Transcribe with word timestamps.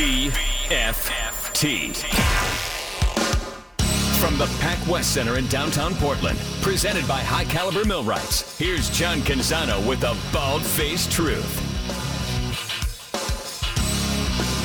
BFT. 0.00 1.94
From 4.18 4.38
the 4.38 4.46
Pac 4.58 4.78
West 4.88 5.12
Center 5.12 5.36
in 5.36 5.46
downtown 5.48 5.94
Portland, 5.96 6.38
presented 6.62 7.06
by 7.06 7.20
High 7.20 7.44
Caliber 7.44 7.84
Millwrights, 7.84 8.56
here's 8.56 8.88
John 8.88 9.18
Canzano 9.18 9.86
with 9.86 10.00
the 10.00 10.16
bald-faced 10.32 11.12
truth. 11.12 11.44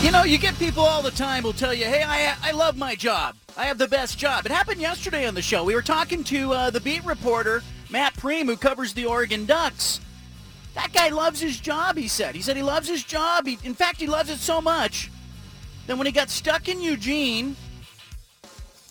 You 0.02 0.12
know, 0.12 0.24
you 0.24 0.38
get 0.38 0.58
people 0.58 0.84
all 0.84 1.02
the 1.02 1.12
time 1.12 1.44
who'll 1.44 1.52
tell 1.52 1.74
you, 1.74 1.84
hey, 1.84 2.04
I, 2.04 2.38
I 2.42 2.52
love 2.52 2.78
my 2.78 2.96
job. 2.96 3.36
I 3.58 3.66
have 3.66 3.78
the 3.78 3.90
best 3.90 4.18
job. 4.18 4.46
It 4.46 4.54
happened 4.54 4.80
yesterday 4.80 5.28
on 5.28 5.36
the 5.36 5.42
show. 5.42 5.66
We 5.66 5.76
were 5.76 5.82
talking 5.82 6.24
to 6.24 6.54
uh, 6.54 6.70
the 6.70 6.80
beat 6.80 7.04
reporter, 7.04 7.62
Matt 7.90 8.14
Prehm, 8.14 8.46
who 8.46 8.56
covers 8.56 8.94
the 8.94 9.04
Oregon 9.06 9.46
Ducks. 9.46 10.00
That 10.76 10.94
guy 10.94 11.10
loves 11.10 11.42
his 11.42 11.60
job, 11.60 11.98
he 11.98 12.08
said. 12.08 12.36
He 12.36 12.42
said 12.42 12.56
he 12.56 12.64
loves 12.64 12.88
his 12.88 13.04
job. 13.04 13.46
He, 13.46 13.60
in 13.66 13.74
fact, 13.74 14.00
he 14.00 14.08
loves 14.08 14.30
it 14.30 14.38
so 14.38 14.62
much 14.62 15.10
that 15.88 15.98
when 15.98 16.06
he 16.06 16.12
got 16.12 16.30
stuck 16.30 16.68
in 16.68 16.82
Eugene, 16.82 17.56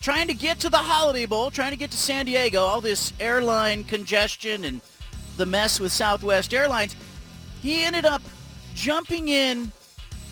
trying 0.00 0.28
to 0.28 0.34
get 0.34 0.60
to 0.60 0.68
the 0.68 0.76
Holiday 0.76 1.26
Bowl, 1.26 1.50
trying 1.50 1.70
to 1.70 1.76
get 1.76 1.90
to 1.90 1.96
San 1.96 2.26
Diego, 2.26 2.60
all 2.60 2.80
this 2.80 3.12
airline 3.18 3.84
congestion 3.84 4.64
and 4.64 4.80
the 5.36 5.46
mess 5.46 5.80
with 5.80 5.92
Southwest 5.92 6.54
Airlines, 6.54 6.94
he 7.62 7.82
ended 7.82 8.04
up 8.04 8.22
jumping 8.74 9.28
in 9.28 9.72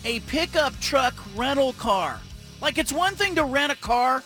a 0.05 0.19
pickup 0.21 0.79
truck 0.79 1.13
rental 1.35 1.73
car. 1.73 2.19
Like 2.61 2.77
it's 2.77 2.93
one 2.93 3.15
thing 3.15 3.35
to 3.35 3.43
rent 3.43 3.71
a 3.71 3.75
car 3.75 4.23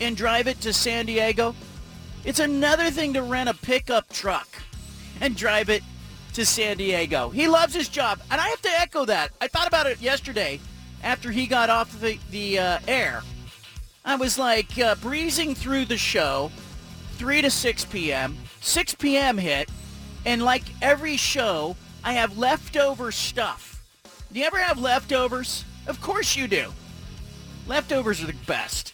and 0.00 0.16
drive 0.16 0.46
it 0.46 0.60
to 0.60 0.72
San 0.72 1.06
Diego. 1.06 1.54
It's 2.24 2.40
another 2.40 2.90
thing 2.90 3.14
to 3.14 3.22
rent 3.22 3.48
a 3.48 3.54
pickup 3.54 4.08
truck 4.10 4.48
and 5.20 5.34
drive 5.34 5.70
it 5.70 5.82
to 6.34 6.44
San 6.44 6.76
Diego. 6.76 7.30
He 7.30 7.48
loves 7.48 7.74
his 7.74 7.88
job, 7.88 8.20
and 8.30 8.40
I 8.40 8.48
have 8.48 8.62
to 8.62 8.80
echo 8.80 9.04
that. 9.06 9.30
I 9.40 9.48
thought 9.48 9.66
about 9.66 9.86
it 9.86 10.00
yesterday 10.00 10.60
after 11.02 11.30
he 11.30 11.46
got 11.46 11.70
off 11.70 12.00
the, 12.00 12.18
the 12.30 12.58
uh, 12.58 12.78
air. 12.86 13.22
I 14.04 14.16
was 14.16 14.38
like 14.38 14.78
uh, 14.78 14.94
breezing 14.96 15.54
through 15.54 15.86
the 15.86 15.98
show, 15.98 16.50
3 17.12 17.42
to 17.42 17.50
6 17.50 17.84
p.m. 17.86 18.36
6 18.60 18.94
p.m. 18.96 19.38
hit, 19.38 19.68
and 20.24 20.42
like 20.42 20.64
every 20.82 21.16
show, 21.16 21.76
I 22.02 22.14
have 22.14 22.38
leftover 22.38 23.12
stuff 23.12 23.68
do 24.30 24.40
you 24.40 24.46
ever 24.46 24.58
have 24.58 24.78
leftovers? 24.78 25.64
Of 25.86 26.02
course 26.02 26.36
you 26.36 26.48
do. 26.48 26.72
Leftovers 27.66 28.22
are 28.22 28.26
the 28.26 28.34
best. 28.46 28.92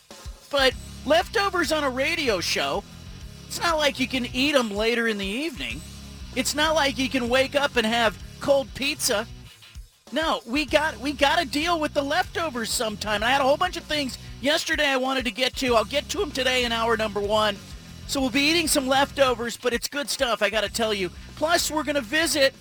But 0.51 0.75
leftovers 1.05 1.73
on 1.73 1.83
a 1.83 1.91
radio 1.91 2.41
show, 2.41 2.85
it's 3.49 3.61
not 3.61 3.77
like 3.77 3.99
you 3.99 4.07
can 4.07 4.27
eat 4.27 4.53
them 4.53 4.71
later 4.71 5.09
in 5.09 5.19
the 5.19 5.27
evening. 5.27 5.81
It's 6.37 6.55
not 6.55 6.77
like 6.77 6.99
you 6.99 7.09
can 7.09 7.29
wake 7.29 7.57
up 7.57 7.75
and 7.77 7.85
have 7.85 8.17
cold 8.41 8.73
pizza. 8.75 9.27
No, 10.15 10.43
we 10.47 10.65
got 10.65 10.97
we 11.01 11.13
got 11.13 11.41
to 11.41 11.45
deal 11.45 11.81
with 11.81 11.93
the 11.93 12.03
leftovers 12.03 12.71
sometime. 12.71 13.17
And 13.17 13.25
I 13.25 13.31
had 13.31 13.41
a 13.41 13.45
whole 13.45 13.57
bunch 13.57 13.77
of 13.77 13.83
things 13.83 14.17
yesterday 14.41 14.87
I 14.87 14.97
wanted 14.97 15.25
to 15.25 15.33
get 15.33 15.57
to. 15.57 15.75
I'll 15.75 15.85
get 15.85 16.09
to 16.11 16.19
them 16.19 16.31
today 16.31 16.65
in 16.65 16.71
hour 16.71 16.97
number 16.97 17.19
one. 17.19 17.57
So 18.07 18.21
we'll 18.21 18.31
be 18.31 18.43
eating 18.43 18.69
some 18.69 18.87
leftovers, 18.87 19.57
but 19.57 19.73
it's 19.73 19.89
good 19.89 20.09
stuff, 20.09 20.41
I 20.41 20.51
got 20.51 20.61
to 20.61 20.73
tell 20.73 20.95
you. 20.95 21.11
Plus, 21.35 21.69
we're 21.69 21.83
going 21.83 21.97
to 21.97 22.01
visit 22.01 22.55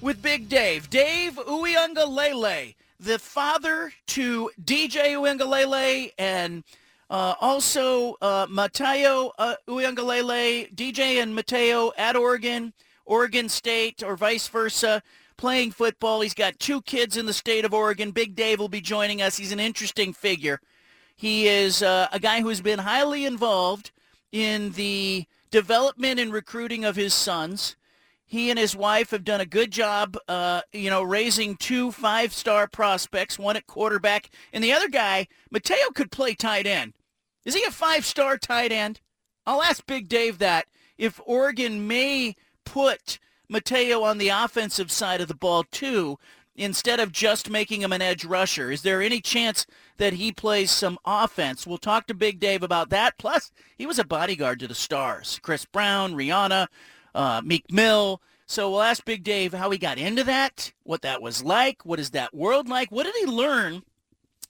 with 0.00 0.22
Big 0.22 0.48
Dave. 0.48 0.88
Dave 0.88 1.34
Uiagalelei, 1.34 2.74
the 2.98 3.18
father 3.18 3.92
to 4.06 4.50
DJ 4.64 5.12
Uiagalelei 5.12 6.12
and 6.18 6.64
uh, 7.10 7.34
also 7.38 8.16
uh, 8.22 8.46
Mateo 8.48 9.30
uh, 9.38 9.56
Uiagalelei, 9.68 10.74
DJ 10.74 11.22
and 11.22 11.34
Mateo 11.34 11.92
at 11.98 12.16
Oregon, 12.16 12.72
Oregon 13.04 13.50
State, 13.50 14.02
or 14.02 14.16
vice 14.16 14.48
versa, 14.48 15.02
playing 15.36 15.72
football. 15.72 16.20
He's 16.20 16.34
got 16.34 16.58
two 16.58 16.82
kids 16.82 17.16
in 17.16 17.26
the 17.26 17.32
state 17.32 17.64
of 17.64 17.74
Oregon. 17.74 18.10
Big 18.10 18.34
Dave 18.34 18.58
will 18.58 18.68
be 18.68 18.80
joining 18.80 19.22
us. 19.22 19.36
He's 19.36 19.52
an 19.52 19.60
interesting 19.60 20.12
figure. 20.12 20.60
He 21.16 21.46
is 21.46 21.82
uh, 21.82 22.08
a 22.12 22.18
guy 22.18 22.40
who 22.40 22.48
has 22.48 22.60
been 22.60 22.80
highly 22.80 23.24
involved 23.24 23.92
in 24.32 24.72
the 24.72 25.26
development 25.50 26.18
and 26.18 26.32
recruiting 26.32 26.84
of 26.84 26.96
his 26.96 27.14
sons. 27.14 27.76
He 28.26 28.50
and 28.50 28.58
his 28.58 28.74
wife 28.74 29.10
have 29.10 29.22
done 29.22 29.40
a 29.40 29.46
good 29.46 29.70
job, 29.70 30.16
uh, 30.26 30.62
you 30.72 30.90
know, 30.90 31.02
raising 31.02 31.56
two 31.56 31.92
five-star 31.92 32.66
prospects, 32.66 33.38
one 33.38 33.56
at 33.56 33.66
quarterback, 33.66 34.30
and 34.52 34.64
the 34.64 34.72
other 34.72 34.88
guy, 34.88 35.28
Mateo, 35.50 35.90
could 35.94 36.10
play 36.10 36.34
tight 36.34 36.66
end. 36.66 36.94
Is 37.44 37.54
he 37.54 37.62
a 37.62 37.70
five-star 37.70 38.38
tight 38.38 38.72
end? 38.72 39.00
I'll 39.46 39.62
ask 39.62 39.86
Big 39.86 40.08
Dave 40.08 40.38
that. 40.38 40.66
If 40.96 41.20
Oregon 41.26 41.86
may 41.86 42.34
put 42.64 43.18
Mateo 43.48 44.02
on 44.02 44.18
the 44.18 44.28
offensive 44.28 44.90
side 44.90 45.20
of 45.20 45.28
the 45.28 45.34
ball 45.34 45.64
too, 45.70 46.18
instead 46.56 47.00
of 47.00 47.12
just 47.12 47.50
making 47.50 47.82
him 47.82 47.92
an 47.92 48.02
edge 48.02 48.24
rusher, 48.24 48.70
is 48.70 48.82
there 48.82 49.02
any 49.02 49.20
chance 49.20 49.66
that 49.98 50.14
he 50.14 50.32
plays 50.32 50.70
some 50.70 50.98
offense? 51.04 51.66
We'll 51.66 51.78
talk 51.78 52.06
to 52.06 52.14
Big 52.14 52.40
Dave 52.40 52.62
about 52.62 52.90
that. 52.90 53.18
Plus, 53.18 53.52
he 53.76 53.86
was 53.86 53.98
a 53.98 54.04
bodyguard 54.04 54.60
to 54.60 54.68
the 54.68 54.74
stars. 54.74 55.40
Chris 55.42 55.64
Brown, 55.64 56.14
Rihanna, 56.14 56.68
uh, 57.14 57.42
Meek 57.44 57.70
Mill. 57.70 58.20
So 58.46 58.70
we'll 58.70 58.82
ask 58.82 59.04
Big 59.04 59.24
Dave 59.24 59.54
how 59.54 59.70
he 59.70 59.78
got 59.78 59.98
into 59.98 60.22
that, 60.24 60.72
what 60.82 61.02
that 61.02 61.22
was 61.22 61.42
like, 61.42 61.84
what 61.84 61.98
is 61.98 62.10
that 62.10 62.34
world 62.34 62.68
like, 62.68 62.92
what 62.92 63.04
did 63.04 63.14
he 63.16 63.24
learn 63.24 63.82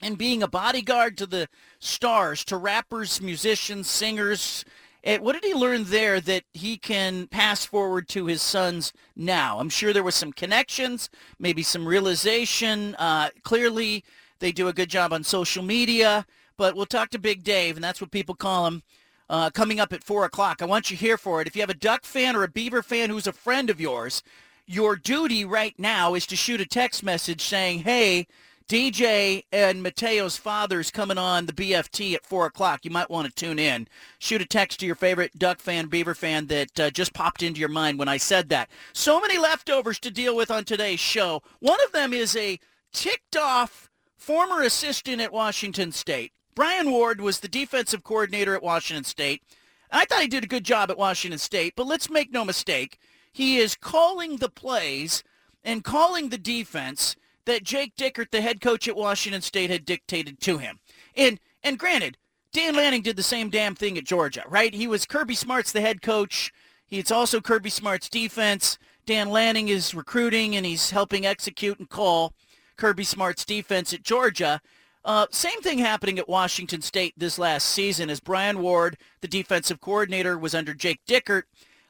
in 0.05 0.17
being 0.17 0.43
a 0.43 0.49
bodyguard 0.49 1.17
to 1.19 1.27
the 1.27 1.49
stars, 1.79 2.45
to 2.45 2.57
rappers, 2.57 3.21
musicians, 3.21 3.89
singers. 3.89 4.65
And 5.05 5.23
what 5.23 5.35
did 5.35 5.45
he 5.45 5.53
learn 5.53 5.85
there 5.85 6.19
that 6.23 6.45
he 6.55 6.79
can 6.79 7.27
pass 7.27 7.65
forward 7.65 8.09
to 8.09 8.25
his 8.25 8.41
sons 8.41 8.95
now? 9.15 9.59
I'm 9.61 9.69
sure 9.69 9.93
there 9.93 10.03
was 10.03 10.15
some 10.15 10.33
connections, 10.33 11.11
maybe 11.39 11.63
some 11.63 11.87
realization. 11.87 12.95
Uh, 12.95 13.29
clearly, 13.43 14.03
they 14.39 14.51
do 14.51 14.67
a 14.67 14.73
good 14.73 14.89
job 14.89 15.13
on 15.13 15.23
social 15.23 15.63
media. 15.63 16.25
But 16.57 16.75
we'll 16.75 16.87
talk 16.87 17.11
to 17.11 17.19
Big 17.19 17.43
Dave, 17.43 17.77
and 17.77 17.85
that's 17.85 18.01
what 18.01 18.13
people 18.13 18.35
call 18.35 18.67
him 18.67 18.83
uh, 19.29 19.51
coming 19.51 19.79
up 19.79 19.93
at 19.93 20.05
4 20.05 20.25
o'clock. 20.25 20.63
I 20.63 20.67
want 20.67 20.91
you 20.91 20.97
here 20.97 21.19
for 21.19 21.41
it. 21.43 21.47
If 21.47 21.55
you 21.55 21.63
have 21.63 21.71
a 21.71 21.75
Duck 21.75 22.05
fan 22.05 22.35
or 22.35 22.43
a 22.43 22.49
Beaver 22.49 22.83
fan 22.83 23.11
who's 23.11 23.27
a 23.27 23.33
friend 23.33 23.69
of 23.69 23.81
yours, 23.81 24.23
your 24.67 24.97
duty 24.97 25.45
right 25.45 25.75
now 25.79 26.15
is 26.15 26.27
to 26.29 26.37
shoot 26.37 26.61
a 26.61 26.67
text 26.67 27.03
message 27.03 27.43
saying, 27.43 27.81
hey, 27.81 28.27
DJ 28.69 29.45
and 29.53 29.83
Mateo's 29.83 30.37
father's 30.37 30.91
coming 30.91 31.19
on 31.19 31.47
the 31.47 31.53
BFT 31.53 32.15
at 32.15 32.25
4 32.25 32.47
o'clock. 32.47 32.85
You 32.85 32.91
might 32.91 33.11
want 33.11 33.29
to 33.29 33.35
tune 33.35 33.59
in. 33.59 33.89
Shoot 34.19 34.43
a 34.43 34.47
text 34.47 34.81
to 34.81 34.87
your 34.87 34.95
favorite 34.95 35.39
Duck 35.39 35.61
fan, 35.61 35.87
Beaver 35.87 36.15
fan 36.15 36.47
that 36.47 36.81
uh, 36.81 36.91
just 36.91 37.13
popped 37.13 37.43
into 37.43 37.61
your 37.61 37.69
mind 37.69 37.99
when 37.99 38.09
I 38.09 38.17
said 38.17 38.49
that. 38.49 38.71
So 38.93 39.21
many 39.21 39.39
leftovers 39.39 39.99
to 40.01 40.11
deal 40.11 40.35
with 40.35 40.51
on 40.51 40.65
today's 40.65 41.01
show. 41.01 41.43
One 41.61 41.79
of 41.85 41.93
them 41.93 42.13
is 42.13 42.35
a 42.37 42.59
ticked 42.93 43.37
off 43.37 43.91
former 44.17 44.63
assistant 44.63 45.21
at 45.21 45.33
Washington 45.33 45.93
State 45.93 46.33
Brian 46.55 46.93
Ward 46.93 47.21
was 47.21 47.41
the 47.41 47.49
defensive 47.49 48.05
coordinator 48.05 48.55
at 48.55 48.63
Washington 48.63 49.05
State. 49.05 49.43
I 49.91 50.05
thought 50.05 50.23
he 50.23 50.29
did 50.29 50.45
a 50.45 50.49
good 50.49 50.65
job 50.65 50.91
at 50.91 50.99
Washington 50.99 51.39
State, 51.39 51.75
but 51.77 51.87
let's 51.87 52.09
make 52.09 52.33
no 52.33 52.45
mistake. 52.45 52.99
He 53.33 53.59
is 53.59 53.75
calling 53.75 54.37
the 54.37 54.49
plays 54.49 55.25
and 55.65 55.83
calling 55.83 56.29
the 56.29 56.39
defense 56.39 57.17
that 57.47 57.65
Jake 57.65 57.95
Dickert, 57.97 58.31
the 58.31 58.41
head 58.41 58.61
coach 58.61 58.89
at 58.89 58.97
Washington 58.97 59.43
State, 59.43 59.71
had 59.71 59.85
dictated 59.85 60.41
to 60.41 60.59
him. 60.59 60.81
And 61.17 61.41
and 61.63 61.79
granted, 61.79 62.19
Dan 62.53 62.77
Lanning 62.77 63.03
did 63.03 63.17
the 63.17 63.23
same 63.23 63.51
damn 63.51 63.75
thing 63.75 63.99
at 63.99 64.05
Georgia, 64.05 64.45
right? 64.49 64.73
He 64.73 64.87
was 64.87 65.07
Kirby 65.07 65.35
Smart's 65.35 65.73
the 65.73 65.81
head 65.81 66.03
coach. 66.03 66.53
It's 66.91 67.11
also 67.11 67.41
Kirby 67.41 67.71
Smart's 67.71 68.09
defense. 68.09 68.79
Dan 69.07 69.31
Lanning 69.31 69.69
is 69.69 69.95
recruiting 69.95 70.57
and 70.57 70.65
he's 70.65 70.91
helping 70.91 71.27
execute 71.27 71.79
and 71.79 71.89
call 71.89 72.33
Kirby 72.77 73.05
Smart's 73.05 73.45
defense 73.45 73.93
at 73.93 74.03
Georgia. 74.03 74.61
Uh, 75.05 75.27
same 75.31 75.61
thing 75.61 75.79
happening 75.79 76.19
at 76.19 76.29
Washington 76.29 76.81
State 76.81 77.13
this 77.17 77.39
last 77.39 77.69
season 77.69 78.09
as 78.09 78.21
Brian 78.21 78.61
Ward, 78.61 78.97
the 79.21 79.29
defensive 79.29 79.81
coordinator, 79.81 80.39
was 80.39 80.55
under 80.55 80.73
Jake 80.73 81.01
Dickert. 81.07 81.43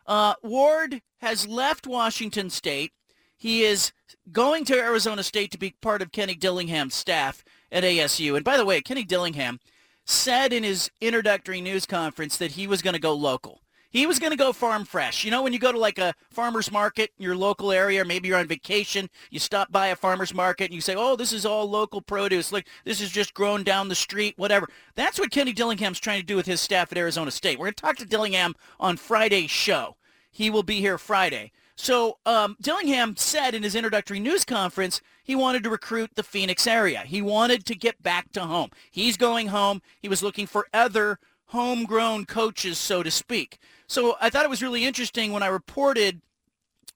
Uh, 0.06 0.34
Ward 0.42 1.00
has 1.20 1.46
left 1.46 1.86
Washington 1.86 2.50
State. 2.50 2.92
He 3.36 3.64
is 3.64 3.92
going 4.32 4.64
to 4.66 4.78
Arizona 4.78 5.22
State 5.22 5.50
to 5.52 5.58
be 5.58 5.74
part 5.80 6.02
of 6.02 6.12
Kenny 6.12 6.34
Dillingham's 6.34 6.94
staff 6.94 7.44
at 7.70 7.84
ASU. 7.84 8.36
And 8.36 8.44
by 8.44 8.56
the 8.56 8.64
way, 8.64 8.80
Kenny 8.80 9.04
Dillingham 9.04 9.60
said 10.04 10.52
in 10.52 10.62
his 10.62 10.90
introductory 11.00 11.60
news 11.60 11.86
conference 11.86 12.36
that 12.36 12.52
he 12.52 12.66
was 12.66 12.82
going 12.82 12.94
to 12.94 13.00
go 13.00 13.14
local. 13.14 13.60
He 13.94 14.08
was 14.08 14.18
going 14.18 14.32
to 14.32 14.36
go 14.36 14.52
farm 14.52 14.84
fresh. 14.84 15.24
You 15.24 15.30
know, 15.30 15.44
when 15.44 15.52
you 15.52 15.60
go 15.60 15.70
to 15.70 15.78
like 15.78 15.98
a 15.98 16.14
farmer's 16.28 16.72
market 16.72 17.12
in 17.16 17.22
your 17.22 17.36
local 17.36 17.70
area, 17.70 18.02
or 18.02 18.04
maybe 18.04 18.26
you're 18.26 18.38
on 18.38 18.48
vacation, 18.48 19.08
you 19.30 19.38
stop 19.38 19.70
by 19.70 19.86
a 19.86 19.96
farmer's 19.96 20.34
market 20.34 20.64
and 20.64 20.74
you 20.74 20.80
say, 20.80 20.96
oh, 20.96 21.14
this 21.14 21.32
is 21.32 21.46
all 21.46 21.70
local 21.70 22.00
produce. 22.00 22.50
Look, 22.50 22.64
this 22.84 23.00
is 23.00 23.10
just 23.10 23.34
grown 23.34 23.62
down 23.62 23.88
the 23.88 23.94
street, 23.94 24.34
whatever. 24.36 24.68
That's 24.96 25.20
what 25.20 25.30
Kenny 25.30 25.52
Dillingham's 25.52 26.00
trying 26.00 26.18
to 26.18 26.26
do 26.26 26.34
with 26.34 26.46
his 26.46 26.60
staff 26.60 26.90
at 26.90 26.98
Arizona 26.98 27.30
State. 27.30 27.56
We're 27.56 27.66
going 27.66 27.74
to 27.74 27.82
talk 27.82 27.96
to 27.98 28.04
Dillingham 28.04 28.56
on 28.80 28.96
Friday's 28.96 29.52
show. 29.52 29.96
He 30.28 30.50
will 30.50 30.64
be 30.64 30.80
here 30.80 30.98
Friday. 30.98 31.52
So 31.76 32.18
um, 32.24 32.56
Dillingham 32.60 33.16
said 33.16 33.54
in 33.54 33.62
his 33.62 33.74
introductory 33.74 34.20
news 34.20 34.44
conference 34.44 35.00
he 35.24 35.34
wanted 35.34 35.62
to 35.64 35.70
recruit 35.70 36.10
the 36.14 36.22
Phoenix 36.22 36.66
area. 36.66 37.00
He 37.00 37.22
wanted 37.22 37.64
to 37.66 37.74
get 37.74 38.02
back 38.02 38.30
to 38.32 38.40
home. 38.40 38.70
He's 38.90 39.16
going 39.16 39.48
home. 39.48 39.82
He 40.00 40.08
was 40.08 40.22
looking 40.22 40.46
for 40.46 40.66
other 40.72 41.18
homegrown 41.46 42.26
coaches, 42.26 42.78
so 42.78 43.02
to 43.02 43.10
speak. 43.10 43.58
So 43.86 44.16
I 44.20 44.30
thought 44.30 44.44
it 44.44 44.50
was 44.50 44.62
really 44.62 44.84
interesting 44.84 45.32
when 45.32 45.42
I 45.42 45.46
reported 45.46 46.20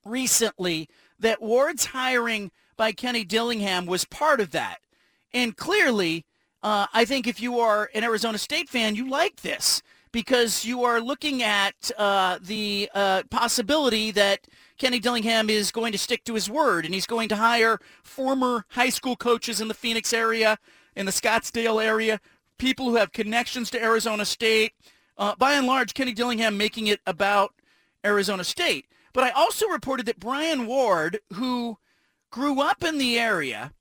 recently 0.05 0.89
that 1.19 1.43
Ward's 1.43 1.87
hiring 1.87 2.51
by 2.77 2.93
Kenny 2.93 3.25
Dillingham 3.25 3.87
was 3.87 4.05
part 4.05 4.41
of 4.41 4.53
that. 4.53 4.79
And 5.33 5.57
clearly, 5.57 6.25
uh, 6.63 6.87
I 6.93 7.05
think 7.05 7.27
if 7.27 7.41
you 7.41 7.59
are 7.61 7.91
an 7.95 8.05
Arizona 8.05 8.39
State 8.39 8.69
fan, 8.69 8.95
you 8.95 9.09
like 9.09 9.43
this 9.43 9.83
because 10.13 10.65
you 10.65 10.85
are 10.85 11.01
looking 11.01 11.43
at 11.43 11.91
uh, 11.99 12.39
the 12.41 12.91
uh, 12.95 13.23
possibility 13.31 14.11
that 14.13 14.47
Kenny 14.79 15.01
Dillingham 15.01 15.51
is 15.51 15.73
going 15.73 15.93
to 15.93 15.99
stick 15.99 16.25
to 16.25 16.35
his 16.35 16.49
word 16.49 16.85
and 16.85 16.95
he's 16.95 17.07
going 17.07 17.29
to 17.29 17.37
hire 17.37 17.81
former 18.03 18.65
high 18.71 18.89
school 18.89 19.17
coaches 19.17 19.61
in 19.61 19.69
the 19.69 19.75
Phoenix 19.75 20.13
area, 20.13 20.59
in 20.95 21.05
the 21.05 21.13
Scottsdale 21.13 21.85
area, 21.85 22.21
people 22.59 22.87
who 22.87 22.97
have 22.97 23.13
connections 23.13 23.71
to 23.71 23.83
Arizona 23.83 24.25
State. 24.25 24.73
Uh, 25.17 25.35
by 25.37 25.55
and 25.55 25.67
large, 25.67 25.95
Kenny 25.95 26.13
Dillingham 26.13 26.57
making 26.57 26.87
it 26.87 27.01
about 27.07 27.53
Arizona 28.05 28.45
State. 28.45 28.87
But 29.13 29.25
I 29.25 29.31
also 29.31 29.67
reported 29.67 30.07
that 30.07 30.21
Brian 30.21 30.67
Ward, 30.67 31.19
who 31.35 31.79
grew 32.31 32.61
up 32.61 32.85
in 32.85 32.99
the 32.99 33.19
area, 33.19 33.73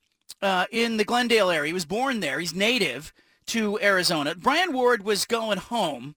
uh, 0.42 0.66
in 0.72 0.98
the 0.98 1.06
Glendale 1.06 1.52
area, 1.52 1.68
he 1.68 1.74
was 1.74 1.86
born 1.86 2.22
there, 2.22 2.40
he's 2.40 2.56
native 2.56 3.14
to 3.48 3.80
Arizona. 3.82 4.36
Brian 4.36 4.74
Ward 4.74 5.04
was 5.04 5.26
going 5.26 5.60
home, 5.60 6.16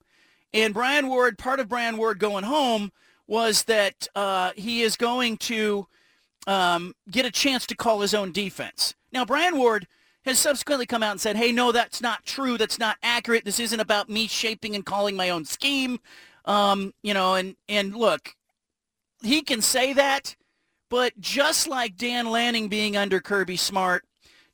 and 0.55 0.73
Brian 0.73 1.09
Ward, 1.09 1.39
part 1.39 1.61
of 1.61 1.69
Brian 1.69 1.99
Ward 1.99 2.19
going 2.19 2.45
home 2.45 2.93
was 3.31 3.63
that 3.65 4.09
uh, 4.17 4.51
he 4.57 4.83
is 4.83 4.97
going 4.97 5.37
to 5.37 5.87
um, 6.49 6.93
get 7.09 7.25
a 7.25 7.31
chance 7.31 7.65
to 7.65 7.77
call 7.77 8.01
his 8.01 8.13
own 8.13 8.33
defense. 8.33 8.97
Now, 9.13 9.25
Brian 9.25 9.57
Ward 9.57 9.87
has 10.25 10.37
subsequently 10.37 10.85
come 10.85 11.05
out 11.05 11.13
and 11.13 11.21
said, 11.21 11.37
hey, 11.37 11.53
no, 11.53 11.71
that's 11.71 12.03
not 12.03 12.27
true. 12.27 12.59
That's 12.59 12.81
not 12.81 12.97
accurate. 13.05 13.45
This 13.45 13.61
isn't 13.61 13.79
about 13.79 14.11
me 14.11 14.27
shaping 14.27 14.75
and 14.75 14.85
calling 14.85 15.15
my 15.15 15.31
own 15.31 15.45
scheme. 15.45 16.01
Um, 16.45 16.93
you 17.05 17.15
know, 17.15 17.37
and, 17.37 17.55
and 17.69 17.95
look, 17.95 18.35
he 19.23 19.43
can 19.43 19.63
say 19.63 19.93
that, 19.93 20.35
but 20.91 21.13
just 21.21 21.69
like 21.69 21.97
Dan 21.97 22.31
Lanning 22.31 22.69
being 22.69 22.97
under 22.97 23.21
Kirby 23.21 23.57
Smart, 23.57 24.03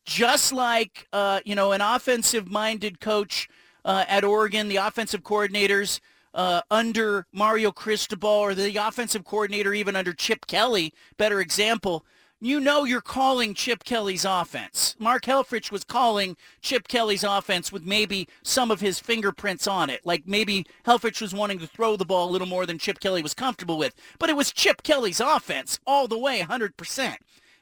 just 0.04 0.52
like, 0.52 1.08
uh, 1.14 1.40
you 1.46 1.54
know, 1.54 1.72
an 1.72 1.80
offensive-minded 1.80 3.00
coach 3.00 3.48
uh, 3.86 4.04
at 4.06 4.22
Oregon, 4.22 4.68
the 4.68 4.76
offensive 4.76 5.22
coordinators 5.22 5.98
uh, 6.36 6.60
under 6.70 7.26
Mario 7.32 7.72
Cristobal 7.72 8.28
or 8.28 8.54
the 8.54 8.76
offensive 8.76 9.24
coordinator 9.24 9.74
even 9.74 9.96
under 9.96 10.12
Chip 10.12 10.46
Kelly, 10.46 10.92
better 11.16 11.40
example, 11.40 12.04
you 12.38 12.60
know 12.60 12.84
you're 12.84 13.00
calling 13.00 13.54
Chip 13.54 13.82
Kelly's 13.84 14.26
offense. 14.26 14.94
Mark 14.98 15.24
Helfrich 15.24 15.72
was 15.72 15.82
calling 15.82 16.36
Chip 16.60 16.86
Kelly's 16.88 17.24
offense 17.24 17.72
with 17.72 17.84
maybe 17.84 18.28
some 18.42 18.70
of 18.70 18.80
his 18.80 19.00
fingerprints 19.00 19.66
on 19.66 19.88
it. 19.88 20.02
Like 20.04 20.24
maybe 20.26 20.66
Helfrich 20.86 21.22
was 21.22 21.32
wanting 21.32 21.58
to 21.60 21.66
throw 21.66 21.96
the 21.96 22.04
ball 22.04 22.28
a 22.28 22.32
little 22.32 22.46
more 22.46 22.66
than 22.66 22.78
Chip 22.78 23.00
Kelly 23.00 23.22
was 23.22 23.32
comfortable 23.32 23.78
with. 23.78 23.94
But 24.18 24.28
it 24.28 24.36
was 24.36 24.52
Chip 24.52 24.82
Kelly's 24.82 25.20
offense 25.20 25.80
all 25.86 26.06
the 26.06 26.18
way, 26.18 26.40
100%. 26.40 27.16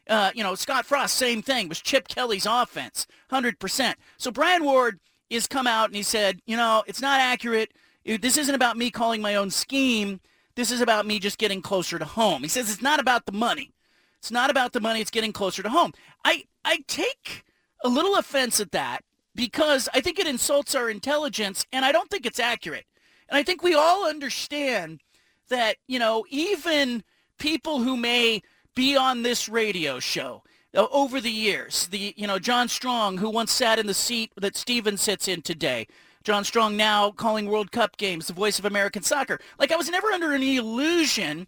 Uh, 0.08 0.32
you 0.34 0.42
know, 0.42 0.56
Scott 0.56 0.84
Frost, 0.84 1.14
same 1.14 1.40
thing, 1.40 1.68
was 1.68 1.80
Chip 1.80 2.08
Kelly's 2.08 2.44
offense, 2.44 3.06
100%. 3.30 3.94
So 4.18 4.32
Brian 4.32 4.64
Ward 4.64 4.98
has 5.30 5.46
come 5.46 5.68
out 5.68 5.86
and 5.86 5.96
he 5.96 6.02
said, 6.02 6.40
you 6.46 6.56
know, 6.56 6.82
it's 6.88 7.00
not 7.00 7.20
accurate. 7.20 7.70
This 8.04 8.36
isn't 8.36 8.54
about 8.54 8.76
me 8.76 8.90
calling 8.90 9.22
my 9.22 9.34
own 9.34 9.50
scheme. 9.50 10.20
This 10.56 10.70
is 10.70 10.80
about 10.80 11.06
me 11.06 11.18
just 11.18 11.38
getting 11.38 11.62
closer 11.62 11.98
to 11.98 12.04
home. 12.04 12.42
He 12.42 12.48
says 12.48 12.70
it's 12.70 12.82
not 12.82 13.00
about 13.00 13.26
the 13.26 13.32
money. 13.32 13.72
It's 14.18 14.30
not 14.30 14.50
about 14.50 14.72
the 14.72 14.80
money. 14.80 15.00
It's 15.00 15.10
getting 15.10 15.32
closer 15.32 15.62
to 15.62 15.70
home. 15.70 15.92
I, 16.24 16.44
I 16.64 16.84
take 16.86 17.44
a 17.82 17.88
little 17.88 18.16
offense 18.16 18.60
at 18.60 18.72
that 18.72 19.02
because 19.34 19.88
I 19.92 20.00
think 20.00 20.18
it 20.18 20.26
insults 20.26 20.74
our 20.74 20.88
intelligence 20.88 21.66
and 21.72 21.84
I 21.84 21.92
don't 21.92 22.10
think 22.10 22.24
it's 22.24 22.38
accurate. 22.38 22.86
And 23.28 23.36
I 23.36 23.42
think 23.42 23.62
we 23.62 23.74
all 23.74 24.06
understand 24.06 25.00
that, 25.48 25.76
you 25.86 25.98
know, 25.98 26.24
even 26.28 27.02
people 27.38 27.80
who 27.82 27.96
may 27.96 28.42
be 28.74 28.96
on 28.96 29.22
this 29.22 29.48
radio 29.48 29.98
show 29.98 30.42
uh, 30.74 30.86
over 30.90 31.20
the 31.20 31.30
years, 31.30 31.86
the, 31.88 32.14
you 32.16 32.26
know, 32.26 32.38
John 32.38 32.68
Strong, 32.68 33.18
who 33.18 33.30
once 33.30 33.52
sat 33.52 33.78
in 33.78 33.86
the 33.86 33.94
seat 33.94 34.32
that 34.36 34.56
Steven 34.56 34.96
sits 34.96 35.28
in 35.28 35.42
today, 35.42 35.86
John 36.24 36.42
Strong 36.42 36.78
now 36.78 37.10
calling 37.10 37.46
World 37.46 37.70
Cup 37.70 37.98
games, 37.98 38.26
the 38.26 38.32
voice 38.32 38.58
of 38.58 38.64
American 38.64 39.02
soccer. 39.02 39.38
Like 39.58 39.70
I 39.70 39.76
was 39.76 39.90
never 39.90 40.08
under 40.08 40.32
any 40.32 40.56
illusion 40.56 41.46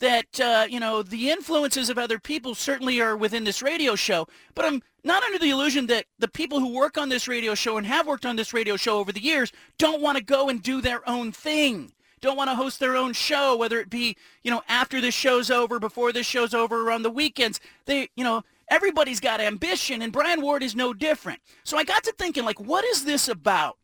that 0.00 0.38
uh, 0.38 0.66
you 0.68 0.78
know 0.78 1.02
the 1.02 1.30
influences 1.30 1.88
of 1.88 1.96
other 1.96 2.18
people 2.18 2.54
certainly 2.54 3.00
are 3.00 3.16
within 3.16 3.44
this 3.44 3.62
radio 3.62 3.94
show, 3.94 4.28
but 4.54 4.66
I'm 4.66 4.82
not 5.02 5.22
under 5.22 5.38
the 5.38 5.48
illusion 5.48 5.86
that 5.86 6.04
the 6.18 6.28
people 6.28 6.60
who 6.60 6.74
work 6.74 6.98
on 6.98 7.08
this 7.08 7.26
radio 7.26 7.54
show 7.54 7.78
and 7.78 7.86
have 7.86 8.06
worked 8.06 8.26
on 8.26 8.36
this 8.36 8.52
radio 8.52 8.76
show 8.76 8.98
over 8.98 9.12
the 9.12 9.22
years 9.22 9.50
don't 9.78 10.02
want 10.02 10.18
to 10.18 10.22
go 10.22 10.50
and 10.50 10.62
do 10.62 10.82
their 10.82 11.08
own 11.08 11.32
thing. 11.32 11.92
Don't 12.20 12.36
want 12.36 12.50
to 12.50 12.56
host 12.56 12.80
their 12.80 12.96
own 12.96 13.14
show, 13.14 13.56
whether 13.56 13.80
it 13.80 13.88
be, 13.88 14.16
you 14.42 14.50
know, 14.50 14.62
after 14.68 15.00
this 15.00 15.14
show's 15.14 15.50
over, 15.50 15.78
before 15.78 16.12
this 16.12 16.26
show's 16.26 16.52
over, 16.52 16.86
or 16.86 16.90
on 16.90 17.02
the 17.02 17.10
weekends. 17.10 17.60
They, 17.86 18.10
you 18.16 18.24
know, 18.24 18.42
everybody's 18.68 19.20
got 19.20 19.40
ambition, 19.40 20.02
and 20.02 20.12
Brian 20.12 20.42
Ward 20.42 20.62
is 20.64 20.74
no 20.74 20.92
different. 20.92 21.40
So 21.64 21.78
I 21.78 21.84
got 21.84 22.02
to 22.04 22.12
thinking, 22.18 22.44
like, 22.44 22.60
what 22.60 22.84
is 22.84 23.04
this 23.04 23.28
about? 23.28 23.77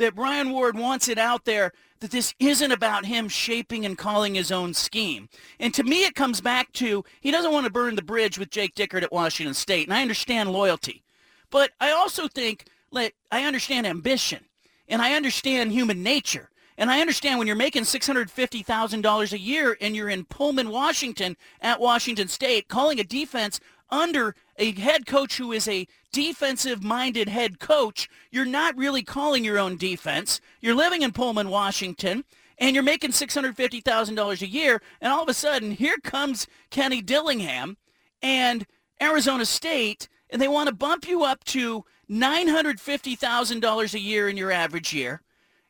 That 0.00 0.14
Brian 0.14 0.50
Ward 0.50 0.78
wants 0.78 1.08
it 1.08 1.18
out 1.18 1.44
there 1.44 1.72
that 2.00 2.10
this 2.10 2.34
isn't 2.38 2.72
about 2.72 3.04
him 3.04 3.28
shaping 3.28 3.84
and 3.84 3.98
calling 3.98 4.34
his 4.34 4.50
own 4.50 4.72
scheme. 4.72 5.28
And 5.58 5.74
to 5.74 5.84
me, 5.84 6.04
it 6.04 6.14
comes 6.14 6.40
back 6.40 6.72
to 6.72 7.04
he 7.20 7.30
doesn't 7.30 7.52
want 7.52 7.66
to 7.66 7.72
burn 7.72 7.96
the 7.96 8.02
bridge 8.02 8.38
with 8.38 8.48
Jake 8.48 8.74
Dickert 8.74 9.02
at 9.02 9.12
Washington 9.12 9.52
State. 9.52 9.86
And 9.86 9.92
I 9.92 10.00
understand 10.00 10.52
loyalty. 10.52 11.02
But 11.50 11.72
I 11.82 11.90
also 11.90 12.28
think 12.28 12.64
like, 12.90 13.14
I 13.30 13.44
understand 13.44 13.86
ambition 13.86 14.46
and 14.88 15.02
I 15.02 15.12
understand 15.12 15.70
human 15.70 16.02
nature. 16.02 16.48
And 16.78 16.90
I 16.90 17.02
understand 17.02 17.38
when 17.38 17.46
you're 17.46 17.54
making 17.56 17.82
$650,000 17.82 19.32
a 19.32 19.38
year 19.38 19.76
and 19.82 19.94
you're 19.94 20.08
in 20.08 20.24
Pullman, 20.24 20.70
Washington 20.70 21.36
at 21.60 21.78
Washington 21.78 22.28
State 22.28 22.68
calling 22.68 22.98
a 22.98 23.04
defense 23.04 23.60
under 23.90 24.34
a 24.60 24.72
head 24.72 25.06
coach 25.06 25.38
who 25.38 25.50
is 25.52 25.66
a 25.66 25.88
defensive-minded 26.12 27.28
head 27.28 27.58
coach, 27.58 28.08
you're 28.30 28.44
not 28.44 28.76
really 28.76 29.02
calling 29.02 29.42
your 29.42 29.58
own 29.58 29.76
defense. 29.76 30.40
You're 30.60 30.74
living 30.74 31.02
in 31.02 31.12
Pullman, 31.12 31.48
Washington, 31.48 32.24
and 32.58 32.74
you're 32.74 32.84
making 32.84 33.12
$650,000 33.12 34.42
a 34.42 34.46
year, 34.46 34.82
and 35.00 35.10
all 35.10 35.22
of 35.22 35.28
a 35.30 35.34
sudden, 35.34 35.72
here 35.72 35.96
comes 36.04 36.46
Kenny 36.70 37.00
Dillingham 37.00 37.78
and 38.20 38.66
Arizona 39.00 39.46
State, 39.46 40.08
and 40.28 40.42
they 40.42 40.48
want 40.48 40.68
to 40.68 40.74
bump 40.74 41.08
you 41.08 41.24
up 41.24 41.42
to 41.44 41.84
$950,000 42.10 43.94
a 43.94 43.98
year 43.98 44.28
in 44.28 44.36
your 44.36 44.52
average 44.52 44.92
year, 44.92 45.22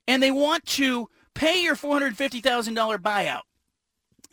and 0.08 0.20
they 0.20 0.32
want 0.32 0.66
to 0.66 1.08
pay 1.34 1.62
your 1.62 1.76
$450,000 1.76 2.98
buyout. 2.98 3.42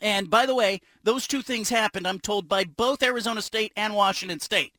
And 0.00 0.30
by 0.30 0.46
the 0.46 0.54
way, 0.54 0.80
those 1.02 1.26
two 1.26 1.42
things 1.42 1.68
happened, 1.68 2.06
I'm 2.06 2.20
told, 2.20 2.48
by 2.48 2.64
both 2.64 3.02
Arizona 3.02 3.42
State 3.42 3.72
and 3.76 3.94
Washington 3.94 4.40
State. 4.40 4.72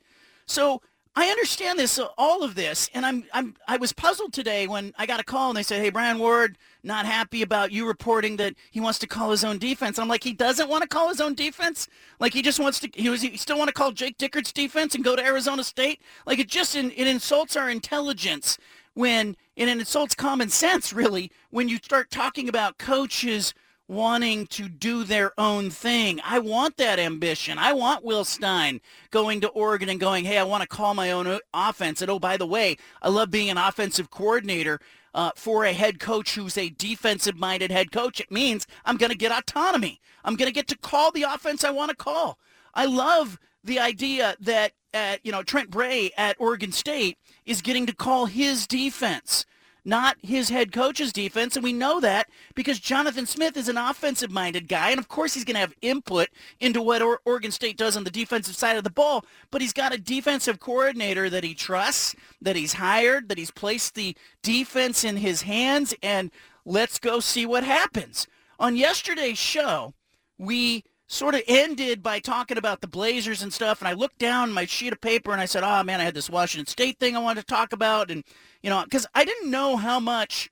So 0.46 0.82
I 1.16 1.28
understand 1.28 1.78
this, 1.78 2.00
uh, 2.00 2.08
all 2.18 2.44
of 2.44 2.56
this, 2.56 2.90
and 2.94 3.06
I'm, 3.06 3.26
I'm, 3.34 3.56
I 3.68 3.78
was 3.78 3.92
puzzled 3.92 4.32
today 4.32 4.68
when 4.68 4.94
I 4.98 5.06
got 5.06 5.20
a 5.20 5.24
call 5.24 5.50
and 5.50 5.58
they 5.58 5.64
said, 5.64 5.82
hey, 5.82 5.90
Brian 5.90 6.20
Ward, 6.20 6.58
not 6.84 7.06
happy 7.06 7.42
about 7.42 7.74
you 7.74 7.86
reporting 7.86 8.38
that 8.38 8.54
he 8.72 8.80
wants 8.80 9.00
to 9.00 9.08
call 9.08 9.32
his 9.32 9.44
own 9.44 9.58
defense. 9.58 10.00
I'm 10.00 10.08
like, 10.08 10.24
he 10.24 10.32
doesn't 10.32 10.70
want 10.70 10.84
to 10.84 10.88
call 10.88 11.10
his 11.10 11.20
own 11.20 11.34
defense? 11.34 11.90
Like 12.20 12.34
he 12.34 12.42
just 12.42 12.60
wants 12.60 12.80
to, 12.80 12.90
he 12.94 13.10
was, 13.10 13.22
he 13.22 13.36
still 13.36 13.58
want 13.58 13.68
to 13.68 13.74
call 13.74 13.92
Jake 13.92 14.18
Dickert's 14.18 14.54
defense 14.54 14.96
and 14.96 15.04
go 15.04 15.16
to 15.18 15.26
Arizona 15.26 15.64
State? 15.64 16.02
Like 16.26 16.40
it 16.40 16.48
just, 16.48 16.76
it 16.76 16.96
insults 16.96 17.58
our 17.58 17.70
intelligence 17.70 18.58
when, 18.94 19.36
and 19.58 19.70
it 19.70 19.80
insults 19.80 20.16
common 20.16 20.48
sense, 20.48 20.94
really, 20.94 21.32
when 21.50 21.68
you 21.68 21.78
start 21.78 22.10
talking 22.10 22.48
about 22.48 22.78
coaches– 22.78 23.54
wanting 23.90 24.46
to 24.46 24.70
do 24.70 25.04
their 25.04 25.34
own 25.40 25.72
thing. 25.72 26.22
I 26.24 26.38
want 26.38 26.78
that 26.78 27.00
ambition. 27.00 27.58
I 27.58 27.74
want 27.74 28.06
Will 28.06 28.24
Stein 28.24 28.82
going 29.10 29.42
to 29.42 29.48
Oregon 29.50 29.90
and 29.90 30.00
going, 30.00 30.26
hey, 30.26 30.38
I 30.38 30.44
want 30.44 30.62
to 30.62 30.68
call 30.68 30.94
my 30.94 31.12
own 31.12 31.40
offense. 31.56 32.02
And 32.02 32.12
oh, 32.12 32.20
by 32.20 32.38
the 32.38 32.46
way, 32.46 32.78
I 33.02 33.10
love 33.10 33.32
being 33.32 33.50
an 33.50 33.58
offensive 33.58 34.12
coordinator 34.12 34.80
uh, 35.16 35.32
for 35.36 35.66
a 35.66 35.74
head 35.74 36.00
coach 36.00 36.36
who's 36.36 36.56
a 36.56 36.70
defensive-minded 36.70 37.72
head 37.72 37.92
coach. 37.92 38.20
It 38.20 38.30
means 38.30 38.68
I'm 38.86 38.98
going 38.98 39.12
to 39.12 39.18
get 39.18 39.32
autonomy. 39.32 40.00
I'm 40.24 40.36
going 40.36 40.48
to 40.50 40.54
get 40.54 40.68
to 40.68 40.78
call 40.78 41.12
the 41.12 41.24
offense 41.24 41.64
I 41.64 41.72
want 41.72 41.90
to 41.90 41.98
call. 41.98 42.38
I 42.76 42.86
love 42.86 43.40
the 43.64 43.80
idea 43.80 44.36
that, 44.40 44.74
uh, 44.94 45.16
you 45.24 45.32
know, 45.32 45.42
Trent 45.42 45.72
Bray 45.72 46.12
at 46.16 46.40
Oregon 46.40 46.72
State 46.72 47.18
is 47.44 47.64
getting 47.64 47.88
to 47.88 47.96
call 47.96 48.28
his 48.28 48.68
defense 48.68 49.46
not 49.86 50.18
his 50.22 50.50
head 50.50 50.72
coach's 50.72 51.14
defense. 51.14 51.56
And 51.56 51.64
we 51.64 51.74
know 51.74 52.00
that 52.00 52.30
because 52.56 52.80
Jonathan 52.80 53.26
Smith 53.26 53.58
is 53.58 53.70
an 53.70 53.78
offensive 53.78 54.32
minded 54.32 54.68
guy. 54.68 54.92
And 54.92 55.00
of 55.00 55.08
course, 55.08 55.34
he's 55.34 55.46
going 55.46 55.56
to 55.56 55.62
have 55.62 55.74
input 55.82 56.30
into 56.60 56.82
what 56.82 57.02
Oregon 57.26 57.52
State 57.52 57.78
does 57.78 57.98
on 57.98 58.04
the 58.04 58.12
defensive 58.12 58.56
side 58.56 58.78
of 58.78 58.84
the 58.84 58.90
ball. 58.90 59.26
But 59.52 59.62
he's 59.62 59.74
got 59.74 59.94
a 59.94 59.98
defensive 59.98 60.60
coordinator 60.60 61.30
that 61.30 61.44
he 61.44 61.54
trusts, 61.54 62.16
that 62.42 62.56
he's 62.56 62.74
hired, 62.74 63.30
that 63.30 63.38
he's 63.38 63.52
placed 63.52 63.96
the 63.96 64.16
defense 64.44 65.04
in 65.04 65.18
his 65.18 65.44
hands. 65.44 65.94
And 66.04 66.32
let's 66.66 67.00
go 67.00 67.20
see 67.20 67.46
what 67.46 67.64
happens. 67.64 68.28
On 68.60 68.76
yesterday's 68.76 69.38
show, 69.38 69.94
we 70.38 70.84
sort 71.12 71.34
of 71.34 71.42
ended 71.48 72.04
by 72.04 72.20
talking 72.20 72.58
about 72.58 72.82
the 72.82 72.88
Blazers 72.88 73.42
and 73.42 73.52
stuff. 73.52 73.82
And 73.82 73.88
I 73.88 73.94
looked 73.94 74.20
down 74.20 74.54
my 74.54 74.66
sheet 74.66 74.94
of 74.94 75.02
paper 75.02 75.32
and 75.32 75.42
I 75.42 75.46
said, 75.46 75.64
oh, 75.64 75.84
man, 75.84 76.00
I 76.00 76.04
had 76.04 76.14
this 76.14 76.30
Washington 76.30 76.68
State 76.68 77.00
thing 77.00 77.16
I 77.16 77.20
wanted 77.20 77.42
to 77.42 77.48
talk 77.48 77.74
about. 77.74 78.12
And 78.12 78.24
you 78.62 78.70
know, 78.70 78.84
because 78.84 79.08
I 79.16 79.26
didn't 79.26 79.50
know 79.50 79.76
how 79.76 80.00
much 80.00 80.50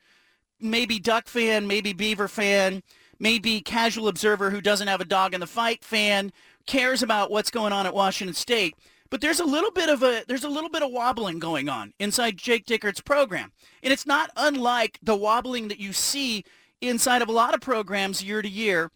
maybe 0.59 0.97
Duck 0.97 1.27
fan, 1.27 1.67
maybe 1.67 1.93
Beaver 1.93 2.27
fan, 2.27 2.81
maybe 3.19 3.61
casual 3.61 4.07
observer 4.07 4.49
who 4.49 4.59
doesn't 4.59 4.87
have 4.87 4.99
a 4.99 5.05
dog 5.05 5.35
in 5.35 5.39
the 5.39 5.47
fight 5.47 5.83
fan 5.83 6.31
cares 6.65 7.03
about 7.03 7.29
what's 7.29 7.51
going 7.51 7.71
on 7.71 7.85
at 7.85 7.93
Washington 7.93 8.33
State. 8.33 8.75
but 9.09 9.21
there's 9.21 9.39
a 9.39 9.45
little 9.45 9.71
bit 9.71 9.89
of 9.89 10.03
a 10.03 10.23
there's 10.27 10.43
a 10.43 10.49
little 10.49 10.69
bit 10.69 10.83
of 10.83 10.91
wobbling 10.91 11.39
going 11.39 11.69
on 11.69 11.93
inside 11.99 12.35
Jake 12.35 12.65
Dickert's 12.65 12.99
program. 12.99 13.51
And 13.83 13.93
it's 13.93 14.07
not 14.07 14.31
unlike 14.35 14.99
the 15.03 15.15
wobbling 15.15 15.67
that 15.67 15.79
you 15.79 15.93
see 15.93 16.43
inside 16.81 17.21
of 17.21 17.29
a 17.29 17.31
lot 17.31 17.53
of 17.53 17.61
programs 17.61 18.23
year 18.23 18.41
to 18.41 18.49
year 18.49 18.91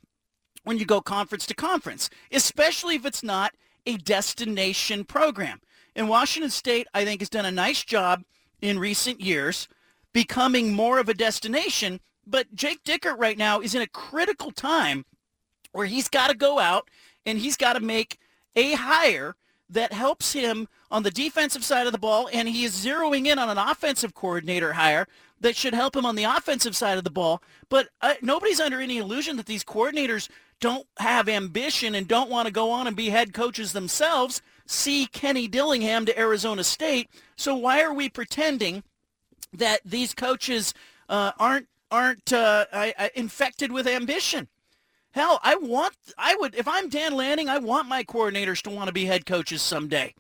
when 0.64 0.78
you 0.78 0.86
go 0.86 1.02
conference 1.02 1.46
to 1.48 1.56
conference, 1.56 2.10
especially 2.32 2.96
if 2.96 3.06
it's 3.06 3.24
not 3.24 3.54
a 3.86 3.98
destination 3.98 5.04
program. 5.04 5.60
And 5.96 6.08
Washington 6.08 6.52
State, 6.52 6.88
I 6.94 7.04
think, 7.04 7.22
has 7.22 7.30
done 7.30 7.46
a 7.46 7.52
nice 7.52 7.84
job 7.84 8.24
in 8.62 8.80
recent 8.80 9.20
years 9.20 9.68
becoming 10.14 10.74
more 10.74 11.00
of 11.00 11.10
a 11.10 11.14
destination. 11.14 12.00
But 12.26 12.54
Jake 12.54 12.84
Dickert 12.84 13.18
right 13.18 13.38
now 13.38 13.60
is 13.60 13.76
in 13.76 13.82
a 13.82 13.88
critical 13.88 14.52
time 14.52 15.06
where 15.72 15.88
he's 15.88 16.10
got 16.10 16.30
to 16.30 16.36
go 16.36 16.60
out 16.60 16.90
and 17.26 17.40
he's 17.40 17.58
got 17.58 17.74
to 17.74 17.80
make 17.80 18.18
a 18.56 18.74
hire 18.74 19.36
that 19.70 19.94
helps 19.94 20.34
him 20.34 20.68
on 20.90 21.04
the 21.04 21.12
defensive 21.12 21.64
side 21.64 21.88
of 21.88 21.94
the 21.94 22.00
ball, 22.00 22.30
and 22.34 22.50
he 22.50 22.66
is 22.66 22.86
zeroing 22.86 23.26
in 23.26 23.40
on 23.40 23.50
an 23.50 23.58
offensive 23.58 24.14
coordinator 24.14 24.74
hire 24.74 25.08
that 25.40 25.56
should 25.56 25.74
help 25.74 25.96
him 25.96 26.06
on 26.06 26.16
the 26.16 26.26
offensive 26.26 26.76
side 26.76 26.98
of 26.98 27.06
the 27.06 27.10
ball. 27.10 27.42
But 27.70 27.88
uh, 28.02 28.16
nobody's 28.22 28.60
under 28.60 28.82
any 28.82 28.98
illusion 28.98 29.38
that 29.38 29.46
these 29.46 29.64
coordinators 29.64 30.30
don't 30.62 30.88
have 31.00 31.28
ambition 31.28 31.94
and 31.94 32.08
don't 32.08 32.30
want 32.30 32.46
to 32.46 32.54
go 32.54 32.72
on 32.72 32.88
and 32.88 32.96
be 32.96 33.10
head 33.10 33.34
coaches 33.34 33.74
themselves. 33.74 34.42
See 34.66 35.08
Kenny 35.08 35.50
Dillingham 35.50 36.06
to 36.06 36.18
Arizona 36.18 36.64
State. 36.64 37.10
So 37.36 37.56
why 37.56 37.82
are 37.82 37.94
we 37.94 38.08
pretending 38.08 38.84
that 39.52 39.82
these 39.84 40.14
coaches 40.14 40.74
uh, 41.10 41.34
aren't 41.38 41.68
aren't 41.90 42.32
uh, 42.32 42.66
I, 42.72 42.94
I, 42.98 43.12
infected 43.16 43.72
with 43.74 43.86
ambition? 43.86 44.48
Hell, 45.12 45.42
I 45.44 45.56
want, 45.56 45.94
I 46.18 46.36
would, 46.36 46.56
if 46.56 46.70
I'm 46.70 46.88
Dan 46.88 47.18
Lanning, 47.18 47.50
I 47.50 47.58
want 47.58 47.90
my 47.90 48.02
coordinators 48.02 48.62
to 48.62 48.70
want 48.70 48.88
to 48.88 48.94
be 48.94 49.06
head 49.06 49.26
coaches 49.26 49.62
someday. 49.62 50.14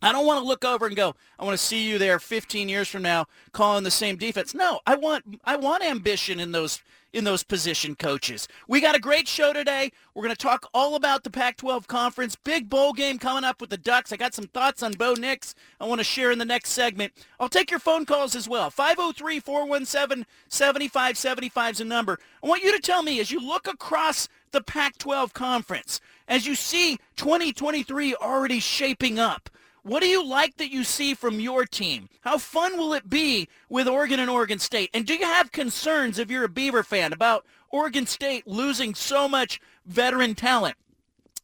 I 0.00 0.12
don't 0.12 0.26
want 0.26 0.40
to 0.40 0.46
look 0.46 0.64
over 0.64 0.86
and 0.86 0.94
go, 0.94 1.16
I 1.36 1.44
want 1.44 1.58
to 1.58 1.64
see 1.64 1.88
you 1.88 1.98
there 1.98 2.20
15 2.20 2.68
years 2.68 2.86
from 2.86 3.02
now 3.02 3.26
calling 3.50 3.82
the 3.82 3.90
same 3.90 4.16
defense. 4.16 4.54
No, 4.54 4.78
I 4.86 4.94
want, 4.94 5.40
I 5.44 5.56
want 5.56 5.82
ambition 5.82 6.38
in 6.38 6.52
those 6.52 6.80
in 7.14 7.24
those 7.24 7.44
position 7.44 7.94
coaches. 7.94 8.48
We 8.66 8.80
got 8.80 8.96
a 8.96 9.00
great 9.00 9.28
show 9.28 9.52
today. 9.52 9.92
We're 10.14 10.24
going 10.24 10.34
to 10.34 10.42
talk 10.42 10.68
all 10.74 10.96
about 10.96 11.22
the 11.22 11.30
Pac-12 11.30 11.86
conference. 11.86 12.34
Big 12.36 12.68
bowl 12.68 12.92
game 12.92 13.18
coming 13.18 13.44
up 13.44 13.60
with 13.60 13.70
the 13.70 13.78
Ducks. 13.78 14.12
I 14.12 14.16
got 14.16 14.34
some 14.34 14.48
thoughts 14.48 14.82
on 14.82 14.92
Bo 14.92 15.14
Nix 15.14 15.54
I 15.80 15.86
want 15.86 16.00
to 16.00 16.04
share 16.04 16.32
in 16.32 16.38
the 16.38 16.44
next 16.44 16.70
segment. 16.70 17.12
I'll 17.38 17.48
take 17.48 17.70
your 17.70 17.78
phone 17.78 18.04
calls 18.04 18.34
as 18.34 18.48
well. 18.48 18.68
503-417-7575 18.70 21.70
is 21.70 21.80
a 21.80 21.84
number. 21.84 22.18
I 22.42 22.48
want 22.48 22.64
you 22.64 22.72
to 22.72 22.80
tell 22.80 23.04
me 23.04 23.20
as 23.20 23.30
you 23.30 23.40
look 23.40 23.68
across 23.68 24.28
the 24.50 24.60
Pac-12 24.60 25.32
conference, 25.32 26.00
as 26.26 26.46
you 26.46 26.54
see 26.54 26.98
2023 27.16 28.14
already 28.16 28.60
shaping 28.60 29.20
up, 29.20 29.50
what 29.84 30.02
do 30.02 30.08
you 30.08 30.26
like 30.26 30.56
that 30.56 30.72
you 30.72 30.82
see 30.82 31.12
from 31.12 31.40
your 31.40 31.66
team? 31.66 32.08
How 32.22 32.38
fun 32.38 32.78
will 32.78 32.94
it 32.94 33.10
be 33.10 33.48
with 33.68 33.86
Oregon 33.86 34.18
and 34.18 34.30
Oregon 34.30 34.58
State? 34.58 34.88
And 34.94 35.06
do 35.06 35.14
you 35.14 35.26
have 35.26 35.52
concerns 35.52 36.18
if 36.18 36.30
you're 36.30 36.44
a 36.44 36.48
Beaver 36.48 36.82
fan 36.82 37.12
about 37.12 37.44
Oregon 37.68 38.06
State 38.06 38.46
losing 38.46 38.94
so 38.94 39.28
much 39.28 39.60
veteran 39.84 40.34
talent? 40.34 40.76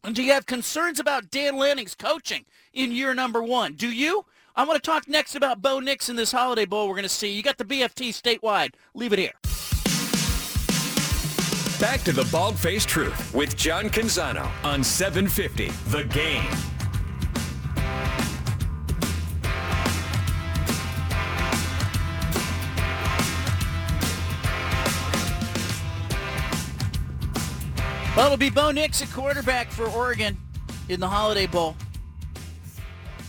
And 0.03 0.17
do 0.17 0.23
you 0.23 0.33
have 0.33 0.47
concerns 0.47 0.99
about 0.99 1.31
Dan 1.31 1.59
Lanning's 1.59 1.95
coaching 1.95 2.47
in 2.73 2.93
year 2.93 3.13
number 3.13 3.43
one? 3.43 3.75
Do 3.75 3.91
you? 3.91 4.25
I 4.57 4.65
want 4.65 4.83
to 4.83 4.91
talk 4.91 5.07
next 5.07 5.35
about 5.35 5.61
Bo 5.61 5.79
Nix 5.79 6.09
in 6.09 6.17
this 6.17 6.33
Holiday 6.33 6.65
Bowl 6.65 6.89
we're 6.89 6.95
going 6.95 7.03
to 7.03 7.11
see. 7.11 7.31
You 7.31 7.43
got 7.43 7.59
the 7.59 7.65
BFT 7.67 8.09
statewide. 8.09 8.73
Leave 8.95 9.13
it 9.13 9.19
here. 9.19 9.33
Back 11.79 12.03
to 12.05 12.13
the 12.13 12.27
Bald 12.33 12.59
Faced 12.59 12.89
Truth 12.89 13.35
with 13.35 13.55
John 13.57 13.91
Canzano 13.91 14.51
on 14.65 14.83
750 14.83 15.69
The 15.91 16.05
Game. 16.05 16.70
Well, 28.17 28.27
it'll 28.27 28.37
be 28.37 28.51
Bo 28.51 28.73
Nix 28.73 29.01
at 29.03 29.11
quarterback 29.13 29.71
for 29.71 29.87
Oregon 29.87 30.37
in 30.89 30.99
the 30.99 31.07
Holiday 31.07 31.47
Bowl. 31.47 31.77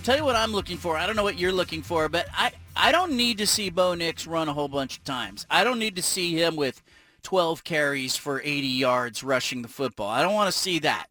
Tell 0.04 0.18
you 0.18 0.26
what 0.26 0.36
I'm 0.36 0.52
looking 0.52 0.78
for. 0.78 0.98
I 0.98 1.06
don't 1.06 1.16
know 1.16 1.24
what 1.24 1.38
you're 1.38 1.52
looking 1.52 1.84
for, 1.84 2.10
but 2.10 2.26
I, 2.34 2.52
I 2.76 2.92
don't 2.92 3.12
need 3.12 3.38
to 3.38 3.46
see 3.46 3.70
Bo 3.70 3.94
Nix 3.94 4.26
run 4.26 4.50
a 4.50 4.54
whole 4.54 4.68
bunch 4.68 4.98
of 4.98 5.04
times. 5.04 5.46
I 5.52 5.64
don't 5.64 5.78
need 5.78 5.96
to 5.98 6.02
see 6.02 6.34
him 6.34 6.56
with 6.56 6.82
12 7.22 7.64
carries 7.64 8.18
for 8.18 8.42
80 8.42 8.68
yards 8.68 9.24
rushing 9.24 9.62
the 9.62 9.68
football. 9.68 10.10
I 10.10 10.24
don't 10.24 10.34
want 10.34 10.52
to 10.52 10.58
see 10.58 10.80
that. 10.80 11.08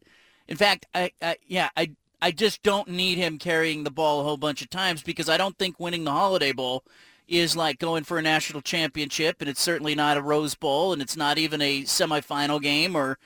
In 0.49 0.57
fact, 0.57 0.85
I, 0.93 1.11
I 1.21 1.37
yeah, 1.47 1.69
I 1.77 1.91
I 2.21 2.31
just 2.31 2.63
don't 2.63 2.89
need 2.89 3.17
him 3.17 3.37
carrying 3.37 3.85
the 3.85 3.89
ball 3.89 4.19
a 4.19 4.23
whole 4.23 4.37
bunch 4.37 4.61
of 4.61 4.69
times 4.69 5.01
because 5.01 5.29
I 5.29 5.37
don't 5.37 5.57
think 5.57 5.79
winning 5.79 6.03
the 6.03 6.11
Holiday 6.11 6.51
Bowl 6.51 6.83
is 7.29 7.55
like 7.55 7.79
going 7.79 8.03
for 8.03 8.17
a 8.17 8.21
national 8.21 8.61
championship, 8.61 9.37
and 9.39 9.49
it's 9.49 9.61
certainly 9.61 9.95
not 9.95 10.17
a 10.17 10.21
Rose 10.21 10.55
Bowl, 10.55 10.91
and 10.91 11.01
it's 11.01 11.15
not 11.15 11.37
even 11.37 11.61
a 11.61 11.83
semifinal 11.83 12.61
game 12.61 12.97
or 12.97 13.17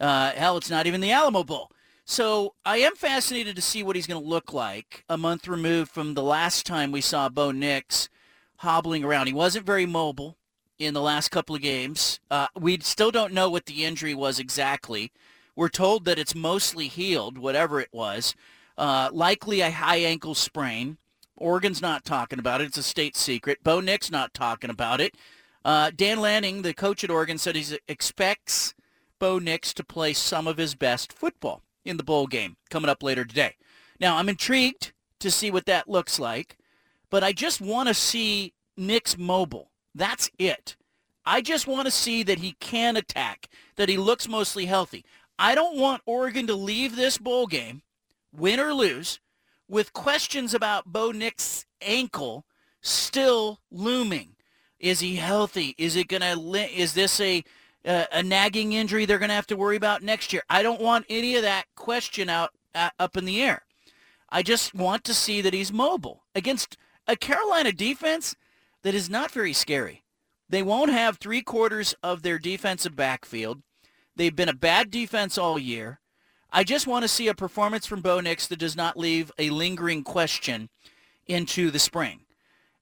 uh, 0.00 0.30
hell, 0.32 0.56
it's 0.56 0.70
not 0.70 0.86
even 0.86 1.00
the 1.00 1.12
Alamo 1.12 1.44
Bowl. 1.44 1.70
So 2.04 2.54
I 2.64 2.78
am 2.78 2.96
fascinated 2.96 3.54
to 3.56 3.62
see 3.62 3.82
what 3.82 3.94
he's 3.94 4.06
going 4.06 4.20
to 4.20 4.28
look 4.28 4.52
like 4.52 5.04
a 5.08 5.16
month 5.16 5.46
removed 5.46 5.92
from 5.92 6.14
the 6.14 6.22
last 6.22 6.66
time 6.66 6.90
we 6.90 7.00
saw 7.00 7.28
Bo 7.28 7.52
Nix 7.52 8.08
hobbling 8.56 9.04
around. 9.04 9.28
He 9.28 9.32
wasn't 9.32 9.64
very 9.64 9.86
mobile 9.86 10.36
in 10.78 10.94
the 10.94 11.00
last 11.00 11.30
couple 11.30 11.54
of 11.54 11.62
games. 11.62 12.18
Uh, 12.30 12.48
we 12.58 12.78
still 12.80 13.10
don't 13.10 13.32
know 13.32 13.48
what 13.48 13.66
the 13.66 13.84
injury 13.84 14.14
was 14.14 14.40
exactly. 14.40 15.12
We're 15.54 15.68
told 15.68 16.04
that 16.06 16.18
it's 16.18 16.34
mostly 16.34 16.88
healed, 16.88 17.38
whatever 17.38 17.80
it 17.80 17.90
was. 17.92 18.34
Uh, 18.76 19.10
likely 19.12 19.60
a 19.60 19.70
high 19.70 19.98
ankle 19.98 20.34
sprain. 20.34 20.96
Oregon's 21.36 21.82
not 21.82 22.04
talking 22.04 22.38
about 22.38 22.60
it. 22.60 22.64
It's 22.64 22.78
a 22.78 22.82
state 22.82 23.16
secret. 23.16 23.58
Bo 23.62 23.80
Nix 23.80 24.10
not 24.10 24.34
talking 24.34 24.70
about 24.70 25.00
it. 25.00 25.14
Uh, 25.64 25.90
Dan 25.94 26.20
Lanning, 26.20 26.62
the 26.62 26.74
coach 26.74 27.04
at 27.04 27.10
Oregon, 27.10 27.38
said 27.38 27.56
he 27.56 27.78
expects 27.88 28.74
Bo 29.20 29.38
Nix 29.38 29.72
to 29.74 29.84
play 29.84 30.12
some 30.12 30.48
of 30.48 30.56
his 30.56 30.74
best 30.74 31.12
football 31.12 31.62
in 31.84 31.96
the 31.96 32.02
bowl 32.02 32.26
game 32.26 32.56
coming 32.70 32.90
up 32.90 33.02
later 33.02 33.24
today. 33.24 33.54
Now, 34.00 34.16
I'm 34.16 34.28
intrigued 34.28 34.92
to 35.20 35.30
see 35.30 35.50
what 35.50 35.66
that 35.66 35.88
looks 35.88 36.18
like, 36.18 36.56
but 37.10 37.22
I 37.22 37.32
just 37.32 37.60
want 37.60 37.88
to 37.88 37.94
see 37.94 38.54
Nix 38.76 39.16
mobile. 39.16 39.70
That's 39.94 40.30
it. 40.38 40.76
I 41.24 41.42
just 41.42 41.66
want 41.66 41.84
to 41.84 41.90
see 41.90 42.22
that 42.22 42.38
he 42.38 42.56
can 42.60 42.96
attack, 42.96 43.48
that 43.76 43.88
he 43.88 43.98
looks 43.98 44.26
mostly 44.26 44.66
healthy. 44.66 45.04
I 45.38 45.54
don't 45.54 45.78
want 45.78 46.02
Oregon 46.06 46.46
to 46.48 46.54
leave 46.54 46.96
this 46.96 47.18
bowl 47.18 47.46
game, 47.46 47.82
win 48.32 48.58
or 48.58 48.72
lose, 48.72 49.20
with 49.68 49.92
questions 49.92 50.54
about 50.54 50.86
Bo 50.86 51.12
Nix's 51.12 51.66
ankle 51.80 52.46
still 52.80 53.60
looming. 53.70 54.34
Is 54.78 55.00
he 55.00 55.16
healthy? 55.16 55.74
Is 55.76 55.94
it 55.94 56.08
to 56.08 56.70
is 56.72 56.94
this 56.94 57.20
a 57.20 57.44
uh, 57.86 58.04
a 58.12 58.22
nagging 58.22 58.72
injury 58.72 59.06
they're 59.06 59.18
going 59.18 59.30
to 59.30 59.34
have 59.34 59.46
to 59.48 59.56
worry 59.56 59.76
about 59.76 60.02
next 60.02 60.32
year. 60.32 60.42
I 60.48 60.62
don't 60.62 60.80
want 60.80 61.06
any 61.08 61.36
of 61.36 61.42
that 61.42 61.64
question 61.76 62.28
out 62.28 62.50
uh, 62.74 62.90
up 62.98 63.16
in 63.16 63.24
the 63.24 63.42
air. 63.42 63.62
I 64.28 64.42
just 64.42 64.74
want 64.74 65.04
to 65.04 65.14
see 65.14 65.40
that 65.40 65.54
he's 65.54 65.72
mobile 65.72 66.24
against 66.34 66.76
a 67.06 67.16
Carolina 67.16 67.72
defense 67.72 68.36
that 68.82 68.94
is 68.94 69.10
not 69.10 69.30
very 69.30 69.52
scary. 69.52 70.04
They 70.48 70.62
won't 70.62 70.92
have 70.92 71.18
three 71.18 71.42
quarters 71.42 71.94
of 72.02 72.22
their 72.22 72.38
defensive 72.38 72.96
backfield. 72.96 73.62
They've 74.16 74.34
been 74.34 74.48
a 74.48 74.54
bad 74.54 74.90
defense 74.90 75.38
all 75.38 75.58
year. 75.58 76.00
I 76.52 76.64
just 76.64 76.86
want 76.86 77.04
to 77.04 77.08
see 77.08 77.28
a 77.28 77.34
performance 77.34 77.86
from 77.86 78.00
Bo 78.00 78.20
Nix 78.20 78.46
that 78.48 78.58
does 78.58 78.76
not 78.76 78.96
leave 78.96 79.30
a 79.38 79.50
lingering 79.50 80.02
question 80.02 80.68
into 81.26 81.70
the 81.70 81.78
spring. 81.78 82.20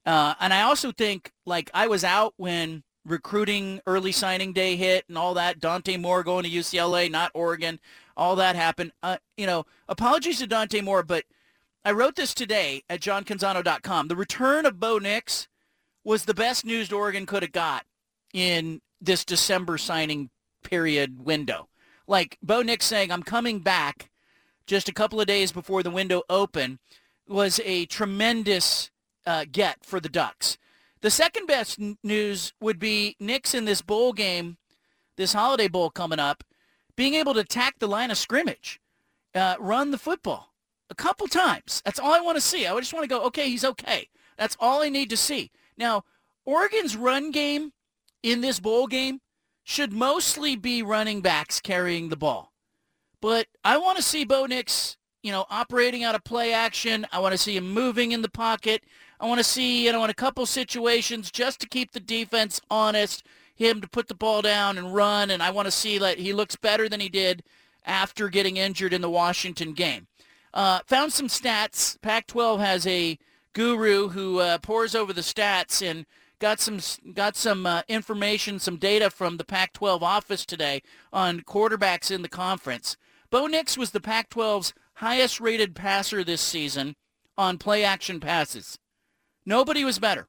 Uh, 0.07 0.35
and 0.41 0.55
I 0.55 0.63
also 0.63 0.91
think, 0.91 1.33
like, 1.45 1.71
I 1.75 1.87
was 1.87 2.03
out 2.03 2.33
when 2.39 2.83
recruiting 3.11 3.81
early 3.87 4.13
signing 4.13 4.53
day 4.53 4.77
hit 4.77 5.05
and 5.09 5.19
all 5.19 5.35
that. 5.35 5.61
Dante 5.61 5.97
Moore 5.97 6.23
going 6.23 6.45
to 6.45 6.51
UCLA, 6.51 7.11
not 7.11 7.31
Oregon. 7.35 7.81
All 8.17 8.37
that 8.37 8.57
happened. 8.57 8.93
Uh, 9.03 9.19
you 9.37 9.47
know, 9.47 9.67
apologies 9.89 10.39
to 10.39 10.47
Dante 10.47 10.81
Moore, 10.81 11.03
but 11.03 11.25
I 11.85 11.93
wrote 11.93 12.17
this 12.17 12.35
today 12.35 12.83
at 12.89 13.01
johncanzano.com. 13.01 14.09
The 14.09 14.17
return 14.17 14.67
of 14.67 14.81
Bo 14.81 14.99
Nix 14.99 15.49
was 16.05 16.25
the 16.25 16.35
best 16.35 16.65
news 16.65 16.93
Oregon 16.93 17.27
could 17.27 17.43
have 17.43 17.53
got 17.53 17.85
in 18.33 18.81
this 19.01 19.25
December 19.25 19.79
signing 19.79 20.31
period 20.63 21.25
window. 21.25 21.69
Like 22.07 22.39
Bo 22.43 22.63
Nix 22.63 22.87
saying, 22.87 23.13
I'm 23.13 23.23
coming 23.23 23.61
back 23.61 24.11
just 24.67 24.89
a 24.89 24.95
couple 24.95 25.21
of 25.21 25.27
days 25.27 25.53
before 25.53 25.83
the 25.83 25.91
window 25.91 26.23
open 26.29 26.79
was 27.27 27.61
a 27.65 27.87
tremendous 27.87 28.91
uh, 29.27 29.45
get 29.51 29.85
for 29.85 30.01
the 30.01 30.09
Ducks. 30.09 30.59
The 31.01 31.11
second 31.11 31.47
best 31.47 31.79
n- 31.79 31.99
news 32.03 32.53
would 32.61 32.79
be 32.79 33.17
Nix 33.21 33.55
in 33.55 33.65
this 33.65 33.83
bowl 33.83 34.13
game, 34.13 34.59
this 35.17 35.33
Holiday 35.33 35.69
Bowl 35.69 35.91
coming 35.91 36.19
up, 36.19 36.45
being 36.97 37.15
able 37.15 37.35
to 37.35 37.41
attack 37.41 37.79
the 37.79 37.89
line 37.89 38.11
of 38.11 38.19
scrimmage, 38.19 38.81
uh, 39.35 39.57
run 39.59 39.91
the 39.91 39.99
football 39.99 40.55
a 40.91 40.95
couple 40.95 41.27
times. 41.29 41.83
That's 41.85 41.99
all 41.99 42.13
I 42.13 42.21
want 42.21 42.37
to 42.37 42.41
see. 42.41 42.67
I 42.67 42.79
just 42.79 42.93
want 42.93 43.05
to 43.05 43.09
go, 43.09 43.23
okay, 43.27 43.49
he's 43.49 43.65
okay. 43.65 44.09
That's 44.37 44.57
all 44.59 44.83
I 44.83 44.89
need 44.89 45.11
to 45.11 45.17
see. 45.17 45.51
Now, 45.77 46.05
Oregon's 46.45 46.97
run 46.97 47.31
game 47.31 47.73
in 48.23 48.41
this 48.41 48.59
bowl 48.59 48.87
game 48.87 49.21
should 49.65 49.93
mostly 49.93 50.57
be 50.57 50.83
running 50.83 51.21
backs 51.21 51.61
carrying 51.61 52.09
the 52.09 52.17
ball. 52.17 52.53
But 53.21 53.49
I 53.65 53.77
want 53.77 53.97
to 53.99 54.03
see 54.03 54.25
Bo 54.25 54.47
Nix 54.47 54.99
you 55.23 55.33
know, 55.33 55.47
operating 55.51 56.05
out 56.05 56.15
of 56.15 56.25
play 56.25 56.53
action. 56.53 57.07
I 57.13 57.19
want 57.19 57.33
to 57.33 57.39
see 57.39 57.57
him 57.57 57.71
moving 57.71 58.13
in 58.13 58.23
the 58.23 58.31
pocket. 58.31 58.85
I 59.21 59.27
want 59.27 59.39
to 59.39 59.45
see, 59.45 59.85
you 59.85 59.93
know, 59.93 60.05
in 60.05 60.11
a 60.11 60.15
couple 60.15 60.47
situations 60.47 61.31
just 61.31 61.61
to 61.61 61.69
keep 61.69 61.93
the 61.93 62.01
defense 62.01 62.61
honest, 62.71 63.25
him 63.55 63.81
to 63.81 63.89
put 63.89 64.09
the 64.09 64.15
ball 64.15 64.43
down 64.43 64.79
and 64.79 64.95
run. 64.95 65.31
And 65.31 65.43
I 65.43 65.51
want 65.51 65.67
to 65.67 65.73
see 65.73 65.99
that 65.99 66.19
he 66.19 66.33
looks 66.33 66.57
better 66.57 66.89
than 66.89 67.01
he 67.01 67.09
did 67.09 67.43
after 67.85 68.29
getting 68.29 68.57
injured 68.57 68.93
in 68.93 69.01
the 69.01 69.11
Washington 69.11 69.73
game. 69.73 70.07
Uh, 70.55 70.81
found 70.87 71.13
some 71.13 71.27
stats. 71.27 72.01
Pac-12 72.01 72.61
has 72.61 72.87
a 72.87 73.19
guru 73.53 74.09
who 74.09 74.39
uh, 74.39 74.59
pores 74.59 74.95
over 74.95 75.13
the 75.13 75.21
stats 75.21 75.83
and 75.83 76.07
got 76.39 76.61
some 76.61 76.79
got 77.13 77.37
some 77.37 77.67
uh, 77.67 77.83
information, 77.89 78.59
some 78.59 78.77
data 78.77 79.11
from 79.11 79.37
the 79.37 79.45
Pac-12 79.45 80.03
office 80.03 80.47
today 80.47 80.83
on 81.13 81.41
quarterbacks 81.41 82.11
in 82.11 82.23
the 82.23 82.29
conference. 82.29 82.97
Bo 83.31 83.47
Nix 83.47 83.77
was 83.77 83.91
the 83.91 84.01
Pac-12's 84.01 84.73
highest 84.95 85.41
rated 85.41 85.75
passer 85.75 86.23
this 86.23 86.41
season 86.41 86.95
on 87.37 87.59
play 87.59 87.85
action 87.85 88.21
passes. 88.21 88.79
Nobody 89.49 89.83
was 89.83 89.99
better. 89.99 90.29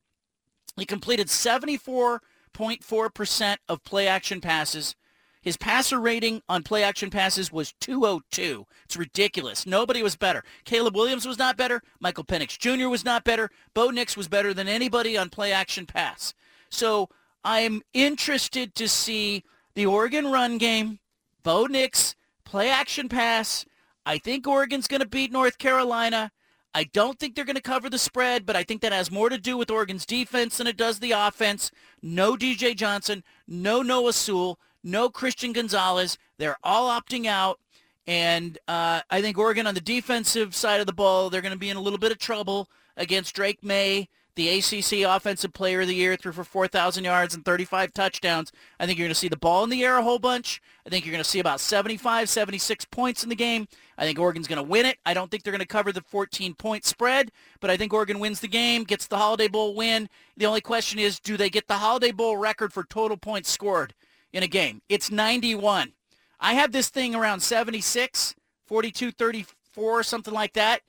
He 0.77 0.85
completed 0.85 1.27
74.4% 1.27 3.57
of 3.67 3.83
play 3.83 4.07
action 4.07 4.39
passes. 4.39 4.95
His 5.41 5.57
passer 5.57 5.99
rating 5.99 6.41
on 6.47 6.63
play 6.63 6.83
action 6.83 7.09
passes 7.09 7.51
was 7.51 7.73
202. 7.81 8.65
It's 8.85 8.95
ridiculous. 8.95 9.65
Nobody 9.65 10.01
was 10.01 10.15
better. 10.15 10.45
Caleb 10.63 10.95
Williams 10.95 11.27
was 11.27 11.38
not 11.38 11.57
better. 11.57 11.81
Michael 11.99 12.23
Penix 12.23 12.57
Jr. 12.57 12.88
was 12.88 13.03
not 13.03 13.25
better. 13.25 13.49
Bo 13.73 13.89
Nix 13.89 14.15
was 14.15 14.29
better 14.29 14.53
than 14.53 14.69
anybody 14.69 15.17
on 15.17 15.29
play 15.29 15.51
action 15.51 15.85
pass. 15.85 16.33
So 16.69 17.09
I'm 17.43 17.81
interested 17.93 18.73
to 18.75 18.88
see 18.88 19.43
the 19.75 19.85
Oregon 19.85 20.31
run 20.31 20.57
game, 20.57 20.99
Bo 21.43 21.65
Nix, 21.65 22.15
play 22.45 22.69
action 22.69 23.09
pass. 23.09 23.65
I 24.05 24.17
think 24.17 24.47
Oregon's 24.47 24.88
going 24.88 25.01
to 25.01 25.07
beat 25.07 25.33
North 25.33 25.57
Carolina. 25.57 26.31
I 26.73 26.83
don't 26.83 27.19
think 27.19 27.35
they're 27.35 27.45
going 27.45 27.55
to 27.55 27.61
cover 27.61 27.89
the 27.89 27.97
spread, 27.97 28.45
but 28.45 28.55
I 28.55 28.63
think 28.63 28.81
that 28.81 28.91
has 28.91 29.11
more 29.11 29.29
to 29.29 29.38
do 29.38 29.57
with 29.57 29.71
Oregon's 29.71 30.05
defense 30.05 30.57
than 30.57 30.67
it 30.67 30.77
does 30.77 30.99
the 30.99 31.11
offense. 31.11 31.71
No 32.01 32.35
DJ 32.35 32.75
Johnson, 32.75 33.23
no 33.47 33.81
Noah 33.81 34.13
Sewell, 34.13 34.59
no 34.83 35.09
Christian 35.09 35.51
Gonzalez. 35.51 36.17
They're 36.38 36.57
all 36.63 36.89
opting 36.89 37.25
out. 37.25 37.59
And 38.05 38.57
uh, 38.67 39.01
I 39.09 39.21
think 39.21 39.38
Oregon 39.38 39.67
on 39.67 39.75
the 39.75 39.81
defensive 39.81 40.55
side 40.55 40.79
of 40.79 40.88
the 40.88 40.93
ball, 40.93 41.29
they're 41.29 41.41
going 41.41 41.53
to 41.53 41.59
be 41.59 41.69
in 41.69 41.77
a 41.77 41.81
little 41.81 41.99
bit 41.99 42.11
of 42.11 42.17
trouble 42.17 42.69
against 42.97 43.35
Drake 43.35 43.63
Maye, 43.63 44.09
the 44.39 44.58
ACC 44.58 45.05
Offensive 45.05 45.51
Player 45.51 45.81
of 45.81 45.88
the 45.88 45.96
Year, 45.96 46.15
threw 46.15 46.31
for 46.31 46.46
4,000 46.46 47.03
yards 47.03 47.36
and 47.36 47.43
35 47.43 47.93
touchdowns. 47.93 48.53
I 48.79 48.86
think 48.86 48.98
you're 48.98 49.05
going 49.05 49.13
to 49.13 49.19
see 49.19 49.27
the 49.27 49.36
ball 49.36 49.65
in 49.65 49.69
the 49.69 49.84
air 49.84 49.98
a 49.98 50.01
whole 50.01 50.17
bunch. 50.17 50.62
I 50.88 50.89
think 50.89 51.05
you're 51.05 51.12
going 51.12 51.24
to 51.24 51.29
see 51.29 51.39
about 51.39 51.60
75, 51.60 52.29
76 52.29 52.86
points 52.86 53.22
in 53.22 53.27
the 53.27 53.36
game. 53.36 53.67
I 53.98 54.05
think 54.05 54.17
Oregon's 54.17 54.48
going 54.48 54.63
to 54.63 54.63
win 54.63 54.86
it. 54.86 54.98
I 55.05 55.13
don't 55.13 55.29
think 55.29 55.43
they're 55.43 55.51
going 55.51 55.60
to 55.60 55.67
cover 55.67 55.91
the 55.91 56.00
14-point 56.00 56.86
spread, 56.86 57.34
but 57.60 57.69
I 57.69 57.75
think 57.75 57.93
Oregon 57.93 58.19
wins 58.19 58.39
the 58.39 58.48
game, 58.48 58.86
gets 58.86 59.08
the 59.08 59.17
Holiday 59.17 59.50
Bowl 59.50 59.75
win. 59.75 60.08
The 60.38 60.46
only 60.46 60.62
question 60.62 61.00
is, 61.00 61.19
do 61.19 61.36
they 61.36 61.50
get 61.50 61.67
the 61.67 61.74
Holiday 61.74 62.13
Bowl 62.13 62.38
record 62.38 62.72
for 62.72 62.86
total 62.86 63.17
points 63.17 63.50
scored 63.50 63.93
in 64.31 64.41
a 64.41 64.48
game? 64.48 64.81
It's 64.88 65.12
91. 65.12 65.91
I 66.39 66.53
have 66.53 66.72
this 66.72 66.88
thing 66.88 67.13
around 67.13 67.41
76, 67.41 68.36
42, 68.67 69.12
34, 69.12 70.03
something 70.03 70.34
like 70.34 70.53
that. 70.53 70.81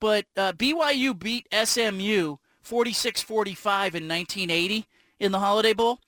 But 0.00 0.26
uh, 0.36 0.54
BYU 0.54 1.16
beat 1.16 1.46
SMU 1.54 2.38
46-45 2.66 3.94
in 3.94 4.08
1980 4.08 4.86
in 5.20 5.32
the 5.32 5.38
Holiday 5.38 5.72
Bowl. 5.72 6.00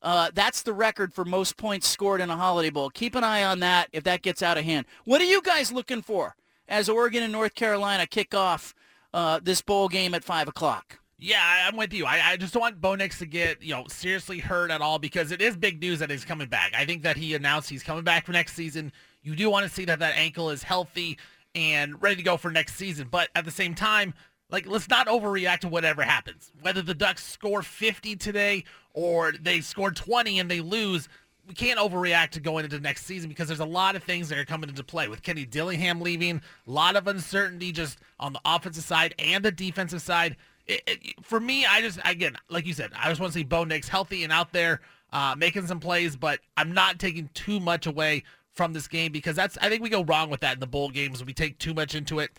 Uh, 0.00 0.30
that's 0.32 0.62
the 0.62 0.72
record 0.72 1.12
for 1.12 1.24
most 1.24 1.56
points 1.56 1.86
scored 1.88 2.20
in 2.20 2.30
a 2.30 2.36
Holiday 2.36 2.70
Bowl. 2.70 2.90
Keep 2.90 3.14
an 3.14 3.24
eye 3.24 3.42
on 3.42 3.60
that 3.60 3.88
if 3.92 4.04
that 4.04 4.22
gets 4.22 4.42
out 4.42 4.56
of 4.56 4.64
hand. 4.64 4.86
What 5.04 5.20
are 5.20 5.24
you 5.24 5.42
guys 5.42 5.72
looking 5.72 6.02
for 6.02 6.36
as 6.68 6.88
Oregon 6.88 7.22
and 7.22 7.32
North 7.32 7.54
Carolina 7.54 8.06
kick 8.06 8.34
off 8.34 8.74
uh, 9.12 9.40
this 9.42 9.60
bowl 9.60 9.88
game 9.88 10.14
at 10.14 10.24
5 10.24 10.48
o'clock? 10.48 11.00
Yeah, 11.20 11.66
I'm 11.66 11.76
with 11.76 11.92
you. 11.92 12.06
I, 12.06 12.20
I 12.24 12.36
just 12.36 12.54
don't 12.54 12.60
want 12.60 12.80
Bo 12.80 12.94
Nix 12.94 13.18
to 13.18 13.26
get, 13.26 13.60
you 13.60 13.74
know, 13.74 13.86
seriously 13.88 14.38
hurt 14.38 14.70
at 14.70 14.80
all 14.80 15.00
because 15.00 15.32
it 15.32 15.42
is 15.42 15.56
big 15.56 15.80
news 15.80 15.98
that 15.98 16.10
he's 16.10 16.24
coming 16.24 16.48
back. 16.48 16.72
I 16.76 16.84
think 16.84 17.02
that 17.02 17.16
he 17.16 17.34
announced 17.34 17.68
he's 17.68 17.82
coming 17.82 18.04
back 18.04 18.24
for 18.24 18.30
next 18.30 18.54
season. 18.54 18.92
You 19.22 19.34
do 19.34 19.50
want 19.50 19.66
to 19.66 19.72
see 19.72 19.84
that 19.86 19.98
that 19.98 20.14
ankle 20.16 20.50
is 20.50 20.62
healthy 20.62 21.18
and 21.56 22.00
ready 22.00 22.14
to 22.16 22.22
go 22.22 22.36
for 22.36 22.52
next 22.52 22.76
season. 22.76 23.08
But 23.10 23.30
at 23.34 23.44
the 23.44 23.50
same 23.50 23.74
time, 23.74 24.14
like, 24.50 24.66
let's 24.66 24.88
not 24.88 25.06
overreact 25.08 25.60
to 25.60 25.68
whatever 25.68 26.02
happens. 26.02 26.52
Whether 26.62 26.82
the 26.82 26.94
Ducks 26.94 27.24
score 27.24 27.62
50 27.62 28.16
today 28.16 28.64
or 28.94 29.32
they 29.32 29.60
score 29.60 29.90
20 29.90 30.38
and 30.38 30.50
they 30.50 30.60
lose, 30.60 31.08
we 31.46 31.54
can't 31.54 31.78
overreact 31.78 32.30
to 32.30 32.40
going 32.40 32.64
into 32.64 32.78
next 32.80 33.04
season 33.06 33.28
because 33.28 33.48
there's 33.48 33.60
a 33.60 33.64
lot 33.64 33.96
of 33.96 34.02
things 34.02 34.28
that 34.28 34.38
are 34.38 34.44
coming 34.44 34.70
into 34.70 34.84
play 34.84 35.08
with 35.08 35.22
Kenny 35.22 35.44
Dillingham 35.44 36.00
leaving, 36.00 36.40
a 36.66 36.70
lot 36.70 36.96
of 36.96 37.06
uncertainty 37.06 37.72
just 37.72 37.98
on 38.20 38.32
the 38.32 38.40
offensive 38.44 38.84
side 38.84 39.14
and 39.18 39.44
the 39.44 39.52
defensive 39.52 40.02
side. 40.02 40.36
It, 40.66 40.82
it, 40.86 41.24
for 41.24 41.40
me, 41.40 41.64
I 41.64 41.80
just 41.80 41.98
again, 42.04 42.36
like 42.50 42.66
you 42.66 42.74
said, 42.74 42.90
I 42.94 43.08
just 43.08 43.20
want 43.20 43.32
to 43.32 43.38
see 43.38 43.44
Bo 43.44 43.64
Nix 43.64 43.88
healthy 43.88 44.24
and 44.24 44.32
out 44.32 44.52
there 44.52 44.82
uh, 45.12 45.34
making 45.36 45.66
some 45.66 45.80
plays, 45.80 46.16
but 46.16 46.40
I'm 46.58 46.72
not 46.72 46.98
taking 46.98 47.30
too 47.32 47.60
much 47.60 47.86
away 47.86 48.24
from 48.52 48.74
this 48.74 48.88
game 48.88 49.12
because 49.12 49.36
that's 49.36 49.56
I 49.62 49.70
think 49.70 49.82
we 49.82 49.88
go 49.88 50.04
wrong 50.04 50.28
with 50.28 50.40
that 50.40 50.54
in 50.54 50.60
the 50.60 50.66
bowl 50.66 50.90
games. 50.90 51.24
We 51.24 51.32
take 51.32 51.58
too 51.58 51.72
much 51.72 51.94
into 51.94 52.18
it 52.18 52.32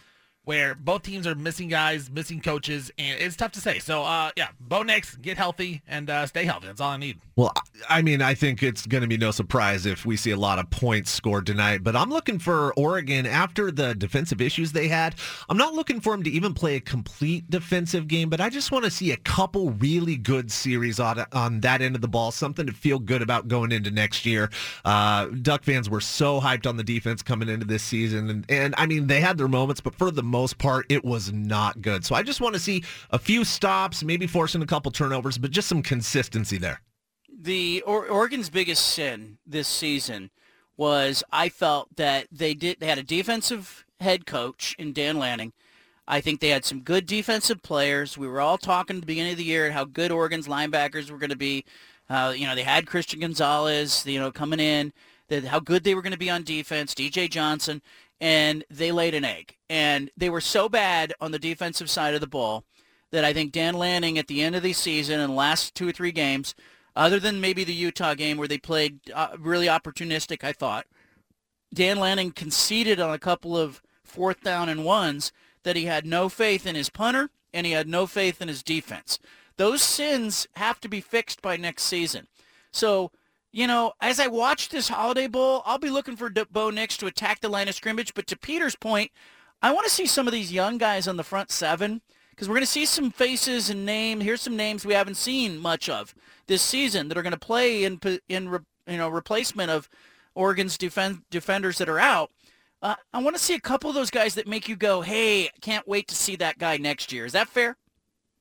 where 0.49 0.73
both 0.73 1.03
teams 1.03 1.27
are 1.27 1.35
missing 1.35 1.67
guys, 1.67 2.09
missing 2.09 2.41
coaches, 2.41 2.91
and 2.97 3.21
it's 3.21 3.35
tough 3.35 3.51
to 3.51 3.61
say. 3.61 3.77
So, 3.77 4.01
uh, 4.01 4.31
yeah, 4.35 4.47
Bo 4.59 4.81
Nix, 4.81 5.15
get 5.17 5.37
healthy 5.37 5.83
and 5.87 6.09
uh, 6.09 6.25
stay 6.25 6.43
healthy. 6.43 6.65
That's 6.65 6.81
all 6.81 6.89
I 6.89 6.97
need. 6.97 7.19
Well, 7.35 7.53
I 7.87 8.01
mean, 8.01 8.23
I 8.23 8.33
think 8.33 8.63
it's 8.63 8.87
going 8.87 9.03
to 9.03 9.07
be 9.07 9.15
no 9.15 9.29
surprise 9.29 9.85
if 9.85 10.07
we 10.07 10.17
see 10.17 10.31
a 10.31 10.37
lot 10.37 10.57
of 10.57 10.67
points 10.71 11.11
scored 11.11 11.45
tonight, 11.45 11.83
but 11.83 11.95
I'm 11.95 12.09
looking 12.09 12.39
for 12.39 12.73
Oregon 12.73 13.27
after 13.27 13.69
the 13.69 13.93
defensive 13.93 14.41
issues 14.41 14.71
they 14.71 14.87
had. 14.87 15.13
I'm 15.49 15.55
not 15.55 15.75
looking 15.75 16.01
for 16.01 16.13
them 16.13 16.23
to 16.23 16.31
even 16.31 16.55
play 16.55 16.77
a 16.77 16.81
complete 16.81 17.47
defensive 17.51 18.07
game, 18.07 18.27
but 18.29 18.41
I 18.41 18.49
just 18.49 18.71
want 18.71 18.85
to 18.85 18.91
see 18.91 19.11
a 19.11 19.17
couple 19.17 19.69
really 19.73 20.17
good 20.17 20.51
series 20.51 20.99
on, 20.99 21.23
on 21.31 21.59
that 21.59 21.83
end 21.83 21.93
of 21.93 22.01
the 22.01 22.07
ball, 22.07 22.31
something 22.31 22.65
to 22.65 22.73
feel 22.73 22.97
good 22.97 23.21
about 23.21 23.47
going 23.47 23.71
into 23.71 23.91
next 23.91 24.25
year. 24.25 24.49
Uh, 24.83 25.27
Duck 25.27 25.63
fans 25.63 25.91
were 25.91 26.01
so 26.01 26.41
hyped 26.41 26.67
on 26.67 26.75
the 26.75 26.83
defense 26.83 27.21
coming 27.21 27.49
into 27.49 27.67
this 27.67 27.83
season, 27.83 28.31
and, 28.31 28.45
and 28.49 28.75
I 28.79 28.87
mean, 28.87 29.05
they 29.05 29.21
had 29.21 29.37
their 29.37 29.47
moments, 29.47 29.79
but 29.79 29.93
for 29.93 30.09
the 30.09 30.23
most 30.23 30.38
part, 30.47 30.85
it 30.89 31.03
was 31.03 31.31
not 31.31 31.81
good. 31.81 32.05
So 32.05 32.15
I 32.15 32.23
just 32.23 32.41
want 32.41 32.53
to 32.53 32.59
see 32.59 32.83
a 33.11 33.19
few 33.19 33.43
stops, 33.43 34.03
maybe 34.03 34.27
forcing 34.27 34.61
a 34.61 34.65
couple 34.65 34.91
turnovers, 34.91 35.37
but 35.37 35.51
just 35.51 35.67
some 35.67 35.81
consistency 35.81 36.57
there. 36.57 36.81
The 37.41 37.81
or- 37.85 38.07
Oregon's 38.07 38.49
biggest 38.49 38.85
sin 38.85 39.37
this 39.45 39.67
season 39.67 40.29
was 40.77 41.23
I 41.31 41.49
felt 41.49 41.95
that 41.97 42.27
they 42.31 42.53
did 42.53 42.79
they 42.79 42.87
had 42.87 42.97
a 42.97 43.03
defensive 43.03 43.85
head 43.99 44.25
coach 44.25 44.75
in 44.79 44.93
Dan 44.93 45.17
Lanning. 45.17 45.53
I 46.07 46.21
think 46.21 46.39
they 46.39 46.49
had 46.49 46.65
some 46.65 46.81
good 46.81 47.05
defensive 47.05 47.61
players. 47.61 48.17
We 48.17 48.27
were 48.27 48.41
all 48.41 48.57
talking 48.57 48.95
at 48.97 49.01
the 49.01 49.05
beginning 49.05 49.33
of 49.33 49.37
the 49.37 49.43
year 49.43 49.71
how 49.71 49.85
good 49.85 50.11
Oregon's 50.11 50.47
linebackers 50.47 51.11
were 51.11 51.19
going 51.19 51.29
to 51.29 51.35
be. 51.35 51.65
Uh, 52.09 52.33
you 52.35 52.47
know, 52.47 52.55
they 52.55 52.63
had 52.63 52.87
Christian 52.87 53.19
Gonzalez, 53.19 54.03
you 54.07 54.19
know, 54.19 54.31
coming 54.31 54.59
in, 54.59 54.91
that 55.27 55.43
how 55.43 55.59
good 55.59 55.83
they 55.83 55.93
were 55.93 56.01
going 56.01 56.11
to 56.11 56.17
be 56.17 56.29
on 56.29 56.43
defense, 56.43 56.95
DJ 56.95 57.29
Johnson 57.29 57.83
and 58.21 58.63
they 58.69 58.91
laid 58.91 59.13
an 59.13 59.25
egg. 59.25 59.55
And 59.69 60.11
they 60.17 60.29
were 60.29 60.41
so 60.41 60.69
bad 60.69 61.13
on 61.21 61.31
the 61.31 61.39
defensive 61.39 61.89
side 61.89 62.13
of 62.13 62.21
the 62.21 62.27
ball 62.27 62.65
that 63.11 63.25
I 63.25 63.33
think 63.33 63.51
Dan 63.51 63.75
Lanning 63.75 64.17
at 64.17 64.27
the 64.27 64.41
end 64.41 64.55
of 64.55 64.63
the 64.63 64.73
season 64.73 65.19
and 65.19 65.31
the 65.31 65.35
last 65.35 65.73
two 65.73 65.87
or 65.87 65.91
three 65.91 66.11
games, 66.11 66.53
other 66.95 67.19
than 67.19 67.41
maybe 67.41 67.63
the 67.63 67.73
Utah 67.73 68.13
game 68.13 68.37
where 68.37 68.47
they 68.47 68.57
played 68.57 68.99
uh, 69.13 69.29
really 69.39 69.67
opportunistic, 69.67 70.43
I 70.43 70.53
thought, 70.53 70.85
Dan 71.73 71.97
Lanning 71.97 72.31
conceded 72.31 72.99
on 72.99 73.13
a 73.13 73.19
couple 73.19 73.57
of 73.57 73.81
fourth 74.03 74.41
down 74.41 74.69
and 74.69 74.83
ones 74.83 75.31
that 75.63 75.75
he 75.75 75.85
had 75.85 76.05
no 76.05 76.29
faith 76.29 76.65
in 76.65 76.75
his 76.75 76.89
punter 76.89 77.29
and 77.53 77.65
he 77.65 77.73
had 77.73 77.87
no 77.87 78.07
faith 78.07 78.41
in 78.41 78.47
his 78.47 78.63
defense. 78.63 79.19
Those 79.57 79.81
sins 79.81 80.47
have 80.55 80.79
to 80.81 80.89
be 80.89 81.01
fixed 81.01 81.41
by 81.41 81.57
next 81.57 81.83
season. 81.83 82.27
So 82.71 83.11
you 83.51 83.67
know, 83.67 83.93
as 83.99 84.19
I 84.19 84.27
watch 84.27 84.69
this 84.69 84.89
Holiday 84.89 85.27
Bowl, 85.27 85.63
I'll 85.65 85.79
be 85.79 85.89
looking 85.89 86.15
for 86.15 86.29
Bo 86.29 86.69
Nix 86.69 86.97
to 86.97 87.07
attack 87.07 87.41
the 87.41 87.49
line 87.49 87.67
of 87.67 87.75
scrimmage. 87.75 88.13
But 88.13 88.27
to 88.27 88.37
Peter's 88.37 88.75
point, 88.75 89.11
I 89.61 89.71
want 89.71 89.85
to 89.85 89.93
see 89.93 90.05
some 90.05 90.27
of 90.27 90.33
these 90.33 90.53
young 90.53 90.77
guys 90.77 91.07
on 91.07 91.17
the 91.17 91.23
front 91.23 91.51
seven 91.51 92.01
because 92.31 92.47
we're 92.47 92.55
going 92.55 92.65
to 92.65 92.71
see 92.71 92.85
some 92.85 93.11
faces 93.11 93.69
and 93.69 93.85
names. 93.85 94.23
Here's 94.23 94.41
some 94.41 94.55
names 94.55 94.85
we 94.85 94.93
haven't 94.93 95.17
seen 95.17 95.57
much 95.57 95.89
of 95.89 96.15
this 96.47 96.61
season 96.61 97.09
that 97.09 97.17
are 97.17 97.21
going 97.23 97.31
to 97.31 97.39
play 97.39 97.83
in 97.83 97.99
in 98.29 98.59
you 98.87 98.97
know 98.97 99.09
replacement 99.09 99.71
of 99.71 99.89
Oregon's 100.35 100.77
defend, 100.77 101.23
defenders 101.29 101.79
that 101.79 101.89
are 101.89 101.99
out. 101.99 102.31
Uh, 102.81 102.95
I 103.13 103.21
want 103.21 103.35
to 103.35 103.43
see 103.43 103.55
a 103.55 103.59
couple 103.59 103.89
of 103.89 103.95
those 103.95 104.11
guys 104.11 104.35
that 104.35 104.47
make 104.47 104.69
you 104.69 104.77
go, 104.77 105.01
"Hey, 105.01 105.49
can't 105.59 105.87
wait 105.87 106.07
to 106.07 106.15
see 106.15 106.35
that 106.37 106.59
guy 106.59 106.77
next 106.77 107.11
year." 107.11 107.25
Is 107.25 107.33
that 107.33 107.49
fair? 107.49 107.75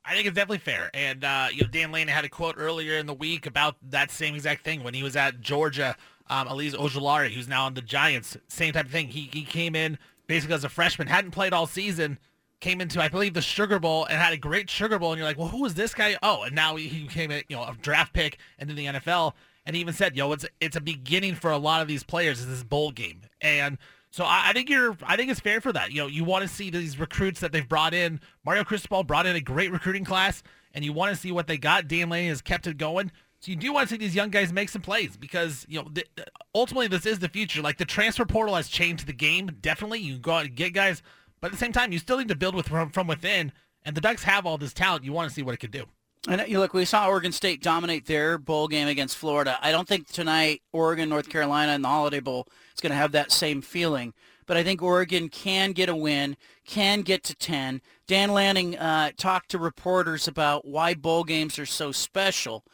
I 0.09 0.15
think 0.15 0.27
it's 0.27 0.35
definitely 0.35 0.59
fair. 0.59 0.91
And, 0.95 1.23
uh, 1.23 1.49
you 1.53 1.63
know, 1.63 1.69
Dan 1.69 1.93
Lanning 1.93 2.15
had 2.15 2.25
a 2.25 2.31
quote 2.31 2.55
earlier 2.57 2.95
in 2.97 3.05
the 3.05 3.13
week 3.13 3.45
about 3.45 3.77
that 3.91 4.11
same 4.11 4.35
exact 4.35 4.65
thing 4.65 4.83
when 4.83 4.95
he 4.95 5.03
was 5.03 5.17
at 5.17 5.41
Georgia. 5.41 5.97
Um, 6.31 6.49
Azeez 6.49 6.75
Ojulari, 6.75 7.31
who's 7.31 7.47
now 7.47 7.67
on 7.67 7.75
the 7.75 7.83
Giants, 7.83 8.37
same 8.49 8.73
type 8.73 8.87
of 8.87 8.91
thing. 8.91 9.09
He, 9.09 9.29
he 9.33 9.45
came 9.45 9.77
in 9.77 9.99
basically 10.27 10.55
as 10.55 10.65
a 10.65 10.69
freshman, 10.71 11.09
hadn't 11.09 11.33
played 11.33 11.53
all 11.53 11.67
season, 11.67 12.19
came 12.61 12.81
into, 12.81 13.03
I 13.03 13.09
believe, 13.09 13.35
the 13.35 13.43
Sugar 13.43 13.79
Bowl 13.79 14.07
and 14.07 14.19
had 14.19 14.33
a 14.33 14.39
great 14.39 14.71
Sugar 14.71 14.99
Bowl. 14.99 15.13
And 15.13 15.19
you're 15.19 15.29
like, 15.29 15.39
well, 15.39 15.49
who 15.49 15.65
is 15.67 15.75
this 15.75 15.93
guy? 15.93 16.17
Oh, 16.23 16.43
and 16.43 16.55
now 16.55 16.77
he 16.77 17.05
became 17.05 17.31
a, 17.31 17.45
you 17.49 17.57
know, 17.57 17.65
a 17.65 17.77
draft 17.81 18.15
pick 18.15 18.39
and 18.59 18.71
into 18.71 18.81
the 18.81 18.99
NFL. 18.99 19.35
And 19.67 19.77
he 19.77 19.83
even 19.83 19.93
said, 19.93 20.17
yo, 20.17 20.33
it's, 20.33 20.47
it's 20.61 20.77
a 20.77 20.81
beginning 20.81 21.35
for 21.35 21.51
a 21.51 21.59
lot 21.59 21.83
of 21.83 21.89
these 21.89 22.03
players 22.03 22.41
is 22.41 22.49
this 22.49 22.63
bowl 22.63 22.93
game. 22.93 23.21
And 23.43 23.77
So 24.11 24.25
I, 24.25 24.49
I, 24.49 24.53
think 24.53 24.71
you're, 24.71 24.97
I 25.03 25.17
think 25.17 25.31
it's 25.31 25.41
fair 25.41 25.61
for 25.61 25.73
that. 25.73 25.93
You 25.93 26.03
know, 26.03 26.07
you 26.07 26.25
want 26.25 26.43
to 26.43 26.49
see 26.49 26.71
these 26.71 26.99
recruits 26.99 27.41
that 27.41 27.53
they've 27.53 27.69
brought 27.69 27.95
in. 27.95 28.21
Mario 28.45 28.65
Cristobal 28.65 29.05
brought 29.05 29.27
in 29.27 29.37
a 29.37 29.41
great 29.41 29.71
recruiting 29.71 30.05
class, 30.05 30.43
and 30.73 30.85
you 30.85 30.93
want 30.93 31.15
to 31.15 31.21
see 31.21 31.33
what 31.33 31.47
they 31.47 31.59
got. 31.59 31.89
Dan 31.89 32.09
Lanning 32.09 32.29
has 32.29 32.41
kept 32.41 32.67
it 32.67 32.79
going. 32.79 33.13
So 33.41 33.51
you 33.53 33.57
do 33.57 33.73
want 33.73 33.89
to 33.89 33.95
see 33.95 33.99
these 33.99 34.17
young 34.17 34.31
guys 34.31 34.53
make 34.53 34.69
some 34.69 34.83
plays 34.83 35.17
because 35.17 35.65
you 35.69 35.81
know 35.81 35.89
th- 35.95 36.09
ultimately 36.55 36.89
this 36.89 37.07
is 37.07 37.21
the 37.21 37.29
future. 37.29 37.63
Like 37.63 37.79
the 37.79 37.85
transfer 37.85 38.25
portal 38.25 38.57
has 38.57 38.69
changed 38.69 39.07
the 39.07 39.13
game. 39.13 39.59
Definitely, 39.61 40.01
you 40.01 40.19
go 40.19 40.33
out 40.33 40.47
and 40.47 40.55
get 40.57 40.73
guys, 40.73 41.03
but 41.41 41.49
at 41.49 41.53
the 41.53 41.59
same 41.59 41.73
time, 41.73 41.93
you 41.93 41.99
still 41.99 42.19
need 42.19 42.29
to 42.29 42.35
build 42.35 42.55
with 42.55 42.69
from, 42.69 42.91
from 42.91 43.07
within. 43.07 43.53
And 43.85 43.97
the 43.97 44.01
Ducks 44.01 44.25
have 44.25 44.45
all 44.45 44.59
this 44.59 44.73
talent. 44.73 45.05
You 45.05 45.13
want 45.13 45.29
to 45.29 45.35
see 45.35 45.43
what 45.43 45.55
it 45.55 45.59
could 45.59 45.71
do. 45.71 45.85
And 46.27 46.45
you 46.49 46.59
look, 46.59 46.75
we 46.75 46.85
saw 46.85 47.09
Oregon 47.09 47.33
State 47.33 47.63
dominate 47.63 48.07
their 48.07 48.39
bowl 48.39 48.69
game 48.69 48.89
against 48.89 49.17
Florida. 49.17 49.59
I 49.63 49.71
don't 49.71 49.87
think 49.87 50.09
tonight 50.09 50.63
Oregon, 50.73 51.09
North 51.09 51.29
Carolina, 51.29 51.73
and 51.73 51.85
the 51.85 51.89
Holiday 51.89 52.21
Bowl 52.21 52.49
is 52.75 52.81
going 52.81 52.91
to 52.91 52.97
have 52.97 53.13
that 53.13 53.31
same 53.31 53.63
feeling. 53.63 54.15
But 54.47 54.57
I 54.57 54.65
think 54.65 54.83
Oregon 54.83 55.29
can 55.29 55.73
get 55.73 55.89
a 55.89 55.95
win, 55.95 56.37
can 56.65 57.03
get 57.03 57.23
to 57.25 57.35
10. 57.35 57.83
Dan 58.07 58.33
Lanning 58.33 58.77
uh, 58.79 59.11
talked 59.17 59.51
to 59.51 59.59
reporters 59.59 60.27
about 60.27 60.67
why 60.67 60.95
bowl 60.95 61.23
games 61.23 61.59
are 61.59 61.67
so 61.67 61.93
special. 61.93 62.65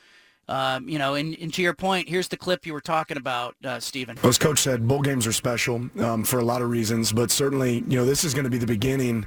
Um, 0.46 0.88
you 0.88 0.98
know, 0.98 1.14
and, 1.14 1.36
and, 1.40 1.52
to 1.54 1.62
your 1.62 1.72
point, 1.72 2.06
here's 2.06 2.28
the 2.28 2.36
clip 2.36 2.66
you 2.66 2.74
were 2.74 2.82
talking 2.82 3.16
about, 3.16 3.56
uh, 3.64 3.80
Stephen. 3.80 4.18
As 4.22 4.36
Coach 4.36 4.58
said, 4.58 4.86
bowl 4.86 5.00
games 5.00 5.26
are 5.26 5.32
special 5.32 5.88
um, 5.98 6.22
for 6.22 6.38
a 6.38 6.44
lot 6.44 6.60
of 6.60 6.68
reasons, 6.68 7.12
but 7.12 7.30
certainly, 7.30 7.82
you 7.88 7.96
know, 7.96 8.04
this 8.04 8.24
is 8.24 8.34
going 8.34 8.44
to 8.44 8.50
be 8.50 8.58
the 8.58 8.66
beginning 8.66 9.24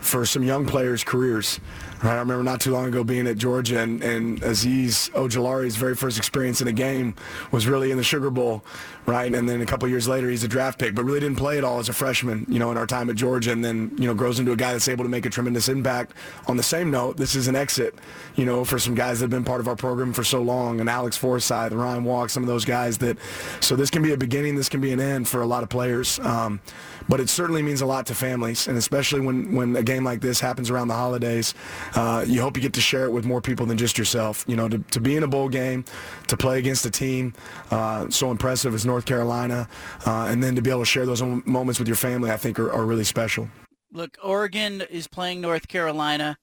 for 0.00 0.26
some 0.26 0.42
young 0.42 0.66
players' 0.66 1.04
careers. 1.04 1.60
Right, 2.02 2.12
I 2.12 2.18
remember 2.18 2.44
not 2.44 2.60
too 2.60 2.72
long 2.72 2.84
ago 2.86 3.02
being 3.04 3.26
at 3.26 3.38
Georgia, 3.38 3.80
and, 3.80 4.02
and 4.02 4.38
Azeez 4.42 5.10
Ojulari's 5.12 5.76
very 5.76 5.94
first 5.94 6.18
experience 6.18 6.60
in 6.60 6.68
a 6.68 6.72
game 6.72 7.14
was 7.50 7.66
really 7.66 7.90
in 7.90 7.96
the 7.96 8.04
Sugar 8.04 8.28
Bowl, 8.28 8.62
right? 9.06 9.34
And 9.34 9.48
then 9.48 9.62
a 9.62 9.66
couple 9.66 9.88
years 9.88 10.06
later, 10.06 10.28
he's 10.28 10.44
a 10.44 10.48
draft 10.48 10.78
pick, 10.78 10.94
but 10.94 11.04
really 11.04 11.20
didn't 11.20 11.38
play 11.38 11.56
at 11.56 11.64
all 11.64 11.78
as 11.78 11.88
a 11.88 11.94
freshman, 11.94 12.44
you 12.50 12.58
know, 12.58 12.70
in 12.70 12.76
our 12.76 12.86
time 12.86 13.08
at 13.08 13.16
Georgia, 13.16 13.50
and 13.50 13.64
then 13.64 13.92
you 13.96 14.06
know 14.06 14.12
grows 14.12 14.38
into 14.38 14.52
a 14.52 14.56
guy 14.56 14.72
that's 14.72 14.88
able 14.88 15.04
to 15.04 15.08
make 15.08 15.24
a 15.24 15.30
tremendous 15.30 15.70
impact. 15.70 16.12
On 16.48 16.58
the 16.58 16.62
same 16.62 16.90
note, 16.90 17.16
this 17.16 17.34
is 17.34 17.48
an 17.48 17.56
exit, 17.56 17.94
you 18.34 18.44
know, 18.44 18.62
for 18.62 18.78
some 18.78 18.94
guys 18.94 19.20
that 19.20 19.24
have 19.24 19.30
been 19.30 19.44
part 19.44 19.60
of 19.60 19.68
our 19.68 19.76
program 19.76 20.12
for 20.12 20.22
so 20.22 20.42
long, 20.42 20.80
and 20.80 20.90
Alex 20.90 21.16
Forsyth, 21.16 21.72
Ryan 21.72 22.04
Walk, 22.04 22.28
some 22.28 22.42
of 22.42 22.46
those 22.46 22.66
guys 22.66 22.98
that. 22.98 23.16
So 23.60 23.74
this 23.74 23.88
can 23.88 24.02
be 24.02 24.12
a 24.12 24.18
beginning, 24.18 24.56
this 24.56 24.68
can 24.68 24.82
be 24.82 24.92
an 24.92 25.00
end 25.00 25.28
for 25.28 25.40
a 25.40 25.46
lot 25.46 25.62
of 25.62 25.70
players. 25.70 26.18
Um, 26.18 26.60
but 27.08 27.20
it 27.20 27.28
certainly 27.28 27.62
means 27.62 27.80
a 27.80 27.86
lot 27.86 28.06
to 28.06 28.14
families, 28.14 28.68
and 28.68 28.76
especially 28.76 29.20
when, 29.20 29.54
when 29.54 29.76
a 29.76 29.82
game 29.82 30.04
like 30.04 30.20
this 30.20 30.40
happens 30.40 30.70
around 30.70 30.88
the 30.88 30.94
holidays, 30.94 31.54
uh, 31.94 32.24
you 32.26 32.40
hope 32.40 32.56
you 32.56 32.62
get 32.62 32.72
to 32.74 32.80
share 32.80 33.04
it 33.04 33.12
with 33.12 33.24
more 33.24 33.40
people 33.40 33.66
than 33.66 33.78
just 33.78 33.98
yourself. 33.98 34.44
You 34.46 34.56
know, 34.56 34.68
to, 34.68 34.78
to 34.78 35.00
be 35.00 35.16
in 35.16 35.22
a 35.22 35.28
bowl 35.28 35.48
game, 35.48 35.84
to 36.28 36.36
play 36.36 36.58
against 36.58 36.84
a 36.86 36.90
team 36.90 37.34
uh, 37.70 38.08
so 38.10 38.30
impressive 38.30 38.74
as 38.74 38.84
North 38.84 39.06
Carolina, 39.06 39.68
uh, 40.06 40.26
and 40.28 40.42
then 40.42 40.54
to 40.56 40.62
be 40.62 40.70
able 40.70 40.80
to 40.80 40.86
share 40.86 41.06
those 41.06 41.22
moments 41.22 41.78
with 41.78 41.88
your 41.88 41.96
family, 41.96 42.30
I 42.30 42.36
think 42.36 42.58
are, 42.58 42.72
are 42.72 42.84
really 42.84 43.04
special. 43.04 43.48
Look, 43.92 44.18
Oregon 44.22 44.82
is 44.90 45.06
playing 45.06 45.40
North 45.40 45.68
Carolina. 45.68 46.38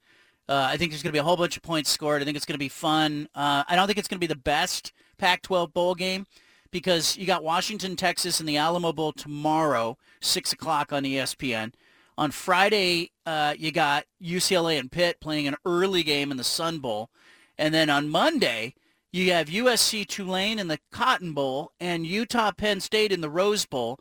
Uh, 0.49 0.67
I 0.69 0.77
think 0.77 0.91
there's 0.91 1.03
going 1.03 1.11
to 1.11 1.13
be 1.13 1.19
a 1.19 1.23
whole 1.23 1.37
bunch 1.37 1.55
of 1.55 1.63
points 1.63 1.89
scored. 1.89 2.21
I 2.21 2.25
think 2.25 2.35
it's 2.35 2.45
going 2.45 2.55
to 2.55 2.59
be 2.59 2.69
fun. 2.69 3.27
Uh, 3.33 3.63
I 3.67 3.75
don't 3.75 3.87
think 3.87 3.97
it's 3.97 4.07
going 4.07 4.17
to 4.17 4.27
be 4.27 4.31
the 4.31 4.39
best 4.39 4.91
Pac-12 5.17 5.73
bowl 5.73 5.95
game 5.95 6.25
because 6.73 7.15
you 7.15 7.25
got 7.25 7.43
Washington, 7.43 7.95
Texas, 7.95 8.41
and 8.41 8.49
the 8.49 8.57
Alamo 8.57 8.91
Bowl 8.91 9.13
tomorrow, 9.13 9.97
six 10.19 10.51
o'clock 10.51 10.91
on 10.91 11.03
ESPN. 11.03 11.71
On 12.17 12.31
Friday, 12.31 13.11
uh, 13.25 13.53
you 13.57 13.71
got 13.71 14.05
UCLA 14.21 14.77
and 14.79 14.91
Pitt 14.91 15.21
playing 15.21 15.47
an 15.47 15.55
early 15.65 16.03
game 16.03 16.31
in 16.31 16.37
the 16.37 16.43
Sun 16.43 16.79
Bowl, 16.79 17.09
and 17.57 17.73
then 17.73 17.89
on 17.89 18.09
Monday, 18.09 18.73
you 19.11 19.31
have 19.31 19.47
USC 19.47 20.05
Tulane 20.07 20.57
in 20.57 20.67
the 20.67 20.79
Cotton 20.91 21.33
Bowl 21.33 21.71
and 21.79 22.05
Utah 22.05 22.51
Penn 22.51 22.79
State 22.79 23.11
in 23.11 23.21
the 23.21 23.29
Rose 23.29 23.65
Bowl. 23.67 23.99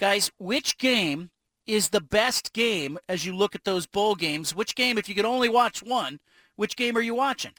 Guys, 0.00 0.32
which 0.38 0.76
game 0.76 1.30
is 1.66 1.90
the 1.90 2.00
best 2.00 2.52
game 2.52 2.98
as 3.08 3.24
you 3.24 3.34
look 3.34 3.54
at 3.54 3.64
those 3.64 3.86
bowl 3.86 4.16
games? 4.16 4.54
Which 4.54 4.74
game, 4.74 4.98
if 4.98 5.08
you 5.08 5.14
could 5.14 5.24
only 5.24 5.48
watch 5.48 5.82
one, 5.82 6.18
which 6.56 6.74
game 6.74 6.96
are 6.96 7.02
you 7.02 7.14
watching? 7.14 7.52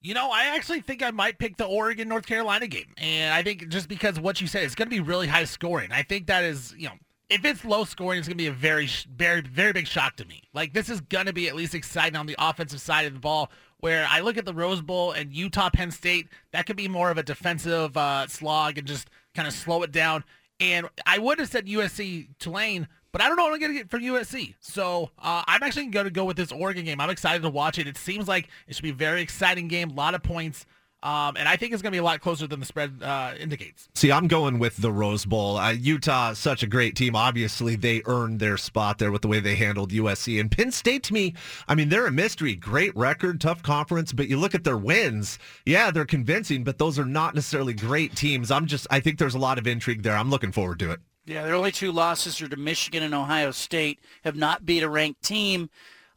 You 0.00 0.14
know, 0.14 0.30
I 0.30 0.54
actually 0.54 0.80
think 0.80 1.02
I 1.02 1.10
might 1.10 1.38
pick 1.38 1.56
the 1.56 1.64
Oregon 1.64 2.08
North 2.08 2.26
Carolina 2.26 2.68
game. 2.68 2.94
And 2.98 3.34
I 3.34 3.42
think 3.42 3.68
just 3.68 3.88
because 3.88 4.20
what 4.20 4.40
you 4.40 4.46
said, 4.46 4.62
it's 4.62 4.74
going 4.74 4.88
to 4.88 4.94
be 4.94 5.00
really 5.00 5.26
high 5.26 5.44
scoring. 5.44 5.90
I 5.90 6.02
think 6.02 6.26
that 6.28 6.44
is, 6.44 6.72
you 6.78 6.86
know, 6.86 6.94
if 7.28 7.44
it's 7.44 7.64
low 7.64 7.84
scoring, 7.84 8.18
it's 8.18 8.28
going 8.28 8.38
to 8.38 8.42
be 8.42 8.46
a 8.46 8.52
very, 8.52 8.88
very, 9.14 9.40
very 9.42 9.72
big 9.72 9.86
shock 9.86 10.16
to 10.16 10.24
me. 10.24 10.42
Like, 10.54 10.72
this 10.72 10.88
is 10.88 11.00
going 11.00 11.26
to 11.26 11.32
be 11.32 11.48
at 11.48 11.56
least 11.56 11.74
exciting 11.74 12.16
on 12.16 12.26
the 12.26 12.36
offensive 12.38 12.80
side 12.80 13.06
of 13.06 13.12
the 13.12 13.20
ball, 13.20 13.50
where 13.80 14.06
I 14.08 14.20
look 14.20 14.36
at 14.36 14.44
the 14.44 14.54
Rose 14.54 14.80
Bowl 14.80 15.12
and 15.12 15.32
Utah 15.32 15.70
Penn 15.70 15.90
State, 15.90 16.28
that 16.52 16.66
could 16.66 16.76
be 16.76 16.88
more 16.88 17.10
of 17.10 17.18
a 17.18 17.22
defensive 17.22 17.96
uh, 17.96 18.26
slog 18.28 18.78
and 18.78 18.86
just 18.86 19.08
kind 19.34 19.46
of 19.46 19.52
slow 19.52 19.82
it 19.82 19.92
down. 19.92 20.24
And 20.60 20.88
I 21.06 21.18
would 21.18 21.38
have 21.38 21.48
said 21.48 21.66
USC 21.66 22.28
Tulane, 22.38 22.88
but 23.12 23.20
I 23.20 23.28
don't 23.28 23.36
know 23.36 23.44
what 23.44 23.54
I'm 23.54 23.60
going 23.60 23.72
to 23.72 23.78
get 23.78 23.90
from 23.90 24.02
USC. 24.02 24.54
So 24.60 25.10
uh, 25.18 25.42
I'm 25.46 25.62
actually 25.62 25.86
going 25.86 26.04
to 26.04 26.10
go 26.10 26.24
with 26.24 26.36
this 26.36 26.52
Oregon 26.52 26.84
game. 26.84 27.00
I'm 27.00 27.10
excited 27.10 27.42
to 27.42 27.50
watch 27.50 27.78
it. 27.78 27.86
It 27.86 27.96
seems 27.96 28.28
like 28.28 28.48
it 28.66 28.74
should 28.74 28.82
be 28.82 28.90
a 28.90 28.94
very 28.94 29.22
exciting 29.22 29.68
game, 29.68 29.90
a 29.90 29.94
lot 29.94 30.14
of 30.14 30.22
points. 30.22 30.66
Um, 31.00 31.36
and 31.36 31.48
I 31.48 31.54
think 31.54 31.72
it's 31.72 31.80
going 31.80 31.92
to 31.92 31.94
be 31.94 32.00
a 32.00 32.04
lot 32.04 32.20
closer 32.20 32.48
than 32.48 32.58
the 32.58 32.66
spread 32.66 33.02
uh, 33.02 33.34
indicates. 33.38 33.88
See, 33.94 34.10
I'm 34.10 34.26
going 34.26 34.58
with 34.58 34.78
the 34.78 34.90
Rose 34.90 35.24
Bowl. 35.24 35.56
Uh, 35.56 35.70
Utah, 35.70 36.32
such 36.32 36.64
a 36.64 36.66
great 36.66 36.96
team. 36.96 37.14
Obviously, 37.14 37.76
they 37.76 38.02
earned 38.04 38.40
their 38.40 38.56
spot 38.56 38.98
there 38.98 39.12
with 39.12 39.22
the 39.22 39.28
way 39.28 39.38
they 39.38 39.54
handled 39.54 39.92
USC. 39.92 40.40
And 40.40 40.50
Penn 40.50 40.72
State, 40.72 41.04
to 41.04 41.12
me, 41.12 41.34
I 41.68 41.76
mean, 41.76 41.88
they're 41.88 42.08
a 42.08 42.10
mystery. 42.10 42.56
Great 42.56 42.96
record, 42.96 43.40
tough 43.40 43.62
conference, 43.62 44.12
but 44.12 44.28
you 44.28 44.38
look 44.38 44.56
at 44.56 44.64
their 44.64 44.76
wins. 44.76 45.38
Yeah, 45.64 45.92
they're 45.92 46.04
convincing, 46.04 46.64
but 46.64 46.78
those 46.78 46.98
are 46.98 47.04
not 47.04 47.36
necessarily 47.36 47.74
great 47.74 48.16
teams. 48.16 48.50
I'm 48.50 48.66
just, 48.66 48.88
I 48.90 48.98
think 48.98 49.18
there's 49.18 49.36
a 49.36 49.38
lot 49.38 49.58
of 49.58 49.68
intrigue 49.68 50.02
there. 50.02 50.16
I'm 50.16 50.30
looking 50.30 50.50
forward 50.50 50.80
to 50.80 50.90
it. 50.90 51.00
Yeah, 51.28 51.42
their 51.42 51.54
only 51.54 51.72
two 51.72 51.92
losses 51.92 52.40
are 52.40 52.48
to 52.48 52.56
Michigan 52.56 53.02
and 53.02 53.14
Ohio 53.14 53.50
State. 53.50 54.00
Have 54.24 54.34
not 54.34 54.64
beat 54.64 54.82
a 54.82 54.88
ranked 54.88 55.22
team. 55.22 55.68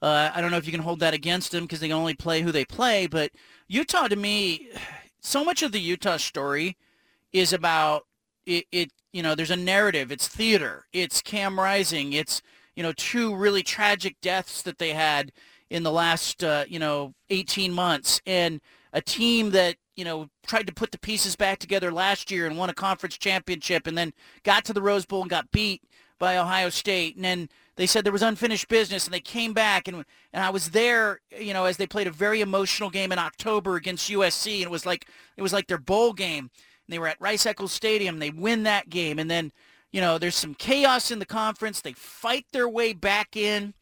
Uh, 0.02 0.32
I 0.34 0.39
don't 0.39 0.52
know 0.52 0.58
if 0.58 0.65
you 0.65 0.71
can 0.71 0.82
hold 0.82 1.02
that 1.02 1.13
against 1.13 1.52
them 1.52 1.65
because 1.65 1.82
they 1.82 1.91
only 1.91 2.13
play 2.13 2.41
who 2.41 2.52
they 2.52 2.63
play. 2.63 3.08
But 3.08 3.32
Utah, 3.67 4.08
to 4.08 4.15
me, 4.15 4.69
so 5.19 5.43
much 5.43 5.63
of 5.63 5.74
the 5.74 5.82
Utah 5.82 6.15
story 6.15 6.78
is 7.34 7.52
about 7.52 8.08
it, 8.45 8.65
it. 8.71 8.91
You 9.12 9.21
know, 9.21 9.36
there's 9.36 9.52
a 9.52 9.58
narrative. 9.58 10.13
It's 10.13 10.30
theater. 10.30 10.86
It's 10.93 11.21
Cam 11.21 11.60
Rising. 11.60 12.13
It's 12.13 12.41
you 12.78 12.82
know 12.82 12.93
two 12.93 13.36
really 13.36 13.63
tragic 13.63 14.15
deaths 14.21 14.62
that 14.62 14.78
they 14.78 14.91
had 14.91 15.34
in 15.69 15.84
the 15.84 15.91
last 15.91 16.41
uh, 16.41 16.63
you 16.69 16.80
know 16.80 17.13
18 17.30 17.74
months, 17.74 18.21
and 18.26 18.62
a 18.93 19.02
team 19.02 19.52
that 19.52 19.76
you 19.96 20.06
know, 20.06 20.30
tried 20.46 20.68
to 20.68 20.74
put 20.74 20.92
the 20.92 21.00
pieces 21.00 21.36
back 21.36 21.60
together 21.60 21.92
last 21.92 22.32
year 22.32 22.48
and 22.48 22.58
won 22.58 22.70
a 22.70 22.74
conference 22.74 23.18
championship 23.18 23.88
and 23.88 23.98
then 23.98 24.14
got 24.44 24.64
to 24.66 24.74
the 24.74 24.82
Rose 24.82 25.06
Bowl 25.06 25.22
and 25.22 25.30
got 25.30 25.52
beat 25.52 25.82
by 26.20 26.38
Ohio 26.38 26.70
State. 26.70 27.16
And 27.16 27.26
then 27.26 27.50
they 27.76 27.88
said 27.88 28.04
there 28.04 28.14
was 28.14 28.22
unfinished 28.22 28.68
business 28.68 29.06
and 29.06 29.14
they 29.14 29.20
came 29.20 29.54
back 29.54 29.88
and 29.88 30.06
and 30.32 30.44
I 30.44 30.50
was 30.50 30.70
there, 30.70 31.20
you 31.38 31.54
know, 31.54 31.66
as 31.66 31.78
they 31.78 31.88
played 31.88 32.08
a 32.08 32.12
very 32.12 32.42
emotional 32.42 32.90
game 32.90 33.12
in 33.12 33.20
October 33.20 33.76
against 33.76 34.10
USC 34.10 34.56
and 34.56 34.64
it 34.64 34.72
was 34.72 34.86
like 34.86 35.08
it 35.36 35.42
was 35.42 35.52
like 35.54 35.68
their 35.68 35.78
bowl 35.78 36.14
game. 36.14 36.50
And 36.88 36.94
they 36.94 37.00
were 37.00 37.08
at 37.08 37.20
Rice 37.20 37.46
Eccles 37.46 37.72
Stadium. 37.72 38.20
They 38.20 38.30
win 38.30 38.64
that 38.64 38.90
game 38.90 39.20
and 39.20 39.30
then, 39.30 39.52
you 39.92 40.00
know, 40.00 40.18
there's 40.18 40.36
some 40.36 40.54
chaos 40.54 41.12
in 41.12 41.20
the 41.20 41.26
conference. 41.26 41.82
They 41.82 41.94
fight 41.94 42.46
their 42.54 42.70
way 42.70 42.94
back 42.94 43.36
in. 43.36 43.74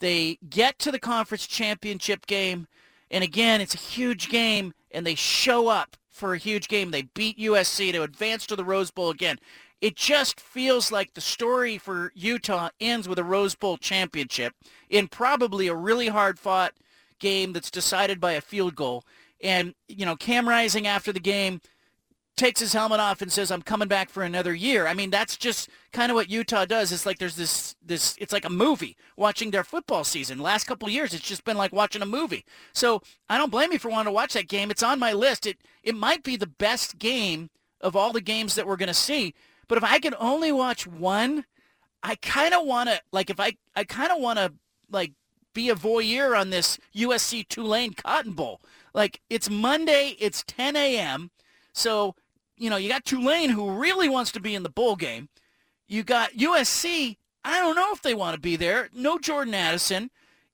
They 0.00 0.38
get 0.48 0.78
to 0.80 0.92
the 0.92 1.00
conference 1.00 1.46
championship 1.46 2.26
game. 2.26 2.68
And 3.10 3.24
again, 3.24 3.60
it's 3.60 3.74
a 3.74 3.78
huge 3.78 4.28
game 4.28 4.74
and 4.90 5.06
they 5.06 5.14
show 5.14 5.68
up 5.68 5.96
for 6.10 6.34
a 6.34 6.38
huge 6.38 6.68
game. 6.68 6.90
They 6.90 7.02
beat 7.02 7.38
USC 7.38 7.92
to 7.92 8.02
advance 8.02 8.46
to 8.46 8.56
the 8.56 8.64
Rose 8.64 8.90
Bowl 8.90 9.10
again. 9.10 9.38
It 9.80 9.94
just 9.94 10.40
feels 10.40 10.90
like 10.90 11.14
the 11.14 11.20
story 11.20 11.78
for 11.78 12.10
Utah 12.14 12.70
ends 12.80 13.08
with 13.08 13.18
a 13.18 13.24
Rose 13.24 13.54
Bowl 13.54 13.76
championship 13.76 14.52
in 14.90 15.06
probably 15.06 15.68
a 15.68 15.74
really 15.74 16.08
hard-fought 16.08 16.72
game 17.20 17.52
that's 17.52 17.70
decided 17.70 18.20
by 18.20 18.32
a 18.32 18.40
field 18.40 18.74
goal. 18.74 19.04
And, 19.40 19.74
you 19.86 20.04
know, 20.04 20.16
Cam 20.16 20.48
Rising 20.48 20.88
after 20.88 21.12
the 21.12 21.20
game 21.20 21.60
takes 22.38 22.60
his 22.60 22.72
helmet 22.72 23.00
off 23.00 23.20
and 23.20 23.30
says, 23.30 23.50
I'm 23.50 23.62
coming 23.62 23.88
back 23.88 24.08
for 24.08 24.22
another 24.22 24.54
year. 24.54 24.86
I 24.86 24.94
mean, 24.94 25.10
that's 25.10 25.36
just 25.36 25.68
kind 25.92 26.10
of 26.10 26.14
what 26.14 26.30
Utah 26.30 26.64
does. 26.64 26.92
It's 26.92 27.04
like 27.04 27.18
there's 27.18 27.36
this, 27.36 27.74
this, 27.84 28.16
it's 28.18 28.32
like 28.32 28.44
a 28.44 28.50
movie 28.50 28.96
watching 29.16 29.50
their 29.50 29.64
football 29.64 30.04
season. 30.04 30.38
Last 30.38 30.64
couple 30.64 30.88
years, 30.88 31.12
it's 31.12 31.26
just 31.26 31.44
been 31.44 31.56
like 31.56 31.72
watching 31.72 32.00
a 32.00 32.06
movie. 32.06 32.44
So 32.72 33.02
I 33.28 33.36
don't 33.36 33.50
blame 33.50 33.72
you 33.72 33.78
for 33.78 33.90
wanting 33.90 34.10
to 34.10 34.14
watch 34.14 34.32
that 34.34 34.48
game. 34.48 34.70
It's 34.70 34.82
on 34.82 34.98
my 34.98 35.12
list. 35.12 35.46
It, 35.46 35.58
it 35.82 35.94
might 35.94 36.22
be 36.22 36.36
the 36.36 36.46
best 36.46 36.98
game 36.98 37.50
of 37.80 37.94
all 37.94 38.12
the 38.12 38.20
games 38.20 38.54
that 38.54 38.66
we're 38.66 38.76
going 38.76 38.88
to 38.88 38.94
see. 38.94 39.34
But 39.66 39.78
if 39.78 39.84
I 39.84 39.98
can 39.98 40.14
only 40.18 40.52
watch 40.52 40.86
one, 40.86 41.44
I 42.02 42.14
kind 42.16 42.54
of 42.54 42.64
want 42.64 42.88
to, 42.88 43.00
like, 43.12 43.28
if 43.28 43.40
I, 43.40 43.56
I 43.76 43.84
kind 43.84 44.12
of 44.12 44.20
want 44.20 44.38
to, 44.38 44.52
like, 44.90 45.12
be 45.52 45.68
a 45.68 45.74
voyeur 45.74 46.38
on 46.38 46.50
this 46.50 46.78
USC 46.94 47.46
Tulane 47.48 47.92
Cotton 47.92 48.32
Bowl. 48.32 48.60
Like, 48.94 49.20
it's 49.28 49.50
Monday, 49.50 50.16
it's 50.18 50.44
10 50.46 50.76
a.m., 50.76 51.30
so 51.72 52.16
you 52.58 52.70
know, 52.70 52.76
you 52.76 52.88
got 52.88 53.04
Tulane 53.04 53.50
who 53.50 53.70
really 53.70 54.08
wants 54.08 54.32
to 54.32 54.40
be 54.40 54.54
in 54.54 54.62
the 54.62 54.68
bowl 54.68 54.96
game. 54.96 55.28
You 55.86 56.02
got 56.02 56.32
USC. 56.32 57.16
I 57.44 57.58
don't 57.60 57.76
know 57.76 57.92
if 57.92 58.02
they 58.02 58.14
want 58.14 58.34
to 58.34 58.40
be 58.40 58.56
there. 58.56 58.88
No 58.92 59.18
Jordan 59.18 59.54
Addison. 59.54 60.10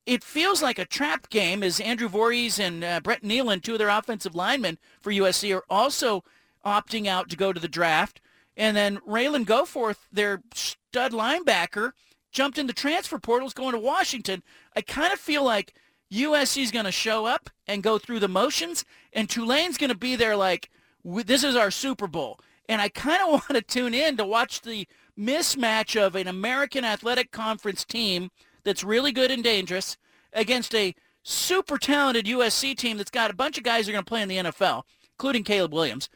It 0.07 0.23
feels 0.23 0.63
like 0.63 0.79
a 0.79 0.85
trap 0.85 1.31
game 1.31 1.63
as 1.63 1.81
Andrew 1.81 2.09
Voorhees 2.09 2.59
and 2.59 2.85
uh, 2.85 3.01
Brett 3.01 3.23
Neilon, 3.23 3.63
two 3.63 3.73
of 3.73 3.79
their 3.79 3.89
offensive 3.89 4.35
linemen 4.35 4.79
for 5.01 5.11
USC, 5.11 5.57
are 5.57 5.65
also 5.71 6.23
opting 6.65 7.07
out 7.07 7.31
to 7.31 7.37
go 7.37 7.53
to 7.53 7.61
the 7.61 7.69
draft. 7.69 8.21
And 8.57 8.77
then 8.77 8.99
Ralen 8.99 9.47
Goforth, 9.47 10.07
their 10.13 10.43
stud 10.53 11.13
linebacker, 11.13 11.93
jumped 12.31 12.59
into 12.59 12.73
transfer 12.73 13.19
portals 13.19 13.55
going 13.55 13.73
to 13.73 13.79
Washington. 13.79 14.43
I 14.77 14.83
kind 14.83 15.13
of 15.13 15.19
feel 15.19 15.43
like 15.43 15.75
USC's 16.13 16.71
going 16.71 16.85
to 16.85 16.93
show 16.93 17.27
up 17.27 17.51
and 17.67 17.83
go 17.83 17.99
through 17.99 18.21
the 18.21 18.29
motions, 18.29 18.85
and 19.13 19.29
Tulane's 19.29 19.79
going 19.79 19.91
to 19.91 19.97
be 19.97 20.17
there 20.17 20.37
like, 20.37 20.71
this 21.05 21.45
is 21.45 21.57
our 21.57 21.71
Super 21.71 22.07
Bowl. 22.07 22.39
And 22.69 22.81
I 22.81 22.89
kind 22.89 23.23
of 23.23 23.29
want 23.31 23.49
to 23.51 23.63
tune 23.63 23.95
in 23.95 24.17
to 24.17 24.25
watch 24.25 24.63
the 24.63 24.87
mismatch 25.19 26.01
of 26.01 26.17
an 26.17 26.27
American 26.27 26.85
Athletic 26.85 27.31
Conference 27.31 27.85
team 27.85 28.31
that's 28.65 28.83
really 28.83 29.13
good 29.13 29.31
and 29.31 29.45
dangerous 29.45 29.97
against 30.33 30.75
a 30.75 30.95
super 31.23 31.79
talented 31.79 32.27
USC 32.27 32.77
team 32.77 32.97
that's 32.97 33.11
got 33.11 33.31
a 33.31 33.35
bunch 33.35 33.59
of 33.59 33.65
guys 33.65 33.87
that 33.87 33.93
are 33.93 33.95
going 33.95 34.05
to 34.05 34.09
play 34.09 34.23
in 34.23 34.29
the 34.29 34.39
NFL, 34.39 34.83
including 35.13 35.45
Caleb 35.45 35.73
Williams, 35.73 36.09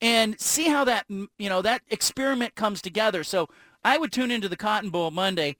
and 0.00 0.38
see 0.40 0.68
how 0.68 0.84
that 0.84 1.06
you 1.08 1.48
know 1.48 1.62
that 1.62 1.82
experiment 1.88 2.54
comes 2.54 2.80
together. 2.80 3.24
So 3.24 3.48
I 3.82 3.98
would 3.98 4.12
tune 4.12 4.30
into 4.30 4.48
the 4.48 4.56
Cotton 4.56 4.90
Bowl 4.90 5.10
Monday 5.10 5.56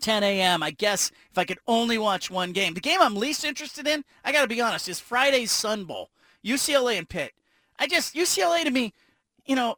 10 0.00 0.22
a.m. 0.22 0.62
I 0.62 0.70
guess 0.70 1.10
if 1.30 1.38
I 1.38 1.44
could 1.44 1.58
only 1.66 1.98
watch 1.98 2.30
one 2.30 2.52
game. 2.52 2.74
The 2.74 2.80
game 2.80 3.00
I'm 3.00 3.16
least 3.16 3.44
interested 3.44 3.86
in, 3.86 4.04
I 4.24 4.32
got 4.32 4.42
to 4.42 4.48
be 4.48 4.60
honest, 4.60 4.88
is 4.88 5.00
Friday's 5.00 5.52
Sun 5.52 5.84
Bowl, 5.84 6.10
UCLA 6.44 6.98
and 6.98 7.08
Pitt. 7.08 7.32
I 7.80 7.86
just 7.86 8.14
UCLA 8.14 8.62
to 8.62 8.70
me, 8.70 8.92
you 9.46 9.56
know, 9.56 9.76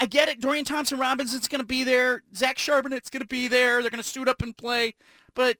I 0.00 0.06
get 0.06 0.28
it. 0.28 0.40
Dorian 0.40 0.64
Thompson 0.64 0.98
Robinson's 0.98 1.48
going 1.48 1.60
to 1.60 1.66
be 1.66 1.84
there. 1.84 2.22
Zach 2.34 2.56
Charbonnet's 2.56 3.10
going 3.10 3.22
to 3.22 3.26
be 3.26 3.46
there. 3.48 3.80
They're 3.80 3.90
going 3.90 4.02
to 4.02 4.08
suit 4.08 4.28
up 4.28 4.42
and 4.42 4.56
play. 4.56 4.94
But 5.34 5.58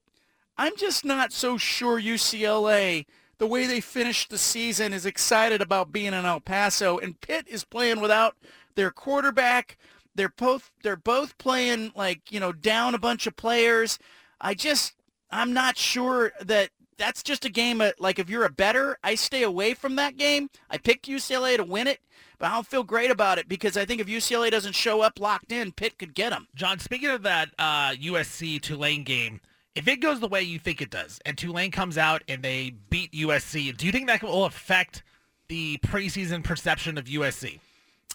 I'm 0.59 0.77
just 0.77 1.05
not 1.05 1.33
so 1.33 1.57
sure 1.59 2.01
UCLA, 2.01 3.07
the 3.39 3.47
way 3.47 3.67
they 3.67 3.81
finished 3.81 4.31
the 4.31 4.39
season, 4.39 4.93
is 4.93 5.07
excited 5.07 5.61
about 5.61 5.93
being 5.93 6.09
in 6.09 6.25
El 6.25 6.41
Paso. 6.41 6.99
And 6.99 7.21
Pitt 7.21 7.47
is 7.49 7.65
playing 7.65 8.01
without 8.01 8.37
their 8.75 8.91
quarterback. 8.91 9.79
They're 10.15 10.31
both 10.31 10.71
they're 10.83 10.97
both 10.97 11.37
playing 11.37 11.93
like 11.95 12.33
you 12.33 12.41
know 12.41 12.53
down 12.53 12.95
a 12.95 12.99
bunch 12.99 13.27
of 13.27 13.37
players. 13.37 13.99
I 14.41 14.55
just 14.55 14.95
I'm 15.31 15.53
not 15.53 15.77
sure 15.77 16.33
that 16.41 16.71
that's 16.99 17.23
just 17.23 17.45
a 17.45 17.51
game 17.51 17.81
of, 17.81 17.93
like 17.99 18.19
if 18.19 18.31
you're 18.31 18.45
a 18.45 18.51
bettor, 18.51 18.99
I 19.03 19.15
stay 19.15 19.43
away 19.43 19.75
from 19.75 19.97
that 19.97 20.17
game. 20.17 20.51
I 20.71 20.79
picked 20.79 21.09
UCLA 21.09 21.57
to 21.57 21.65
win 21.65 21.87
it, 21.87 22.01
but 22.39 22.47
I 22.47 22.55
don't 22.55 22.67
feel 22.67 22.83
great 22.83 23.11
about 23.11 23.39
it 23.39 23.49
because 23.49 23.77
I 23.77 23.85
think 23.85 24.01
if 24.01 24.07
UCLA 24.07 24.51
doesn't 24.51 24.75
show 24.75 25.01
up 25.01 25.21
locked 25.21 25.53
in, 25.53 25.73
Pitt 25.73 25.99
could 25.99 26.15
get 26.15 26.31
them. 26.31 26.49
John, 26.55 26.79
speaking 26.79 27.11
of 27.11 27.23
that 27.23 27.51
uh, 27.59 27.91
USC 27.91 28.61
Tulane 28.61 29.05
game, 29.05 29.41
if 29.75 29.87
it 29.87 30.01
goes 30.01 30.21
the 30.21 30.29
way 30.29 30.43
you 30.43 30.59
think 30.59 30.81
it 30.81 30.91
does, 30.91 31.21
and 31.27 31.37
Tulane 31.37 31.71
comes 31.71 31.99
out 31.99 32.23
and 32.29 32.43
they 32.43 32.75
beat 32.91 33.13
USC, 33.13 33.77
do 33.77 33.87
you 33.87 33.93
think 33.93 34.07
that 34.07 34.23
will 34.23 34.47
affect 34.47 35.03
the 35.49 35.79
preseason 35.79 36.43
perception 36.43 36.97
of 36.99 37.05
USC? 37.05 37.61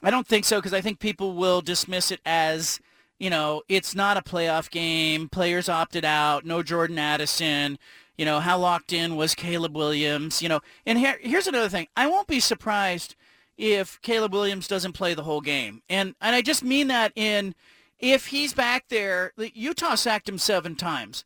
I 0.03 0.09
don't 0.09 0.27
think 0.27 0.45
so 0.45 0.57
because 0.57 0.73
I 0.73 0.81
think 0.81 0.99
people 0.99 1.35
will 1.35 1.61
dismiss 1.61 2.11
it 2.11 2.19
as, 2.25 2.79
you 3.19 3.29
know, 3.29 3.61
it's 3.69 3.93
not 3.93 4.17
a 4.17 4.21
playoff 4.21 4.71
game. 4.71 5.29
Players 5.29 5.69
opted 5.69 6.03
out. 6.03 6.45
No 6.45 6.63
Jordan 6.63 6.97
Addison. 6.97 7.77
You 8.17 8.25
know, 8.25 8.39
how 8.39 8.57
locked 8.57 8.93
in 8.93 9.15
was 9.15 9.35
Caleb 9.35 9.75
Williams? 9.75 10.41
You 10.41 10.49
know, 10.49 10.61
and 10.85 10.97
here, 10.97 11.17
here's 11.21 11.47
another 11.47 11.69
thing. 11.69 11.87
I 11.95 12.07
won't 12.07 12.27
be 12.27 12.39
surprised 12.39 13.15
if 13.57 14.01
Caleb 14.01 14.33
Williams 14.33 14.67
doesn't 14.67 14.93
play 14.93 15.13
the 15.13 15.23
whole 15.23 15.41
game. 15.41 15.81
And, 15.89 16.15
and 16.21 16.35
I 16.35 16.41
just 16.41 16.63
mean 16.63 16.87
that 16.87 17.11
in 17.15 17.55
if 17.99 18.27
he's 18.27 18.53
back 18.53 18.85
there, 18.89 19.33
Utah 19.37 19.95
sacked 19.95 20.27
him 20.27 20.37
seven 20.37 20.75
times. 20.75 21.23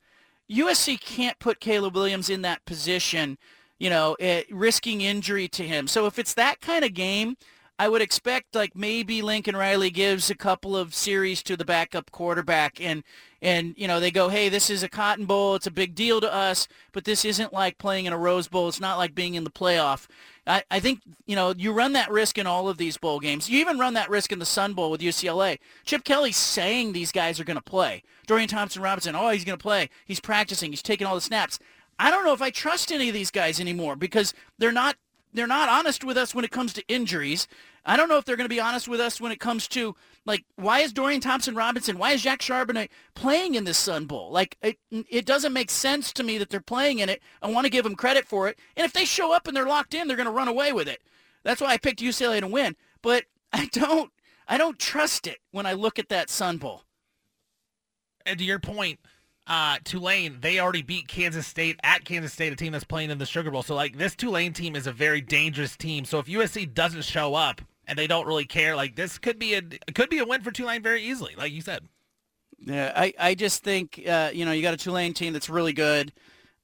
USC 0.49 0.99
can't 0.99 1.39
put 1.39 1.59
Caleb 1.59 1.95
Williams 1.95 2.29
in 2.29 2.41
that 2.43 2.65
position, 2.65 3.37
you 3.79 3.89
know, 3.89 4.15
uh, 4.21 4.41
risking 4.51 5.01
injury 5.01 5.47
to 5.49 5.63
him. 5.63 5.87
So 5.87 6.05
if 6.05 6.19
it's 6.19 6.33
that 6.33 6.61
kind 6.61 6.85
of 6.85 6.93
game– 6.93 7.37
I 7.77 7.89
would 7.89 8.01
expect 8.01 8.55
like 8.55 8.75
maybe 8.75 9.21
Lincoln 9.21 9.55
Riley 9.55 9.89
gives 9.89 10.29
a 10.29 10.35
couple 10.35 10.77
of 10.77 10.95
series 10.95 11.43
to 11.43 11.57
the 11.57 11.65
backup 11.65 12.09
quarterback 12.11 12.79
and 12.79 13.03
and 13.41 13.75
you 13.77 13.87
know 13.87 13.99
they 13.99 14.11
go, 14.11 14.29
hey, 14.29 14.47
this 14.47 14.69
is 14.69 14.81
a 14.81 14.89
Cotton 14.89 15.25
Bowl, 15.25 15.55
it's 15.55 15.67
a 15.67 15.71
big 15.71 15.93
deal 15.93 16.21
to 16.21 16.33
us, 16.33 16.67
but 16.93 17.03
this 17.03 17.25
isn't 17.25 17.51
like 17.51 17.77
playing 17.77 18.05
in 18.05 18.13
a 18.13 18.17
Rose 18.17 18.47
Bowl. 18.47 18.69
It's 18.69 18.79
not 18.79 18.97
like 18.97 19.13
being 19.13 19.35
in 19.35 19.43
the 19.43 19.49
playoff. 19.49 20.07
I, 20.47 20.63
I 20.71 20.79
think 20.79 21.01
you 21.25 21.35
know 21.35 21.53
you 21.57 21.73
run 21.73 21.93
that 21.93 22.09
risk 22.09 22.37
in 22.37 22.47
all 22.47 22.69
of 22.69 22.77
these 22.77 22.97
bowl 22.97 23.19
games. 23.19 23.49
You 23.49 23.59
even 23.59 23.77
run 23.77 23.93
that 23.95 24.09
risk 24.09 24.31
in 24.31 24.39
the 24.39 24.45
Sun 24.45 24.73
Bowl 24.73 24.89
with 24.89 25.01
UCLA. 25.01 25.59
Chip 25.83 26.05
Kelly's 26.05 26.37
saying 26.37 26.93
these 26.93 27.11
guys 27.11 27.39
are 27.39 27.45
going 27.45 27.57
to 27.57 27.63
play. 27.63 28.03
Dorian 28.25 28.47
Thompson 28.47 28.81
Robinson, 28.81 29.15
oh, 29.15 29.29
he's 29.29 29.45
going 29.45 29.57
to 29.57 29.61
play. 29.61 29.89
He's 30.05 30.19
practicing. 30.19 30.71
He's 30.71 30.81
taking 30.81 31.05
all 31.05 31.15
the 31.15 31.21
snaps. 31.21 31.59
I 31.97 32.11
don't 32.11 32.25
know 32.25 32.33
if 32.33 32.41
I 32.41 32.49
trust 32.49 32.91
any 32.91 33.07
of 33.09 33.13
these 33.13 33.31
guys 33.31 33.59
anymore 33.59 33.95
because 33.95 34.33
they're 34.57 34.71
not 34.71 34.95
they're 35.35 35.47
not 35.47 35.69
honest 35.69 36.03
with 36.03 36.17
us 36.17 36.33
when 36.33 36.45
it 36.45 36.51
comes 36.51 36.73
to 36.73 36.87
injuries. 36.87 37.47
I 37.85 37.97
don't 37.97 38.09
know 38.09 38.17
if 38.17 38.25
they're 38.25 38.35
going 38.35 38.49
to 38.49 38.55
be 38.55 38.59
honest 38.59 38.87
with 38.87 38.99
us 38.99 39.21
when 39.21 39.31
it 39.31 39.39
comes 39.39 39.67
to 39.69 39.95
like 40.25 40.43
why 40.55 40.79
is 40.79 40.91
Dorian 40.91 41.21
Thompson 41.21 41.55
Robinson, 41.55 41.97
why 41.97 42.13
is 42.13 42.23
Jack 42.23 42.39
Charbonnet 42.39 42.89
playing 43.13 43.55
in 43.55 43.63
this 43.63 43.77
Sun 43.77 44.05
Bowl? 44.05 44.31
Like 44.31 44.57
it, 44.61 44.77
it 44.89 45.25
doesn't 45.25 45.53
make 45.53 45.69
sense 45.69 46.11
to 46.13 46.23
me 46.23 46.37
that 46.39 46.49
they're 46.49 46.59
playing 46.59 46.99
in 46.99 47.09
it. 47.09 47.21
I 47.41 47.51
want 47.51 47.65
to 47.65 47.71
give 47.71 47.83
them 47.83 47.95
credit 47.95 48.27
for 48.27 48.47
it. 48.47 48.57
And 48.75 48.85
if 48.85 48.93
they 48.93 49.05
show 49.05 49.33
up 49.33 49.47
and 49.47 49.55
they're 49.55 49.67
locked 49.67 49.93
in, 49.93 50.07
they're 50.07 50.17
going 50.17 50.25
to 50.25 50.31
run 50.31 50.47
away 50.47 50.73
with 50.73 50.87
it. 50.87 51.01
That's 51.43 51.61
why 51.61 51.67
I 51.67 51.77
picked 51.77 52.01
UCLA 52.01 52.39
to 52.39 52.47
win. 52.47 52.75
But 53.01 53.25
I 53.53 53.67
don't 53.71 54.11
I 54.47 54.57
don't 54.57 54.79
trust 54.79 55.27
it 55.27 55.39
when 55.51 55.65
I 55.65 55.73
look 55.73 55.99
at 55.99 56.09
that 56.09 56.29
Sun 56.29 56.57
Bowl. 56.57 56.83
And 58.25 58.39
to 58.39 58.45
your 58.45 58.59
point, 58.59 58.99
uh, 59.47 59.77
Tulane, 59.83 60.39
they 60.41 60.59
already 60.59 60.81
beat 60.81 61.07
Kansas 61.07 61.45
State 61.45 61.79
at 61.83 62.03
Kansas 62.03 62.33
State, 62.33 62.51
a 62.51 62.55
team 62.55 62.71
that's 62.71 62.83
playing 62.83 63.11
in 63.11 63.19
the 63.19 63.25
Sugar 63.25 63.51
Bowl. 63.51 63.63
So 63.63 63.75
like 63.75 63.97
this 63.97 64.15
Tulane 64.15 64.53
team 64.53 64.75
is 64.75 64.87
a 64.87 64.91
very 64.91 65.21
dangerous 65.21 65.77
team. 65.77 66.05
So 66.05 66.19
if 66.19 66.25
USC 66.25 66.73
doesn't 66.73 67.03
show 67.03 67.35
up 67.35 67.61
and 67.87 67.97
they 67.97 68.07
don't 68.07 68.25
really 68.25 68.45
care, 68.45 68.75
like 68.75 68.95
this 68.95 69.17
could 69.17 69.37
be 69.37 69.53
a 69.53 69.61
could 69.93 70.09
be 70.09 70.19
a 70.19 70.25
win 70.25 70.41
for 70.41 70.51
Tulane 70.51 70.81
very 70.81 71.03
easily, 71.03 71.35
like 71.37 71.51
you 71.51 71.61
said. 71.61 71.87
Yeah, 72.59 72.91
I, 72.95 73.13
I 73.19 73.35
just 73.35 73.63
think 73.63 74.01
uh, 74.07 74.31
you 74.33 74.45
know 74.45 74.51
you 74.51 74.63
got 74.63 74.73
a 74.73 74.77
Tulane 74.77 75.13
team 75.13 75.33
that's 75.33 75.49
really 75.49 75.73
good. 75.73 76.11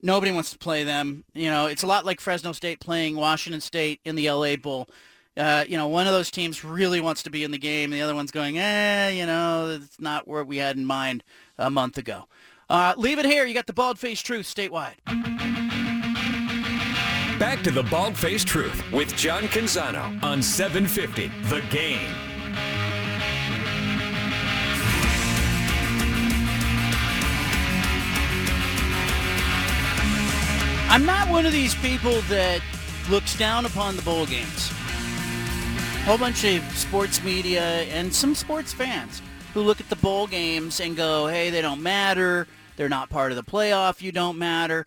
Nobody 0.04 0.32
wants 0.32 0.50
to 0.50 0.58
play 0.58 0.82
them. 0.82 1.22
You 1.34 1.50
know, 1.50 1.66
it's 1.66 1.84
a 1.84 1.86
lot 1.86 2.04
like 2.04 2.20
Fresno 2.20 2.50
State 2.50 2.80
playing 2.80 3.14
Washington 3.14 3.60
State 3.60 4.00
in 4.04 4.16
the 4.16 4.28
LA 4.28 4.56
Bowl. 4.56 4.88
Uh, 5.36 5.64
you 5.66 5.76
know, 5.76 5.86
one 5.86 6.06
of 6.06 6.12
those 6.12 6.30
teams 6.30 6.64
really 6.64 7.00
wants 7.00 7.22
to 7.22 7.30
be 7.30 7.44
in 7.44 7.52
the 7.52 7.58
game, 7.58 7.92
and 7.92 8.00
the 8.00 8.02
other 8.02 8.14
one's 8.14 8.32
going, 8.32 8.58
eh, 8.58 9.10
you 9.10 9.24
know, 9.24 9.78
it's 9.80 9.98
not 9.98 10.28
what 10.28 10.46
we 10.46 10.58
had 10.58 10.76
in 10.76 10.84
mind 10.84 11.22
a 11.56 11.70
month 11.70 11.96
ago. 11.96 12.26
Uh, 12.72 12.94
leave 12.96 13.18
it 13.18 13.26
here. 13.26 13.44
You 13.44 13.52
got 13.52 13.66
the 13.66 13.74
bald 13.74 13.98
faced 13.98 14.24
truth 14.24 14.46
statewide. 14.46 14.94
Back 17.38 17.62
to 17.64 17.70
the 17.70 17.82
bald 17.82 18.16
faced 18.16 18.46
truth 18.46 18.82
with 18.90 19.14
John 19.14 19.42
Canzano 19.42 20.22
on 20.24 20.40
750 20.42 21.30
The 21.50 21.60
Game. 21.68 22.00
I'm 30.88 31.04
not 31.04 31.28
one 31.28 31.44
of 31.44 31.52
these 31.52 31.74
people 31.74 32.22
that 32.22 32.62
looks 33.10 33.36
down 33.36 33.66
upon 33.66 33.96
the 33.96 34.02
bowl 34.02 34.24
games. 34.24 34.70
A 34.70 36.04
whole 36.06 36.16
bunch 36.16 36.42
of 36.44 36.62
sports 36.74 37.22
media 37.22 37.82
and 37.92 38.10
some 38.10 38.34
sports 38.34 38.72
fans 38.72 39.20
who 39.52 39.60
look 39.60 39.78
at 39.78 39.90
the 39.90 39.96
bowl 39.96 40.26
games 40.26 40.80
and 40.80 40.96
go, 40.96 41.26
hey, 41.26 41.50
they 41.50 41.60
don't 41.60 41.82
matter. 41.82 42.46
They're 42.82 42.88
not 42.88 43.10
part 43.10 43.30
of 43.30 43.36
the 43.36 43.44
playoff. 43.44 44.02
You 44.02 44.10
don't 44.10 44.38
matter. 44.38 44.86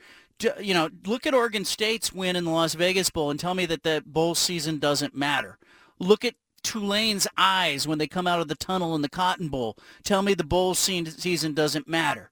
You 0.62 0.74
know, 0.74 0.90
look 1.06 1.26
at 1.26 1.34
Oregon 1.34 1.64
State's 1.64 2.12
win 2.12 2.36
in 2.36 2.44
the 2.44 2.52
Las 2.52 2.74
Vegas 2.74 3.10
Bowl 3.10 3.32
and 3.32 3.40
tell 3.40 3.54
me 3.56 3.66
that 3.68 3.84
the 3.84 4.04
bowl 4.06 4.36
season 4.36 4.80
doesn't 4.80 5.16
matter. 5.16 5.58
Look 5.98 6.26
at 6.26 6.36
Tulane's 6.62 7.26
eyes 7.38 7.88
when 7.88 7.98
they 7.98 8.08
come 8.08 8.28
out 8.28 8.42
of 8.42 8.50
the 8.50 8.56
tunnel 8.56 8.96
in 8.96 9.02
the 9.02 9.08
Cotton 9.08 9.48
Bowl. 9.48 9.78
Tell 10.04 10.22
me 10.22 10.34
the 10.34 10.44
bowl 10.44 10.74
season 10.74 11.54
doesn't 11.54 11.88
matter. 11.88 12.32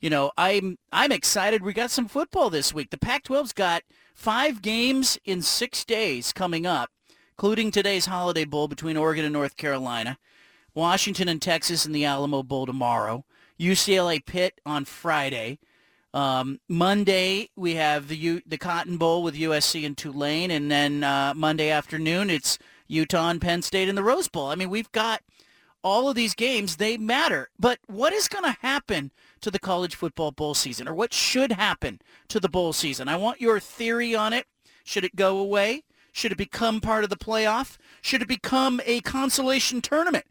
You 0.00 0.10
know, 0.10 0.32
I'm 0.36 0.76
I'm 0.92 1.12
excited. 1.12 1.62
We 1.62 1.72
got 1.72 1.92
some 1.92 2.08
football 2.08 2.50
this 2.50 2.74
week. 2.74 2.90
The 2.90 2.98
Pac-12's 2.98 3.52
got 3.52 3.84
five 4.12 4.60
games 4.60 5.20
in 5.24 5.40
six 5.40 5.84
days 5.84 6.32
coming 6.32 6.66
up, 6.66 6.90
including 7.38 7.70
today's 7.70 8.06
Holiday 8.06 8.44
Bowl 8.44 8.66
between 8.66 8.96
Oregon 8.96 9.24
and 9.24 9.32
North 9.32 9.56
Carolina, 9.56 10.18
Washington 10.74 11.28
and 11.28 11.40
Texas 11.40 11.86
in 11.86 11.92
the 11.92 12.04
Alamo 12.04 12.42
Bowl 12.42 12.66
tomorrow. 12.66 13.24
UCLA 13.58 14.24
Pitt 14.24 14.60
on 14.66 14.84
Friday. 14.84 15.58
Um, 16.14 16.60
Monday 16.68 17.50
we 17.56 17.74
have 17.74 18.08
the 18.08 18.16
U- 18.16 18.42
the 18.46 18.58
Cotton 18.58 18.96
Bowl 18.96 19.22
with 19.22 19.34
USC 19.34 19.84
and 19.84 19.96
Tulane, 19.96 20.50
and 20.50 20.70
then 20.70 21.04
uh, 21.04 21.34
Monday 21.36 21.70
afternoon 21.70 22.30
it's 22.30 22.58
Utah 22.86 23.28
and 23.28 23.40
Penn 23.40 23.62
State 23.62 23.88
in 23.88 23.94
the 23.94 24.02
Rose 24.02 24.28
Bowl. 24.28 24.46
I 24.46 24.54
mean, 24.54 24.70
we've 24.70 24.90
got 24.92 25.22
all 25.82 26.08
of 26.08 26.14
these 26.14 26.34
games; 26.34 26.76
they 26.76 26.96
matter. 26.96 27.50
But 27.58 27.80
what 27.86 28.12
is 28.12 28.28
going 28.28 28.44
to 28.44 28.58
happen 28.62 29.12
to 29.42 29.50
the 29.50 29.58
college 29.58 29.94
football 29.94 30.32
bowl 30.32 30.54
season, 30.54 30.88
or 30.88 30.94
what 30.94 31.12
should 31.12 31.52
happen 31.52 32.00
to 32.28 32.40
the 32.40 32.48
bowl 32.48 32.72
season? 32.72 33.08
I 33.08 33.16
want 33.16 33.40
your 33.40 33.60
theory 33.60 34.14
on 34.14 34.32
it. 34.32 34.46
Should 34.84 35.04
it 35.04 35.16
go 35.16 35.38
away? 35.38 35.82
Should 36.12 36.32
it 36.32 36.38
become 36.38 36.80
part 36.80 37.04
of 37.04 37.10
the 37.10 37.16
playoff? 37.16 37.76
Should 38.00 38.22
it 38.22 38.28
become 38.28 38.80
a 38.86 39.00
consolation 39.02 39.82
tournament 39.82 40.24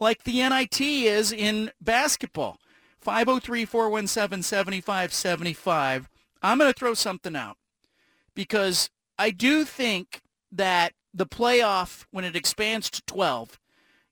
like 0.00 0.24
the 0.24 0.40
NIT 0.48 0.80
is 0.80 1.30
in 1.30 1.72
basketball? 1.78 2.58
503-417-7575. 3.06 6.06
I'm 6.42 6.58
going 6.58 6.72
to 6.72 6.78
throw 6.78 6.94
something 6.94 7.36
out 7.36 7.58
because 8.34 8.90
I 9.18 9.30
do 9.30 9.64
think 9.64 10.22
that 10.50 10.94
the 11.14 11.26
playoff, 11.26 12.04
when 12.10 12.24
it 12.24 12.34
expands 12.36 12.90
to 12.90 13.00
12, 13.06 13.60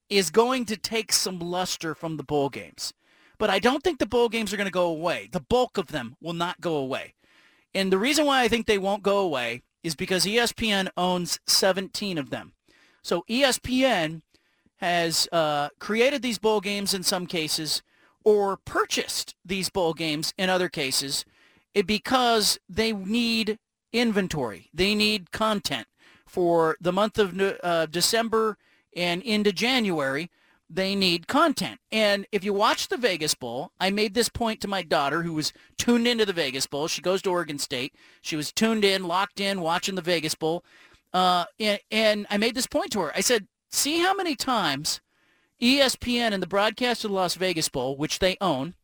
is 0.09 0.31
going 0.31 0.65
to 0.67 0.77
take 0.77 1.13
some 1.13 1.41
luster 1.41 1.95
from 1.95 2.17
the 2.17 2.23
bowl 2.23 2.49
games. 2.49 2.95
But 3.37 3.51
I 3.51 3.59
don't 3.59 3.83
think 3.83 3.99
the 3.99 4.07
bowl 4.07 4.29
games 4.29 4.53
are 4.53 4.57
going 4.57 4.67
to 4.67 4.71
go 4.71 4.87
away. 4.87 5.29
The 5.31 5.41
bulk 5.41 5.77
of 5.77 5.89
them 5.89 6.15
will 6.21 6.35
not 6.35 6.61
go 6.61 6.77
away. 6.77 7.15
And 7.75 7.93
the 7.93 7.99
reason 7.99 8.27
why 8.27 8.43
I 8.43 8.49
think 8.49 8.67
they 8.67 8.79
won't 8.79 9.03
go 9.03 9.19
away 9.19 9.63
is 9.83 9.97
because 9.97 10.25
ESPN 10.25 10.89
owns 10.97 11.41
17 11.47 12.17
of 12.17 12.31
them. 12.31 12.53
So 13.03 13.25
ESPN 13.29 14.23
has 14.77 15.29
uh, 15.33 15.71
created 15.81 16.23
these 16.23 16.39
bowl 16.39 16.61
games 16.61 16.95
in 16.95 17.03
some 17.03 17.27
cases 17.27 17.83
or 18.25 18.57
purchased 18.57 19.35
these 19.45 19.69
bowl 19.69 19.95
games 19.95 20.33
in 20.39 20.49
other 20.49 20.69
cases 20.69 21.25
because 21.87 22.59
they 22.69 22.93
need 22.93 23.59
inventory. 23.93 24.71
They 24.73 24.95
need 24.95 25.31
content 25.31 25.87
for 26.27 26.77
the 26.81 26.93
month 26.93 27.19
of 27.19 27.41
uh, 27.63 27.87
December 27.87 28.57
and 28.97 29.23
into 29.23 29.53
January. 29.53 30.31
They 30.71 30.95
need 30.95 31.29
content. 31.29 31.79
And 31.93 32.27
if 32.33 32.43
you 32.43 32.53
watch 32.53 32.89
the 32.89 32.97
Vegas 32.97 33.35
Bowl, 33.35 33.73
I 33.79 33.91
made 33.91 34.15
this 34.15 34.29
point 34.29 34.61
to 34.63 34.69
my 34.69 34.83
daughter 34.83 35.23
who 35.23 35.35
was 35.35 35.53
tuned 35.79 36.09
into 36.09 36.25
the 36.25 36.33
Vegas 36.33 36.67
Bowl. 36.67 36.89
She 36.89 37.03
goes 37.03 37.23
to 37.23 37.31
Oregon 37.31 37.59
State. 37.59 37.95
She 38.23 38.35
was 38.35 38.53
tuned 38.53 38.85
in, 38.85 39.07
locked 39.07 39.41
in, 39.41 39.61
watching 39.61 39.95
the 39.95 40.03
Vegas 40.03 40.35
Bowl. 40.35 40.65
Uh, 41.13 41.45
and, 41.61 41.79
and 41.91 42.27
I 42.31 42.39
made 42.39 42.55
this 42.55 42.67
point 42.67 42.91
to 42.93 43.01
her. 43.01 43.13
I 43.15 43.21
said, 43.21 43.47
see 43.71 43.99
how 43.99 44.15
many 44.15 44.35
times 44.35 45.01
ESPN 45.61 46.33
and 46.33 46.43
the 46.43 46.47
broadcast 46.47 47.05
of 47.05 47.11
the 47.11 47.17
Las 47.17 47.35
Vegas 47.35 47.69
Bowl, 47.69 47.97
which 47.97 48.19
they 48.19 48.37
own, 48.40 48.75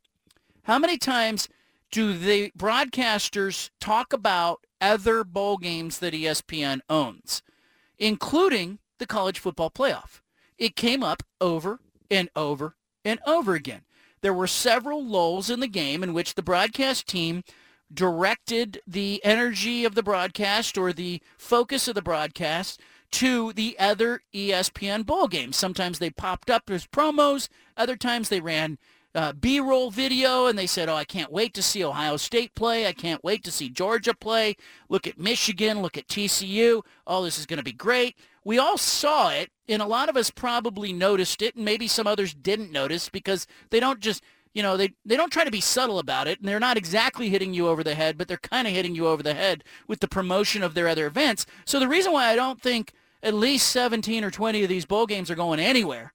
how 0.64 0.78
many 0.78 0.98
times 0.98 1.48
do 1.90 2.16
the 2.16 2.52
broadcasters 2.56 3.70
talk 3.80 4.12
about 4.12 4.64
other 4.80 5.24
bowl 5.24 5.56
games 5.56 5.98
that 5.98 6.14
ESPN 6.14 6.80
owns, 6.88 7.42
including 7.98 8.78
the 8.98 9.06
college 9.06 9.38
football 9.38 9.70
playoff? 9.70 10.20
It 10.58 10.76
came 10.76 11.02
up 11.02 11.22
over 11.40 11.80
and 12.10 12.28
over 12.36 12.76
and 13.04 13.18
over 13.26 13.54
again. 13.54 13.82
There 14.20 14.34
were 14.34 14.46
several 14.46 15.04
lulls 15.04 15.50
in 15.50 15.60
the 15.60 15.68
game 15.68 16.02
in 16.02 16.12
which 16.12 16.34
the 16.34 16.42
broadcast 16.42 17.06
team 17.06 17.42
directed 17.92 18.80
the 18.86 19.20
energy 19.24 19.84
of 19.84 19.94
the 19.94 20.02
broadcast 20.02 20.78
or 20.78 20.92
the 20.92 21.20
focus 21.38 21.88
of 21.88 21.94
the 21.94 22.02
broadcast 22.02 22.80
to 23.12 23.52
the 23.52 23.76
other 23.78 24.22
ESPN 24.34 25.04
bowl 25.04 25.28
games. 25.28 25.56
Sometimes 25.56 25.98
they 25.98 26.10
popped 26.10 26.50
up 26.50 26.70
as 26.70 26.86
promos. 26.86 27.48
Other 27.76 27.96
times 27.96 28.28
they 28.28 28.40
ran 28.40 28.78
uh, 29.14 29.32
B-roll 29.32 29.90
video 29.90 30.46
and 30.46 30.58
they 30.58 30.66
said, 30.66 30.88
oh, 30.88 30.94
I 30.94 31.04
can't 31.04 31.32
wait 31.32 31.52
to 31.54 31.62
see 31.62 31.84
Ohio 31.84 32.16
State 32.16 32.54
play. 32.54 32.86
I 32.86 32.92
can't 32.92 33.24
wait 33.24 33.42
to 33.44 33.50
see 33.50 33.68
Georgia 33.68 34.14
play. 34.14 34.56
Look 34.88 35.06
at 35.06 35.18
Michigan. 35.18 35.82
Look 35.82 35.98
at 35.98 36.06
TCU. 36.06 36.82
Oh, 37.06 37.24
this 37.24 37.38
is 37.38 37.46
going 37.46 37.58
to 37.58 37.64
be 37.64 37.72
great. 37.72 38.16
We 38.44 38.58
all 38.58 38.78
saw 38.78 39.30
it, 39.30 39.50
and 39.68 39.82
a 39.82 39.86
lot 39.86 40.08
of 40.08 40.16
us 40.16 40.30
probably 40.30 40.92
noticed 40.92 41.42
it, 41.42 41.56
and 41.56 41.64
maybe 41.64 41.86
some 41.86 42.06
others 42.06 42.32
didn't 42.32 42.72
notice 42.72 43.10
because 43.10 43.46
they 43.68 43.80
don't 43.80 44.00
just, 44.00 44.22
you 44.54 44.62
know, 44.62 44.78
they, 44.78 44.94
they 45.04 45.16
don't 45.16 45.32
try 45.32 45.44
to 45.44 45.50
be 45.50 45.60
subtle 45.60 45.98
about 45.98 46.26
it, 46.26 46.38
and 46.38 46.48
they're 46.48 46.58
not 46.58 46.78
exactly 46.78 47.28
hitting 47.28 47.52
you 47.52 47.68
over 47.68 47.84
the 47.84 47.94
head, 47.94 48.16
but 48.16 48.28
they're 48.28 48.38
kind 48.38 48.66
of 48.66 48.72
hitting 48.72 48.94
you 48.94 49.06
over 49.08 49.22
the 49.22 49.34
head 49.34 49.62
with 49.86 50.00
the 50.00 50.08
promotion 50.08 50.62
of 50.62 50.72
their 50.72 50.88
other 50.88 51.06
events. 51.06 51.44
So 51.66 51.78
the 51.78 51.88
reason 51.88 52.12
why 52.12 52.28
I 52.28 52.36
don't 52.36 52.62
think 52.62 52.94
at 53.22 53.34
least 53.34 53.68
17 53.68 54.24
or 54.24 54.30
20 54.30 54.62
of 54.62 54.68
these 54.68 54.84
bowl 54.86 55.06
games 55.06 55.30
are 55.30 55.34
going 55.36 55.60
anywhere 55.60 56.12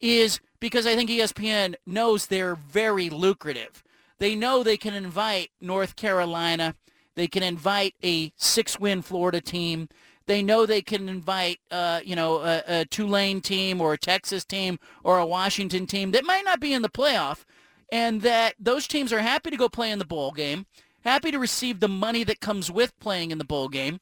is 0.00 0.40
because 0.60 0.86
I 0.86 0.94
think 0.94 1.10
ESPN 1.10 1.74
knows 1.86 2.26
they're 2.26 2.54
very 2.54 3.10
lucrative. 3.10 3.82
They 4.18 4.34
know 4.34 4.62
they 4.62 4.76
can 4.76 4.94
invite 4.94 5.50
North 5.60 5.96
Carolina. 5.96 6.74
They 7.14 7.26
can 7.26 7.42
invite 7.42 7.94
a 8.02 8.32
six-win 8.36 9.02
Florida 9.02 9.40
team. 9.40 9.88
They 10.26 10.42
know 10.42 10.66
they 10.66 10.82
can 10.82 11.08
invite, 11.08 11.60
uh, 11.70 12.00
you 12.04 12.16
know, 12.16 12.40
a, 12.40 12.62
a 12.66 12.84
Tulane 12.86 13.40
team 13.40 13.80
or 13.80 13.92
a 13.92 13.98
Texas 13.98 14.44
team 14.44 14.78
or 15.04 15.18
a 15.18 15.26
Washington 15.26 15.86
team 15.86 16.10
that 16.10 16.24
might 16.24 16.44
not 16.44 16.60
be 16.60 16.72
in 16.72 16.82
the 16.82 16.88
playoff, 16.88 17.44
and 17.92 18.22
that 18.22 18.54
those 18.58 18.88
teams 18.88 19.12
are 19.12 19.20
happy 19.20 19.50
to 19.50 19.56
go 19.56 19.68
play 19.68 19.90
in 19.90 19.98
the 19.98 20.04
bowl 20.04 20.32
game, 20.32 20.66
happy 21.04 21.30
to 21.30 21.38
receive 21.38 21.78
the 21.78 21.88
money 21.88 22.24
that 22.24 22.40
comes 22.40 22.70
with 22.70 22.98
playing 22.98 23.30
in 23.30 23.38
the 23.38 23.44
bowl 23.44 23.68
game, 23.68 24.00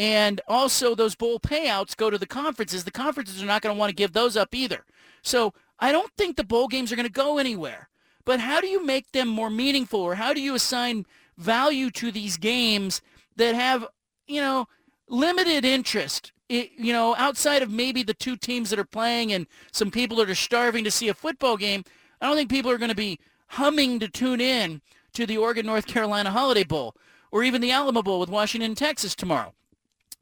and 0.00 0.40
also 0.48 0.94
those 0.94 1.14
bowl 1.14 1.38
payouts 1.38 1.94
go 1.94 2.08
to 2.08 2.16
the 2.16 2.26
conferences. 2.26 2.84
The 2.84 2.90
conferences 2.90 3.42
are 3.42 3.46
not 3.46 3.60
going 3.60 3.76
to 3.76 3.78
want 3.78 3.90
to 3.90 3.94
give 3.94 4.14
those 4.14 4.34
up 4.34 4.54
either. 4.54 4.86
So 5.20 5.52
I 5.78 5.92
don't 5.92 6.10
think 6.16 6.36
the 6.36 6.42
bowl 6.42 6.68
games 6.68 6.90
are 6.90 6.96
going 6.96 7.04
to 7.06 7.12
go 7.12 7.36
anywhere. 7.36 7.90
But 8.24 8.40
how 8.40 8.62
do 8.62 8.66
you 8.66 8.82
make 8.82 9.12
them 9.12 9.28
more 9.28 9.50
meaningful 9.50 10.00
or 10.00 10.14
how 10.14 10.32
do 10.32 10.40
you 10.40 10.54
assign 10.54 11.04
value 11.36 11.90
to 11.90 12.10
these 12.10 12.38
games 12.38 13.02
that 13.36 13.54
have, 13.54 13.86
you 14.26 14.40
know, 14.40 14.68
limited 15.06 15.66
interest? 15.66 16.32
It, 16.48 16.70
you 16.78 16.94
know, 16.94 17.14
outside 17.16 17.60
of 17.60 17.70
maybe 17.70 18.02
the 18.02 18.14
two 18.14 18.38
teams 18.38 18.70
that 18.70 18.78
are 18.78 18.84
playing 18.84 19.34
and 19.34 19.46
some 19.70 19.90
people 19.90 20.16
that 20.16 20.30
are 20.30 20.34
starving 20.34 20.82
to 20.84 20.90
see 20.90 21.08
a 21.08 21.14
football 21.14 21.58
game, 21.58 21.84
I 22.22 22.26
don't 22.26 22.36
think 22.36 22.48
people 22.48 22.70
are 22.70 22.78
going 22.78 22.88
to 22.88 22.96
be 22.96 23.18
humming 23.48 23.98
to 24.00 24.08
tune 24.08 24.40
in 24.40 24.80
to 25.12 25.26
the 25.26 25.36
Oregon 25.36 25.66
North 25.66 25.86
Carolina 25.86 26.30
Holiday 26.30 26.64
Bowl 26.64 26.96
or 27.30 27.44
even 27.44 27.60
the 27.60 27.70
Alamo 27.70 28.02
Bowl 28.02 28.18
with 28.18 28.30
Washington, 28.30 28.74
Texas 28.74 29.14
tomorrow. 29.14 29.52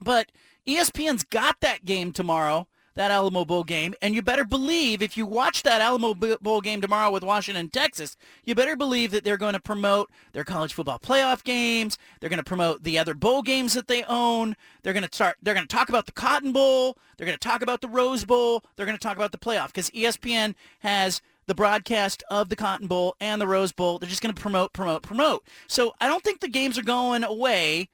But 0.00 0.30
ESPN's 0.66 1.24
got 1.24 1.60
that 1.60 1.84
game 1.84 2.12
tomorrow 2.12 2.66
that 2.98 3.10
Alamo 3.12 3.44
Bowl 3.44 3.64
game. 3.64 3.94
And 4.02 4.14
you 4.14 4.22
better 4.22 4.44
believe 4.44 5.02
if 5.02 5.16
you 5.16 5.24
watch 5.24 5.62
that 5.62 5.80
Alamo 5.80 6.14
Bowl 6.14 6.60
game 6.60 6.80
tomorrow 6.80 7.10
with 7.10 7.22
Washington, 7.22 7.70
Texas, 7.70 8.16
you 8.44 8.54
better 8.54 8.76
believe 8.76 9.12
that 9.12 9.22
they're 9.24 9.36
going 9.36 9.54
to 9.54 9.60
promote 9.60 10.10
their 10.32 10.44
college 10.44 10.74
football 10.74 10.98
playoff 10.98 11.44
games. 11.44 11.96
They're 12.20 12.28
going 12.28 12.38
to 12.38 12.44
promote 12.44 12.82
the 12.82 12.98
other 12.98 13.14
bowl 13.14 13.42
games 13.42 13.74
that 13.74 13.86
they 13.86 14.02
own. 14.04 14.56
They're 14.82 14.92
going 14.92 15.06
to 15.06 15.14
start. 15.14 15.36
They're 15.40 15.54
going 15.54 15.66
to 15.66 15.74
talk 15.74 15.88
about 15.88 16.06
the 16.06 16.12
Cotton 16.12 16.52
Bowl. 16.52 16.98
They're 17.16 17.26
going 17.26 17.38
to 17.38 17.48
talk 17.48 17.62
about 17.62 17.80
the 17.80 17.88
Rose 17.88 18.24
Bowl. 18.24 18.64
They're 18.76 18.86
going 18.86 18.98
to 18.98 19.02
talk 19.02 19.16
about 19.16 19.32
the 19.32 19.38
playoff 19.38 19.68
because 19.68 19.90
ESPN 19.90 20.54
has 20.80 21.22
the 21.46 21.54
broadcast 21.54 22.24
of 22.30 22.48
the 22.48 22.56
Cotton 22.56 22.88
Bowl 22.88 23.14
and 23.20 23.40
the 23.40 23.46
Rose 23.46 23.72
Bowl. 23.72 23.98
They're 23.98 24.10
just 24.10 24.22
going 24.22 24.34
to 24.34 24.40
promote, 24.40 24.72
promote, 24.72 25.02
promote. 25.02 25.46
So 25.68 25.94
I 26.00 26.08
don't 26.08 26.24
think 26.24 26.40
the 26.40 26.48
games 26.48 26.76
are 26.76 26.82
going 26.82 27.22
away 27.22 27.88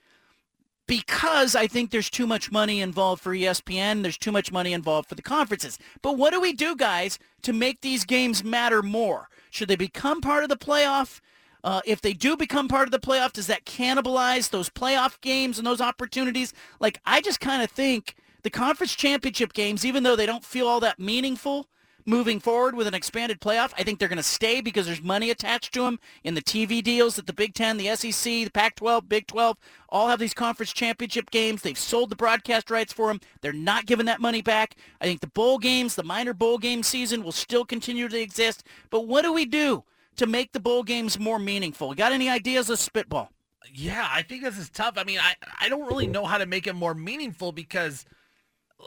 because 0.87 1.55
I 1.55 1.67
think 1.67 1.91
there's 1.91 2.11
too 2.11 2.27
much 2.27 2.53
money 2.53 2.81
involved 2.81 3.23
for 3.23 3.35
ESPN. 3.35 4.03
There's 4.03 4.19
too 4.19 4.33
much 4.33 4.53
money 4.53 4.73
involved 4.73 5.09
for 5.09 5.15
the 5.15 5.23
conferences. 5.23 5.79
But 6.03 6.19
what 6.19 6.33
do 6.33 6.41
we 6.41 6.53
do, 6.53 6.77
guys, 6.77 7.19
to 7.43 7.53
make 7.53 7.81
these 7.81 8.05
games 8.05 8.45
matter 8.45 8.83
more? 8.83 9.29
Should 9.51 9.69
they 9.69 9.77
become 9.77 10.21
part 10.21 10.43
of 10.43 10.49
the 10.51 10.57
playoff? 10.57 11.21
Uh, 11.63 11.81
if 11.87 12.03
they 12.03 12.13
do 12.13 12.37
become 12.37 12.69
part 12.69 12.87
of 12.87 12.93
the 12.93 12.99
playoff, 12.99 13.33
does 13.33 13.47
that 13.47 13.65
cannibalize 13.65 14.51
those 14.51 14.69
playoff 14.69 15.19
games 15.23 15.57
and 15.57 15.67
those 15.67 15.81
opportunities? 15.81 16.53
Like, 16.79 17.01
I 17.07 17.23
just 17.23 17.41
kind 17.41 17.63
of 17.63 17.71
think 17.71 18.17
the 18.43 18.51
conference 18.51 18.95
championship 18.95 19.55
games, 19.55 19.87
even 19.87 20.03
though 20.03 20.17
they 20.17 20.27
don't 20.27 20.45
feel 20.45 20.69
all 20.69 20.81
that 20.81 20.99
meaningful, 20.99 21.69
moving 22.07 22.41
forward 22.41 22.75
with 22.75 22.87
an 22.87 22.95
expanded 22.95 23.41
playoff. 23.41 23.73
I 23.79 23.83
think 23.83 23.99
they're 23.99 24.09
going 24.09 24.17
to 24.17 24.23
stay 24.23 24.61
because 24.61 24.87
there's 24.87 25.03
money 25.03 25.31
attached 25.31 25.73
to 25.75 25.83
them 25.83 25.99
in 26.23 26.35
the 26.35 26.43
TV 26.43 26.83
deals 26.83 27.17
that 27.17 27.27
the 27.27 27.33
Big 27.33 27.55
Ten, 27.55 27.77
the 27.77 27.95
SEC, 27.97 28.25
the 28.25 28.51
Pac-12, 28.51 29.09
Big 29.09 29.27
12 29.27 29.57
all 29.89 30.09
have 30.09 30.19
these 30.19 30.35
conference 30.35 30.73
championship 30.73 31.31
games. 31.31 31.63
They've 31.63 31.79
sold 31.79 32.11
the 32.11 32.17
broadcast 32.17 32.71
rights 32.71 32.93
for 32.93 33.09
them. 33.09 33.21
They're 33.41 33.53
not 33.53 33.87
giving 33.87 34.07
that 34.07 34.21
money 34.21 34.43
back. 34.43 34.77
I 35.01 35.05
think 35.05 35.21
the 35.21 35.29
bowl 35.29 35.59
games, 35.59 35.95
the 35.95 36.03
minor 36.03 36.35
bowl 36.35 36.59
game 36.59 36.83
season 36.83 37.23
will 37.23 37.33
still 37.33 37.65
continue 37.65 38.09
to 38.09 38.21
exist. 38.21 38.65
But 38.91 39.07
what 39.07 39.23
do 39.23 39.33
we 39.33 39.47
do 39.47 39.85
to 40.17 40.27
make 40.27 40.53
the 40.53 40.61
bowl 40.61 40.83
games 40.83 41.19
more 41.19 41.39
meaningful? 41.39 41.95
Got 41.95 42.13
any 42.13 42.29
ideas 42.29 42.71
of 42.71 42.79
spitball? 42.79 43.31
Yeah, 43.73 44.07
I 44.11 44.23
think 44.23 44.43
this 44.43 44.59
is 44.59 44.69
tough. 44.69 44.95
I 44.99 45.05
mean, 45.05 45.19
I, 45.19 45.35
I 45.59 45.69
don't 45.71 45.87
really 45.87 46.07
know 46.07 46.27
how 46.27 46.37
to 46.37 46.45
make 46.45 46.67
it 46.67 46.75
more 46.75 46.95
meaningful 46.95 47.53
because– 47.53 48.05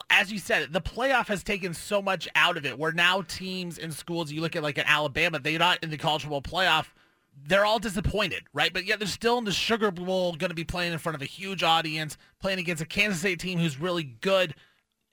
as 0.09 0.31
you 0.31 0.39
said, 0.39 0.71
the 0.73 0.81
playoff 0.81 1.27
has 1.27 1.43
taken 1.43 1.73
so 1.73 2.01
much 2.01 2.27
out 2.35 2.57
of 2.57 2.65
it. 2.65 2.77
Where 2.77 2.91
now 2.91 3.21
teams 3.21 3.77
and 3.77 3.93
schools, 3.93 4.31
you 4.31 4.41
look 4.41 4.55
at 4.55 4.63
like 4.63 4.77
at 4.77 4.89
Alabama, 4.89 5.39
they're 5.39 5.59
not 5.59 5.83
in 5.83 5.89
the 5.89 5.97
college 5.97 6.23
football 6.23 6.41
playoff. 6.41 6.87
They're 7.45 7.65
all 7.65 7.79
disappointed, 7.79 8.43
right? 8.53 8.73
But 8.73 8.85
yet 8.85 8.99
they're 8.99 9.07
still 9.07 9.37
in 9.37 9.45
the 9.45 9.51
Sugar 9.51 9.91
Bowl, 9.91 10.35
going 10.35 10.49
to 10.49 10.55
be 10.55 10.63
playing 10.63 10.93
in 10.93 10.99
front 10.99 11.15
of 11.15 11.21
a 11.21 11.25
huge 11.25 11.61
audience, 11.61 12.17
playing 12.39 12.59
against 12.59 12.81
a 12.81 12.85
Kansas 12.85 13.19
State 13.19 13.39
team 13.39 13.59
who's 13.59 13.79
really 13.79 14.03
good. 14.03 14.55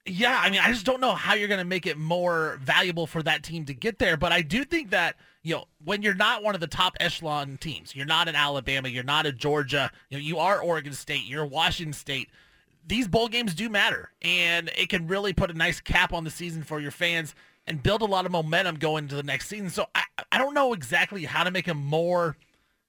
Yeah, 0.06 0.38
I 0.42 0.50
mean, 0.50 0.60
I 0.60 0.70
just 0.70 0.84
don't 0.84 1.00
know 1.00 1.14
how 1.14 1.34
you're 1.34 1.48
going 1.48 1.58
to 1.58 1.64
make 1.64 1.86
it 1.86 1.96
more 1.96 2.58
valuable 2.62 3.06
for 3.06 3.22
that 3.22 3.42
team 3.42 3.64
to 3.66 3.74
get 3.74 3.98
there. 3.98 4.16
But 4.16 4.32
I 4.32 4.42
do 4.42 4.64
think 4.64 4.90
that 4.90 5.16
you 5.42 5.54
know 5.54 5.64
when 5.84 6.02
you're 6.02 6.14
not 6.14 6.42
one 6.42 6.54
of 6.54 6.60
the 6.60 6.66
top 6.66 6.96
echelon 7.00 7.58
teams, 7.58 7.94
you're 7.94 8.06
not 8.06 8.28
in 8.28 8.34
Alabama, 8.34 8.88
you're 8.88 9.04
not 9.04 9.26
in 9.26 9.36
Georgia, 9.36 9.90
you 10.08 10.18
know, 10.18 10.22
you 10.22 10.38
are 10.38 10.60
Oregon 10.60 10.92
State, 10.92 11.24
you're 11.24 11.46
Washington 11.46 11.92
State 11.92 12.30
these 12.86 13.08
bowl 13.08 13.28
games 13.28 13.54
do 13.54 13.68
matter, 13.68 14.10
and 14.22 14.70
it 14.76 14.88
can 14.88 15.06
really 15.06 15.32
put 15.32 15.50
a 15.50 15.54
nice 15.54 15.80
cap 15.80 16.12
on 16.12 16.24
the 16.24 16.30
season 16.30 16.62
for 16.62 16.80
your 16.80 16.90
fans 16.90 17.34
and 17.66 17.82
build 17.82 18.02
a 18.02 18.06
lot 18.06 18.26
of 18.26 18.32
momentum 18.32 18.76
going 18.76 19.04
into 19.04 19.16
the 19.16 19.22
next 19.22 19.48
season. 19.48 19.70
So 19.70 19.86
I, 19.94 20.04
I 20.30 20.38
don't 20.38 20.54
know 20.54 20.72
exactly 20.72 21.24
how 21.24 21.44
to 21.44 21.50
make 21.50 21.66
them 21.66 21.78
more 21.78 22.36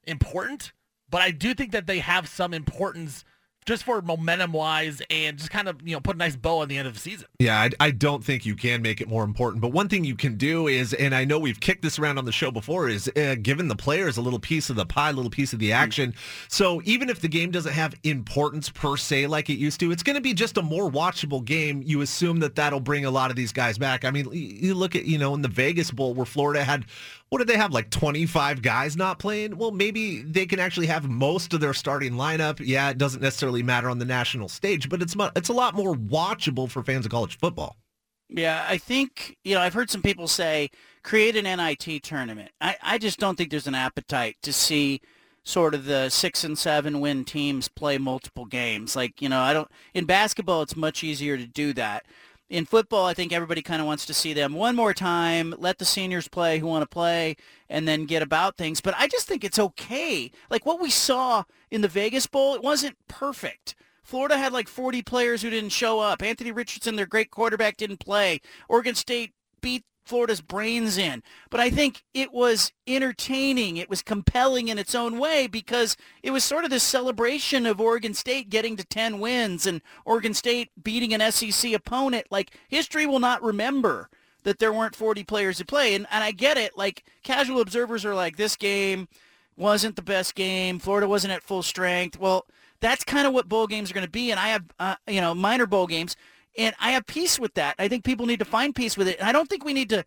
important, 0.04 0.74
but 1.10 1.22
I 1.22 1.32
do 1.32 1.54
think 1.54 1.72
that 1.72 1.88
they 1.88 2.00
have 2.00 2.28
some 2.28 2.54
importance 2.54 3.24
just 3.66 3.84
for 3.84 4.02
momentum 4.02 4.52
wise 4.52 5.02
and 5.10 5.38
just 5.38 5.50
kind 5.50 5.68
of 5.68 5.78
you 5.84 5.96
know 5.96 6.00
put 6.00 6.16
a 6.16 6.20
nice 6.20 6.36
bow 6.36 6.60
on 6.60 6.68
the 6.68 6.78
end 6.78 6.88
of 6.88 6.94
the 6.94 7.00
season. 7.00 7.28
Yeah, 7.40 7.60
I, 7.60 7.70
I, 7.80 7.92
don't 7.92 8.24
think 8.24 8.46
you 8.46 8.56
can 8.56 8.82
make 8.82 9.02
it 9.02 9.08
more 9.08 9.24
important. 9.24 9.62
But 9.62 9.70
one 9.70 9.90
thing 9.90 10.04
you 10.04 10.16
can 10.16 10.38
do 10.38 10.68
is, 10.68 10.94
and 10.94 11.16
I 11.16 11.26
know 11.26 11.40
we've 11.40 11.60
kicked 11.60 11.82
this 11.82 11.98
around 11.98 12.18
on 12.18 12.26
the 12.26 12.32
show 12.32 12.52
before, 12.52 12.88
is 12.90 13.12
uh, 13.16 13.36
giving 13.42 13.68
the 13.68 13.76
players 13.76 14.18
a 14.18 14.22
little 14.22 14.40
piece 14.40 14.70
of 14.70 14.76
the 14.76 14.86
pie, 14.86 15.10
a 15.10 15.14
little 15.14 15.32
piece 15.32 15.54
of 15.54 15.60
the 15.60 15.70
mm-hmm. 15.70 15.84
action. 15.84 16.12
Mm-hmm. 16.12 16.46
So 16.50 16.82
even 16.86 17.10
if 17.10 17.22
the 17.22 17.28
game 17.28 17.52
doesn't 17.52 17.74
have 17.74 17.96
importance 18.04 18.70
per 18.70 18.98
se 18.98 19.28
like 19.28 19.50
it 19.50 19.58
used 19.58 19.80
to, 19.80 19.92
it's 19.92 20.04
going 20.04 20.16
to 20.16 20.22
be 20.22 20.34
just 20.34 20.58
a 20.58 20.62
more 20.62 20.90
watchable 20.90 21.44
game. 21.44 21.82
You 21.84 22.02
assume 22.02 22.40
that 22.42 22.56
that'll 22.56 22.80
bring 22.80 23.06
a 23.06 23.12
lot 23.12 23.30
of 23.32 23.36
these 23.36 23.52
guys 23.52 23.78
back. 23.78 24.06
I 24.06 24.12
mean, 24.12 24.28
you 24.32 24.76
look 24.76 24.96
at 24.96 25.06
you 25.06 25.18
know 25.18 25.34
in 25.34 25.42
the 25.42 25.48
Vegas 25.48 25.90
Bowl 25.92 26.14
where 26.14 26.26
Florida 26.26 26.64
had 26.64 26.86
what 27.30 27.40
did 27.40 27.48
they 27.48 27.58
have 27.58 27.74
like 27.74 27.90
25 27.90 28.62
guys 28.62 28.96
not 28.96 29.20
playing? 29.20 29.58
Well 29.58 29.72
maybe 29.72 30.22
they 30.22 30.46
can 30.46 30.60
actually 30.60 30.88
have 30.88 31.10
most 31.10 31.54
of 31.54 31.60
their 31.60 31.74
starting 31.74 32.14
lineup. 32.14 32.60
Yeah 32.60 32.90
it 32.90 32.98
doesn't 32.98 33.22
necessarily 33.22 33.64
matter 33.64 33.90
on 33.90 34.00
the 34.00 34.06
national 34.06 34.50
stage 34.50 34.90
but 34.90 35.02
it's 35.02 35.16
it's 35.36 35.50
a 35.50 35.54
lot 35.54 35.76
more 35.76 35.96
watchable 35.96 36.70
for 36.70 36.84
fans 36.84 37.06
of 37.06 37.12
college 37.12 37.38
football. 37.38 37.78
Yeah 38.30 38.66
i 38.68 38.78
think 38.78 39.38
you 39.44 39.56
know 39.56 39.62
i've 39.62 39.74
heard 39.74 39.90
some 39.90 40.02
people 40.02 40.28
say 40.28 40.70
create 41.04 41.36
an 41.36 41.46
nit 41.46 42.04
tournament. 42.04 42.52
I, 42.60 42.76
I 42.82 42.98
just 42.98 43.20
don't 43.20 43.38
think 43.38 43.52
there's 43.52 43.68
an 43.68 43.76
appetite 43.76 44.38
to 44.42 44.52
see 44.52 45.02
sort 45.44 45.76
of 45.76 45.86
the 45.86 46.10
six 46.10 46.44
and 46.44 46.58
seven 46.58 47.00
win 47.00 47.24
teams 47.24 47.68
play 47.68 48.00
multiple 48.00 48.46
games. 48.46 48.96
Like 48.96 49.22
you 49.22 49.30
know 49.30 49.40
i 49.40 49.54
don't 49.54 49.70
in 49.94 50.06
basketball 50.06 50.62
it's 50.62 50.76
much 50.76 51.04
easier 51.04 51.38
to 51.38 51.46
do 51.46 51.74
that 51.74 52.06
in 52.50 52.66
football, 52.66 53.06
I 53.06 53.14
think 53.14 53.34
everybody 53.34 53.62
kind 53.62 53.82
of 53.82 53.88
wants 53.88 54.06
to 54.06 54.14
see 54.14 54.34
them 54.34 54.54
one 54.54 54.76
more 54.76 54.94
time, 54.94 55.54
let 55.58 55.80
the 55.80 55.86
seniors 55.86 56.28
play 56.28 56.60
who 56.60 56.68
want 56.68 56.84
to 56.84 56.88
play, 56.88 57.36
and 57.70 57.88
then 57.88 58.06
get 58.06 58.22
about 58.22 58.58
things. 58.58 58.82
But 58.82 58.96
I 58.98 59.08
just 59.08 59.28
think 59.28 59.44
it's 59.44 59.60
okay. 59.60 60.32
Like 60.50 60.66
what 60.66 60.80
we 60.80 60.90
saw 60.90 61.44
in 61.72 61.82
the 61.82 61.88
Vegas 61.88 62.28
Bowl, 62.28 62.54
it 62.56 62.62
wasn't 62.62 62.98
perfect. 63.08 63.76
Florida 64.04 64.38
had 64.38 64.54
like 64.54 64.68
40 64.68 65.02
players 65.02 65.42
who 65.42 65.50
didn't 65.50 65.72
show 65.72 66.00
up. 66.00 66.22
Anthony 66.22 66.52
Richardson, 66.52 66.96
their 66.96 67.08
great 67.08 67.32
quarterback, 67.32 67.78
didn't 67.78 68.00
play. 68.00 68.40
Oregon 68.70 68.94
State 68.94 69.34
beat 69.62 69.84
Florida's 70.06 70.42
brains 70.42 70.98
in. 70.98 71.24
But 71.50 71.60
I 71.60 71.70
think 71.70 72.04
it 72.14 72.32
was 72.32 72.72
entertaining. 72.88 73.78
It 73.78 73.90
was 73.90 74.02
compelling 74.02 74.68
in 74.68 74.78
its 74.78 74.96
own 74.96 75.18
way 75.18 75.48
because 75.48 75.98
it 76.24 76.32
was 76.32 76.44
sort 76.44 76.64
of 76.64 76.70
this 76.70 76.84
celebration 76.84 77.66
of 77.66 77.82
Oregon 77.82 78.14
State 78.14 78.50
getting 78.50 78.76
to 78.78 78.86
10 78.86 79.20
wins 79.20 79.66
and 79.66 79.82
Oregon 80.06 80.34
State 80.34 80.72
beating 80.82 81.14
an 81.14 81.32
SEC 81.32 81.74
opponent. 81.74 82.28
Like 82.30 82.56
history 82.68 83.06
will 83.06 83.20
not 83.20 83.42
remember 83.44 84.10
that 84.44 84.60
there 84.60 84.72
weren't 84.72 84.96
40 84.96 85.24
players 85.24 85.58
to 85.58 85.66
play. 85.66 85.96
And, 85.96 86.06
and 86.12 86.24
I 86.24 86.32
get 86.32 86.58
it. 86.58 86.78
Like 86.78 87.04
casual 87.24 87.62
observers 87.62 88.06
are 88.06 88.16
like, 88.16 88.38
this 88.38 88.56
game 88.56 89.08
wasn't 89.58 89.96
the 89.96 90.02
best 90.02 90.36
game. 90.36 90.80
Florida 90.80 91.08
wasn't 91.08 91.34
at 91.34 91.44
full 91.44 91.64
strength. 91.64 92.20
Well, 92.20 92.46
that's 92.80 93.04
kind 93.04 93.26
of 93.26 93.34
what 93.34 93.50
bowl 93.50 93.68
games 93.68 93.90
are 93.90 93.94
going 93.94 94.06
to 94.06 94.12
be. 94.12 94.32
And 94.32 94.40
I 94.40 94.50
have, 94.50 94.66
uh, 94.80 94.96
you 95.08 95.22
know, 95.22 95.34
minor 95.34 95.66
bowl 95.66 95.88
games 95.88 96.16
and 96.58 96.76
I 96.80 96.92
have 96.92 97.06
peace 97.06 97.40
with 97.40 97.54
that. 97.56 97.76
I 97.80 97.88
think 97.88 98.04
people 98.04 98.26
need 98.26 98.40
to 98.40 98.46
find 98.46 98.76
peace 98.76 98.98
with 98.98 99.08
it. 99.08 99.20
And 99.20 99.28
I 99.28 99.32
don't 99.32 99.50
think 99.50 99.66
we 99.66 99.74
need 99.74 99.90
to 99.90 100.06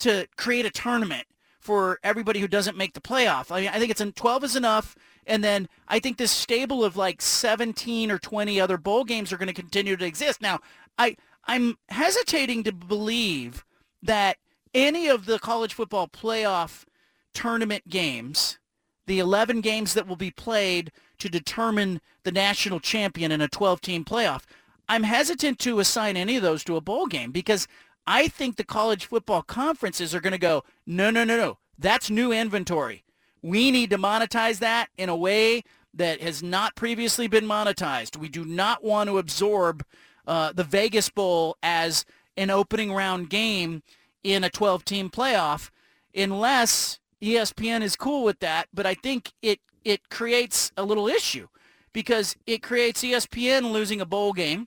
to 0.00 0.26
create 0.36 0.64
a 0.64 0.70
tournament 0.70 1.26
for 1.60 1.98
everybody 2.02 2.40
who 2.40 2.48
doesn't 2.48 2.76
make 2.76 2.94
the 2.94 3.00
playoff. 3.00 3.52
I, 3.52 3.60
mean, 3.60 3.70
I 3.70 3.78
think 3.78 3.90
it's 3.90 4.00
in 4.00 4.12
12 4.12 4.44
is 4.44 4.56
enough. 4.56 4.96
And 5.26 5.44
then 5.44 5.68
I 5.88 6.00
think 6.00 6.16
this 6.16 6.30
stable 6.30 6.82
of 6.82 6.96
like 6.96 7.20
17 7.20 8.10
or 8.10 8.18
20 8.18 8.58
other 8.58 8.78
bowl 8.78 9.04
games 9.04 9.30
are 9.30 9.36
going 9.36 9.48
to 9.48 9.52
continue 9.52 9.96
to 9.96 10.06
exist. 10.06 10.40
Now, 10.40 10.60
I 10.98 11.16
I'm 11.44 11.76
hesitating 11.88 12.64
to 12.64 12.72
believe 12.72 13.64
that 14.02 14.36
any 14.74 15.08
of 15.08 15.26
the 15.26 15.38
college 15.38 15.74
football 15.74 16.08
playoff 16.08 16.84
tournament 17.34 17.88
games, 17.88 18.58
the 19.06 19.18
11 19.18 19.60
games 19.60 19.94
that 19.94 20.06
will 20.06 20.16
be 20.16 20.30
played 20.30 20.92
to 21.18 21.28
determine 21.28 22.00
the 22.22 22.32
national 22.32 22.80
champion 22.80 23.32
in 23.32 23.40
a 23.40 23.48
12-team 23.48 24.04
playoff, 24.04 24.44
I'm 24.90 25.04
hesitant 25.04 25.60
to 25.60 25.78
assign 25.78 26.16
any 26.16 26.34
of 26.34 26.42
those 26.42 26.64
to 26.64 26.74
a 26.74 26.80
bowl 26.80 27.06
game 27.06 27.30
because 27.30 27.68
I 28.08 28.26
think 28.26 28.56
the 28.56 28.64
college 28.64 29.06
football 29.06 29.40
conferences 29.40 30.16
are 30.16 30.20
going 30.20 30.32
to 30.32 30.38
go, 30.38 30.64
no, 30.84 31.10
no, 31.10 31.22
no, 31.22 31.36
no. 31.36 31.58
That's 31.78 32.10
new 32.10 32.32
inventory. 32.32 33.04
We 33.40 33.70
need 33.70 33.90
to 33.90 33.98
monetize 33.98 34.58
that 34.58 34.88
in 34.98 35.08
a 35.08 35.14
way 35.14 35.62
that 35.94 36.20
has 36.20 36.42
not 36.42 36.74
previously 36.74 37.28
been 37.28 37.44
monetized. 37.44 38.16
We 38.16 38.28
do 38.28 38.44
not 38.44 38.82
want 38.82 39.08
to 39.08 39.18
absorb 39.18 39.84
uh, 40.26 40.52
the 40.54 40.64
Vegas 40.64 41.08
Bowl 41.08 41.56
as 41.62 42.04
an 42.36 42.50
opening 42.50 42.92
round 42.92 43.30
game 43.30 43.84
in 44.24 44.42
a 44.42 44.50
12-team 44.50 45.10
playoff 45.10 45.70
unless 46.16 46.98
ESPN 47.22 47.82
is 47.82 47.94
cool 47.94 48.24
with 48.24 48.40
that. 48.40 48.66
But 48.74 48.86
I 48.86 48.94
think 48.94 49.34
it, 49.40 49.60
it 49.84 50.10
creates 50.10 50.72
a 50.76 50.82
little 50.82 51.06
issue 51.06 51.46
because 51.92 52.34
it 52.44 52.60
creates 52.60 53.04
ESPN 53.04 53.70
losing 53.70 54.00
a 54.00 54.04
bowl 54.04 54.32
game 54.32 54.66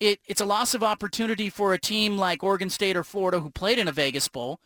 it, 0.00 0.20
it's 0.26 0.40
a 0.40 0.46
loss 0.46 0.74
of 0.74 0.82
opportunity 0.82 1.50
for 1.50 1.72
a 1.72 1.78
team 1.78 2.16
like 2.18 2.42
Oregon 2.42 2.70
State 2.70 2.96
or 2.96 3.04
Florida 3.04 3.40
who 3.40 3.50
played 3.50 3.78
in 3.78 3.88
a 3.88 3.92
Vegas 3.92 4.28
Bowl. 4.28 4.60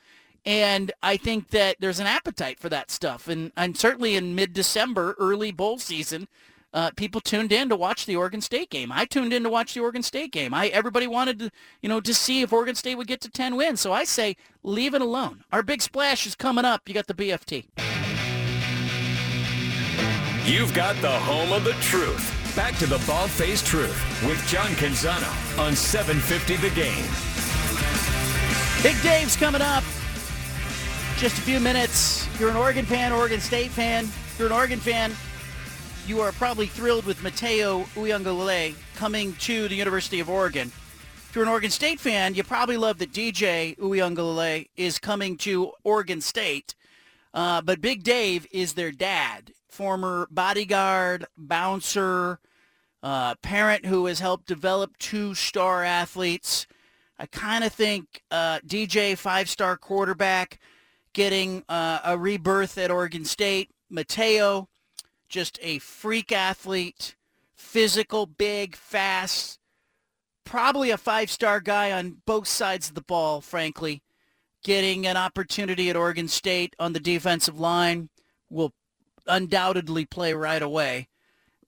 And 0.46 0.90
I 1.02 1.16
think 1.16 1.48
that 1.48 1.76
there's 1.80 2.00
an 2.00 2.06
appetite 2.06 2.58
for 2.58 2.68
that 2.70 2.90
stuff. 2.90 3.28
And, 3.28 3.52
and 3.56 3.76
certainly 3.76 4.16
in 4.16 4.34
mid-December, 4.34 5.14
early 5.18 5.52
bowl 5.52 5.78
season, 5.78 6.28
uh, 6.72 6.90
people 6.96 7.20
tuned 7.20 7.52
in 7.52 7.68
to 7.68 7.76
watch 7.76 8.06
the 8.06 8.16
Oregon 8.16 8.40
State 8.40 8.70
game. 8.70 8.90
I 8.92 9.04
tuned 9.04 9.32
in 9.32 9.42
to 9.42 9.50
watch 9.50 9.74
the 9.74 9.80
Oregon 9.80 10.02
State 10.02 10.32
game. 10.32 10.54
I 10.54 10.68
everybody 10.68 11.06
wanted 11.06 11.38
to, 11.40 11.50
you 11.82 11.88
know, 11.88 12.00
to 12.00 12.14
see 12.14 12.42
if 12.42 12.52
Oregon 12.52 12.74
State 12.74 12.94
would 12.94 13.08
get 13.08 13.20
to 13.22 13.30
10 13.30 13.56
wins. 13.56 13.80
So 13.80 13.92
I 13.92 14.04
say 14.04 14.36
leave 14.62 14.94
it 14.94 15.02
alone. 15.02 15.44
Our 15.52 15.62
big 15.62 15.82
splash 15.82 16.26
is 16.26 16.34
coming 16.34 16.64
up. 16.64 16.88
You 16.88 16.94
got 16.94 17.08
the 17.08 17.14
BFT. 17.14 17.66
You've 20.46 20.72
got 20.74 20.96
the 21.02 21.10
home 21.10 21.52
of 21.52 21.64
the 21.64 21.72
truth. 21.74 22.39
Back 22.56 22.76
to 22.78 22.86
the 22.86 23.02
Bald 23.06 23.30
Faced 23.30 23.66
Truth 23.66 24.24
with 24.26 24.44
John 24.46 24.70
Canzano 24.72 25.58
on 25.58 25.76
750 25.76 26.56
The 26.56 26.74
Game. 26.74 27.04
Big 28.82 29.00
Dave's 29.02 29.36
coming 29.36 29.62
up. 29.62 29.84
Just 31.16 31.38
a 31.38 31.42
few 31.42 31.60
minutes. 31.60 32.28
You're 32.40 32.50
an 32.50 32.56
Oregon 32.56 32.84
fan, 32.84 33.12
Oregon 33.12 33.40
State 33.40 33.70
fan. 33.70 34.08
You're 34.38 34.48
an 34.48 34.52
Oregon 34.52 34.80
fan, 34.80 35.12
you 36.06 36.20
are 36.20 36.32
probably 36.32 36.66
thrilled 36.66 37.04
with 37.04 37.22
Mateo 37.22 37.82
Uiagalelei 37.94 38.74
coming 38.96 39.34
to 39.34 39.68
the 39.68 39.76
University 39.76 40.18
of 40.18 40.28
Oregon. 40.28 40.72
If 41.28 41.32
you're 41.34 41.44
an 41.44 41.50
Oregon 41.50 41.70
State 41.70 42.00
fan, 42.00 42.34
you 42.34 42.42
probably 42.42 42.76
love 42.76 42.98
that 42.98 43.12
DJ 43.12 43.76
Uiagalelei 43.76 44.70
is 44.76 44.98
coming 44.98 45.36
to 45.38 45.70
Oregon 45.84 46.20
State. 46.20 46.74
Uh, 47.32 47.60
but 47.60 47.80
Big 47.80 48.02
Dave 48.02 48.44
is 48.50 48.72
their 48.72 48.90
dad 48.90 49.52
former 49.80 50.28
bodyguard, 50.30 51.24
bouncer, 51.38 52.38
uh, 53.02 53.34
parent 53.36 53.86
who 53.86 54.04
has 54.04 54.20
helped 54.20 54.46
develop 54.46 54.94
two 54.98 55.34
star 55.34 55.82
athletes. 55.82 56.66
I 57.18 57.24
kind 57.24 57.64
of 57.64 57.72
think 57.72 58.22
uh, 58.30 58.58
DJ, 58.58 59.16
five-star 59.16 59.78
quarterback, 59.78 60.60
getting 61.14 61.64
uh, 61.66 62.00
a 62.04 62.18
rebirth 62.18 62.76
at 62.76 62.90
Oregon 62.90 63.24
State. 63.24 63.70
Mateo, 63.88 64.68
just 65.30 65.58
a 65.62 65.78
freak 65.78 66.30
athlete, 66.30 67.16
physical, 67.54 68.26
big, 68.26 68.76
fast, 68.76 69.60
probably 70.44 70.90
a 70.90 70.98
five-star 70.98 71.60
guy 71.60 71.90
on 71.90 72.18
both 72.26 72.46
sides 72.46 72.90
of 72.90 72.94
the 72.94 73.00
ball, 73.00 73.40
frankly. 73.40 74.02
Getting 74.62 75.06
an 75.06 75.16
opportunity 75.16 75.88
at 75.88 75.96
Oregon 75.96 76.28
State 76.28 76.76
on 76.78 76.92
the 76.92 77.00
defensive 77.00 77.58
line 77.58 78.10
will 78.50 78.74
undoubtedly 79.30 80.04
play 80.04 80.34
right 80.34 80.62
away. 80.62 81.08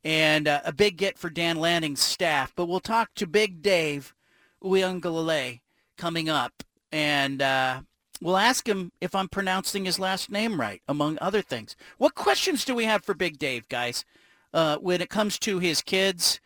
And 0.05 0.49
uh, 0.49 0.61
a 0.65 0.73
big 0.73 0.97
get 0.97 1.17
for 1.17 1.31
Dan 1.31 1.57
Lanning's 1.57 2.03
staff. 2.03 2.53
But 2.57 2.67
we'll 2.67 2.81
talk 2.81 3.11
to 3.15 3.27
Big 3.27 3.63
Dave 3.63 4.15
Uiagalelei 4.63 5.61
coming 5.97 6.29
up. 6.29 6.65
And 6.91 7.41
uh, 7.41 7.83
we'll 8.21 8.37
ask 8.37 8.69
him 8.69 8.93
if 9.01 9.15
I'm 9.15 9.29
pronouncing 9.29 9.85
his 9.85 9.99
last 9.99 10.31
name 10.31 10.61
right, 10.61 10.83
among 10.89 11.19
other 11.21 11.41
things. 11.43 11.77
What 11.99 12.15
questions 12.15 12.65
do 12.65 12.75
we 12.75 12.85
have 12.85 13.05
for 13.05 13.15
Big 13.15 13.39
Dave, 13.39 13.69
guys, 13.69 14.05
uh, 14.53 14.77
when 14.79 15.01
it 15.01 15.09
comes 15.09 15.39
to 15.41 15.59
his 15.59 15.81
kids 15.81 16.41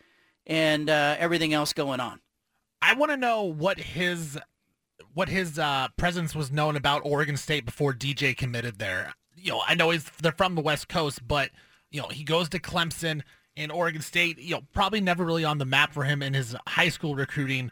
and 0.47 0.91
uh, 0.91 1.17
everything 1.19 1.55
else 1.55 1.73
going 1.73 2.01
on? 2.01 2.21
I 2.83 2.95
want 2.95 3.11
to 3.11 3.17
know 3.17 3.43
what 3.43 3.79
his 3.79 4.39
what 5.15 5.29
his 5.31 5.59
uh, 5.59 5.89
presence 5.97 6.35
was 6.35 6.53
known 6.53 6.77
about 6.77 7.01
Oregon 7.05 7.39
State 7.39 7.65
before 7.65 7.95
DJ 7.95 8.37
committed 8.37 8.79
there 8.79 9.15
you 9.37 9.53
know, 9.53 9.63
I 9.67 9.75
know 9.75 9.91
he's 9.91 10.05
they're 10.23 10.33
from 10.33 10.55
the 10.55 10.61
West 10.61 10.89
Coast, 10.89 11.27
but 11.27 11.51
you 11.91 12.01
know, 12.01 12.09
he 12.09 12.25
goes 12.25 12.49
to 12.51 12.59
Clemson 12.59 13.23
and 13.57 13.71
Oregon 13.73 14.03
State. 14.03 14.39
You 14.39 14.57
know, 14.57 14.63
probably 14.73 15.01
never 15.01 15.25
really 15.25 15.45
on 15.45 15.59
the 15.59 15.65
map 15.65 15.93
for 15.93 16.05
him 16.05 16.23
in 16.23 16.35
his 16.35 16.57
high 16.67 16.89
school 16.89 17.15
recruiting. 17.15 17.71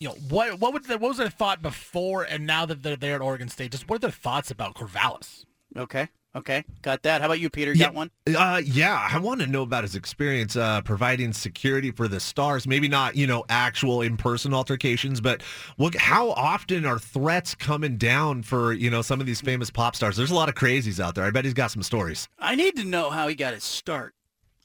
You 0.00 0.08
know, 0.08 0.14
what 0.28 0.60
what 0.60 0.72
was 0.74 0.82
the, 0.86 0.98
what 0.98 1.08
was 1.08 1.18
their 1.18 1.30
thought 1.30 1.62
before 1.62 2.24
and 2.24 2.46
now 2.46 2.66
that 2.66 2.82
they're 2.82 2.96
there 2.96 3.14
at 3.14 3.20
Oregon 3.20 3.48
State? 3.48 3.72
Just 3.72 3.88
what 3.88 3.96
are 3.96 4.00
their 4.00 4.10
thoughts 4.10 4.50
about 4.50 4.74
Corvallis? 4.74 5.44
Okay. 5.76 6.08
Okay, 6.36 6.64
got 6.82 7.02
that. 7.04 7.20
How 7.20 7.28
about 7.28 7.38
you, 7.38 7.48
Peter? 7.48 7.72
Got 7.74 7.94
one? 7.94 8.10
Uh, 8.26 8.60
yeah, 8.64 9.08
I 9.08 9.18
want 9.18 9.40
to 9.40 9.46
know 9.46 9.62
about 9.62 9.84
his 9.84 9.94
experience 9.94 10.56
uh, 10.56 10.80
providing 10.80 11.32
security 11.32 11.92
for 11.92 12.08
the 12.08 12.18
stars. 12.18 12.66
Maybe 12.66 12.88
not, 12.88 13.14
you 13.14 13.28
know, 13.28 13.44
actual 13.48 14.02
in-person 14.02 14.52
altercations, 14.52 15.20
but 15.20 15.42
what, 15.76 15.94
how 15.94 16.30
often 16.30 16.86
are 16.86 16.98
threats 16.98 17.54
coming 17.54 17.98
down 17.98 18.42
for, 18.42 18.72
you 18.72 18.90
know, 18.90 19.00
some 19.00 19.20
of 19.20 19.26
these 19.26 19.40
famous 19.40 19.70
pop 19.70 19.94
stars? 19.94 20.16
There's 20.16 20.32
a 20.32 20.34
lot 20.34 20.48
of 20.48 20.56
crazies 20.56 20.98
out 20.98 21.14
there. 21.14 21.24
I 21.24 21.30
bet 21.30 21.44
he's 21.44 21.54
got 21.54 21.70
some 21.70 21.84
stories. 21.84 22.28
I 22.40 22.56
need 22.56 22.74
to 22.78 22.84
know 22.84 23.10
how 23.10 23.28
he 23.28 23.36
got 23.36 23.54
his 23.54 23.62
start. 23.62 24.12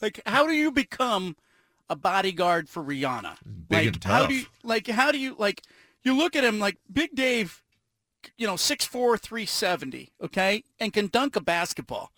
Like, 0.02 0.22
how 0.26 0.48
do 0.48 0.54
you 0.54 0.72
become 0.72 1.36
a 1.88 1.96
bodyguard 1.96 2.68
for 2.68 2.84
Rihanna? 2.84 3.38
Big 3.68 3.78
like, 3.78 3.88
and 3.88 4.02
tough. 4.02 4.12
How 4.12 4.26
do 4.26 4.34
you, 4.34 4.46
like, 4.64 4.88
how 4.88 5.12
do 5.12 5.20
you, 5.20 5.36
like, 5.38 5.62
you 6.02 6.18
look 6.18 6.36
at 6.36 6.44
him 6.44 6.58
like 6.58 6.78
Big 6.92 7.14
Dave 7.14 7.62
you 8.38 8.48
know, 8.48 8.56
6'4", 8.56 9.20
370, 9.20 10.12
okay, 10.24 10.64
and 10.80 10.94
can 10.94 11.08
dunk 11.08 11.36
a 11.36 11.42
basketball. 11.42 12.12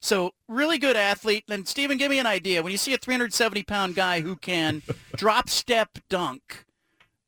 So 0.00 0.32
really 0.46 0.78
good 0.78 0.96
athlete. 0.96 1.44
And 1.48 1.66
Stephen, 1.66 1.98
give 1.98 2.10
me 2.10 2.18
an 2.18 2.26
idea. 2.26 2.62
When 2.62 2.72
you 2.72 2.78
see 2.78 2.94
a 2.94 2.98
370 2.98 3.62
pound 3.64 3.94
guy 3.94 4.20
who 4.20 4.36
can 4.36 4.82
drop 5.16 5.48
step 5.48 5.98
dunk, 6.08 6.64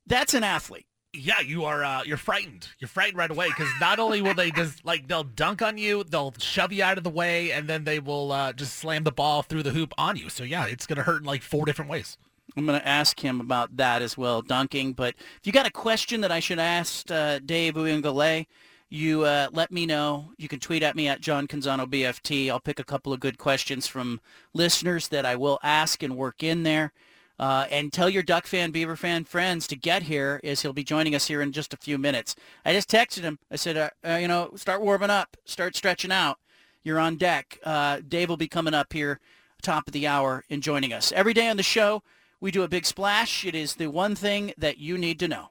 that's 0.07 0.35
an 0.35 0.45
athlete. 0.45 0.87
Yeah, 1.13 1.41
you 1.41 1.65
are. 1.65 1.83
Uh, 1.83 2.05
you're 2.05 2.17
frightened. 2.17 2.69
You're 2.79 2.89
frightened 2.89 3.19
right 3.19 3.31
away 3.31 3.49
because 3.49 3.69
not 3.81 3.99
only 3.99 4.23
will 4.23 4.35
they 4.35 4.53
just 4.53 4.85
like 4.85 5.09
they'll 5.09 5.25
dunk 5.25 5.61
on 5.61 5.77
you, 5.77 6.05
they'll 6.05 6.33
shove 6.39 6.73
you 6.73 6.85
out 6.85 6.99
of 6.99 7.05
the 7.05 7.11
way, 7.11 7.51
and 7.51 7.67
then 7.67 7.83
they 7.83 7.99
will 7.99 8.31
uh, 8.31 8.53
just 8.53 8.77
slam 8.77 9.03
the 9.03 9.11
ball 9.11 9.43
through 9.43 9.65
the 9.65 9.73
hoop 9.73 9.93
on 9.99 10.17
you. 10.17 10.29
So 10.29 10.45
yeah, 10.45 10.67
it's 10.67 10.87
gonna 10.87 11.03
hurt 11.03 11.23
in 11.23 11.27
like 11.27 11.43
four 11.43 11.65
different 11.67 11.91
ways. 11.91 12.17
I'm 12.57 12.67
going 12.67 12.79
to 12.81 12.87
ask 12.87 13.19
him 13.21 13.41
about 13.41 13.77
that 13.77 14.03
as 14.03 14.17
well, 14.17 14.43
dunking. 14.43 14.93
But 14.93 15.15
if 15.19 15.41
you 15.47 15.53
got 15.53 15.67
a 15.67 15.71
question 15.71 16.21
that 16.23 16.33
I 16.33 16.41
should 16.41 16.59
ask 16.59 17.11
uh, 17.11 17.39
Dave 17.45 17.75
Uiagalelei, 17.75 18.47
you 18.89 19.23
uh, 19.25 19.49
let 19.53 19.71
me 19.71 19.87
know. 19.87 20.33
You 20.37 20.49
can 20.49 20.59
tweet 20.59 20.83
at 20.83 20.97
me 20.97 21.07
at 21.07 21.21
John 21.21 21.47
Canzano 21.47 21.87
BFT. 21.87 22.51
I'll 22.51 22.61
pick 22.61 22.81
a 22.81 22.85
couple 22.85 23.13
of 23.13 23.21
good 23.21 23.39
questions 23.39 23.87
from 23.87 24.21
listeners 24.53 25.09
that 25.09 25.25
I 25.25 25.37
will 25.37 25.61
ask 25.63 26.03
and 26.03 26.17
work 26.17 26.43
in 26.43 26.65
there. 26.65 26.93
Uh, 27.39 27.67
and 27.71 27.91
tell 27.91 28.11
your 28.11 28.23
Duck 28.23 28.47
fan, 28.47 28.71
Beaver 28.71 28.97
fan 28.97 29.25
friends 29.25 29.67
to 29.69 29.77
get 29.77 30.03
here 30.03 30.41
as 30.45 30.61
he'll 30.61 30.75
be 30.75 30.85
joining 30.85 31.15
us 31.15 31.27
here 31.27 31.41
in 31.41 31.53
just 31.53 31.73
a 31.73 31.79
few 31.79 31.97
minutes. 31.97 32.37
I 32.67 32.75
just 32.75 32.91
texted 32.91 33.23
him. 33.23 33.39
I 33.51 33.57
said, 33.57 33.79
uh, 33.79 33.89
uh, 34.07 34.17
you 34.17 34.29
know, 34.29 34.51
start 34.57 34.83
warming 34.83 35.09
up, 35.09 35.39
start 35.47 35.75
stretching 35.75 36.13
out. 36.13 36.37
You're 36.83 36.99
on 36.99 37.17
deck. 37.17 37.59
Uh, 37.65 38.01
Dave 38.07 38.29
will 38.29 38.37
be 38.37 38.49
coming 38.49 38.75
up 38.75 38.93
here 38.93 39.21
top 39.61 39.87
of 39.87 39.93
the 39.93 40.07
hour 40.07 40.45
and 40.51 40.63
joining 40.63 40.93
us. 40.93 41.13
Every 41.13 41.33
day 41.33 41.49
on 41.49 41.57
the 41.57 41.63
show, 41.63 42.03
we 42.41 42.51
do 42.51 42.63
a 42.63 42.69
big 42.69 42.87
splash. 42.87 43.45
It 43.45 43.55
is 43.55 43.75
the 43.75 43.89
one 43.89 44.15
thing 44.15 44.53
that 44.57 44.79
you 44.79 44.97
need 44.97 45.19
to 45.21 45.29
know. 45.29 45.51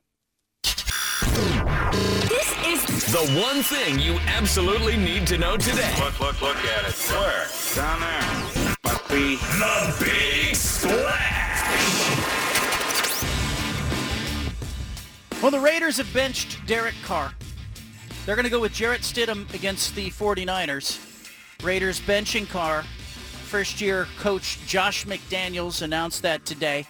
This 0.63 2.55
is 2.65 3.11
the 3.11 3.41
one 3.41 3.61
thing 3.63 3.99
you 3.99 4.19
absolutely 4.27 4.97
need 4.97 5.27
to 5.27 5.37
know 5.37 5.57
today. 5.57 5.93
Look, 5.99 6.19
look, 6.19 6.41
look 6.41 6.57
at 6.57 6.89
it. 6.89 6.95
Where? 7.11 7.47
Down 7.75 7.99
there. 7.99 8.75
Puppy. 8.83 9.35
The 9.35 9.95
Big 9.99 10.55
Splash. 10.55 11.39
Well, 15.41 15.51
the 15.51 15.59
Raiders 15.59 15.97
have 15.97 16.11
benched 16.13 16.65
Derek 16.65 16.95
Carr. 17.03 17.33
They're 18.25 18.35
going 18.35 18.43
to 18.43 18.49
go 18.49 18.59
with 18.59 18.73
Jarrett 18.73 19.01
Stidham 19.01 19.51
against 19.53 19.95
the 19.95 20.09
49ers. 20.09 20.99
Raiders 21.63 21.99
benching 22.01 22.49
Carr. 22.49 22.83
First 23.49 23.81
year 23.81 24.07
coach 24.19 24.59
Josh 24.67 25.07
McDaniels 25.07 25.81
announced 25.81 26.21
that 26.21 26.45
today. 26.45 26.85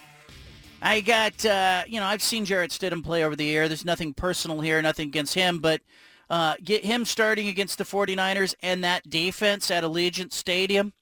I 0.82 1.00
got, 1.00 1.42
uh, 1.46 1.84
you 1.86 1.98
know, 1.98 2.04
I've 2.04 2.22
seen 2.22 2.44
Jarrett 2.44 2.70
Stidham 2.70 3.02
play 3.02 3.24
over 3.24 3.34
the 3.34 3.46
year. 3.46 3.66
There's 3.66 3.86
nothing 3.86 4.12
personal 4.12 4.60
here, 4.60 4.82
nothing 4.82 5.08
against 5.08 5.34
him, 5.34 5.60
but 5.60 5.80
uh, 6.28 6.56
get 6.62 6.84
him 6.84 7.06
starting 7.06 7.48
against 7.48 7.78
the 7.78 7.84
49ers 7.84 8.54
and 8.62 8.84
that 8.84 9.08
defense 9.08 9.70
at 9.70 9.84
Allegiant 9.84 10.34
Stadium 10.34 10.92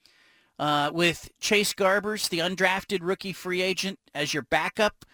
uh, 0.61 0.93
with 0.95 1.29
Chase 1.41 1.75
Garbers, 1.75 2.29
the 2.29 2.39
undrafted 2.39 3.01
rookie 3.03 3.33
free 3.33 3.61
agent, 3.61 3.99
as 4.15 4.33
your 4.33 4.45
backup. 4.45 5.05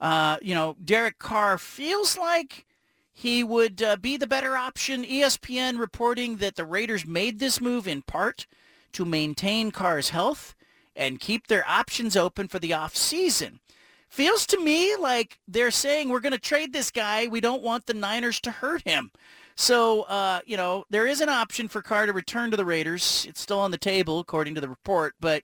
Uh, 0.00 0.36
you 0.40 0.54
know, 0.54 0.76
Derek 0.84 1.18
Carr 1.18 1.58
feels 1.58 2.16
like 2.16 2.66
he 3.12 3.42
would 3.42 3.82
uh, 3.82 3.96
be 3.96 4.16
the 4.16 4.28
better 4.28 4.56
option. 4.56 5.04
ESPN 5.04 5.76
reporting 5.76 6.36
that 6.36 6.54
the 6.54 6.64
Raiders 6.64 7.04
made 7.04 7.40
this 7.40 7.60
move 7.60 7.88
in 7.88 8.02
part 8.02 8.46
to 8.92 9.04
maintain 9.04 9.70
Carr's 9.70 10.10
health 10.10 10.54
and 10.96 11.20
keep 11.20 11.46
their 11.46 11.66
options 11.68 12.16
open 12.16 12.48
for 12.48 12.58
the 12.58 12.70
offseason. 12.70 13.60
Feels 14.08 14.46
to 14.46 14.60
me 14.60 14.96
like 14.96 15.38
they're 15.46 15.70
saying 15.70 16.08
we're 16.08 16.20
going 16.20 16.32
to 16.32 16.38
trade 16.38 16.72
this 16.72 16.90
guy. 16.90 17.26
We 17.26 17.40
don't 17.40 17.62
want 17.62 17.86
the 17.86 17.94
Niners 17.94 18.40
to 18.40 18.50
hurt 18.50 18.82
him. 18.82 19.10
So, 19.54 20.02
uh, 20.02 20.40
you 20.46 20.56
know, 20.56 20.84
there 20.88 21.06
is 21.06 21.20
an 21.20 21.28
option 21.28 21.68
for 21.68 21.82
Carr 21.82 22.06
to 22.06 22.12
return 22.12 22.50
to 22.50 22.56
the 22.56 22.64
Raiders. 22.64 23.26
It's 23.28 23.40
still 23.40 23.58
on 23.58 23.70
the 23.70 23.78
table, 23.78 24.18
according 24.20 24.54
to 24.54 24.60
the 24.60 24.68
report. 24.68 25.14
But 25.20 25.42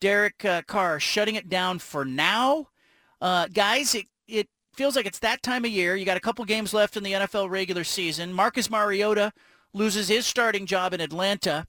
Derek 0.00 0.44
uh, 0.44 0.62
Carr 0.66 1.00
shutting 1.00 1.36
it 1.36 1.48
down 1.48 1.78
for 1.78 2.04
now. 2.04 2.68
Uh, 3.20 3.46
guys, 3.48 3.94
it, 3.94 4.06
it 4.28 4.48
feels 4.74 4.94
like 4.94 5.06
it's 5.06 5.20
that 5.20 5.42
time 5.42 5.64
of 5.64 5.70
year. 5.70 5.96
You 5.96 6.04
got 6.04 6.16
a 6.16 6.20
couple 6.20 6.44
games 6.44 6.74
left 6.74 6.96
in 6.96 7.02
the 7.02 7.12
NFL 7.12 7.48
regular 7.48 7.84
season. 7.84 8.32
Marcus 8.32 8.68
Mariota 8.68 9.32
loses 9.72 10.08
his 10.08 10.26
starting 10.26 10.66
job 10.66 10.92
in 10.92 11.00
Atlanta 11.00 11.66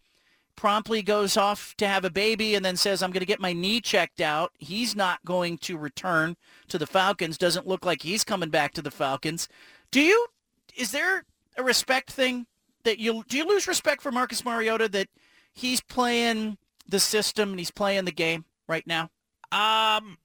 promptly 0.58 1.01
goes 1.01 1.38
off 1.38 1.74
to 1.78 1.88
have 1.88 2.03
a 2.03 2.10
baby 2.10 2.55
and 2.55 2.66
then 2.66 2.76
says, 2.76 3.01
I'm 3.01 3.12
going 3.12 3.22
to 3.22 3.26
get 3.26 3.39
my 3.39 3.53
knee 3.53 3.80
checked 3.80 4.20
out. 4.20 4.51
He's 4.58 4.95
not 4.95 5.24
going 5.24 5.58
to 5.60 5.78
return 5.78 6.36
to 6.68 6.78
the 6.78 6.88
Falcons. 6.88 7.38
Doesn't 7.38 7.68
look 7.68 7.86
like 7.86 8.01
he's 8.01 8.26
coming 8.26 8.49
back 8.49 8.74
to 8.74 8.82
the 8.82 8.91
Falcons. 8.91 9.47
Do 9.91 10.01
you, 10.01 10.28
is 10.76 10.91
there 10.91 11.24
a 11.55 11.64
respect 11.64 12.12
thing 12.12 12.47
that 12.84 12.99
you, 12.99 13.24
do 13.30 13.38
you 13.38 13.47
lose 13.47 13.68
respect 13.68 14.01
for 14.01 14.12
Marcus 14.12 14.43
Mariota 14.43 14.89
that 14.89 15.08
he's 15.53 15.80
playing 15.80 16.58
the 16.89 16.99
system 16.99 17.51
and 17.51 17.60
he's 17.60 17.72
playing 17.72 18.05
the 18.05 18.12
game 18.12 18.43
right 18.68 18.86
now? 18.86 19.03
Um, 19.51 20.18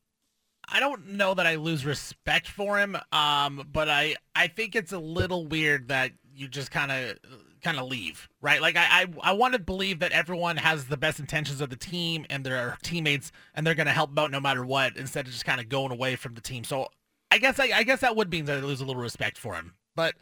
I 0.69 0.81
don't 0.81 1.11
know 1.11 1.35
that 1.35 1.47
I 1.47 1.57
lose 1.57 1.85
respect 1.85 2.49
for 2.49 2.79
him. 2.79 2.97
Um, 3.13 3.69
but 3.71 3.89
I, 3.89 4.17
I 4.35 4.47
think 4.49 4.75
it's 4.75 4.93
a 4.93 4.99
little 4.99 5.47
weird 5.47 5.89
that 5.89 6.13
you 6.35 6.49
just 6.49 6.71
kind 6.71 6.91
of 6.91 7.19
kind 7.63 7.79
of 7.79 7.87
leave, 7.87 8.29
right? 8.41 8.61
Like 8.61 8.77
I, 8.77 8.87
I, 9.03 9.07
I 9.23 9.33
want 9.33 9.55
to 9.55 9.59
believe 9.59 10.01
that 10.01 10.13
everyone 10.13 10.57
has 10.57 10.87
the 10.87 10.97
best 10.97 11.21
intentions 11.21 11.61
of 11.61 11.71
the 11.71 11.77
team 11.77 12.27
and 12.29 12.45
their 12.45 12.77
teammates, 12.83 13.33
and 13.55 13.67
they're 13.67 13.75
going 13.75 13.87
to 13.87 13.93
help 13.93 14.19
out 14.19 14.31
no 14.31 14.41
matter 14.41 14.65
what, 14.65 14.97
instead 14.97 15.27
of 15.27 15.33
just 15.33 15.45
kind 15.45 15.61
of 15.61 15.69
going 15.69 15.93
away 15.93 16.17
from 16.17 16.35
the 16.35 16.41
team. 16.41 16.65
So 16.65 16.89
I 17.31 17.39
guess 17.39 17.59
I, 17.59 17.71
I 17.75 17.83
guess 17.83 18.01
that 18.01 18.17
would 18.17 18.31
mean 18.31 18.45
that 18.47 18.59
I 18.59 18.61
lose 18.61 18.81
a 18.81 18.85
little 18.85 19.03
respect 19.03 19.39
for 19.39 19.55
him, 19.55 19.75
but 19.95 20.15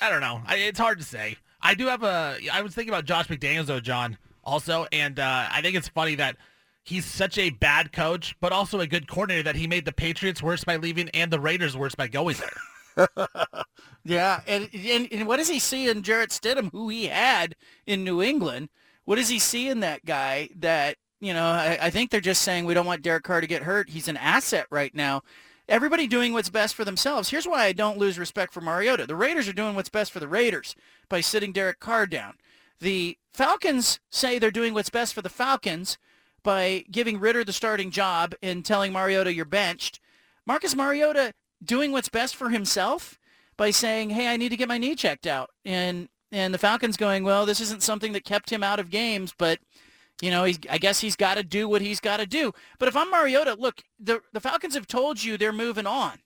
I 0.00 0.10
don't 0.10 0.20
know. 0.20 0.42
I, 0.46 0.56
it's 0.56 0.78
hard 0.78 0.98
to 0.98 1.04
say. 1.04 1.36
I 1.60 1.74
do 1.74 1.86
have 1.86 2.02
a. 2.02 2.38
I 2.52 2.62
was 2.62 2.74
thinking 2.74 2.92
about 2.92 3.04
Josh 3.04 3.28
McDaniels 3.28 3.66
though, 3.66 3.80
John, 3.80 4.18
also, 4.44 4.86
and 4.92 5.18
uh, 5.18 5.48
I 5.50 5.60
think 5.62 5.76
it's 5.76 5.88
funny 5.88 6.14
that 6.16 6.36
he's 6.84 7.04
such 7.04 7.38
a 7.38 7.50
bad 7.50 7.92
coach, 7.92 8.36
but 8.40 8.52
also 8.52 8.80
a 8.80 8.86
good 8.86 9.08
coordinator 9.08 9.44
that 9.44 9.56
he 9.56 9.66
made 9.66 9.84
the 9.84 9.92
Patriots 9.92 10.42
worse 10.42 10.64
by 10.64 10.76
leaving 10.76 11.08
and 11.10 11.32
the 11.32 11.40
Raiders 11.40 11.76
worse 11.76 11.94
by 11.94 12.08
going 12.08 12.36
there. 12.36 13.08
yeah, 14.08 14.40
and, 14.46 14.70
and, 14.72 15.08
and 15.12 15.26
what 15.26 15.36
does 15.36 15.48
he 15.48 15.58
see 15.58 15.88
in 15.88 16.02
Jarrett 16.02 16.30
Stidham, 16.30 16.72
who 16.72 16.88
he 16.88 17.06
had 17.08 17.54
in 17.86 18.04
New 18.04 18.22
England? 18.22 18.70
What 19.04 19.16
does 19.16 19.28
he 19.28 19.38
see 19.38 19.68
in 19.68 19.80
that 19.80 20.04
guy 20.06 20.48
that 20.56 20.96
you 21.20 21.34
know? 21.34 21.44
I, 21.44 21.78
I 21.82 21.90
think 21.90 22.10
they're 22.10 22.20
just 22.20 22.42
saying 22.42 22.64
we 22.64 22.74
don't 22.74 22.86
want 22.86 23.02
Derek 23.02 23.24
Carr 23.24 23.42
to 23.42 23.46
get 23.46 23.64
hurt. 23.64 23.90
He's 23.90 24.08
an 24.08 24.16
asset 24.16 24.66
right 24.70 24.94
now. 24.94 25.22
Everybody 25.68 26.06
doing 26.06 26.32
what's 26.32 26.48
best 26.48 26.74
for 26.74 26.86
themselves. 26.86 27.28
Here's 27.28 27.46
why 27.46 27.64
I 27.64 27.72
don't 27.72 27.98
lose 27.98 28.18
respect 28.18 28.54
for 28.54 28.62
Mariota. 28.62 29.06
The 29.06 29.14
Raiders 29.14 29.46
are 29.46 29.52
doing 29.52 29.74
what's 29.74 29.90
best 29.90 30.10
for 30.10 30.20
the 30.20 30.28
Raiders 30.28 30.74
by 31.10 31.20
sitting 31.20 31.52
Derek 31.52 31.78
Carr 31.78 32.06
down. 32.06 32.34
The 32.80 33.18
Falcons 33.34 34.00
say 34.08 34.38
they're 34.38 34.50
doing 34.50 34.72
what's 34.72 34.88
best 34.88 35.12
for 35.12 35.20
the 35.20 35.28
Falcons 35.28 35.98
by 36.42 36.84
giving 36.90 37.20
Ridder 37.20 37.44
the 37.44 37.52
starting 37.52 37.90
job 37.90 38.34
and 38.42 38.64
telling 38.64 38.92
Mariota 38.92 39.34
you're 39.34 39.44
benched. 39.44 40.00
Marcus 40.46 40.74
Mariota 40.74 41.34
doing 41.62 41.92
what's 41.92 42.08
best 42.08 42.34
for 42.36 42.48
himself 42.48 43.17
by 43.58 43.70
saying, 43.70 44.10
"Hey, 44.10 44.28
I 44.28 44.38
need 44.38 44.48
to 44.48 44.56
get 44.56 44.68
my 44.68 44.78
knee 44.78 44.94
checked 44.94 45.26
out," 45.26 45.50
and 45.66 46.08
and 46.32 46.54
the 46.54 46.58
Falcons 46.58 46.96
going, 46.96 47.24
"Well, 47.24 47.44
this 47.44 47.60
isn't 47.60 47.82
something 47.82 48.12
that 48.12 48.24
kept 48.24 48.50
him 48.50 48.62
out 48.64 48.80
of 48.80 48.90
games, 48.90 49.34
but." 49.36 49.58
You 50.20 50.32
know, 50.32 50.42
he's, 50.42 50.58
I 50.68 50.78
guess 50.78 50.98
he's 50.98 51.14
got 51.14 51.36
to 51.36 51.44
do 51.44 51.68
what 51.68 51.80
he's 51.80 52.00
got 52.00 52.16
to 52.16 52.26
do. 52.26 52.52
But 52.80 52.88
if 52.88 52.96
I'm 52.96 53.08
Mariota, 53.08 53.54
look, 53.54 53.84
the 54.00 54.20
the 54.32 54.40
Falcons 54.40 54.74
have 54.74 54.88
told 54.88 55.22
you 55.22 55.36
they're 55.36 55.52
moving 55.52 55.86
on, 55.86 56.18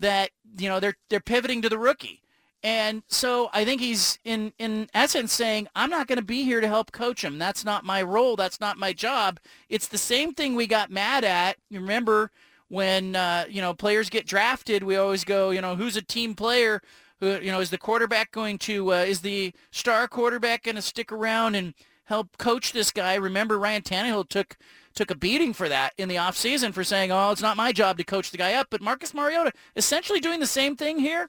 that 0.00 0.32
you 0.58 0.68
know 0.68 0.78
they're 0.80 0.96
they're 1.08 1.18
pivoting 1.18 1.62
to 1.62 1.70
the 1.70 1.78
rookie, 1.78 2.20
and 2.62 3.02
so 3.08 3.50
I 3.52 3.64
think 3.64 3.80
he's 3.80 4.18
in 4.24 4.52
in 4.58 4.88
essence 4.94 5.32
saying 5.32 5.68
I'm 5.74 5.90
not 5.90 6.06
going 6.06 6.18
to 6.18 6.24
be 6.24 6.44
here 6.44 6.60
to 6.60 6.68
help 6.68 6.92
coach 6.92 7.24
him. 7.24 7.38
That's 7.38 7.64
not 7.64 7.84
my 7.84 8.02
role. 8.02 8.36
That's 8.36 8.60
not 8.60 8.76
my 8.76 8.92
job. 8.92 9.40
It's 9.68 9.88
the 9.88 9.98
same 9.98 10.34
thing 10.34 10.54
we 10.54 10.66
got 10.66 10.90
mad 10.90 11.24
at. 11.24 11.56
You 11.70 11.80
remember 11.80 12.30
when 12.72 13.14
uh, 13.14 13.44
you 13.50 13.60
know 13.60 13.74
players 13.74 14.08
get 14.08 14.26
drafted, 14.26 14.82
we 14.82 14.96
always 14.96 15.24
go, 15.24 15.50
you 15.50 15.60
know, 15.60 15.76
who's 15.76 15.94
a 15.94 16.02
team 16.02 16.34
player? 16.34 16.80
Who 17.20 17.38
you 17.38 17.52
know 17.52 17.60
is 17.60 17.68
the 17.68 17.76
quarterback 17.76 18.32
going 18.32 18.56
to 18.60 18.94
uh, 18.94 18.96
is 18.96 19.20
the 19.20 19.52
star 19.70 20.08
quarterback 20.08 20.62
going 20.62 20.76
to 20.76 20.82
stick 20.82 21.12
around 21.12 21.54
and 21.54 21.74
help 22.04 22.38
coach 22.38 22.72
this 22.72 22.90
guy? 22.90 23.14
Remember 23.16 23.58
Ryan 23.58 23.82
Tannehill 23.82 24.26
took 24.26 24.56
took 24.94 25.10
a 25.10 25.14
beating 25.14 25.52
for 25.52 25.68
that 25.68 25.92
in 25.98 26.08
the 26.08 26.16
offseason 26.16 26.72
for 26.72 26.82
saying, 26.82 27.12
"Oh, 27.12 27.30
it's 27.30 27.42
not 27.42 27.58
my 27.58 27.72
job 27.72 27.98
to 27.98 28.04
coach 28.04 28.30
the 28.30 28.38
guy 28.38 28.54
up." 28.54 28.68
But 28.70 28.80
Marcus 28.80 29.12
Mariota 29.12 29.52
essentially 29.76 30.18
doing 30.18 30.40
the 30.40 30.46
same 30.46 30.74
thing 30.74 30.98
here. 30.98 31.28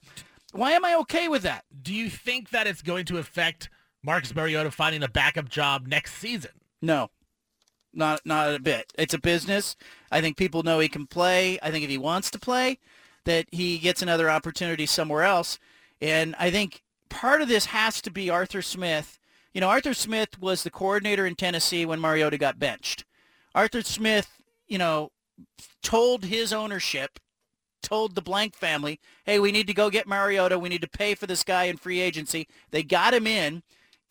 Why 0.53 0.71
am 0.71 0.85
I 0.85 0.95
okay 0.99 1.27
with 1.27 1.43
that? 1.43 1.65
Do 1.81 1.93
you 1.93 2.09
think 2.09 2.51
that 2.51 2.67
it's 2.67 2.81
going 2.81 3.03
to 3.05 3.17
affect 3.17 3.69
Marcus 4.01 4.33
Mariota 4.33 4.71
finding 4.71 5.03
a 5.03 5.09
backup 5.09 5.49
job 5.49 5.87
next 5.87 6.13
season? 6.13 6.51
No, 6.81 7.09
not 7.93 8.21
not 8.25 8.53
a 8.53 8.59
bit. 8.59 8.91
It's 8.97 9.13
a 9.13 9.19
business. 9.19 9.75
I 10.11 10.21
think 10.21 10.37
people 10.37 10.63
know 10.63 10.79
he 10.79 10.89
can 10.89 11.07
play. 11.07 11.59
I 11.61 11.71
think 11.71 11.83
if 11.83 11.89
he 11.89 11.97
wants 11.97 12.31
to 12.31 12.39
play, 12.39 12.79
that 13.25 13.47
he 13.51 13.77
gets 13.77 14.01
another 14.01 14.29
opportunity 14.29 14.85
somewhere 14.85 15.23
else. 15.23 15.59
And 16.01 16.35
I 16.37 16.51
think 16.51 16.83
part 17.09 17.41
of 17.41 17.47
this 17.47 17.67
has 17.67 18.01
to 18.01 18.11
be 18.11 18.29
Arthur 18.29 18.61
Smith. 18.61 19.19
You 19.53 19.61
know, 19.61 19.69
Arthur 19.69 19.93
Smith 19.93 20.39
was 20.39 20.63
the 20.63 20.71
coordinator 20.71 21.25
in 21.25 21.35
Tennessee 21.35 21.85
when 21.85 21.99
Mariota 21.99 22.37
got 22.37 22.59
benched. 22.59 23.05
Arthur 23.53 23.81
Smith, 23.81 24.41
you 24.67 24.77
know, 24.77 25.11
told 25.83 26.25
his 26.25 26.51
ownership, 26.51 27.19
told 27.81 28.15
the 28.15 28.21
Blank 28.21 28.55
family, 28.55 28.99
hey, 29.25 29.39
we 29.39 29.51
need 29.51 29.67
to 29.67 29.73
go 29.73 29.89
get 29.89 30.07
Mariota. 30.07 30.57
We 30.57 30.69
need 30.69 30.81
to 30.81 30.89
pay 30.89 31.13
for 31.13 31.27
this 31.27 31.43
guy 31.43 31.65
in 31.65 31.77
free 31.77 31.99
agency. 31.99 32.47
They 32.71 32.81
got 32.81 33.13
him 33.13 33.27
in. 33.27 33.61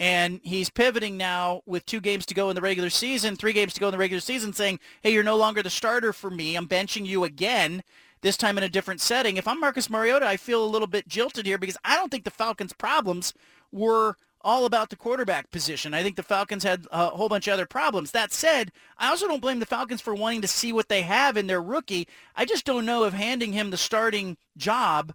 And 0.02 0.40
he's 0.42 0.68
pivoting 0.68 1.16
now 1.16 1.62
with 1.64 1.86
two 1.86 2.00
games 2.00 2.26
to 2.26 2.34
go 2.34 2.50
in 2.50 2.56
the 2.56 2.60
regular 2.60 2.90
season, 2.90 3.36
three 3.36 3.52
games 3.52 3.72
to 3.74 3.80
go 3.80 3.86
in 3.86 3.92
the 3.92 3.98
regular 3.98 4.20
season, 4.20 4.52
saying, 4.52 4.80
hey, 5.00 5.12
you're 5.12 5.22
no 5.22 5.36
longer 5.36 5.62
the 5.62 5.70
starter 5.70 6.12
for 6.12 6.28
me. 6.28 6.56
I'm 6.56 6.66
benching 6.66 7.06
you 7.06 7.22
again. 7.22 7.84
this 8.22 8.36
time 8.36 8.56
in 8.56 8.64
a 8.64 8.68
different 8.68 9.00
setting. 9.00 9.36
If 9.36 9.46
I'm 9.46 9.60
Marcus 9.60 9.90
Mariota, 9.90 10.26
I 10.26 10.36
feel 10.36 10.64
a 10.64 10.66
little 10.66 10.86
bit 10.86 11.06
jilted 11.08 11.44
here 11.44 11.58
because 11.58 11.76
I 11.84 11.96
don't 11.96 12.10
think 12.10 12.24
the 12.24 12.30
Falcons' 12.30 12.72
problems 12.72 13.34
were 13.70 14.16
all 14.44 14.64
about 14.64 14.90
the 14.90 14.96
quarterback 14.96 15.50
position. 15.50 15.94
I 15.94 16.02
think 16.02 16.16
the 16.16 16.22
Falcons 16.22 16.64
had 16.64 16.86
a 16.90 17.10
whole 17.10 17.28
bunch 17.28 17.46
of 17.46 17.54
other 17.54 17.66
problems. 17.66 18.10
That 18.10 18.32
said, 18.32 18.72
I 18.98 19.08
also 19.08 19.28
don't 19.28 19.42
blame 19.42 19.60
the 19.60 19.66
Falcons 19.66 20.00
for 20.00 20.14
wanting 20.14 20.40
to 20.42 20.48
see 20.48 20.72
what 20.72 20.88
they 20.88 21.02
have 21.02 21.36
in 21.36 21.46
their 21.46 21.62
rookie. 21.62 22.08
I 22.34 22.44
just 22.44 22.64
don't 22.64 22.86
know 22.86 23.04
if 23.04 23.12
handing 23.12 23.52
him 23.52 23.70
the 23.70 23.76
starting 23.76 24.36
job, 24.56 25.14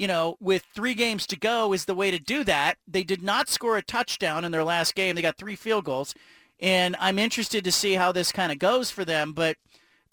you 0.00 0.06
know, 0.06 0.38
with 0.40 0.64
three 0.74 0.94
games 0.94 1.26
to 1.26 1.38
go 1.38 1.74
is 1.74 1.84
the 1.84 1.94
way 1.94 2.10
to 2.10 2.18
do 2.18 2.42
that. 2.42 2.78
They 2.88 3.04
did 3.04 3.22
not 3.22 3.50
score 3.50 3.76
a 3.76 3.82
touchdown 3.82 4.46
in 4.46 4.50
their 4.50 4.64
last 4.64 4.94
game. 4.94 5.14
They 5.14 5.20
got 5.20 5.36
three 5.36 5.56
field 5.56 5.84
goals. 5.84 6.14
And 6.58 6.96
I'm 6.98 7.18
interested 7.18 7.64
to 7.64 7.70
see 7.70 7.92
how 7.94 8.10
this 8.10 8.32
kind 8.32 8.50
of 8.50 8.58
goes 8.58 8.90
for 8.90 9.04
them, 9.04 9.34
but 9.34 9.58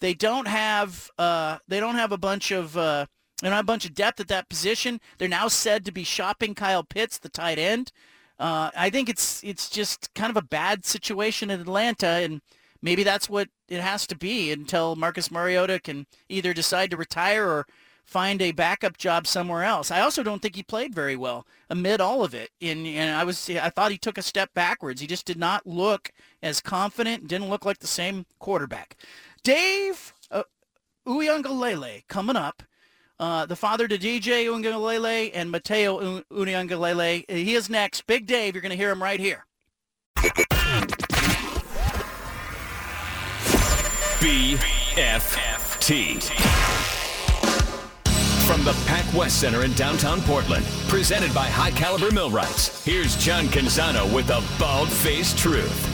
they 0.00 0.12
don't 0.12 0.46
have 0.46 1.10
uh, 1.18 1.58
they 1.66 1.80
don't 1.80 1.94
have 1.94 2.12
a 2.12 2.18
bunch 2.18 2.50
of 2.50 2.76
uh, 2.76 3.06
they 3.40 3.48
don't 3.48 3.56
have 3.56 3.64
a 3.64 3.72
bunch 3.72 3.86
of 3.86 3.94
depth 3.94 4.20
at 4.20 4.28
that 4.28 4.50
position. 4.50 5.00
They're 5.16 5.26
now 5.26 5.48
said 5.48 5.86
to 5.86 5.92
be 5.92 6.04
shopping 6.04 6.54
Kyle 6.54 6.84
Pitts, 6.84 7.16
the 7.16 7.30
tight 7.30 7.58
end. 7.58 7.90
Uh, 8.38 8.70
I 8.76 8.90
think 8.90 9.08
it's 9.08 9.42
it's 9.42 9.70
just 9.70 10.12
kind 10.12 10.28
of 10.28 10.36
a 10.36 10.46
bad 10.46 10.84
situation 10.84 11.48
in 11.48 11.62
Atlanta, 11.62 12.06
and 12.06 12.42
maybe 12.82 13.04
that's 13.04 13.30
what 13.30 13.48
it 13.70 13.80
has 13.80 14.06
to 14.08 14.16
be 14.16 14.52
until 14.52 14.96
Marcus 14.96 15.30
Mariota 15.30 15.80
can 15.80 16.06
either 16.28 16.52
decide 16.52 16.90
to 16.90 16.98
retire 16.98 17.48
or 17.48 17.66
find 18.08 18.40
a 18.40 18.52
backup 18.52 18.96
job 18.96 19.26
somewhere 19.26 19.64
else. 19.64 19.90
I 19.90 20.00
also 20.00 20.22
don't 20.22 20.40
think 20.40 20.56
he 20.56 20.62
played 20.62 20.94
very 20.94 21.14
well 21.14 21.46
amid 21.68 22.00
all 22.00 22.24
of 22.24 22.32
it. 22.32 22.48
And, 22.62 22.86
and 22.86 23.14
I 23.14 23.22
was 23.22 23.50
I 23.50 23.68
thought 23.68 23.90
he 23.90 23.98
took 23.98 24.16
a 24.16 24.22
step 24.22 24.54
backwards. 24.54 25.02
He 25.02 25.06
just 25.06 25.26
did 25.26 25.36
not 25.36 25.66
look 25.66 26.10
as 26.42 26.62
confident, 26.62 27.28
didn't 27.28 27.50
look 27.50 27.66
like 27.66 27.80
the 27.80 27.86
same 27.86 28.24
quarterback. 28.38 28.96
Dave 29.42 30.14
uh, 30.30 30.44
Uiagalelei 31.06 32.08
coming 32.08 32.36
up. 32.36 32.62
Uh, 33.20 33.44
the 33.44 33.56
father 33.56 33.86
to 33.86 33.98
DJ 33.98 34.46
Uiagalelei 34.46 35.30
and 35.34 35.50
Mateo 35.50 36.22
Uiagalelei. 36.32 37.30
He 37.30 37.54
is 37.54 37.68
next. 37.68 38.06
Big 38.06 38.26
Dave, 38.26 38.54
you're 38.54 38.62
going 38.62 38.70
to 38.70 38.76
hear 38.76 38.90
him 38.90 39.02
right 39.02 39.20
here. 39.20 39.44
BFFT. 44.20 44.98
From 48.48 48.64
the 48.64 48.72
Pac 48.86 49.04
West 49.12 49.42
Center 49.42 49.62
in 49.62 49.74
downtown 49.74 50.22
Portland, 50.22 50.64
presented 50.88 51.34
by 51.34 51.44
High 51.44 51.70
Caliber 51.70 52.10
Millwrights, 52.10 52.82
here's 52.82 53.14
John 53.16 53.44
Canzano 53.48 54.10
with 54.10 54.28
the 54.28 54.42
bald-faced 54.58 55.36
truth. 55.36 55.84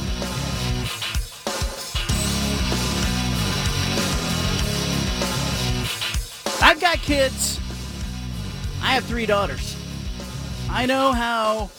I've 6.62 6.80
got 6.80 6.98
kids. 6.98 7.58
I 8.80 8.94
have 8.94 9.04
three 9.04 9.26
daughters. 9.26 9.76
I 10.70 10.86
know 10.86 11.10
how 11.10 11.70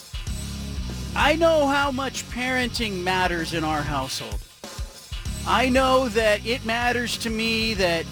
I 1.15 1.37
know 1.37 1.67
how 1.67 1.89
much 1.89 2.27
parenting 2.31 3.01
matters 3.01 3.53
in 3.53 3.63
our 3.63 3.81
household. 3.81 4.41
I 5.47 5.69
know 5.69 6.09
that 6.09 6.45
it 6.45 6.65
matters 6.65 7.17
to 7.19 7.29
me 7.29 7.75
that 7.75 8.05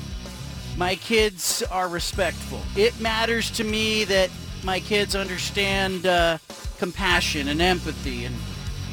my 0.77 0.95
kids 0.95 1.63
are 1.71 1.87
respectful. 1.87 2.61
It 2.75 2.99
matters 2.99 3.51
to 3.51 3.63
me 3.63 4.05
that 4.05 4.29
my 4.63 4.79
kids 4.79 5.15
understand 5.15 6.05
uh, 6.05 6.37
compassion 6.77 7.47
and 7.47 7.61
empathy 7.61 8.25
and 8.25 8.35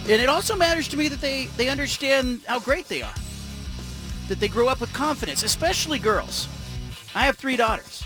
and 0.05 0.21
it 0.21 0.29
also 0.29 0.57
matters 0.57 0.89
to 0.89 0.97
me 0.97 1.09
that 1.09 1.21
they, 1.21 1.47
they 1.57 1.69
understand 1.69 2.41
how 2.47 2.59
great 2.59 2.89
they 2.89 3.03
are. 3.03 3.15
That 4.29 4.41
they 4.41 4.49
grow 4.49 4.69
up 4.69 4.81
with 4.81 4.93
confidence, 4.93 5.43
especially 5.43 5.99
girls. 5.99 6.49
I 7.15 7.27
have 7.27 7.37
three 7.37 7.57
daughters. 7.57 8.03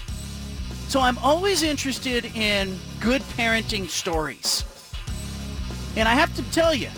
So 0.89 1.01
I'm 1.01 1.19
always 1.19 1.63
interested 1.63 2.27
in 2.37 2.79
good 3.01 3.23
parenting 3.23 3.89
stories. 3.89 4.65
And 5.97 6.09
I 6.09 6.15
have 6.15 6.35
to 6.37 6.43
tell 6.51 6.75
you, 6.75 6.91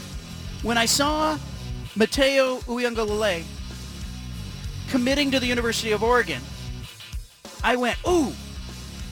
when 0.62 0.78
I 0.78 0.86
saw 0.86 1.38
Mateo 1.94 2.56
Uiagalelei 2.60 3.44
committing 4.88 5.30
to 5.30 5.38
the 5.38 5.46
University 5.46 5.92
of 5.92 6.02
Oregon, 6.02 6.40
I 7.62 7.76
went, 7.76 7.98
ooh, 8.06 8.32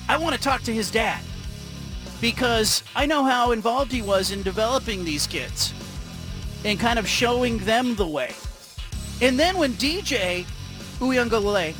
I 0.08 0.16
want 0.16 0.34
to 0.34 0.40
talk 0.40 0.62
to 0.62 0.72
his 0.72 0.90
dad 0.90 1.22
because 2.20 2.82
I 2.94 3.06
know 3.06 3.24
how 3.24 3.52
involved 3.52 3.92
he 3.92 4.02
was 4.02 4.30
in 4.30 4.42
developing 4.42 5.04
these 5.04 5.26
kids 5.26 5.74
and 6.64 6.78
kind 6.78 6.98
of 6.98 7.06
showing 7.06 7.58
them 7.58 7.94
the 7.94 8.06
way. 8.06 8.34
And 9.20 9.38
then 9.38 9.58
when 9.58 9.72
DJ 9.74 10.46
Uiagalelei 10.98 11.74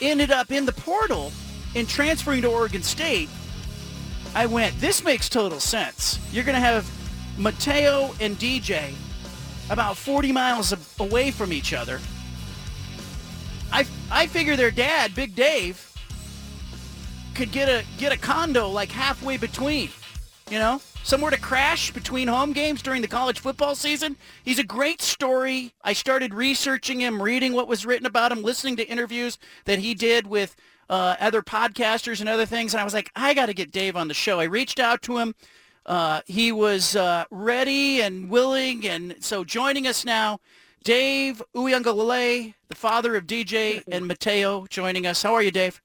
ended 0.00 0.30
up 0.30 0.50
in 0.50 0.66
the 0.66 0.72
portal 0.72 1.32
and 1.74 1.88
transferring 1.88 2.42
to 2.42 2.48
Oregon 2.48 2.82
State, 2.82 3.28
I 4.34 4.46
went, 4.46 4.78
this 4.80 5.02
makes 5.02 5.28
total 5.28 5.60
sense. 5.60 6.18
You're 6.32 6.44
going 6.44 6.54
to 6.54 6.60
have 6.60 6.88
Mateo 7.38 8.14
and 8.20 8.36
DJ 8.36 8.92
about 9.70 9.96
40 9.96 10.32
miles 10.32 10.74
away 11.00 11.30
from 11.30 11.52
each 11.52 11.72
other. 11.72 12.00
I, 14.10 14.26
figure 14.26 14.56
their 14.56 14.70
dad, 14.70 15.14
Big 15.14 15.34
Dave, 15.34 15.84
could 17.34 17.52
get 17.52 17.68
a 17.68 17.84
get 17.98 18.12
a 18.12 18.18
condo 18.18 18.68
like 18.68 18.90
halfway 18.90 19.36
between, 19.36 19.90
you 20.50 20.58
know? 20.58 20.80
somewhere 21.08 21.30
to 21.30 21.40
crash 21.40 21.90
between 21.90 22.28
home 22.28 22.52
games 22.52 22.82
during 22.82 23.00
the 23.00 23.08
college 23.08 23.40
football 23.40 23.74
season. 23.74 24.14
He's 24.44 24.58
a 24.58 24.64
great 24.64 25.00
story. 25.00 25.72
I 25.82 25.94
started 25.94 26.34
researching 26.34 27.00
him, 27.00 27.22
reading 27.22 27.54
what 27.54 27.66
was 27.66 27.86
written 27.86 28.04
about 28.04 28.30
him, 28.30 28.42
listening 28.42 28.76
to 28.76 28.86
interviews 28.86 29.38
that 29.64 29.78
he 29.78 29.94
did 29.94 30.26
with 30.26 30.54
uh, 30.90 31.16
other 31.18 31.40
podcasters 31.40 32.20
and 32.20 32.28
other 32.28 32.44
things. 32.44 32.74
And 32.74 32.80
I 32.82 32.84
was 32.84 32.92
like, 32.92 33.10
I 33.16 33.32
got 33.32 33.46
to 33.46 33.54
get 33.54 33.72
Dave 33.72 33.96
on 33.96 34.08
the 34.08 34.14
show. 34.14 34.38
I 34.38 34.44
reached 34.44 34.78
out 34.78 35.00
to 35.02 35.16
him. 35.16 35.34
Uh, 35.86 36.20
he 36.26 36.52
was 36.52 36.94
uh, 36.94 37.24
ready 37.30 38.02
and 38.02 38.28
willing. 38.28 38.86
And 38.86 39.16
so 39.20 39.44
joining 39.44 39.86
us 39.86 40.04
now, 40.04 40.40
Dave 40.84 41.42
Uiagalelei, 41.54 42.54
the 42.68 42.74
father 42.74 43.16
of 43.16 43.26
DJ 43.26 43.82
and 43.90 44.06
Mateo, 44.06 44.66
joining 44.68 45.06
us. 45.06 45.22
How 45.22 45.34
are 45.34 45.42
you, 45.42 45.50
Dave? 45.50 45.80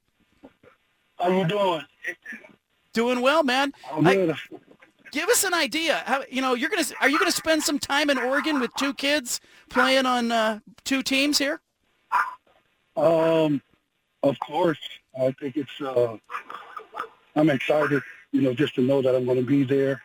How 1.20 1.30
you 1.30 1.46
doing? 1.46 1.82
Doing 2.94 3.22
well, 3.22 3.44
man. 3.44 3.74
I'm 3.92 4.04
good. 4.04 4.32
I, 4.32 4.58
give 5.12 5.30
us 5.30 5.44
an 5.44 5.54
idea. 5.54 6.04
How 6.06 6.24
you 6.30 6.42
know 6.42 6.54
you're 6.54 6.70
gonna 6.70 6.86
are 7.02 7.10
you 7.10 7.18
gonna 7.18 7.32
spend 7.32 7.64
some 7.64 7.80
time 7.80 8.10
in 8.10 8.18
Oregon 8.18 8.60
with 8.60 8.74
two 8.76 8.94
kids 8.94 9.40
playing 9.70 10.06
on 10.06 10.32
uh, 10.32 10.60
two 10.84 11.02
teams 11.02 11.38
here? 11.38 11.62
Um, 12.96 13.62
of 14.22 14.40
course. 14.40 14.80
I 15.20 15.32
think 15.40 15.58
it's. 15.58 15.82
Uh, 15.82 16.18
I'm 17.36 17.50
excited. 17.50 18.02
You 18.32 18.42
know, 18.42 18.54
just 18.54 18.76
to 18.76 18.82
know 18.82 19.02
that 19.02 19.16
I'm 19.16 19.26
going 19.26 19.38
to 19.38 19.46
be 19.46 19.64
there. 19.64 20.02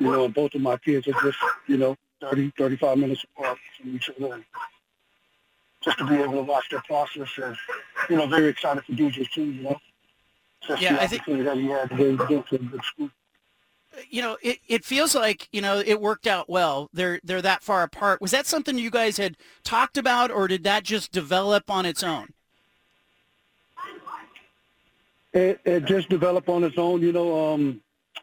You 0.00 0.10
know, 0.10 0.24
and 0.24 0.34
both 0.34 0.54
of 0.54 0.60
my 0.60 0.76
kids 0.76 1.06
are 1.08 1.22
just 1.22 1.38
you 1.66 1.76
know 1.76 1.96
30, 2.20 2.52
35 2.56 2.98
minutes 2.98 3.24
apart 3.24 3.58
from 3.78 3.96
each 3.96 4.10
other. 4.10 4.44
Just 5.82 5.98
to 5.98 6.06
be 6.06 6.16
able 6.16 6.32
to 6.32 6.42
watch 6.42 6.68
their 6.70 6.82
process 6.82 7.28
and 7.42 7.56
you 8.10 8.16
know, 8.16 8.26
very 8.26 8.48
excited 8.48 8.84
for 8.84 8.92
DJ 8.92 9.30
too. 9.30 9.44
You 9.44 9.62
know. 9.62 9.80
Just 10.66 10.82
yeah, 10.82 10.98
I 11.00 11.06
think 11.06 11.24
that 11.26 11.56
he 11.56 11.66
had 11.66 11.90
to 11.90 12.16
get 12.26 12.48
to 12.48 12.54
a 12.56 12.58
good 12.58 12.82
school 12.82 13.10
you 14.10 14.22
know, 14.22 14.36
it, 14.42 14.58
it 14.68 14.84
feels 14.84 15.14
like, 15.14 15.48
you 15.52 15.60
know, 15.60 15.82
it 15.84 16.00
worked 16.00 16.26
out 16.26 16.48
well. 16.48 16.88
They're 16.92 17.20
they're 17.24 17.42
that 17.42 17.62
far 17.62 17.82
apart. 17.82 18.20
Was 18.20 18.30
that 18.30 18.46
something 18.46 18.78
you 18.78 18.90
guys 18.90 19.16
had 19.16 19.36
talked 19.64 19.96
about 19.96 20.30
or 20.30 20.48
did 20.48 20.64
that 20.64 20.84
just 20.84 21.12
develop 21.12 21.70
on 21.70 21.86
its 21.86 22.02
own? 22.02 22.28
It, 25.32 25.60
it 25.64 25.84
just 25.84 26.08
developed 26.08 26.48
on 26.48 26.64
its 26.64 26.78
own, 26.78 27.02
you 27.02 27.12
know, 27.12 27.52
um, 27.52 27.80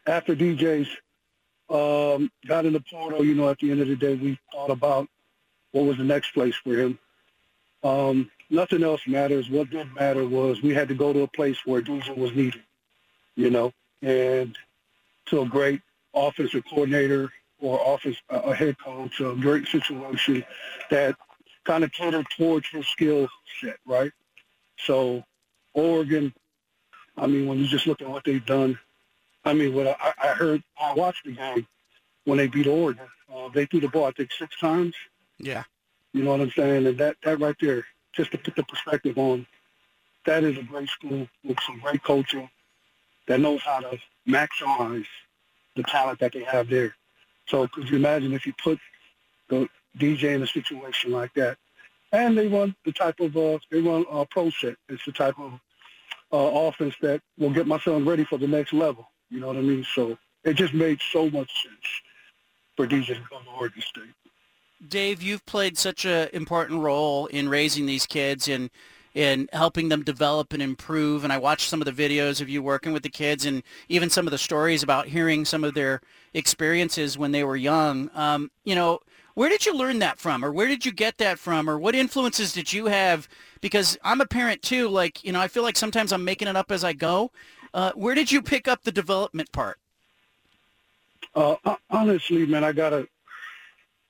after 0.07 0.35
DJ's 0.35 0.89
um, 1.73 2.31
got 2.45 2.65
in 2.65 2.73
the 2.73 2.79
portal, 2.81 3.25
you 3.25 3.33
know, 3.33 3.49
at 3.49 3.59
the 3.59 3.71
end 3.71 3.81
of 3.81 3.87
the 3.87 3.95
day, 3.95 4.15
we 4.15 4.37
thought 4.51 4.69
about 4.69 5.09
what 5.71 5.85
was 5.85 5.97
the 5.97 6.03
next 6.03 6.33
place 6.33 6.55
for 6.55 6.75
him. 6.75 6.99
Um, 7.83 8.29
nothing 8.49 8.83
else 8.83 9.01
matters. 9.07 9.49
What 9.49 9.71
did 9.71 9.93
matter 9.95 10.27
was 10.27 10.61
we 10.61 10.73
had 10.73 10.87
to 10.89 10.93
go 10.93 11.11
to 11.11 11.21
a 11.23 11.27
place 11.27 11.57
where 11.65 11.81
DJ 11.81 12.15
was 12.15 12.31
needed, 12.33 12.61
you 13.35 13.49
know, 13.49 13.73
and 14.01 14.55
to 15.25 15.41
a 15.41 15.45
great 15.45 15.81
offensive 16.13 16.63
coordinator 16.69 17.31
or 17.59 17.79
office 17.79 18.17
a 18.29 18.53
head 18.53 18.77
coach, 18.77 19.19
a 19.19 19.35
great 19.35 19.67
situation 19.67 20.45
that 20.91 21.15
kind 21.63 21.83
of 21.83 21.91
catered 21.91 22.27
towards 22.37 22.67
his 22.67 22.85
skill 22.87 23.27
set, 23.61 23.77
right? 23.85 24.11
So 24.77 25.23
Oregon, 25.73 26.33
I 27.17 27.25
mean, 27.27 27.47
when 27.47 27.57
you 27.57 27.67
just 27.67 27.87
look 27.87 28.01
at 28.01 28.09
what 28.09 28.25
they've 28.25 28.45
done, 28.45 28.77
I 29.45 29.53
mean, 29.53 29.73
what 29.73 29.87
I, 29.87 30.13
I 30.21 30.27
heard, 30.29 30.63
I 30.79 30.93
watched 30.93 31.25
the 31.25 31.33
game 31.33 31.67
when 32.25 32.37
they 32.37 32.47
beat 32.47 32.67
Oregon. 32.67 33.07
Uh, 33.33 33.49
they 33.49 33.65
threw 33.65 33.79
the 33.79 33.87
ball, 33.87 34.05
I 34.05 34.11
think, 34.11 34.31
six 34.31 34.57
times. 34.59 34.95
Yeah. 35.37 35.63
You 36.13 36.23
know 36.23 36.31
what 36.31 36.41
I'm 36.41 36.51
saying? 36.51 36.87
And 36.87 36.97
that, 36.99 37.17
that 37.23 37.39
right 37.39 37.55
there, 37.59 37.85
just 38.13 38.31
to 38.31 38.37
put 38.37 38.55
the 38.55 38.63
perspective 38.63 39.17
on, 39.17 39.45
that 40.25 40.43
is 40.43 40.57
a 40.57 40.63
great 40.63 40.89
school 40.89 41.27
with 41.43 41.57
some 41.65 41.79
great 41.79 42.03
coaching 42.03 42.49
that 43.27 43.39
knows 43.39 43.61
how 43.63 43.79
to 43.79 43.97
maximize 44.27 45.05
the 45.75 45.83
talent 45.83 46.19
that 46.19 46.31
they 46.31 46.43
have 46.43 46.69
there. 46.69 46.95
So 47.47 47.67
could 47.67 47.89
you 47.89 47.97
imagine 47.97 48.33
if 48.33 48.45
you 48.45 48.53
put 48.63 48.79
the 49.49 49.67
DJ 49.97 50.35
in 50.35 50.43
a 50.43 50.47
situation 50.47 51.11
like 51.11 51.33
that? 51.33 51.57
And 52.11 52.37
they 52.37 52.47
run 52.47 52.75
the 52.85 52.91
type 52.91 53.19
of, 53.19 53.35
uh, 53.35 53.57
they 53.71 53.81
run 53.81 54.05
a 54.09 54.25
pro 54.25 54.49
set. 54.51 54.75
It's 54.87 55.03
the 55.05 55.11
type 55.11 55.37
of 55.39 55.53
uh, 56.31 56.67
offense 56.67 56.95
that 57.01 57.21
will 57.37 57.49
get 57.49 57.67
my 57.67 57.79
son 57.79 58.05
ready 58.05 58.23
for 58.23 58.37
the 58.37 58.47
next 58.47 58.71
level. 58.71 59.07
You 59.33 59.39
know 59.39 59.47
what 59.47 59.57
I 59.57 59.61
mean? 59.61 59.83
So 59.95 60.15
it 60.43 60.53
just 60.53 60.75
made 60.75 60.99
so 61.11 61.27
much 61.27 61.49
sense 61.63 62.01
for 62.77 62.85
DJ 62.85 63.07
to 63.07 63.21
come 63.27 63.43
to 63.45 63.49
Oregon 63.57 63.81
State. 63.81 64.03
Dave, 64.87 65.23
you've 65.23 65.43
played 65.47 65.75
such 65.75 66.05
an 66.05 66.29
important 66.33 66.81
role 66.81 67.25
in 67.27 67.49
raising 67.49 67.87
these 67.87 68.05
kids 68.05 68.47
and 68.47 68.69
in 69.15 69.49
helping 69.51 69.89
them 69.89 70.03
develop 70.03 70.53
and 70.53 70.61
improve. 70.61 71.23
And 71.23 71.33
I 71.33 71.39
watched 71.39 71.67
some 71.67 71.81
of 71.81 71.85
the 71.85 71.91
videos 72.07 72.41
of 72.41 72.49
you 72.49 72.61
working 72.61 72.93
with 72.93 73.01
the 73.01 73.09
kids 73.09 73.45
and 73.45 73.63
even 73.89 74.11
some 74.11 74.27
of 74.27 74.31
the 74.31 74.37
stories 74.37 74.83
about 74.83 75.07
hearing 75.07 75.45
some 75.45 75.63
of 75.63 75.73
their 75.73 75.99
experiences 76.35 77.17
when 77.17 77.31
they 77.31 77.43
were 77.43 77.55
young. 77.55 78.11
Um, 78.13 78.51
you 78.65 78.75
know, 78.75 78.99
where 79.33 79.49
did 79.49 79.65
you 79.65 79.75
learn 79.75 79.97
that 79.99 80.19
from 80.19 80.45
or 80.45 80.51
where 80.51 80.67
did 80.67 80.85
you 80.85 80.91
get 80.91 81.17
that 81.17 81.39
from 81.39 81.67
or 81.67 81.79
what 81.79 81.95
influences 81.95 82.53
did 82.53 82.71
you 82.71 82.85
have? 82.85 83.27
Because 83.61 83.97
I'm 84.03 84.21
a 84.21 84.27
parent 84.27 84.61
too. 84.61 84.89
Like, 84.89 85.23
you 85.23 85.31
know, 85.31 85.39
I 85.39 85.47
feel 85.47 85.63
like 85.63 85.77
sometimes 85.77 86.11
I'm 86.11 86.23
making 86.23 86.47
it 86.47 86.55
up 86.55 86.71
as 86.71 86.83
I 86.83 86.93
go. 86.93 87.31
Uh, 87.73 87.91
where 87.93 88.15
did 88.15 88.31
you 88.31 88.41
pick 88.41 88.67
up 88.67 88.83
the 88.83 88.91
development 88.91 89.51
part? 89.51 89.77
Uh, 91.35 91.55
honestly, 91.89 92.45
man, 92.45 92.63
I 92.63 92.71
gotta, 92.71 93.07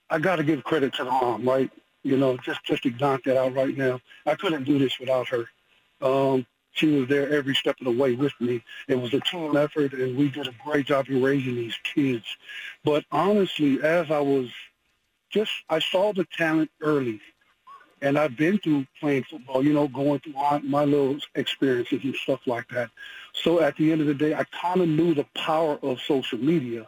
I 0.10 0.20
gotta 0.20 0.44
give 0.44 0.64
credit 0.64 0.94
to 0.96 1.06
the 1.06 1.12
mom, 1.12 1.48
right? 1.48 1.72
You 2.04 2.18
know, 2.18 2.36
just 2.38 2.64
just 2.66 2.84
to 2.84 2.92
knock 2.92 3.24
that 3.24 3.38
out 3.38 3.56
right 3.56 3.78
now. 3.78 4.02
I 4.26 4.36
couldn't 4.36 4.66
do 4.66 4.78
this 4.78 5.00
without 5.00 5.28
her. 5.30 5.46
Um, 6.02 6.46
she 6.74 6.88
was 6.88 7.08
there 7.08 7.30
every 7.32 7.56
step 7.56 7.78
of 7.80 7.86
the 7.86 7.92
way 7.92 8.16
with 8.16 8.34
me. 8.42 8.62
It 8.88 8.96
was 8.96 9.14
a 9.14 9.22
team 9.22 9.56
effort, 9.56 9.94
and 9.94 10.18
we 10.18 10.30
did 10.30 10.48
a 10.48 10.54
great 10.66 10.88
job 10.88 11.08
in 11.08 11.22
raising 11.22 11.56
these 11.56 11.78
kids. 11.84 12.26
But 12.84 13.06
honestly, 13.12 13.82
as 13.82 14.12
I 14.12 14.20
was 14.20 14.50
just, 15.30 15.52
I 15.70 15.80
saw 15.80 16.12
the 16.12 16.26
talent 16.36 16.72
early, 16.82 17.22
and 18.02 18.18
I've 18.18 18.36
been 18.36 18.58
through 18.58 18.88
playing 19.00 19.24
football, 19.24 19.64
you 19.64 19.72
know, 19.72 19.88
going 19.88 20.20
through 20.20 20.34
my, 20.34 20.60
my 20.60 20.84
little 20.84 21.18
experiences 21.36 22.04
and 22.04 22.16
stuff 22.16 22.42
like 22.48 22.68
that. 22.70 22.90
So 23.34 23.62
at 23.62 23.76
the 23.78 23.92
end 23.92 24.02
of 24.02 24.08
the 24.08 24.14
day, 24.14 24.34
I 24.34 24.44
kind 24.46 24.82
of 24.82 24.88
knew 24.88 25.14
the 25.14 25.26
power 25.36 25.80
of 25.82 26.00
social 26.02 26.38
media, 26.38 26.88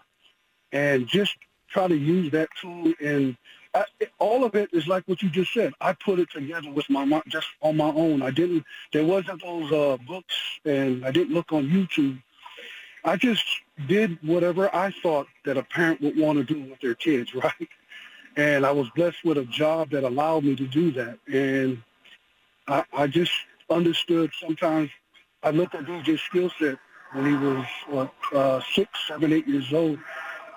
and 0.71 1.07
just 1.07 1.35
try 1.69 1.87
to 1.87 1.95
use 1.95 2.31
that 2.31 2.49
tool 2.61 2.93
and 3.01 3.35
I, 3.75 3.83
all 4.19 4.45
of 4.45 4.55
it 4.55 4.69
is 4.71 4.87
like 4.87 5.03
what 5.05 5.21
you 5.21 5.29
just 5.29 5.53
said. 5.53 5.73
I 5.81 5.93
put 5.93 6.17
it 6.19 6.29
together 6.31 6.71
with 6.71 6.89
my 6.89 7.03
mom 7.03 7.23
just 7.27 7.47
on 7.61 7.75
my 7.75 7.89
own. 7.89 8.21
I 8.21 8.31
didn't. 8.31 8.63
There 8.93 9.03
wasn't 9.03 9.43
those 9.43 9.71
uh, 9.71 9.97
books, 10.07 10.35
and 10.63 11.05
I 11.05 11.11
didn't 11.11 11.33
look 11.33 11.51
on 11.51 11.67
YouTube. 11.67 12.21
I 13.03 13.17
just 13.17 13.43
did 13.87 14.17
whatever 14.23 14.73
I 14.73 14.91
thought 15.03 15.27
that 15.43 15.57
a 15.57 15.63
parent 15.63 16.01
would 16.01 16.17
want 16.17 16.37
to 16.37 16.53
do 16.53 16.69
with 16.69 16.79
their 16.79 16.95
kids, 16.95 17.35
right? 17.43 17.69
And 18.37 18.65
I 18.65 18.71
was 18.71 18.89
blessed 18.95 19.23
with 19.25 19.37
a 19.37 19.45
job 19.45 19.89
that 19.91 20.03
allowed 20.03 20.45
me 20.45 20.55
to 20.55 20.67
do 20.67 20.91
that. 20.91 21.19
And 21.31 21.83
I, 22.67 22.85
I 22.93 23.07
just 23.07 23.33
understood. 23.69 24.31
Sometimes 24.39 24.89
I 25.45 25.51
looked 25.51 25.75
at 25.75 25.85
DJ's 25.85 26.21
skill 26.21 26.51
set 26.59 26.79
when 27.13 27.25
he 27.27 27.35
was 27.35 27.65
what, 27.87 28.13
uh, 28.33 28.61
six, 28.73 28.91
seven, 29.07 29.31
eight 29.31 29.47
years 29.47 29.71
old, 29.73 29.99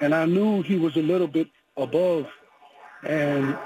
and 0.01 0.15
I 0.15 0.27
knew 0.27 0.63
he 0.63 0.79
was 0.79 0.97
a 0.97 1.03
little 1.03 1.29
bit 1.29 1.49
above 1.77 2.27
and, 3.05 3.57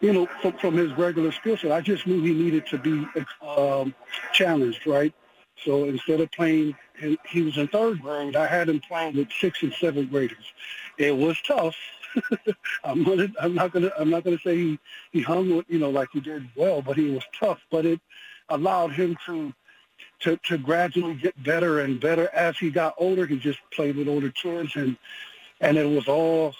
you 0.00 0.12
know, 0.12 0.28
from, 0.40 0.52
from 0.58 0.74
his 0.76 0.92
regular 0.96 1.32
skill 1.32 1.56
set, 1.56 1.72
I 1.72 1.80
just 1.80 2.06
knew 2.06 2.22
he 2.22 2.34
needed 2.34 2.66
to 2.68 2.78
be 2.78 3.06
um, 3.46 3.94
challenged, 4.32 4.86
right? 4.86 5.14
So 5.64 5.84
instead 5.84 6.20
of 6.20 6.30
playing, 6.32 6.76
he 7.28 7.42
was 7.42 7.56
in 7.56 7.68
third 7.68 8.00
grade, 8.02 8.36
I 8.36 8.46
had 8.46 8.68
him 8.68 8.80
playing 8.80 9.16
with 9.16 9.28
sixth 9.40 9.62
and 9.62 9.72
seventh 9.74 10.10
graders. 10.10 10.52
It 10.98 11.16
was 11.16 11.40
tough. 11.46 11.76
I'm 12.84 13.04
gonna, 13.04 13.28
I'm 13.40 13.54
not 13.54 13.72
gonna, 13.72 13.90
I'm 13.98 14.10
not 14.10 14.24
gonna 14.24 14.38
say 14.44 14.56
he, 14.56 14.78
he 15.12 15.22
hung 15.22 15.56
with, 15.56 15.66
you 15.68 15.78
know, 15.78 15.90
like 15.90 16.08
he 16.12 16.20
did 16.20 16.48
well, 16.56 16.82
but 16.82 16.96
he 16.96 17.10
was 17.10 17.22
tough. 17.38 17.60
But 17.70 17.86
it 17.86 18.00
allowed 18.48 18.92
him 18.92 19.16
to, 19.26 19.52
to, 20.20 20.36
to 20.44 20.58
gradually 20.58 21.14
get 21.14 21.40
better 21.42 21.80
and 21.80 22.00
better 22.00 22.28
as 22.32 22.56
he 22.58 22.70
got 22.70 22.94
older. 22.98 23.26
He 23.26 23.38
just 23.38 23.58
played 23.72 23.96
with 23.96 24.08
older 24.08 24.30
kids, 24.30 24.76
and 24.76 24.96
and 25.60 25.76
it 25.76 25.88
was 25.88 26.08
all 26.08 26.54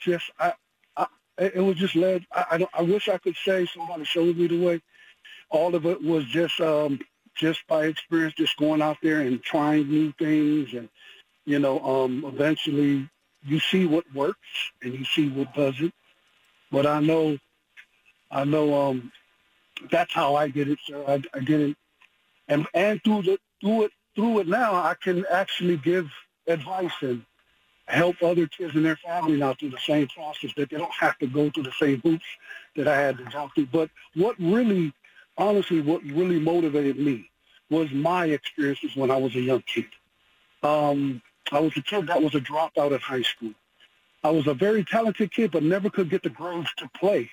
just 0.00 0.30
I, 0.38 0.52
I 0.96 1.06
it, 1.38 1.56
was 1.56 1.76
just 1.76 1.96
led. 1.96 2.26
I, 2.32 2.44
I, 2.52 2.58
don't, 2.58 2.70
I 2.74 2.82
wish 2.82 3.08
I 3.08 3.18
could 3.18 3.36
say 3.36 3.66
somebody 3.66 4.04
showed 4.04 4.36
me 4.36 4.46
the 4.46 4.64
way. 4.64 4.82
All 5.50 5.74
of 5.74 5.86
it 5.86 6.02
was 6.02 6.24
just 6.26 6.60
um, 6.60 7.00
just 7.34 7.66
by 7.66 7.86
experience, 7.86 8.34
just 8.34 8.56
going 8.56 8.82
out 8.82 8.98
there 9.02 9.20
and 9.20 9.42
trying 9.42 9.88
new 9.88 10.12
things, 10.18 10.72
and 10.74 10.88
you 11.44 11.58
know, 11.58 11.80
um, 11.80 12.24
eventually 12.26 13.08
you 13.46 13.60
see 13.60 13.86
what 13.86 14.04
works 14.14 14.38
and 14.82 14.94
you 14.94 15.04
see 15.04 15.28
what 15.28 15.54
doesn't. 15.54 15.92
But 16.70 16.86
I 16.86 17.00
know, 17.00 17.38
I 18.30 18.44
know, 18.44 18.88
um, 18.88 19.12
that's 19.90 20.12
how 20.12 20.34
I 20.34 20.48
did 20.48 20.68
it, 20.68 20.78
sir. 20.84 21.04
I, 21.06 21.22
I 21.34 21.40
did 21.40 21.60
it, 21.60 21.76
and 22.48 22.66
and 22.74 23.02
through 23.02 23.22
the 23.22 23.38
through 23.60 23.84
it 23.84 23.92
through 24.14 24.40
it 24.40 24.48
now, 24.48 24.74
I 24.74 24.94
can 25.00 25.24
actually 25.30 25.76
give 25.76 26.10
advice 26.46 26.92
and 27.00 27.24
help 27.86 28.22
other 28.22 28.46
kids 28.46 28.74
and 28.74 28.84
their 28.84 28.96
family 28.96 29.36
now 29.36 29.54
through 29.54 29.70
the 29.70 29.78
same 29.78 30.08
process 30.08 30.52
that 30.56 30.70
they 30.70 30.78
don't 30.78 30.92
have 30.92 31.18
to 31.18 31.26
go 31.26 31.50
through 31.50 31.64
the 31.64 31.72
same 31.78 32.00
hoops 32.00 32.24
that 32.76 32.88
I 32.88 32.96
had 32.96 33.18
to 33.18 33.24
jump 33.26 33.54
through. 33.54 33.66
But 33.66 33.90
what 34.14 34.36
really, 34.38 34.92
honestly, 35.36 35.80
what 35.80 36.02
really 36.02 36.38
motivated 36.38 36.98
me 36.98 37.30
was 37.70 37.90
my 37.90 38.26
experiences 38.26 38.94
when 38.94 39.10
I 39.10 39.16
was 39.16 39.34
a 39.34 39.40
young 39.40 39.62
kid. 39.62 39.86
Um, 40.62 41.20
I 41.52 41.60
was 41.60 41.76
a 41.76 41.82
kid 41.82 42.06
that 42.06 42.22
was 42.22 42.34
a 42.34 42.40
dropout 42.40 42.92
in 42.92 43.00
high 43.00 43.22
school. 43.22 43.52
I 44.22 44.30
was 44.30 44.46
a 44.46 44.54
very 44.54 44.84
talented 44.84 45.32
kid, 45.32 45.50
but 45.50 45.62
never 45.62 45.90
could 45.90 46.08
get 46.08 46.22
the 46.22 46.30
grades 46.30 46.72
to 46.78 46.88
play. 46.96 47.30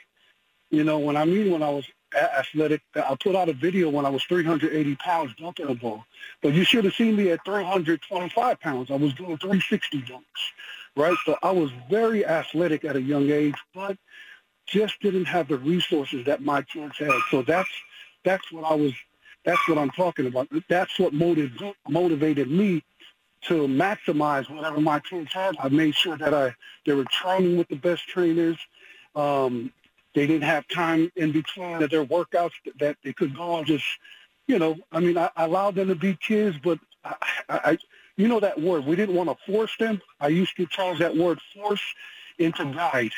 You 0.70 0.84
know, 0.84 1.00
when 1.00 1.16
I 1.16 1.26
mean 1.26 1.52
when 1.52 1.64
I 1.64 1.70
was 1.70 1.86
athletic. 2.16 2.82
I 2.96 3.16
put 3.16 3.36
out 3.36 3.50
a 3.50 3.54
video 3.54 3.90
when 3.90 4.06
I 4.06 4.10
was 4.10 4.24
380 4.24 4.96
pounds 4.96 5.34
dunking 5.40 5.68
a 5.68 5.76
ball. 5.76 6.04
But 6.42 6.54
you 6.54 6.64
should 6.64 6.86
have 6.86 6.94
seen 6.94 7.16
me 7.16 7.30
at 7.32 7.44
325 7.46 8.60
pounds. 8.60 8.92
I 8.92 8.96
was 8.96 9.14
doing 9.14 9.38
360 9.38 10.02
dunks, 10.02 10.22
right? 10.96 11.16
So 11.26 11.38
I 11.44 11.52
was 11.52 11.72
very 11.90 12.26
athletic 12.26 12.86
at 12.86 12.96
a 12.96 13.02
young 13.02 13.30
age, 13.30 13.56
but 13.74 13.98
just 14.68 15.00
didn't 15.02 15.26
have 15.26 15.48
the 15.48 15.58
resources 15.58 16.26
that 16.26 16.42
my 16.42 16.62
kids 16.62 16.98
had. 16.98 17.12
So 17.30 17.42
that's 17.42 17.70
that's 18.24 18.52
what 18.52 18.64
I 18.64 18.76
was. 18.76 18.94
That's 19.44 19.68
what 19.68 19.78
I'm 19.78 19.90
talking 19.92 20.28
about. 20.28 20.48
That's 20.70 21.00
what 21.00 21.14
motiv- 21.14 21.60
motivated 21.90 22.50
me 22.50 22.84
to 23.44 23.68
maximize 23.68 24.48
whatever 24.50 24.80
my 24.80 25.00
kids 25.00 25.34
had. 25.34 25.56
I 25.60 25.70
made 25.70 25.96
sure 25.96 26.18
that 26.18 26.34
I 26.34 26.54
they 26.86 26.94
were 26.94 27.06
training 27.06 27.58
with 27.58 27.68
the 27.68 27.76
best 27.76 28.08
trainers. 28.08 28.58
Um, 29.16 29.74
they 30.14 30.28
didn't 30.28 30.44
have 30.44 30.68
time 30.68 31.12
in 31.16 31.32
between 31.32 31.80
their 31.80 32.06
workouts 32.06 32.54
that 32.80 32.98
they 33.04 33.14
could 33.14 33.36
go 33.36 33.58
and 33.58 33.68
just, 33.68 33.86
you 34.48 34.60
know, 34.60 34.78
I 34.92 35.00
mean, 35.00 35.18
I, 35.18 35.30
I 35.36 35.46
allowed 35.46 35.76
them 35.76 35.88
to 35.88 35.96
be 35.96 36.16
kids, 36.16 36.58
but 36.62 36.80
I, 37.04 37.16
I, 37.50 37.78
you 38.18 38.28
know 38.28 38.40
that 38.40 38.60
word. 38.60 38.86
We 38.86 38.96
didn't 38.96 39.16
want 39.16 39.30
to 39.30 39.52
force 39.52 39.76
them. 39.80 40.02
I 40.20 40.28
used 40.28 40.56
to 40.58 40.66
change 40.66 41.00
that 41.00 41.16
word 41.16 41.40
force 41.56 41.82
into 42.38 42.66
guide. 42.74 43.12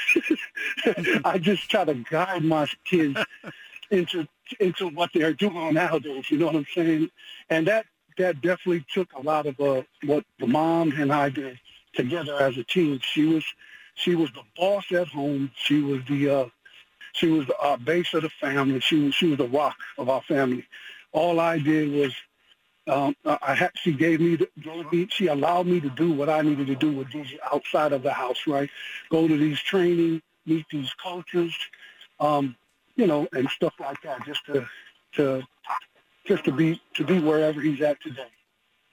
I 1.26 1.38
just 1.40 1.70
try 1.70 1.86
to 1.86 1.96
guide 1.96 2.44
my 2.44 2.68
kids 2.86 3.20
into 3.92 4.28
into 4.60 4.90
what 4.90 5.12
they're 5.14 5.34
doing 5.34 5.74
nowadays. 5.74 6.30
You 6.30 6.38
know 6.38 6.48
what 6.48 6.56
I'm 6.56 6.68
saying? 6.74 7.10
And 7.50 7.68
that 7.68 7.86
that 8.18 8.42
definitely 8.42 8.86
took 8.94 9.12
a 9.14 9.22
lot 9.22 9.46
of 9.46 9.60
uh, 9.60 9.84
what 10.06 10.26
the 10.40 10.48
mom 10.48 10.92
and 10.92 11.12
I 11.12 11.30
did 11.30 11.60
together 11.94 12.38
as 12.40 12.58
a 12.58 12.64
team. 12.64 13.00
She 13.02 13.26
was 13.26 13.44
she 13.96 14.16
was 14.16 14.32
the 14.32 14.44
boss 14.56 14.86
at 14.92 15.08
home. 15.08 15.52
She 15.56 15.82
was 15.82 16.02
the 16.08 16.30
uh, 16.30 16.46
she 17.14 17.28
was 17.28 17.48
the 17.48 17.58
uh, 17.58 17.78
base 17.78 18.14
of 18.14 18.24
the 18.24 18.30
family. 18.30 18.80
She 18.80 19.00
was 19.00 19.16
she 19.16 19.28
was 19.28 19.38
the 19.38 19.48
rock 19.48 19.78
of 19.98 20.10
our 20.10 20.22
family. 20.22 20.66
All 21.12 21.40
I 21.40 21.60
did 21.60 21.92
was 21.92 22.14
um, 22.88 23.16
I 23.24 23.56
had, 23.56 23.72
she 23.76 23.94
gave 23.94 24.20
me, 24.20 24.36
the, 24.36 25.08
she 25.10 25.28
allowed 25.28 25.68
me 25.68 25.80
to 25.80 25.90
do 25.90 26.12
what 26.12 26.30
I 26.30 26.42
needed 26.42 26.68
to 26.68 26.76
do 26.76 26.92
with 26.92 27.12
these 27.12 27.34
outside 27.52 27.94
of 27.94 28.04
the 28.04 28.12
house, 28.12 28.46
right? 28.46 28.70
Go 29.10 29.28
to 29.28 29.38
these 29.38 29.60
training, 29.60 30.22
meet 30.46 30.66
these 30.70 30.94
coaches, 31.02 31.56
um, 32.20 32.56
you 32.96 33.08
know, 33.08 33.28
and 33.32 33.50
stuff 33.50 33.74
like 33.80 34.02
that, 34.02 34.26
just 34.26 34.46
to, 34.48 34.68
to, 35.14 35.44
just 36.26 36.44
to 36.44 36.52
be, 36.52 36.82
to 36.96 37.06
be 37.06 37.20
wherever 37.20 37.62
he's 37.62 37.80
at 37.82 38.02
today. 38.02 38.28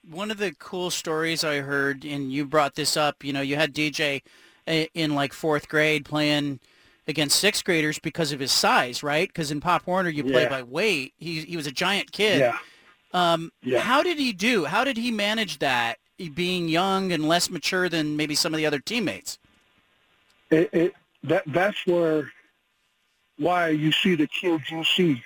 One 0.08 0.30
of 0.30 0.38
the 0.38 0.54
cool 0.58 0.90
stories 0.90 1.42
I 1.42 1.58
heard, 1.58 2.04
and 2.04 2.32
you 2.32 2.46
brought 2.46 2.76
this 2.76 2.96
up, 2.96 3.24
you 3.24 3.32
know, 3.32 3.40
you 3.40 3.56
had 3.56 3.74
DJ 3.74 4.22
uh, 4.68 4.84
in 4.94 5.16
like 5.16 5.32
fourth 5.32 5.68
grade 5.68 6.04
playing 6.04 6.60
against 7.06 7.38
sixth 7.38 7.64
graders 7.64 7.98
because 7.98 8.32
of 8.32 8.40
his 8.40 8.52
size, 8.52 9.02
right? 9.02 9.28
Because 9.28 9.50
in 9.50 9.60
Pop 9.60 9.86
Warner 9.86 10.10
you 10.10 10.24
play 10.24 10.42
yeah. 10.42 10.48
by 10.48 10.62
weight. 10.62 11.14
He 11.18 11.40
he 11.40 11.56
was 11.56 11.66
a 11.66 11.72
giant 11.72 12.12
kid. 12.12 12.40
Yeah. 12.40 12.58
Um, 13.12 13.50
yeah. 13.62 13.80
How 13.80 14.02
did 14.02 14.18
he 14.18 14.32
do? 14.32 14.64
How 14.64 14.84
did 14.84 14.96
he 14.96 15.10
manage 15.10 15.58
that, 15.58 15.98
being 16.34 16.68
young 16.68 17.12
and 17.12 17.26
less 17.26 17.50
mature 17.50 17.88
than 17.88 18.16
maybe 18.16 18.34
some 18.34 18.54
of 18.54 18.58
the 18.58 18.66
other 18.66 18.78
teammates? 18.78 19.38
It, 20.50 20.70
it 20.72 20.94
that 21.24 21.44
that's 21.46 21.86
where 21.86 22.30
why 23.38 23.68
you 23.68 23.90
see 23.90 24.14
the 24.14 24.26
kids 24.26 24.70
you 24.70 24.84
see, 24.84 25.22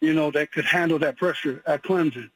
you 0.00 0.12
know, 0.12 0.30
that 0.30 0.52
could 0.52 0.66
handle 0.66 0.98
that 0.98 1.16
pressure 1.16 1.62
at 1.66 1.82
Clemson, 1.82 2.30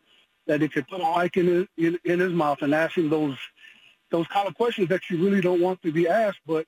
that 0.46 0.60
they 0.60 0.68
could 0.68 0.88
put 0.88 1.00
a 1.00 1.18
mic 1.18 1.36
in 1.36 1.46
his, 1.46 1.66
in, 1.76 1.98
in 2.04 2.18
his 2.18 2.32
mouth 2.32 2.62
and 2.62 2.74
ask 2.74 2.96
him 2.96 3.10
those 3.10 3.36
those 4.10 4.26
kind 4.26 4.48
of 4.48 4.54
questions 4.56 4.88
that 4.88 5.08
you 5.08 5.22
really 5.22 5.40
don't 5.40 5.60
want 5.60 5.80
to 5.82 5.92
be 5.92 6.08
asked, 6.08 6.40
but 6.46 6.66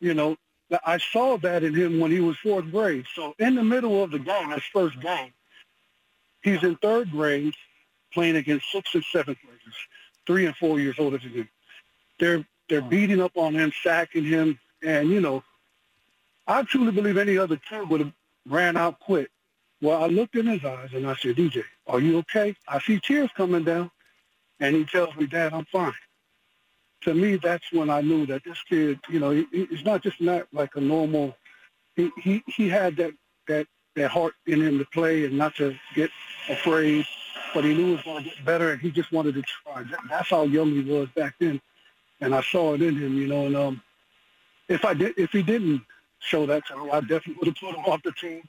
you 0.00 0.14
know, 0.14 0.36
I 0.84 0.98
saw 0.98 1.38
that 1.38 1.62
in 1.62 1.74
him 1.74 1.98
when 1.98 2.10
he 2.10 2.20
was 2.20 2.36
fourth 2.38 2.70
grade. 2.70 3.06
So 3.14 3.34
in 3.38 3.54
the 3.54 3.64
middle 3.64 4.02
of 4.02 4.10
the 4.10 4.18
game, 4.18 4.50
his 4.50 4.64
first 4.72 5.00
game, 5.00 5.32
he's 6.42 6.62
in 6.62 6.76
third 6.76 7.10
grade, 7.10 7.54
playing 8.12 8.36
against 8.36 8.70
six 8.70 8.94
and 8.94 9.04
seventh 9.04 9.38
graders, 9.40 9.74
three 10.26 10.46
and 10.46 10.56
four 10.56 10.78
years 10.78 10.96
older 10.98 11.18
than 11.18 11.30
him. 11.30 11.48
They're 12.18 12.46
they're 12.68 12.82
beating 12.82 13.20
up 13.20 13.36
on 13.36 13.54
him, 13.54 13.72
sacking 13.82 14.24
him, 14.24 14.58
and 14.82 15.08
you 15.08 15.20
know, 15.20 15.42
I 16.46 16.62
truly 16.62 16.92
believe 16.92 17.16
any 17.16 17.38
other 17.38 17.56
kid 17.56 17.88
would 17.88 18.00
have 18.00 18.12
ran 18.46 18.76
out 18.76 19.00
quick. 19.00 19.30
Well, 19.80 20.02
I 20.02 20.06
looked 20.06 20.36
in 20.36 20.46
his 20.46 20.64
eyes 20.64 20.90
and 20.92 21.06
I 21.06 21.14
said, 21.14 21.36
DJ, 21.36 21.62
are 21.86 22.00
you 22.00 22.18
okay? 22.18 22.56
I 22.66 22.80
see 22.80 22.98
tears 22.98 23.30
coming 23.36 23.64
down. 23.64 23.90
And 24.60 24.74
he 24.74 24.84
tells 24.84 25.14
me, 25.14 25.26
Dad, 25.26 25.52
I'm 25.54 25.66
fine. 25.66 25.92
To 27.02 27.14
me, 27.14 27.36
that's 27.36 27.72
when 27.72 27.90
I 27.90 28.00
knew 28.00 28.26
that 28.26 28.44
this 28.44 28.60
kid, 28.68 28.98
you 29.08 29.20
know, 29.20 29.30
he, 29.30 29.46
he's 29.52 29.84
not 29.84 30.02
just 30.02 30.20
not 30.20 30.46
like 30.52 30.74
a 30.74 30.80
normal. 30.80 31.36
He, 31.96 32.10
he 32.18 32.42
he 32.46 32.68
had 32.68 32.96
that 32.96 33.12
that 33.46 33.66
that 33.96 34.10
heart 34.10 34.34
in 34.46 34.60
him 34.60 34.78
to 34.78 34.84
play 34.86 35.24
and 35.24 35.38
not 35.38 35.54
to 35.56 35.76
get 35.94 36.10
afraid, 36.48 37.06
but 37.54 37.64
he 37.64 37.74
knew 37.74 37.86
he 37.86 37.92
was 37.92 38.02
going 38.02 38.24
to 38.24 38.30
get 38.30 38.44
better 38.44 38.72
and 38.72 38.80
he 38.80 38.90
just 38.90 39.12
wanted 39.12 39.34
to 39.34 39.42
try. 39.42 39.84
That's 40.08 40.30
how 40.30 40.42
young 40.44 40.72
he 40.72 40.82
was 40.82 41.08
back 41.10 41.34
then, 41.38 41.60
and 42.20 42.34
I 42.34 42.42
saw 42.42 42.74
it 42.74 42.82
in 42.82 42.96
him, 42.96 43.16
you 43.16 43.28
know. 43.28 43.46
And 43.46 43.56
um, 43.56 43.82
if 44.68 44.84
I 44.84 44.94
did, 44.94 45.14
if 45.18 45.30
he 45.30 45.42
didn't 45.42 45.82
show 46.20 46.46
that 46.46 46.66
to 46.66 46.84
me, 46.84 46.90
I 46.90 47.00
definitely 47.00 47.34
would 47.34 47.46
have 47.46 47.56
put 47.56 47.74
him 47.74 47.84
off 47.84 48.02
the 48.02 48.12
team 48.12 48.42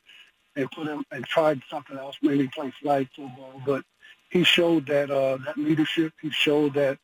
and 0.56 0.70
put 0.72 0.88
him 0.88 1.04
and 1.12 1.26
tried 1.26 1.62
something 1.70 1.98
else, 1.98 2.18
maybe 2.22 2.48
play 2.48 2.72
flag 2.82 3.08
football. 3.16 3.62
But 3.66 3.84
he 4.30 4.44
showed 4.44 4.86
that 4.88 5.10
uh, 5.12 5.38
that 5.46 5.58
leadership. 5.58 6.14
He 6.22 6.30
showed 6.30 6.74
that 6.76 6.98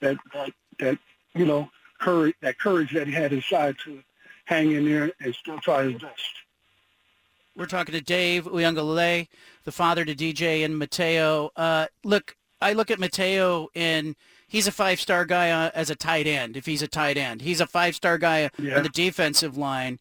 that 0.00 0.16
that 0.32 0.52
that 0.78 0.98
you 1.34 1.44
know 1.44 1.70
courage, 2.00 2.34
that 2.40 2.58
courage 2.58 2.92
that 2.92 3.06
he 3.06 3.12
had 3.12 3.32
inside 3.32 3.76
to 3.84 4.02
hang 4.44 4.72
in 4.72 4.84
there 4.84 5.12
and 5.20 5.34
still 5.34 5.58
try 5.58 5.84
his 5.84 6.00
best. 6.00 6.22
We're 7.56 7.66
talking 7.66 7.92
to 7.92 8.00
Dave 8.00 8.44
Uiagalelei, 8.44 9.26
the 9.64 9.72
father 9.72 10.04
to 10.04 10.14
DJ 10.14 10.64
and 10.64 10.78
Mateo. 10.78 11.50
Uh, 11.56 11.86
look, 12.04 12.36
I 12.60 12.72
look 12.72 12.90
at 12.90 13.00
Mateo 13.00 13.68
and 13.74 14.14
he's 14.46 14.68
a 14.68 14.72
five-star 14.72 15.24
guy 15.24 15.50
uh, 15.50 15.70
as 15.74 15.90
a 15.90 15.96
tight 15.96 16.26
end. 16.28 16.56
If 16.56 16.66
he's 16.66 16.82
a 16.82 16.88
tight 16.88 17.16
end, 17.16 17.42
he's 17.42 17.60
a 17.60 17.66
five-star 17.66 18.16
guy 18.18 18.50
Yeah. 18.58 18.76
on 18.76 18.84
the 18.84 18.88
defensive 18.90 19.56
line. 19.58 19.98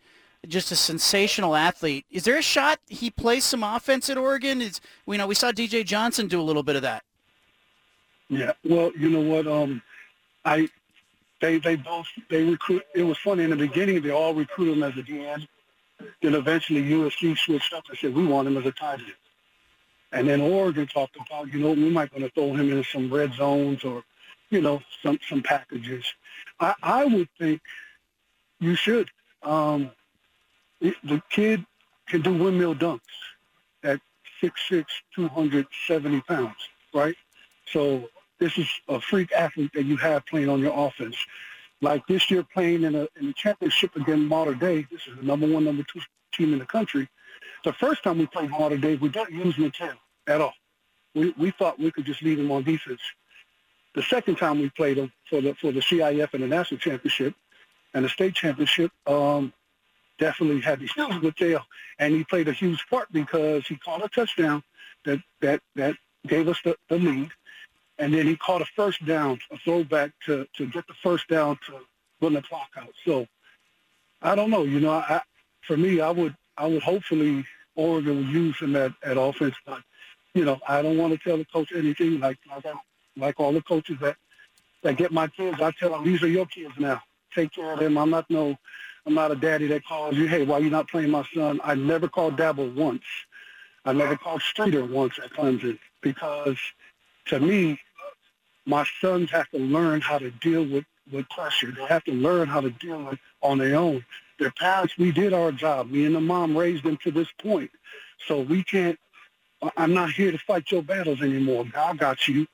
Just 0.47 0.71
a 0.71 0.75
sensational 0.75 1.55
athlete. 1.55 2.05
Is 2.11 2.23
there 2.25 2.37
a 2.37 2.43
shot 2.43 2.79
he 2.87 3.09
plays 3.09 3.43
some 3.43 3.63
offense 3.63 4.07
at 4.09 4.19
Oregon? 4.19 4.61
Is 4.61 4.79
we 5.07 5.17
know 5.17 5.25
we 5.25 5.33
saw 5.35 5.51
DJ 5.51 5.83
Johnson 5.83 6.27
do 6.27 6.39
a 6.39 6.43
little 6.43 6.63
bit 6.63 6.75
of 6.75 6.83
that. 6.83 7.03
Yeah. 8.29 8.51
Well, 8.63 8.91
you 8.97 9.09
know 9.09 9.19
what? 9.21 9.47
Um, 9.47 9.81
I 10.47 10.69
they 11.41 11.59
they 11.59 11.75
both 11.75 12.07
they 12.29 12.43
recruit. 12.43 12.83
It 12.95 13.03
was 13.03 13.17
funny 13.17 13.43
in 13.43 13.49
the 13.49 13.55
beginning. 13.55 14.01
They 14.01 14.11
all 14.11 14.33
recruit 14.33 14.71
him 14.73 14.83
as 14.83 14.97
a 14.97 15.03
DN. 15.03 15.45
Then 16.21 16.35
eventually 16.35 16.83
USC 16.83 17.37
switched 17.37 17.73
up 17.73 17.83
and 17.89 17.97
said 17.97 18.15
we 18.15 18.25
want 18.25 18.47
him 18.47 18.57
as 18.57 18.65
a 18.65 18.71
tight 18.71 18.99
end. 18.99 19.13
And 20.13 20.29
then 20.29 20.39
Oregon 20.39 20.87
talked 20.87 21.17
about, 21.17 21.51
you 21.51 21.59
know, 21.59 21.71
we 21.71 21.89
might 21.89 22.11
going 22.11 22.23
to 22.23 22.29
throw 22.29 22.53
him 22.53 22.71
in 22.71 22.83
some 22.83 23.13
red 23.13 23.33
zones 23.33 23.83
or, 23.83 24.03
you 24.49 24.61
know, 24.61 24.81
some 25.03 25.19
some 25.27 25.43
packages. 25.43 26.05
I, 26.59 26.73
I 26.81 27.05
would 27.05 27.29
think 27.37 27.61
you 28.59 28.75
should. 28.75 29.09
Um, 29.43 29.91
the 30.79 30.95
the 31.03 31.21
kid 31.29 31.65
can 32.07 32.21
do 32.21 32.31
windmill 32.31 32.75
dunks 32.75 33.01
at 33.83 33.99
6'6", 34.41 34.85
270 35.13 36.21
pounds, 36.21 36.55
right? 36.93 37.15
So 37.65 38.09
this 38.39 38.57
is 38.57 38.67
a 38.87 38.99
freak 38.99 39.31
athlete 39.31 39.71
that 39.73 39.85
you 39.85 39.97
have 39.97 40.25
playing 40.25 40.49
on 40.49 40.59
your 40.59 40.73
offense. 40.75 41.15
Like 41.81 42.05
this 42.07 42.29
year 42.31 42.43
playing 42.43 42.83
in 42.83 42.95
a 42.95 43.07
in 43.19 43.29
a 43.29 43.33
championship 43.33 43.95
against 43.95 44.23
Mater 44.25 44.55
Dei, 44.55 44.87
this 44.91 45.01
is 45.07 45.17
the 45.17 45.23
number 45.23 45.47
one, 45.47 45.65
number 45.65 45.83
two 45.83 46.01
team 46.33 46.53
in 46.53 46.59
the 46.59 46.65
country. 46.65 47.07
The 47.63 47.73
first 47.73 48.03
time 48.03 48.17
we 48.17 48.25
played 48.27 48.49
Mater 48.49 48.77
Dei, 48.77 48.95
we 48.95 49.09
didn't 49.09 49.33
use 49.33 49.57
Mateo 49.57 49.93
at 50.27 50.41
all. 50.41 50.53
We 51.13 51.33
we 51.37 51.51
thought 51.51 51.79
we 51.79 51.91
could 51.91 52.05
just 52.05 52.21
leave 52.21 52.39
him 52.39 52.51
on 52.51 52.63
defense. 52.63 53.01
The 53.95 54.03
second 54.03 54.35
time 54.35 54.59
we 54.59 54.69
played 54.69 54.97
him 54.97 55.11
for 55.29 55.41
the 55.41 55.53
for 55.55 55.71
the 55.71 55.81
CIF 55.81 56.33
and 56.33 56.43
the 56.43 56.47
national 56.47 56.79
championship 56.79 57.35
and 57.93 58.05
the 58.05 58.09
state 58.09 58.35
championship, 58.35 58.91
um, 59.07 59.53
definitely 60.19 60.61
had 60.61 60.79
these 60.79 60.93
to 60.93 61.07
use 61.07 61.21
Mateo, 61.21 61.63
and 61.99 62.13
he 62.13 62.23
played 62.23 62.47
a 62.47 62.53
huge 62.53 62.85
part 62.89 63.11
because 63.11 63.65
he 63.67 63.75
caught 63.77 64.03
a 64.03 64.09
touchdown 64.09 64.63
that 65.05 65.19
that 65.41 65.61
that 65.75 65.95
gave 66.27 66.47
us 66.47 66.59
the, 66.63 66.75
the 66.89 66.97
lead, 66.97 67.29
and 67.99 68.13
then 68.13 68.27
he 68.27 68.35
caught 68.35 68.61
a 68.61 68.65
first 68.75 69.05
down, 69.05 69.39
a 69.51 69.57
throwback 69.57 70.11
to 70.25 70.47
to 70.55 70.67
get 70.67 70.87
the 70.87 70.93
first 71.01 71.27
down 71.27 71.57
to 71.65 71.79
run 72.21 72.33
the 72.33 72.41
clock 72.41 72.69
out. 72.77 72.93
So 73.05 73.27
I 74.21 74.35
don't 74.35 74.49
know, 74.49 74.63
you 74.63 74.79
know, 74.79 74.91
I, 74.91 75.21
for 75.61 75.77
me, 75.77 76.01
I 76.01 76.11
would 76.11 76.35
I 76.57 76.67
would 76.67 76.83
hopefully 76.83 77.45
Oregon 77.75 78.17
would 78.17 78.27
use 78.27 78.57
him 78.59 78.75
at, 78.75 78.91
at 79.03 79.17
offense, 79.17 79.55
but 79.65 79.81
you 80.33 80.45
know, 80.45 80.59
I 80.67 80.81
don't 80.81 80.97
want 80.97 81.13
to 81.13 81.19
tell 81.19 81.37
the 81.37 81.45
coach 81.45 81.71
anything 81.75 82.19
like 82.19 82.37
like 82.49 82.65
like 83.15 83.39
all 83.39 83.51
the 83.51 83.61
coaches 83.61 83.97
that 84.01 84.17
that 84.83 84.97
get 84.97 85.11
my 85.11 85.27
kids. 85.27 85.61
I 85.61 85.71
tell 85.71 85.91
them 85.91 86.03
these 86.03 86.23
are 86.23 86.27
your 86.27 86.45
kids 86.45 86.73
now. 86.77 87.01
Take 87.33 87.51
care 87.51 87.73
of 87.73 87.79
them. 87.79 87.97
I'm 87.97 88.09
not 88.09 88.29
no 88.29 88.57
I'm 89.05 89.13
not 89.13 89.31
a 89.31 89.35
daddy 89.35 89.67
that 89.67 89.85
calls 89.85 90.17
you, 90.17 90.27
hey, 90.27 90.43
why 90.43 90.57
you 90.57 90.69
not 90.69 90.89
playing 90.89 91.11
my 91.11 91.25
son? 91.33 91.61
I 91.63 91.75
never 91.75 92.09
called 92.09 92.35
Dabo 92.35 92.73
once. 92.75 93.05
I 93.85 93.93
never 93.93 94.17
called 94.17 94.41
Streeter 94.41 94.83
once 94.83 95.17
at 95.23 95.31
Clemson 95.31 95.79
because 96.01 96.57
to 97.27 97.39
me, 97.39 97.79
my 98.67 98.85
sons 99.01 99.31
have 99.31 99.49
to 99.51 99.57
learn 99.59 100.01
how 100.01 100.19
to 100.19 100.29
deal 100.29 100.63
with, 100.65 100.85
with 101.11 101.27
pressure. 101.29 101.71
They 101.71 101.85
have 101.85 102.03
to 102.03 102.11
learn 102.11 102.47
how 102.49 102.61
to 102.61 102.69
deal 102.69 103.01
with 103.01 103.19
on 103.41 103.57
their 103.57 103.77
own. 103.77 104.05
Their 104.39 104.51
parents, 104.51 104.97
we 104.97 105.11
did 105.11 105.33
our 105.33 105.51
job. 105.51 105.89
Me 105.89 106.05
and 106.05 106.13
the 106.13 106.21
mom 106.21 106.55
raised 106.55 106.83
them 106.83 106.97
to 107.03 107.11
this 107.11 107.29
point. 107.41 107.71
So 108.27 108.41
we 108.41 108.63
can't, 108.63 108.99
I'm 109.77 109.93
not 109.93 110.11
here 110.11 110.31
to 110.31 110.37
fight 110.37 110.69
your 110.69 110.83
battles 110.83 111.21
anymore. 111.21 111.65
God 111.65 111.97
got 111.97 112.27
you. 112.27 112.45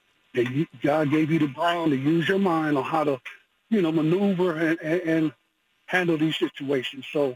God 0.82 1.11
gave 1.11 1.32
you 1.32 1.39
the 1.39 1.47
brain 1.47 1.89
to 1.89 1.95
use 1.97 2.28
your 2.28 2.39
mind 2.39 2.78
on 2.78 2.84
how 2.84 3.03
to, 3.03 3.20
you 3.70 3.82
know, 3.82 3.91
maneuver 3.91 4.55
and, 4.55 4.80
and, 4.82 5.01
and 5.01 5.34
handle 5.88 6.18
these 6.18 6.38
situations. 6.38 7.05
So, 7.11 7.36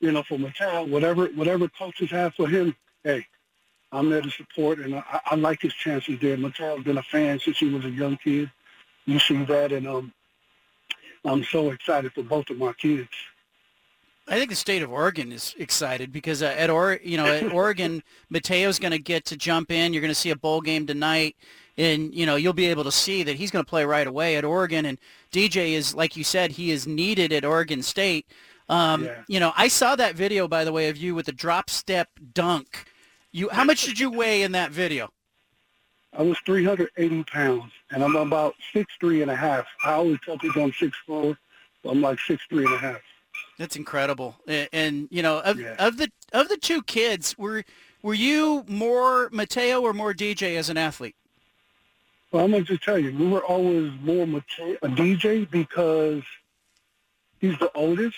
you 0.00 0.12
know, 0.12 0.22
for 0.22 0.38
Mateo, 0.38 0.84
whatever 0.84 1.26
whatever 1.28 1.68
coaches 1.68 2.10
have 2.10 2.34
for 2.34 2.48
him, 2.48 2.74
hey, 3.04 3.26
I'm 3.94 4.10
there 4.10 4.20
to 4.20 4.30
support, 4.30 4.78
and 4.80 4.96
I, 4.96 5.20
I 5.26 5.34
like 5.36 5.62
his 5.62 5.72
chances 5.72 6.18
there. 6.20 6.36
Mateo's 6.36 6.82
been 6.82 6.98
a 6.98 7.02
fan 7.02 7.38
since 7.38 7.58
he 7.58 7.68
was 7.68 7.84
a 7.84 7.90
young 7.90 8.16
kid. 8.16 8.50
You 9.06 9.18
see 9.18 9.44
that, 9.44 9.72
and 9.72 9.86
um, 9.86 10.12
I'm 11.24 11.44
so 11.44 11.70
excited 11.70 12.12
for 12.12 12.22
both 12.22 12.50
of 12.50 12.58
my 12.58 12.72
kids. 12.72 13.08
I 14.26 14.38
think 14.38 14.50
the 14.50 14.56
state 14.56 14.82
of 14.82 14.90
Oregon 14.90 15.32
is 15.32 15.54
excited 15.58 16.10
because 16.10 16.42
uh, 16.42 16.54
at 16.56 16.70
or 16.70 16.98
you 17.02 17.16
know 17.16 17.26
at 17.26 17.52
Oregon, 17.52 18.02
Mateo's 18.30 18.78
going 18.78 18.92
to 18.92 18.98
get 18.98 19.24
to 19.26 19.36
jump 19.36 19.70
in. 19.70 19.92
You're 19.92 20.00
going 20.00 20.10
to 20.10 20.14
see 20.14 20.30
a 20.30 20.36
bowl 20.36 20.60
game 20.60 20.86
tonight, 20.86 21.36
and 21.76 22.14
you 22.14 22.26
know 22.26 22.36
you'll 22.36 22.52
be 22.52 22.66
able 22.66 22.84
to 22.84 22.92
see 22.92 23.22
that 23.22 23.36
he's 23.36 23.50
going 23.50 23.64
to 23.64 23.68
play 23.68 23.84
right 23.84 24.06
away 24.06 24.36
at 24.36 24.44
Oregon. 24.44 24.86
And 24.86 24.98
DJ 25.30 25.72
is 25.72 25.94
like 25.94 26.16
you 26.16 26.24
said, 26.24 26.52
he 26.52 26.70
is 26.70 26.86
needed 26.86 27.32
at 27.32 27.44
Oregon 27.44 27.82
State. 27.82 28.26
Um, 28.68 29.04
Yeah. 29.04 29.22
You 29.28 29.40
know, 29.40 29.52
I 29.56 29.68
saw 29.68 29.94
that 29.96 30.14
video 30.14 30.48
by 30.48 30.64
the 30.64 30.72
way 30.72 30.88
of 30.88 30.96
you 30.96 31.14
with 31.14 31.26
the 31.26 31.32
drop 31.32 31.68
step 31.68 32.08
dunk. 32.32 32.86
You, 33.34 33.48
how 33.48 33.64
much 33.64 33.82
did 33.84 33.98
you 33.98 34.12
weigh 34.12 34.42
in 34.42 34.52
that 34.52 34.70
video? 34.70 35.10
I 36.16 36.22
was 36.22 36.38
380 36.46 37.24
pounds, 37.24 37.72
and 37.90 38.04
I'm 38.04 38.14
about 38.14 38.54
six 38.72 38.94
three 39.00 39.22
and 39.22 39.30
a 39.30 39.34
half. 39.34 39.66
I 39.84 39.94
always 39.94 40.18
tell 40.24 40.38
people 40.38 40.62
I'm 40.62 40.72
six 40.72 40.96
four, 41.04 41.36
but 41.82 41.90
I'm 41.90 42.00
like 42.00 42.20
six 42.20 42.44
three 42.48 42.64
and 42.64 42.72
a 42.72 42.78
half. 42.78 43.00
That's 43.58 43.74
incredible. 43.74 44.36
And, 44.46 44.68
and 44.72 45.08
you 45.10 45.20
know, 45.20 45.40
of, 45.40 45.58
Yeah. 45.58 45.74
of 45.80 45.96
the 45.96 46.12
of 46.32 46.48
the 46.48 46.56
two 46.56 46.80
kids, 46.84 47.36
were 47.36 47.64
were 48.02 48.14
you 48.14 48.64
more 48.68 49.30
Mateo 49.32 49.80
or 49.80 49.92
more 49.92 50.14
DJ 50.14 50.56
as 50.56 50.70
an 50.70 50.76
athlete? 50.76 51.16
Well, 52.30 52.44
I'm 52.44 52.52
gonna 52.52 52.62
just 52.62 52.84
tell 52.84 53.00
you, 53.00 53.12
we 53.18 53.26
were 53.26 53.42
always 53.42 53.92
more 54.00 54.28
Mateo, 54.28 54.76
a 54.80 54.88
DJ 54.88 55.50
because 55.50 56.22
he's 57.40 57.58
the 57.58 57.72
oldest. 57.74 58.16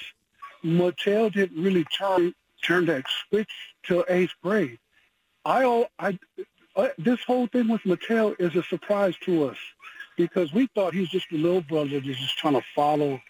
Mateo 0.62 1.30
didn't 1.30 1.62
really 1.62 1.84
turn 1.84 2.34
turn 2.62 2.84
that 2.84 3.06
switch 3.30 3.50
till 3.82 4.04
eighth 4.10 4.34
grade. 4.42 4.78
I 5.46 5.62
all 5.62 5.86
I 6.00 6.18
uh, 6.74 6.88
this 6.98 7.22
whole 7.22 7.46
thing 7.46 7.68
with 7.68 7.86
Mateo 7.86 8.34
is 8.38 8.56
a 8.56 8.64
surprise 8.64 9.14
to 9.22 9.48
us 9.48 9.56
because 10.16 10.52
we 10.52 10.66
thought 10.74 10.92
he's 10.92 11.08
just 11.08 11.30
a 11.30 11.36
little 11.36 11.60
brother 11.60 12.00
that's 12.00 12.18
just 12.18 12.36
trying 12.36 12.54
to 12.54 12.64
follow 12.74 13.20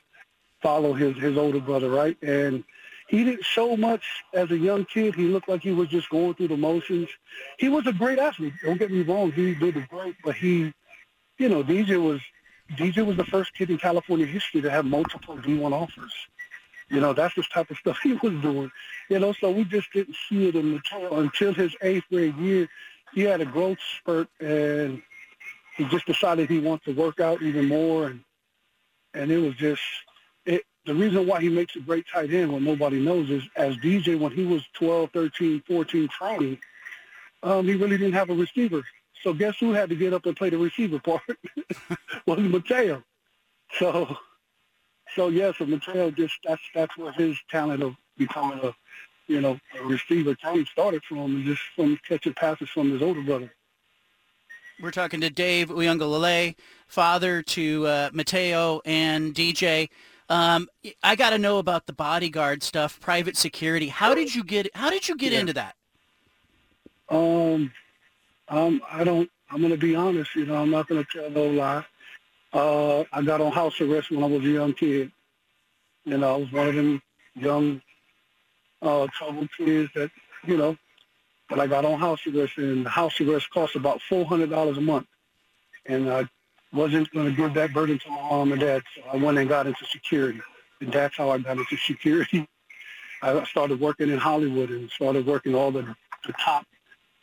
follow 0.62 0.94
his 0.94 1.14
his 1.18 1.36
older 1.36 1.60
brother, 1.60 1.90
right? 1.90 2.16
And 2.22 2.64
he 3.08 3.22
didn't 3.22 3.44
show 3.44 3.76
much 3.76 4.04
as 4.32 4.50
a 4.50 4.56
young 4.56 4.86
kid. 4.86 5.14
He 5.14 5.26
looked 5.26 5.50
like 5.50 5.62
he 5.62 5.72
was 5.72 5.88
just 5.88 6.08
going 6.08 6.34
through 6.34 6.48
the 6.48 6.56
motions. 6.56 7.10
He 7.58 7.68
was 7.68 7.86
a 7.86 7.92
great 7.92 8.18
athlete. 8.18 8.54
Don't 8.64 8.78
get 8.78 8.90
me 8.90 9.02
wrong. 9.02 9.30
He 9.30 9.54
did 9.54 9.86
great, 9.88 10.16
but 10.24 10.36
he, 10.36 10.72
you 11.38 11.48
know, 11.50 11.62
DJ 11.62 12.02
was 12.02 12.22
DJ 12.76 13.04
was 13.04 13.18
the 13.18 13.26
first 13.26 13.52
kid 13.54 13.68
in 13.68 13.76
California 13.76 14.24
history 14.24 14.62
to 14.62 14.70
have 14.70 14.86
multiple 14.86 15.36
D1 15.36 15.70
offers. 15.70 16.14
You 16.88 17.00
know, 17.00 17.12
that's 17.12 17.34
the 17.34 17.42
type 17.42 17.70
of 17.70 17.76
stuff 17.76 17.98
he 18.02 18.14
was 18.14 18.40
doing. 18.42 18.70
You 19.08 19.18
know, 19.18 19.32
so 19.32 19.50
we 19.50 19.64
just 19.64 19.92
didn't 19.92 20.16
see 20.28 20.48
it 20.48 20.54
in 20.54 20.80
until 20.92 21.54
his 21.54 21.74
eighth 21.82 22.04
grade 22.10 22.36
year. 22.36 22.68
He 23.14 23.22
had 23.22 23.40
a 23.40 23.46
growth 23.46 23.78
spurt, 23.98 24.28
and 24.40 25.02
he 25.76 25.84
just 25.84 26.06
decided 26.06 26.48
he 26.48 26.58
wanted 26.58 26.84
to 26.94 27.00
work 27.00 27.20
out 27.20 27.42
even 27.42 27.66
more, 27.66 28.08
and 28.08 28.20
and 29.14 29.30
it 29.30 29.38
was 29.38 29.54
just 29.54 29.82
it. 30.44 30.62
The 30.84 30.94
reason 30.94 31.26
why 31.26 31.40
he 31.40 31.48
makes 31.48 31.74
a 31.74 31.80
great 31.80 32.06
tight 32.12 32.32
end, 32.32 32.52
what 32.52 32.62
nobody 32.62 33.00
knows, 33.00 33.28
is 33.30 33.42
as 33.56 33.76
DJ 33.78 34.18
when 34.18 34.30
he 34.30 34.44
was 34.44 34.62
12, 34.74 35.10
13, 35.10 35.62
14 35.66 36.08
training, 36.08 36.58
um, 37.42 37.66
he 37.66 37.74
really 37.74 37.98
didn't 37.98 38.12
have 38.12 38.30
a 38.30 38.34
receiver. 38.34 38.84
So 39.22 39.32
guess 39.32 39.56
who 39.58 39.72
had 39.72 39.88
to 39.88 39.96
get 39.96 40.12
up 40.14 40.26
and 40.26 40.36
play 40.36 40.50
the 40.50 40.58
receiver 40.58 41.00
part? 41.00 41.22
was 42.26 42.38
Mateo. 42.38 43.02
So, 43.78 44.16
so 45.14 45.28
yeah, 45.28 45.52
so 45.56 45.66
Mateo 45.66 46.10
just 46.10 46.34
that's 46.44 46.62
that's 46.74 46.96
where 46.96 47.12
his 47.12 47.36
talent 47.50 47.82
of 47.82 47.94
becoming 48.16 48.58
a, 48.62 48.74
you 49.26 49.40
know, 49.40 49.58
a 49.78 49.84
receiver 49.84 50.34
came 50.34 50.64
started 50.66 51.02
from, 51.04 51.44
just 51.44 51.62
from 51.74 51.98
catching 52.06 52.34
passes 52.34 52.68
from 52.70 52.90
his 52.90 53.02
older 53.02 53.22
brother. 53.22 53.50
We're 54.80 54.90
talking 54.90 55.20
to 55.22 55.30
Dave 55.30 55.68
Uiagalelei, 55.70 56.54
father 56.86 57.42
to 57.42 57.86
uh, 57.86 58.10
Mateo 58.12 58.82
and 58.84 59.34
DJ. 59.34 59.88
Um, 60.28 60.68
I 61.02 61.16
got 61.16 61.30
to 61.30 61.38
know 61.38 61.58
about 61.58 61.86
the 61.86 61.92
bodyguard 61.92 62.62
stuff, 62.62 63.00
private 63.00 63.36
security. 63.36 63.88
How 63.88 64.14
did 64.14 64.34
you 64.34 64.44
get? 64.44 64.68
How 64.74 64.90
did 64.90 65.08
you 65.08 65.16
get 65.16 65.32
Yeah. 65.32 65.40
into 65.40 65.52
that? 65.54 65.76
Um, 67.08 67.72
um, 68.48 68.82
I 68.90 69.04
don't. 69.04 69.30
I'm 69.50 69.62
gonna 69.62 69.76
be 69.76 69.94
honest. 69.94 70.34
You 70.34 70.46
know, 70.46 70.56
I'm 70.56 70.70
not 70.70 70.88
gonna 70.88 71.06
tell 71.10 71.30
no 71.30 71.46
lie. 71.46 71.84
Uh, 72.56 73.04
I 73.12 73.20
got 73.20 73.42
on 73.42 73.52
house 73.52 73.78
arrest 73.82 74.10
when 74.10 74.24
I 74.24 74.26
was 74.26 74.42
a 74.42 74.48
young 74.48 74.72
kid. 74.72 75.12
You 76.06 76.16
know, 76.16 76.36
I 76.36 76.38
was 76.38 76.50
one 76.50 76.68
of 76.68 76.74
them 76.74 77.02
young, 77.34 77.82
uh, 78.80 79.06
troubled 79.12 79.50
kids 79.58 79.90
that, 79.94 80.10
you 80.46 80.56
know, 80.56 80.74
but 81.50 81.60
I 81.60 81.66
got 81.66 81.84
on 81.84 81.98
house 81.98 82.26
arrest, 82.26 82.56
and 82.56 82.88
house 82.88 83.20
arrest 83.20 83.50
cost 83.50 83.76
about 83.76 84.00
four 84.08 84.24
hundred 84.24 84.48
dollars 84.48 84.78
a 84.78 84.80
month, 84.80 85.06
and 85.84 86.10
I 86.10 86.26
wasn't 86.72 87.12
going 87.12 87.26
to 87.26 87.36
give 87.36 87.52
that 87.52 87.74
burden 87.74 87.98
to 87.98 88.08
my 88.08 88.22
mom 88.22 88.52
and 88.52 88.60
dad, 88.62 88.82
so 88.94 89.02
I 89.12 89.16
went 89.16 89.36
and 89.36 89.50
got 89.50 89.66
into 89.66 89.84
security, 89.84 90.40
and 90.80 90.90
that's 90.90 91.14
how 91.14 91.28
I 91.28 91.36
got 91.36 91.58
into 91.58 91.76
security. 91.76 92.48
I 93.22 93.44
started 93.44 93.80
working 93.80 94.08
in 94.08 94.18
Hollywood 94.18 94.70
and 94.70 94.90
started 94.90 95.26
working 95.26 95.54
all 95.54 95.70
the, 95.70 95.94
the 96.26 96.32
top 96.42 96.64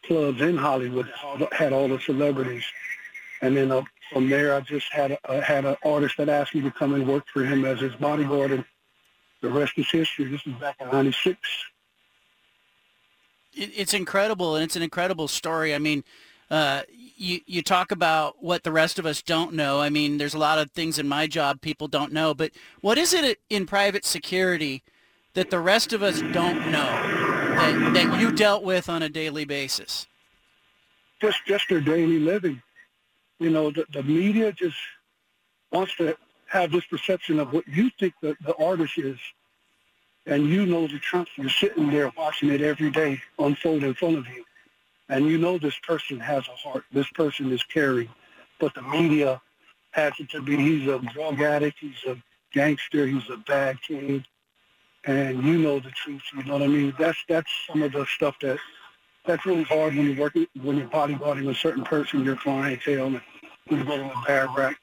clubs 0.05 0.41
in 0.41 0.57
Hollywood 0.57 1.11
had 1.51 1.73
all 1.73 1.87
the 1.87 1.99
celebrities, 1.99 2.65
and 3.41 3.57
then 3.57 3.71
uh, 3.71 3.81
from 4.13 4.29
there 4.29 4.55
I 4.55 4.61
just 4.61 4.91
had 4.91 5.17
a, 5.25 5.41
had 5.41 5.65
an 5.65 5.75
artist 5.83 6.17
that 6.17 6.29
asked 6.29 6.55
me 6.55 6.61
to 6.61 6.71
come 6.71 6.93
and 6.93 7.07
work 7.07 7.25
for 7.33 7.43
him 7.43 7.65
as 7.65 7.79
his 7.79 7.93
bodyguard, 7.95 8.51
and 8.51 8.65
the 9.41 9.49
rest 9.49 9.73
is 9.77 9.89
history. 9.89 10.25
This 10.25 10.45
is 10.45 10.53
back 10.53 10.75
in 10.79 10.89
'96. 10.89 11.37
it's 13.55 13.93
incredible 13.93 14.55
and 14.55 14.63
it's 14.63 14.75
an 14.75 14.81
incredible 14.81 15.27
story. 15.27 15.75
I 15.75 15.79
mean, 15.79 16.03
uh, 16.49 16.83
you 17.17 17.41
you 17.45 17.61
talk 17.61 17.91
about 17.91 18.43
what 18.43 18.63
the 18.63 18.71
rest 18.71 18.99
of 18.99 19.05
us 19.05 19.21
don't 19.21 19.53
know. 19.53 19.81
I 19.81 19.89
mean, 19.89 20.17
there's 20.17 20.33
a 20.33 20.39
lot 20.39 20.59
of 20.59 20.71
things 20.71 20.99
in 20.99 21.07
my 21.07 21.27
job 21.27 21.61
people 21.61 21.87
don't 21.87 22.13
know, 22.13 22.33
but 22.33 22.51
what 22.81 22.97
is 22.97 23.13
it 23.13 23.39
in 23.49 23.65
private 23.65 24.05
security 24.05 24.83
that 25.33 25.49
the 25.49 25.59
rest 25.59 25.93
of 25.93 26.03
us 26.03 26.21
don't 26.21 26.71
know 26.71 26.91
that, 27.57 27.91
that 27.93 28.19
you 28.21 28.31
dealt 28.31 28.63
with 28.63 28.87
on 28.87 29.01
a 29.01 29.09
daily 29.09 29.45
basis? 29.45 30.07
just 31.23 31.45
just 31.45 31.69
their 31.69 31.81
daily 31.81 32.19
living. 32.19 32.61
You 33.39 33.49
know, 33.49 33.71
the, 33.71 33.85
the 33.91 34.03
media 34.03 34.51
just 34.51 34.77
wants 35.71 35.95
to 35.97 36.15
have 36.47 36.71
this 36.71 36.85
perception 36.85 37.39
of 37.39 37.51
what 37.51 37.67
you 37.67 37.89
think 37.99 38.13
the, 38.21 38.35
the 38.45 38.55
artist 38.55 38.97
is, 38.97 39.17
and 40.25 40.47
you 40.47 40.65
know 40.65 40.87
the 40.87 40.99
truth. 40.99 41.27
You're 41.35 41.49
sitting 41.49 41.89
there 41.89 42.11
watching 42.15 42.49
it 42.49 42.61
every 42.61 42.91
day 42.91 43.21
unfold 43.39 43.83
in 43.83 43.93
front 43.95 44.17
of 44.17 44.27
you, 44.27 44.43
and 45.09 45.25
you 45.25 45.37
know 45.37 45.57
this 45.57 45.77
person 45.79 46.19
has 46.19 46.47
a 46.47 46.55
heart. 46.55 46.83
This 46.91 47.09
person 47.09 47.51
is 47.51 47.63
caring, 47.63 48.09
but 48.59 48.73
the 48.75 48.83
media 48.83 49.41
has 49.91 50.13
it 50.19 50.29
to 50.31 50.41
be 50.41 50.57
he's 50.57 50.87
a 50.87 50.99
drug 51.13 51.41
addict, 51.41 51.79
he's 51.79 52.03
a 52.07 52.17
gangster, 52.53 53.07
he's 53.07 53.29
a 53.29 53.37
bad 53.37 53.81
kid, 53.81 54.25
and 55.05 55.43
you 55.43 55.57
know 55.57 55.79
the 55.79 55.91
truth. 55.91 56.21
You 56.35 56.43
know 56.43 56.53
what 56.53 56.63
I 56.63 56.67
mean? 56.67 56.93
That's 56.97 57.17
that's 57.27 57.49
some 57.67 57.81
of 57.81 57.91
the 57.91 58.05
stuff 58.05 58.35
that 58.41 58.57
that's 59.25 59.45
really 59.45 59.63
hard 59.63 59.95
when 59.95 60.07
you're 60.07 60.19
working 60.19 60.47
when 60.61 60.77
you're 60.77 60.87
bodyguarding 60.87 61.49
a 61.49 61.55
certain 61.55 61.83
person, 61.83 62.23
your 62.23 62.35
clientele, 62.35 63.07
and 63.07 63.21
you're 63.69 63.83
getting 63.83 64.09
a 64.09 64.23
bad 64.27 64.49
rap. 64.57 64.75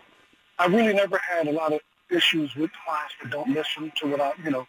I 0.59 0.67
really 0.67 0.93
never 0.93 1.19
had 1.19 1.49
a 1.49 1.53
lot 1.53 1.73
of 1.73 1.81
issues 2.11 2.55
with 2.55 2.71
clients 2.85 3.15
that 3.23 3.31
don't 3.31 3.51
listen 3.51 3.93
to 3.97 4.07
what 4.09 4.21
I, 4.21 4.33
you 4.45 4.51
know, 4.51 4.67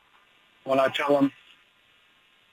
when 0.64 0.80
I 0.80 0.88
tell 0.90 1.14
them, 1.14 1.32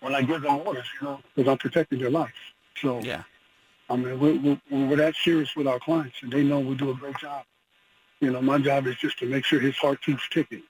when 0.01 0.14
I 0.14 0.23
give 0.23 0.43
them 0.43 0.61
orders, 0.64 0.87
you 1.01 1.07
know, 1.07 1.21
because 1.35 1.51
I'm 1.51 1.59
protecting 1.59 1.99
their 1.99 2.11
life. 2.11 2.33
So, 2.81 3.01
Yeah. 3.01 3.23
I 3.91 3.97
mean, 3.97 4.21
we're, 4.21 4.39
we're, 4.39 4.87
we're 4.87 4.97
that 4.97 5.14
serious 5.16 5.57
with 5.57 5.66
our 5.66 5.79
clients, 5.79 6.16
and 6.23 6.31
they 6.31 6.43
know 6.43 6.61
we 6.61 6.75
do 6.75 6.91
a 6.91 6.95
great 6.95 7.16
job. 7.16 7.45
You 8.21 8.31
know, 8.31 8.43
my 8.43 8.59
job 8.59 8.87
is 8.87 8.97
just 8.97 9.19
to 9.21 9.27
make 9.27 9.45
sure 9.45 9.61
his 9.61 9.77
heart 9.77 10.03
keeps 10.03 10.29
ticking, 10.29 10.62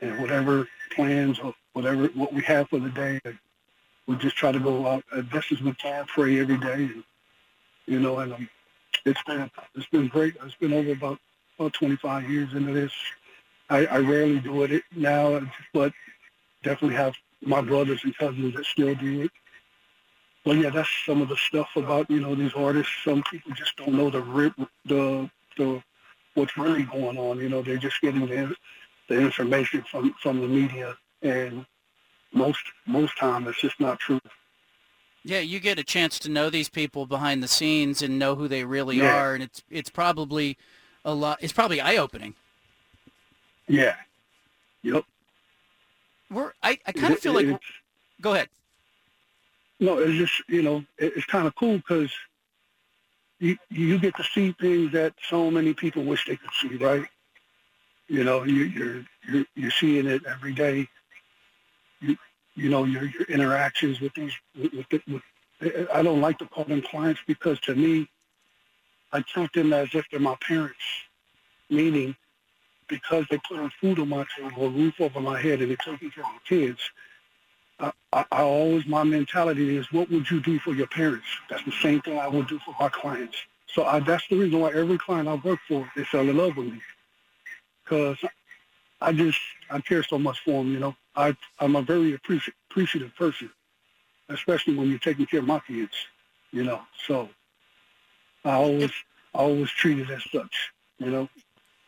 and 0.00 0.20
whatever 0.20 0.68
plans 0.94 1.38
or 1.38 1.54
whatever 1.72 2.08
what 2.08 2.32
we 2.32 2.42
have 2.42 2.68
for 2.68 2.78
the 2.78 2.90
day, 2.90 3.20
we 4.06 4.16
just 4.16 4.36
try 4.36 4.52
to 4.52 4.60
go 4.60 4.86
out 4.86 5.04
as 5.14 5.24
best 5.26 5.52
as 5.52 5.60
we 5.60 5.72
can, 5.74 6.04
pray 6.06 6.40
every 6.40 6.58
day, 6.58 6.74
and 6.74 7.04
you 7.86 8.00
know, 8.00 8.18
and 8.18 8.32
um, 8.32 8.48
it's 9.04 9.22
been 9.24 9.50
it's 9.74 9.86
been 9.88 10.08
great. 10.08 10.36
It's 10.44 10.54
been 10.56 10.72
over 10.72 10.92
about 10.92 11.18
about 11.58 11.72
25 11.74 12.30
years 12.30 12.52
into 12.54 12.72
this. 12.72 12.92
I, 13.68 13.86
I 13.86 13.98
rarely 13.98 14.38
do 14.38 14.62
it 14.62 14.82
now, 14.94 15.40
but 15.72 15.92
definitely 16.62 16.96
have 16.96 17.14
my 17.42 17.60
brothers 17.60 18.00
and 18.04 18.16
cousins 18.16 18.54
that 18.54 18.64
still 18.66 18.94
do 18.94 19.22
it. 19.22 19.30
But 20.44 20.58
yeah, 20.58 20.70
that's 20.70 20.90
some 21.04 21.22
of 21.22 21.28
the 21.28 21.36
stuff 21.36 21.68
about 21.74 22.10
you 22.10 22.20
know 22.20 22.34
these 22.34 22.52
artists. 22.54 22.92
Some 23.04 23.22
people 23.24 23.52
just 23.52 23.76
don't 23.76 23.94
know 23.94 24.10
the 24.10 24.20
the 24.84 25.30
the 25.56 25.82
what's 26.34 26.56
really 26.56 26.84
going 26.84 27.18
on. 27.18 27.38
You 27.38 27.48
know, 27.48 27.62
they're 27.62 27.78
just 27.78 28.00
getting 28.00 28.26
the 28.26 28.54
the 29.08 29.18
information 29.20 29.82
from 29.90 30.14
from 30.22 30.40
the 30.40 30.48
media, 30.48 30.96
and 31.22 31.66
most 32.32 32.60
most 32.86 33.16
time 33.18 33.46
it's 33.48 33.60
just 33.60 33.78
not 33.80 33.98
true. 33.98 34.20
Yeah, 35.24 35.40
you 35.40 35.58
get 35.58 35.78
a 35.78 35.84
chance 35.84 36.18
to 36.20 36.30
know 36.30 36.50
these 36.50 36.68
people 36.68 37.04
behind 37.06 37.42
the 37.42 37.48
scenes 37.48 38.00
and 38.00 38.18
know 38.18 38.36
who 38.36 38.46
they 38.46 38.64
really 38.64 38.98
Yeah. 38.98 39.12
are, 39.12 39.34
and 39.34 39.42
it's 39.42 39.62
it's 39.70 39.90
probably 39.90 40.56
a 41.04 41.12
lot. 41.14 41.38
It's 41.40 41.52
probably 41.52 41.80
eye 41.80 41.96
opening. 41.96 42.34
Yeah. 43.68 43.96
Yep. 44.82 45.04
We're 46.30 46.52
I, 46.62 46.78
I 46.86 46.92
kind 46.92 47.12
of 47.12 47.18
feel 47.20 47.32
like. 47.32 47.60
Go 48.20 48.34
ahead. 48.34 48.48
No, 49.80 49.98
it's 49.98 50.16
just 50.16 50.48
you 50.48 50.62
know 50.62 50.84
it, 50.98 51.12
it's 51.16 51.26
kind 51.26 51.46
of 51.46 51.54
cool 51.56 51.76
because 51.76 52.10
you 53.40 53.56
you 53.68 53.98
get 53.98 54.16
to 54.16 54.24
see 54.24 54.52
things 54.60 54.92
that 54.92 55.14
so 55.28 55.50
many 55.50 55.74
people 55.74 56.04
wish 56.04 56.24
they 56.26 56.36
could 56.36 56.50
see, 56.60 56.76
right? 56.76 57.06
You 58.08 58.24
know, 58.24 58.44
you, 58.44 58.64
you're 58.64 59.04
you're 59.28 59.44
you're 59.54 59.70
seeing 59.70 60.06
it 60.06 60.24
every 60.24 60.54
day. 60.54 60.86
You 62.00 62.16
you 62.54 62.70
know 62.70 62.84
your 62.84 63.04
your 63.04 63.24
interactions 63.24 64.00
with 64.00 64.14
these 64.14 64.32
with, 64.60 64.72
with, 64.90 65.02
with 65.08 65.22
I 65.92 66.02
don't 66.02 66.20
like 66.20 66.38
to 66.38 66.46
call 66.46 66.64
them 66.64 66.82
clients 66.82 67.20
because 67.26 67.58
to 67.60 67.74
me, 67.74 68.08
I 69.12 69.22
treat 69.22 69.52
them 69.52 69.72
as 69.72 69.88
if 69.94 70.04
they're 70.10 70.20
my 70.20 70.36
parents, 70.46 70.76
meaning 71.70 72.14
because 72.88 73.26
they 73.30 73.38
put 73.38 73.58
on 73.58 73.70
food 73.80 73.98
on 73.98 74.08
my 74.08 74.24
table, 74.36 74.66
a 74.66 74.68
roof 74.68 75.00
over 75.00 75.20
my 75.20 75.40
head, 75.40 75.60
and 75.60 75.70
they're 75.70 75.76
taking 75.76 76.10
care 76.10 76.24
of 76.24 76.30
my 76.30 76.38
kids. 76.48 76.80
I, 77.80 77.92
I, 78.12 78.24
I 78.32 78.42
always, 78.42 78.86
my 78.86 79.02
mentality 79.02 79.76
is, 79.76 79.90
what 79.92 80.10
would 80.10 80.30
you 80.30 80.40
do 80.40 80.58
for 80.60 80.72
your 80.74 80.86
parents? 80.86 81.26
That's 81.50 81.64
the 81.64 81.72
same 81.82 82.00
thing 82.00 82.18
I 82.18 82.28
would 82.28 82.48
do 82.48 82.58
for 82.60 82.74
my 82.78 82.88
clients. 82.88 83.36
So 83.66 83.84
I, 83.84 84.00
that's 84.00 84.26
the 84.28 84.36
reason 84.36 84.60
why 84.60 84.72
every 84.72 84.98
client 84.98 85.28
I 85.28 85.34
work 85.34 85.58
for, 85.68 85.90
they 85.96 86.04
fell 86.04 86.28
in 86.28 86.36
love 86.36 86.56
with 86.56 86.66
me. 86.66 86.80
Because 87.84 88.18
I 89.00 89.12
just, 89.12 89.38
I 89.70 89.80
care 89.80 90.02
so 90.02 90.18
much 90.18 90.40
for 90.44 90.62
them, 90.62 90.72
you 90.72 90.78
know. 90.78 90.96
I, 91.16 91.36
I'm 91.60 91.76
a 91.76 91.82
very 91.82 92.12
appreci- 92.16 92.52
appreciative 92.70 93.14
person, 93.16 93.50
especially 94.28 94.74
when 94.76 94.88
you're 94.90 94.98
taking 94.98 95.26
care 95.26 95.40
of 95.40 95.46
my 95.46 95.60
kids, 95.60 95.92
you 96.52 96.64
know. 96.64 96.80
So 97.06 97.28
I 98.44 98.52
always, 98.54 98.90
I 99.34 99.38
always 99.38 99.70
treat 99.70 99.98
it 99.98 100.10
as 100.10 100.22
such, 100.30 100.72
you 100.98 101.10
know. 101.10 101.28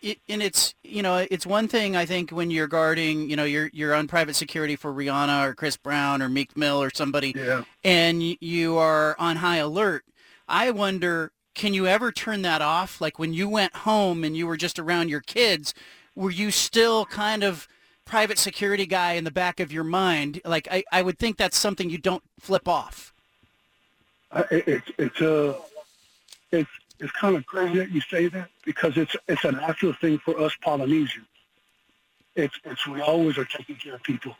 it, 0.02 0.18
and 0.28 0.42
it's 0.42 0.74
you 0.82 1.02
know 1.02 1.26
it's 1.30 1.46
one 1.46 1.68
thing 1.68 1.96
I 1.96 2.06
think 2.06 2.30
when 2.30 2.50
you're 2.50 2.66
guarding 2.68 3.28
you 3.28 3.36
know 3.36 3.44
you're 3.44 3.70
you're 3.72 3.94
on 3.94 4.06
private 4.08 4.34
security 4.36 4.76
for 4.76 4.92
Rihanna 4.92 5.46
or 5.48 5.54
Chris 5.54 5.76
Brown 5.76 6.22
or 6.22 6.28
Meek 6.28 6.56
Mill 6.56 6.80
or 6.82 6.90
somebody 6.94 7.34
Yeah. 7.36 7.64
and 7.84 8.22
you 8.40 8.76
are 8.78 9.16
on 9.18 9.36
high 9.36 9.56
alert. 9.58 10.04
I 10.48 10.70
wonder 10.70 11.32
can 11.54 11.74
you 11.74 11.86
ever 11.88 12.12
turn 12.12 12.42
that 12.42 12.62
off 12.62 13.00
like 13.00 13.18
when 13.18 13.32
you 13.32 13.48
went 13.48 13.74
home 13.76 14.22
and 14.24 14.36
you 14.36 14.46
were 14.46 14.56
just 14.56 14.78
around 14.78 15.08
your 15.08 15.20
kids 15.20 15.74
were 16.14 16.30
you 16.30 16.50
still 16.52 17.04
kind 17.06 17.42
of 17.42 17.66
private 18.08 18.38
security 18.38 18.86
guy 18.86 19.12
in 19.12 19.24
the 19.24 19.30
back 19.30 19.60
of 19.60 19.70
your 19.70 19.84
mind 19.84 20.40
like 20.44 20.66
I, 20.70 20.82
I 20.90 21.02
would 21.02 21.18
think 21.18 21.36
that's 21.36 21.58
something 21.58 21.90
you 21.90 21.98
don't 21.98 22.24
flip 22.40 22.66
off. 22.66 23.12
It's 24.50 24.90
it's 24.98 25.20
a 25.20 25.56
it's 26.50 26.70
it's 26.98 27.12
kind 27.12 27.36
of 27.36 27.46
crazy 27.46 27.78
that 27.78 27.90
you 27.90 28.00
say 28.00 28.28
that 28.28 28.48
because 28.64 28.96
it's 28.96 29.14
it's 29.28 29.44
a 29.44 29.52
natural 29.52 29.92
thing 29.92 30.18
for 30.18 30.40
us 30.40 30.56
Polynesians. 30.62 31.26
It's 32.34 32.58
it's 32.64 32.86
we 32.86 33.00
always 33.00 33.36
are 33.38 33.44
taking 33.44 33.76
care 33.76 33.94
of 33.94 34.02
people. 34.02 34.34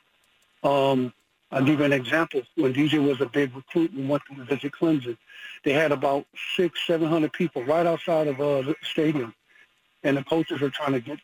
Um, 0.64 1.12
I'll 1.52 1.64
give 1.64 1.78
you 1.78 1.84
an 1.84 1.92
example. 1.92 2.42
When 2.56 2.74
DJ 2.74 3.02
was 3.06 3.20
a 3.20 3.26
big 3.26 3.54
recruit 3.54 3.92
and 3.92 4.08
went 4.08 4.22
to 4.26 4.44
visit 4.44 4.72
Clemson, 4.72 5.16
they 5.64 5.72
had 5.72 5.92
about 5.92 6.26
six, 6.56 6.86
seven 6.86 7.08
hundred 7.08 7.32
people 7.32 7.64
right 7.64 7.86
outside 7.86 8.28
of 8.28 8.40
uh, 8.40 8.62
the 8.62 8.76
stadium, 8.82 9.34
and 10.04 10.16
the 10.16 10.24
coaches 10.24 10.60
were 10.60 10.70
trying 10.70 10.92
to 10.92 11.00
get 11.00 11.18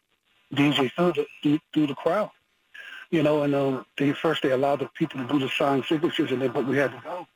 DJ 0.55 0.91
through 0.93 1.25
the 1.43 1.61
through, 1.73 1.87
the 1.87 1.95
crowd. 1.95 2.31
You 3.11 3.23
know, 3.23 3.43
and 3.43 3.55
um, 3.55 3.87
they 3.97 4.13
first 4.13 4.43
they 4.43 4.51
allowed 4.51 4.81
the 4.81 4.89
people 4.95 5.21
to 5.21 5.33
do 5.33 5.39
the 5.39 5.49
sign 5.49 5.85
signatures, 5.85 6.33
and 6.33 6.43
then 6.43 6.51
but 6.53 6.67
we 6.67 6.77
had 6.77 6.91
to 6.93 7.01
go, 7.05 7.27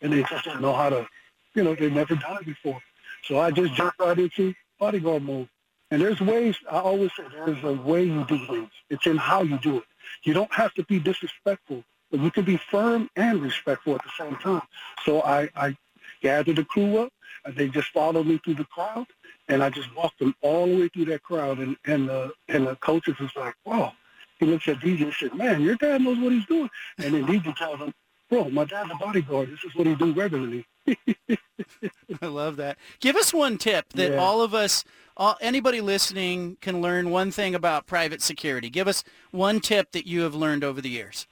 and 0.00 0.12
they 0.12 0.22
just 0.22 0.44
didn't 0.44 0.62
know 0.62 0.72
how 0.72 0.90
to. 0.90 1.06
You 1.54 1.64
know, 1.64 1.74
they'd 1.74 1.94
never 1.94 2.14
done 2.14 2.38
it 2.38 2.46
before. 2.46 2.80
So 3.24 3.38
I 3.38 3.50
just 3.50 3.74
jumped 3.74 3.98
right 3.98 4.18
into 4.18 4.54
bodyguard 4.78 5.22
mode. 5.22 5.48
And 5.90 6.02
there's 6.02 6.20
ways, 6.20 6.56
I 6.70 6.78
always 6.78 7.10
say 7.16 7.24
there's 7.32 7.62
a 7.62 7.72
way 7.72 8.04
you 8.04 8.24
do 8.24 8.44
things. 8.46 8.70
It's 8.90 9.06
in 9.06 9.16
how 9.16 9.42
you 9.42 9.58
do 9.58 9.78
it. 9.78 9.84
You 10.24 10.34
don't 10.34 10.52
have 10.52 10.74
to 10.74 10.84
be 10.84 10.98
disrespectful, 10.98 11.84
but 12.10 12.20
you 12.20 12.30
can 12.30 12.44
be 12.44 12.56
firm 12.56 13.08
and 13.16 13.40
respectful 13.40 13.94
at 13.94 14.02
the 14.02 14.10
same 14.18 14.36
time. 14.36 14.62
So 15.04 15.22
I, 15.22 15.48
I 15.54 15.76
gathered 16.22 16.56
the 16.56 16.64
crew 16.64 16.98
up. 16.98 17.12
And 17.44 17.54
they 17.54 17.68
just 17.68 17.88
followed 17.90 18.26
me 18.26 18.38
through 18.38 18.54
the 18.54 18.64
crowd, 18.64 19.06
and 19.48 19.62
I 19.62 19.70
just 19.70 19.94
walked 19.96 20.18
them 20.18 20.34
all 20.42 20.66
the 20.66 20.76
way 20.76 20.88
through 20.88 21.06
that 21.06 21.22
crowd. 21.22 21.58
And 21.58 21.76
and 21.86 22.10
uh, 22.10 22.28
and 22.48 22.66
the 22.66 22.76
coaches 22.76 23.18
was 23.18 23.30
like, 23.36 23.54
"Wow." 23.64 23.92
He 24.38 24.44
looks 24.46 24.68
at 24.68 24.80
DJ 24.80 25.02
and 25.04 25.12
said, 25.14 25.34
"Man, 25.34 25.62
your 25.62 25.76
dad 25.76 26.02
knows 26.02 26.18
what 26.18 26.32
he's 26.32 26.46
doing." 26.46 26.68
And 26.98 27.14
then 27.14 27.24
DJ 27.26 27.54
tells 27.56 27.78
him, 27.80 27.94
"Bro, 28.28 28.50
my 28.50 28.64
dad's 28.64 28.90
a 28.90 28.94
bodyguard. 28.96 29.50
This 29.50 29.64
is 29.64 29.74
what 29.74 29.86
he 29.86 29.94
do 29.94 30.12
regularly." 30.12 30.66
I 32.22 32.26
love 32.26 32.56
that. 32.56 32.76
Give 33.00 33.16
us 33.16 33.32
one 33.34 33.58
tip 33.58 33.92
that 33.94 34.12
Yeah. 34.12 34.18
all 34.18 34.42
of 34.42 34.54
us, 34.54 34.84
all, 35.16 35.36
anybody 35.40 35.80
listening, 35.80 36.56
can 36.60 36.80
learn 36.82 37.10
one 37.10 37.30
thing 37.30 37.54
about 37.54 37.86
private 37.86 38.20
security. 38.22 38.68
Give 38.70 38.86
us 38.86 39.02
one 39.30 39.60
tip 39.60 39.92
that 39.92 40.06
you 40.06 40.20
have 40.22 40.34
learned 40.34 40.62
over 40.64 40.80
the 40.80 40.90
years. 40.90 41.26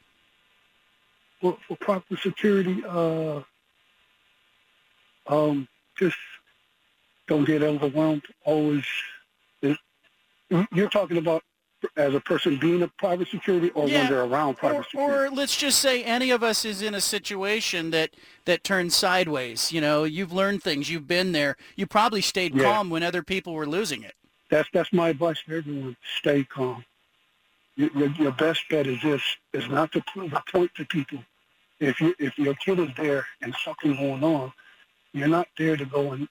for, 1.40 1.58
for 1.68 1.76
proper 1.76 2.16
security, 2.16 2.82
uh, 2.88 3.42
um, 5.26 5.68
just 5.98 6.16
don't 7.26 7.44
get 7.44 7.62
overwhelmed. 7.62 8.22
Always, 8.44 8.84
you're 10.72 10.90
talking 10.90 11.16
about 11.18 11.42
as 11.96 12.14
a 12.14 12.20
person 12.20 12.56
being 12.56 12.82
a 12.82 12.88
private 12.98 13.28
security 13.28 13.70
or 13.70 13.86
Yeah, 13.88 13.98
when 14.00 14.10
they're 14.10 14.24
around 14.24 14.56
private 14.56 14.78
Or, 14.78 14.84
security. 14.84 15.12
or 15.12 15.30
let's 15.30 15.54
just 15.56 15.80
say 15.80 16.02
any 16.02 16.30
of 16.30 16.42
us 16.42 16.64
is 16.64 16.80
in 16.80 16.94
a 16.94 17.00
situation 17.00 17.90
that 17.90 18.10
that 18.46 18.64
turns 18.64 18.96
sideways. 18.96 19.70
You 19.70 19.80
know, 19.82 20.04
you've 20.04 20.32
learned 20.32 20.62
things. 20.62 20.88
You've 20.90 21.06
been 21.06 21.32
there. 21.32 21.56
You 21.76 21.86
probably 21.86 22.22
stayed 22.22 22.54
Yeah. 22.54 22.62
calm 22.62 22.88
when 22.90 23.02
other 23.02 23.22
people 23.22 23.52
were 23.52 23.66
losing 23.66 24.02
it. 24.02 24.14
That's 24.50 24.68
that's 24.72 24.92
my 24.92 25.10
advice 25.10 25.42
to 25.46 25.56
everyone. 25.56 25.96
Stay 26.18 26.44
calm. 26.44 26.84
Your, 27.76 27.90
your, 27.94 28.08
your 28.12 28.32
best 28.32 28.62
bet 28.70 28.86
is 28.86 29.02
this: 29.02 29.22
is 29.52 29.68
not 29.68 29.92
to 29.92 30.02
prove 30.06 30.32
a 30.32 30.42
point 30.50 30.70
to 30.76 30.84
people. 30.86 31.18
If 31.80 32.00
you 32.00 32.14
if 32.18 32.38
your 32.38 32.54
kid 32.54 32.78
is 32.78 32.90
there 32.96 33.26
and 33.42 33.54
something 33.64 33.94
going 33.96 34.22
on, 34.24 34.52
you're 35.12 35.28
not 35.28 35.48
there 35.58 35.76
to 35.76 35.84
go 35.84 36.12
and 36.12 36.28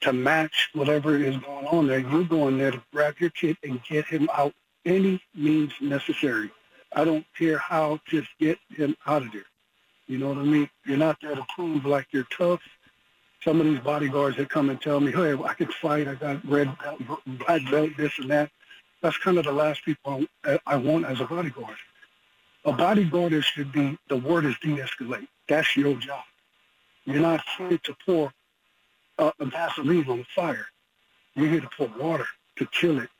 to 0.00 0.12
match 0.12 0.70
whatever 0.72 1.16
is 1.16 1.36
going 1.38 1.66
on 1.66 1.86
there. 1.86 2.00
You're 2.00 2.24
going 2.24 2.58
there 2.58 2.70
to 2.70 2.82
grab 2.92 3.16
your 3.18 3.30
kid 3.30 3.56
and 3.62 3.82
get 3.84 4.06
him 4.06 4.28
out 4.32 4.54
any 4.84 5.22
means 5.34 5.72
necessary. 5.80 6.50
I 6.94 7.04
don't 7.04 7.26
care 7.36 7.58
how, 7.58 8.00
just 8.06 8.28
get 8.38 8.58
him 8.70 8.96
out 9.06 9.22
of 9.22 9.32
there. 9.32 9.44
You 10.06 10.18
know 10.18 10.28
what 10.28 10.38
I 10.38 10.42
mean? 10.42 10.68
You're 10.84 10.96
not 10.96 11.18
there 11.22 11.34
to 11.34 11.46
prove 11.54 11.84
like 11.84 12.08
you're 12.10 12.26
tough. 12.36 12.60
Some 13.44 13.60
of 13.60 13.66
these 13.66 13.78
bodyguards 13.78 14.36
that 14.36 14.50
come 14.50 14.70
and 14.70 14.80
tell 14.80 15.00
me, 15.00 15.12
hey, 15.12 15.34
I 15.34 15.54
can 15.54 15.68
fight, 15.68 16.08
I 16.08 16.14
got 16.14 16.44
red 16.44 16.76
belt, 16.78 17.00
black 17.26 17.62
belt, 17.70 17.90
this 17.96 18.18
and 18.18 18.30
that. 18.30 18.50
That's 19.02 19.16
kind 19.18 19.38
of 19.38 19.44
the 19.44 19.52
last 19.52 19.84
people 19.84 20.24
I, 20.66 20.76
want 20.76 21.06
uh, 21.06 21.08
as 21.08 21.20
a 21.20 21.24
bodyguard. 21.24 21.76
A 22.66 22.72
bodyguard 22.72 23.42
should 23.44 23.72
be, 23.72 23.96
the 24.08 24.16
word 24.16 24.44
is 24.44 24.56
de-escalate. 24.60 25.28
That's 25.48 25.74
your 25.76 25.94
job. 25.94 26.24
You're 27.06 27.22
not 27.22 27.42
here 27.56 27.78
to 27.78 27.96
pour 28.04 28.32
uh, 29.20 29.32
a 29.38 29.46
gasoline 29.46 30.08
on 30.08 30.18
the 30.18 30.26
fire. 30.34 30.66
You're 31.34 31.48
here 31.48 31.60
to 31.60 31.68
put 31.76 31.96
water 31.98 32.26
to 32.56 32.66
kill 32.66 32.98
it. 32.98 33.10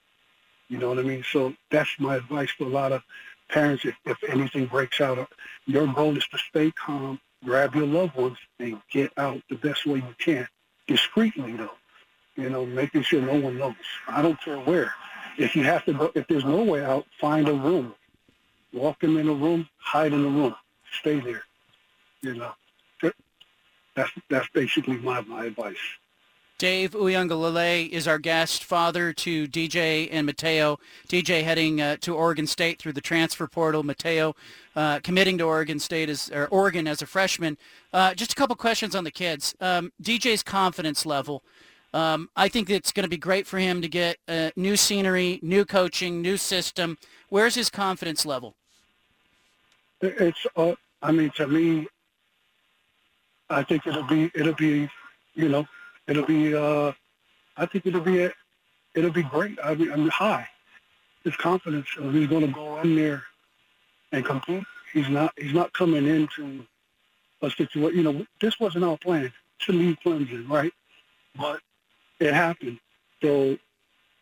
You 0.68 0.78
know 0.78 0.88
what 0.88 0.98
I 0.98 1.02
mean? 1.02 1.24
So 1.30 1.54
that's 1.70 1.90
my 1.98 2.16
advice 2.16 2.50
for 2.50 2.64
a 2.64 2.68
lot 2.68 2.92
of 2.92 3.02
parents. 3.48 3.84
If, 3.84 3.94
if 4.06 4.18
anything 4.28 4.66
breaks 4.66 5.00
out, 5.00 5.28
your 5.66 5.86
goal 5.88 6.16
is 6.16 6.26
to 6.28 6.38
stay 6.38 6.70
calm, 6.72 7.20
grab 7.44 7.74
your 7.74 7.86
loved 7.86 8.16
ones, 8.16 8.38
and 8.58 8.80
get 8.90 9.12
out 9.16 9.42
the 9.50 9.56
best 9.56 9.86
way 9.86 9.96
you 9.96 10.14
can. 10.18 10.48
Discreetly, 10.86 11.52
though. 11.56 11.70
You 12.36 12.48
know, 12.48 12.64
making 12.64 13.02
sure 13.02 13.20
no 13.20 13.38
one 13.38 13.58
knows. 13.58 13.74
I 14.08 14.22
don't 14.22 14.40
care 14.40 14.58
where. 14.58 14.94
If 15.38 15.54
you 15.54 15.64
have 15.64 15.84
to 15.84 15.92
go, 15.92 16.12
if 16.14 16.26
there's 16.28 16.44
no 16.44 16.62
way 16.62 16.84
out, 16.84 17.06
find 17.20 17.48
a 17.48 17.52
room. 17.54 17.94
Walk 18.72 19.00
them 19.00 19.18
in 19.18 19.28
a 19.28 19.34
room, 19.34 19.68
hide 19.78 20.12
in 20.12 20.22
the 20.22 20.28
room. 20.28 20.54
Stay 21.00 21.20
there. 21.20 21.42
You 22.22 22.34
know, 22.34 22.52
that's 23.94 24.10
that's 24.28 24.48
basically 24.50 24.98
my, 24.98 25.20
my 25.22 25.46
advice. 25.46 25.76
Dave 26.60 26.90
Uiagalelei 26.90 27.88
is 27.88 28.06
our 28.06 28.18
guest, 28.18 28.64
father 28.64 29.14
to 29.14 29.48
DJ 29.48 30.10
and 30.12 30.26
Mateo. 30.26 30.78
DJ 31.08 31.42
heading 31.42 31.80
uh, 31.80 31.96
to 32.02 32.14
Oregon 32.14 32.46
State 32.46 32.78
through 32.78 32.92
the 32.92 33.00
transfer 33.00 33.46
portal. 33.46 33.82
Mateo 33.82 34.36
uh, 34.76 35.00
committing 35.00 35.38
to 35.38 35.44
Oregon 35.44 35.78
State 35.78 36.10
as 36.10 36.30
or 36.30 36.48
Oregon 36.48 36.86
as 36.86 37.00
a 37.00 37.06
freshman. 37.06 37.56
Uh, 37.94 38.12
just 38.12 38.32
a 38.32 38.34
couple 38.34 38.54
questions 38.56 38.94
on 38.94 39.04
the 39.04 39.10
kids. 39.10 39.54
Um, 39.58 39.90
DJ's 40.02 40.42
confidence 40.42 41.06
level. 41.06 41.42
Um, 41.94 42.28
I 42.36 42.48
think 42.48 42.68
it's 42.68 42.92
going 42.92 43.04
to 43.04 43.10
be 43.10 43.16
great 43.16 43.46
for 43.46 43.58
him 43.58 43.80
to 43.80 43.88
get 43.88 44.18
uh, 44.28 44.50
new 44.54 44.76
scenery, 44.76 45.40
new 45.42 45.64
coaching, 45.64 46.20
new 46.20 46.36
system. 46.36 46.98
Where's 47.30 47.54
his 47.54 47.70
confidence 47.70 48.26
level? 48.26 48.54
It's, 50.02 50.46
uh, 50.56 50.74
I 51.02 51.12
mean, 51.12 51.30
to 51.36 51.46
me, 51.48 51.88
I 53.50 53.62
think 53.64 53.86
it'll 53.86 54.04
be, 54.04 54.30
it'll 54.34 54.54
be, 54.54 54.88
you 55.34 55.48
know, 55.48 55.66
it'll 56.06 56.24
be, 56.24 56.54
uh, 56.54 56.92
I 57.56 57.66
think 57.66 57.86
it'll 57.86 58.00
be, 58.00 58.24
a, 58.24 58.32
it'll 58.94 59.10
be 59.10 59.24
great. 59.24 59.58
I 59.62 59.74
mean, 59.74 59.92
I'm 59.92 60.08
high. 60.08 60.48
His 61.24 61.36
confidence, 61.36 61.88
uh, 62.00 62.08
he's 62.10 62.28
going 62.28 62.46
to 62.46 62.52
go 62.52 62.80
in 62.80 62.96
there 62.96 63.24
and 64.12 64.24
compete. 64.24 64.64
He's 64.92 65.08
not, 65.08 65.32
he's 65.36 65.52
not 65.52 65.72
coming 65.72 66.06
into 66.06 66.64
a 67.42 67.50
situation, 67.50 67.96
you 67.96 68.02
know, 68.02 68.26
this 68.40 68.58
wasn't 68.60 68.84
our 68.84 68.96
plan 68.98 69.32
to 69.60 69.72
leave 69.72 69.98
Clemson, 70.04 70.48
right? 70.48 70.72
But 71.36 71.60
it 72.18 72.32
happened. 72.32 72.78
So 73.22 73.58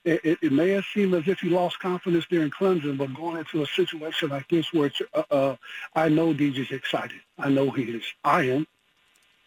it, 0.05 0.21
it, 0.25 0.39
it 0.43 0.53
may 0.53 0.71
have 0.71 0.85
seemed 0.95 1.15
as 1.15 1.27
if 1.27 1.41
he 1.41 1.51
lost 1.51 1.79
confidence 1.81 2.27
there 2.31 2.43
in 2.43 2.51
Clemson, 2.51 2.97
but 2.97 3.15
going 3.15 3.37
into 3.39 3.63
a 3.63 3.67
situation 3.67 4.31
like 4.31 4.49
this 4.49 4.73
where 4.73 4.91
uh, 5.15 5.23
uh, 5.31 5.57
I 5.95 6.09
know 6.09 6.33
DJ's 6.33 6.71
excited. 6.71 7.21
I 7.39 7.49
know 7.49 7.71
he 7.71 7.83
is. 7.83 8.05
I 8.25 8.43
am. 8.45 8.67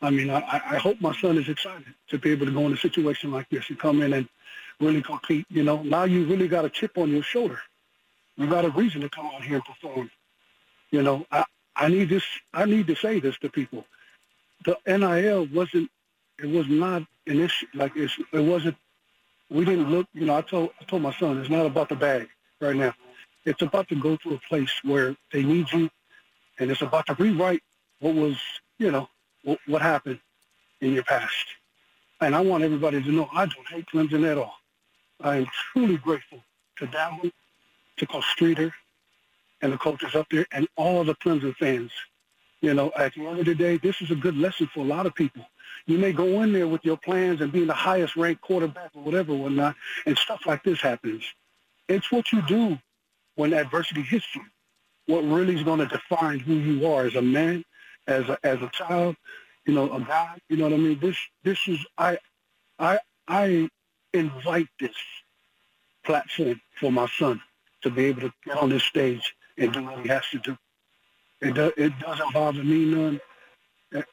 I 0.02 0.10
mean, 0.10 0.30
I, 0.30 0.62
I 0.72 0.78
hope 0.78 1.00
my 1.00 1.16
son 1.16 1.38
is 1.38 1.48
excited 1.50 1.94
to 2.10 2.18
be 2.18 2.32
able 2.32 2.48
to 2.48 2.52
go 2.52 2.66
in 2.66 2.74
a 2.74 2.78
situation 2.78 3.32
like 3.32 3.50
this 3.50 3.70
and 3.70 3.80
come 3.80 4.02
in 4.02 4.14
and 4.14 4.28
really 4.80 5.02
compete. 5.02 5.46
You 5.50 5.64
know, 5.64 5.84
now 5.84 6.06
you 6.06 6.26
really 6.26 6.48
got 6.48 6.66
a 6.66 6.70
chip 6.70 6.98
on 6.98 7.12
your 7.12 7.24
shoulder. 7.24 7.60
You 8.38 8.48
got 8.48 8.66
a 8.66 8.70
reason 8.70 9.02
to 9.02 9.10
come 9.10 9.28
out 9.28 9.44
here 9.44 9.56
and 9.56 9.66
perform. 9.66 10.10
You 10.90 11.04
know, 11.04 11.26
I, 11.32 11.46
I 11.76 11.88
need 11.90 12.10
this. 12.10 12.24
I 12.54 12.66
need 12.66 12.88
to 12.88 12.96
say 12.96 13.20
this 13.20 13.38
to 13.40 13.50
people. 13.50 13.86
The 14.66 14.78
NIL 14.88 15.48
wasn't. 15.54 15.90
It 16.40 16.50
was 16.50 16.68
not 16.68 17.04
an 17.28 17.40
issue. 17.40 17.68
Like 17.76 17.96
it's, 17.96 18.18
it 18.34 18.40
wasn't 18.40 18.76
we 19.52 19.66
didn't 19.66 19.92
look, 19.92 20.08
you 20.14 20.26
know, 20.26 20.38
I 20.38 20.42
told, 20.42 20.70
I 20.80 20.86
told 20.86 21.02
my 21.02 21.14
son, 21.14 21.38
it's 21.40 21.50
not 21.50 21.66
about 21.66 21.90
the 21.90 21.96
bag 21.96 22.30
right 22.62 22.76
now. 22.76 22.94
It's 23.46 23.62
about 23.62 23.90
to 23.90 23.96
go 23.96 24.16
to 24.16 24.36
a 24.36 24.40
place 24.48 24.72
where 24.84 25.16
they 25.34 25.44
need 25.44 25.72
you, 25.72 25.90
and 26.58 26.72
it's 26.72 26.82
about 26.82 27.08
to 27.08 27.16
rewrite 27.16 27.62
what 28.00 28.16
was, 28.16 28.38
you 28.78 28.92
know, 28.92 29.10
what, 29.44 29.82
happened 29.82 30.20
in 30.82 30.94
your 30.94 31.04
past. 31.04 31.46
And 32.20 32.36
I 32.36 32.42
want 32.42 32.64
everybody 32.64 33.02
to 33.02 33.12
know 33.12 33.30
I 33.34 33.46
don't 33.46 33.68
hate 33.68 33.86
Clemson 33.92 34.30
at 34.30 34.38
all. 34.38 34.56
I 35.22 35.38
am 35.38 35.48
truly 35.72 35.98
grateful 35.98 36.40
to 36.78 36.88
Dabo, 36.88 37.32
to 37.98 38.06
Coach 38.06 38.26
Streeter, 38.32 38.74
and 39.62 39.74
the 39.74 39.78
coaches 39.78 40.16
up 40.16 40.28
there, 40.32 40.46
and 40.52 40.68
all 40.76 41.04
the 41.04 41.16
Clemson 41.16 41.56
fans. 41.56 41.92
You 42.62 42.74
know, 42.74 42.92
at 42.96 43.16
the 43.16 43.26
end 43.26 43.40
of 43.40 43.46
the 43.46 43.56
day, 43.56 43.78
this 43.78 44.02
is 44.02 44.12
a 44.12 44.16
good 44.16 44.38
lesson 44.38 44.70
for 44.74 44.82
a 44.82 44.88
lot 44.88 45.06
of 45.06 45.16
people. 45.16 45.46
You 45.88 45.98
may 45.98 46.14
go 46.14 46.44
in 46.44 46.54
there 46.54 46.68
with 46.68 46.86
your 46.86 46.98
plans 46.98 47.42
and 47.42 47.52
being 47.52 47.68
the 47.68 47.74
highest 47.74 48.16
ranked 48.16 48.42
quarterback 48.42 48.92
or 48.94 49.02
whatever, 49.02 49.34
whatnot, 49.34 49.76
and 50.06 50.18
stuff 50.18 50.42
like 50.46 50.64
this 50.64 50.80
happens. 50.80 51.24
It's 51.88 52.12
what 52.12 52.32
you 52.32 52.42
do 52.44 52.78
when 53.36 53.54
adversity 53.54 54.02
hits 54.02 54.36
you. 54.36 54.44
What 55.08 55.22
really 55.22 55.56
is 55.56 55.64
going 55.64 55.80
to 55.80 55.88
define 55.88 56.40
who 56.40 56.54
you 56.54 56.88
are 56.88 57.06
as 57.06 57.16
a 57.16 57.22
man, 57.22 57.66
as 58.08 58.28
a, 58.30 58.38
as 58.44 58.62
a 58.62 58.70
child, 58.70 59.16
you 59.66 59.74
know, 59.74 59.92
a 59.94 60.00
guy. 60.02 60.38
You 60.50 60.58
know 60.58 60.66
what 60.66 60.74
I 60.74 60.78
mean? 60.78 61.00
This 61.00 61.18
this 61.44 61.60
is 61.68 61.80
I 61.98 62.18
I 62.80 63.00
I 63.28 63.70
invite 64.14 64.68
this 64.80 64.96
platform 66.04 66.62
for 66.80 66.92
my 66.92 67.08
son 67.08 67.42
to 67.82 67.90
be 67.90 68.06
able 68.06 68.22
to 68.22 68.34
get 68.46 68.58
on 68.58 68.70
this 68.70 68.84
stage 68.84 69.36
and 69.58 69.72
do 69.74 69.84
what 69.84 70.00
he 70.00 70.08
has 70.10 70.28
to 70.32 70.40
do. 70.40 70.58
It, 71.42 71.56
do, 71.56 71.72
it 71.78 71.98
doesn't 72.00 72.34
bother 72.34 72.64
me 72.64 72.86
none. 72.86 73.20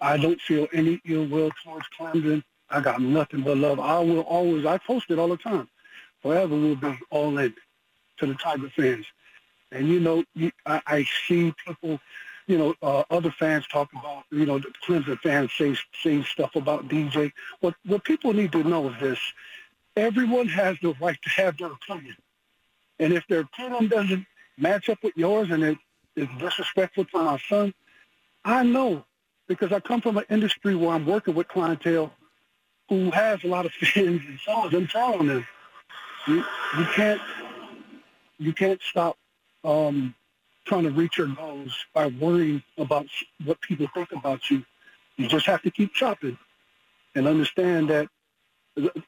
I 0.01 0.17
don't 0.17 0.41
feel 0.41 0.67
any 0.73 1.01
ill 1.07 1.27
will 1.27 1.51
towards 1.63 1.87
Clemson. 1.99 2.43
I 2.71 2.81
got 2.81 3.01
nothing 3.01 3.43
but 3.43 3.57
love. 3.59 3.81
I 3.81 3.99
will 4.01 4.21
always, 4.21 4.67
I 4.67 4.79
post 4.79 5.11
it 5.11 5.19
all 5.19 5.29
the 5.29 5.37
time. 5.37 5.69
Forever 6.23 6.55
will 6.55 6.77
be 6.77 6.99
all 7.11 7.37
in 7.39 7.55
to 8.19 8.27
the 8.27 8.35
Tiger 8.35 8.71
fans. 8.71 9.07
And, 9.71 9.89
you 9.89 10.01
know, 10.01 10.25
I, 10.67 10.81
I 10.87 11.07
see 11.27 11.55
people, 11.67 12.01
you 12.49 12.57
know, 12.57 12.75
uh, 12.83 13.05
other 13.11 13.31
fans 13.31 13.67
talk 13.69 13.91
about, 13.93 14.25
you 14.31 14.47
know, 14.47 14.59
the 14.59 14.73
Clemson 14.85 15.21
fans 15.21 15.53
say, 15.57 15.77
say 16.03 16.23
stuff 16.23 16.57
about 16.57 16.89
DJ. 16.89 17.31
What, 17.61 17.75
what 17.85 18.03
people 18.05 18.33
need 18.33 18.53
to 18.53 18.65
know 18.65 18.89
is 18.89 18.99
this. 19.01 19.19
Everyone 19.97 20.49
has 20.49 20.79
the 20.81 20.95
right 21.01 21.19
to 21.23 21.31
have 21.31 21.59
their 21.59 21.71
opinion. 21.73 22.17
And 22.99 23.13
if 23.13 23.27
their 23.29 23.41
opinion 23.41 23.89
doesn't 23.89 24.27
match 24.57 24.89
up 24.89 24.99
with 25.03 25.13
yours 25.15 25.51
and 25.51 25.63
it 25.63 25.79
is 26.17 26.29
disrespectful 26.39 27.05
to 27.05 27.19
my 27.23 27.39
son, 27.49 27.75
I 28.45 28.63
know 28.63 29.05
because 29.47 29.71
I 29.71 29.81
come 29.81 30.01
from 30.01 30.17
an 30.17 30.25
industry 30.31 30.75
where 30.75 30.91
I'm 30.91 31.05
working 31.05 31.35
with 31.35 31.49
clientele 31.49 32.13
who 32.89 33.11
has 33.11 33.45
a 33.45 33.47
lot 33.49 33.67
of 33.67 33.73
fans, 33.81 34.23
and 34.27 34.39
some 34.45 34.65
of 34.65 34.71
them 34.71 34.87
telling 34.87 35.27
them, 35.27 35.47
you, 36.27 36.45
you 36.79 36.85
can't 36.95 37.21
you 38.39 38.53
can't 38.53 38.81
stop 38.83 39.17
um, 39.65 40.15
trying 40.69 40.85
to 40.85 40.91
reach 40.91 41.19
your 41.19 41.29
goals 41.29 41.75
by 41.95 42.07
worrying 42.07 42.63
about 42.77 43.07
what 43.45 43.61
people 43.63 43.89
think 43.95 44.13
about 44.13 44.51
you. 44.51 44.65
You 45.17 45.27
just 45.27 45.47
have 45.47 45.63
to 45.63 45.71
keep 45.71 45.95
chopping 45.95 46.39
and 47.15 47.27
understand 47.27 47.89
that 47.91 48.09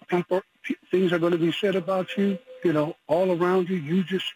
people 0.08 0.40
things 0.90 1.12
are 1.12 1.18
going 1.18 1.32
to 1.32 1.38
be 1.38 1.52
said 1.52 1.76
about 1.76 2.16
you, 2.16 2.38
you 2.64 2.72
know, 2.72 2.96
all 3.06 3.30
around 3.30 3.68
you. 3.68 3.76
You 3.76 4.02
just 4.02 4.26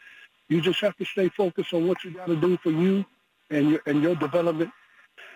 you 0.49 0.61
just 0.61 0.81
have 0.81 0.97
to 0.99 1.05
stay 1.05 1.29
focused 1.31 1.73
on 1.73 1.89
what 1.89 2.05
you 2.05 2.13
got 2.13 2.27
to 2.27 2.37
do 2.37 2.57
for 2.59 2.71
you 2.71 3.05
and 3.51 3.71
your 3.71 3.81
and 3.87 4.03
your 4.03 4.15
development 4.15 4.71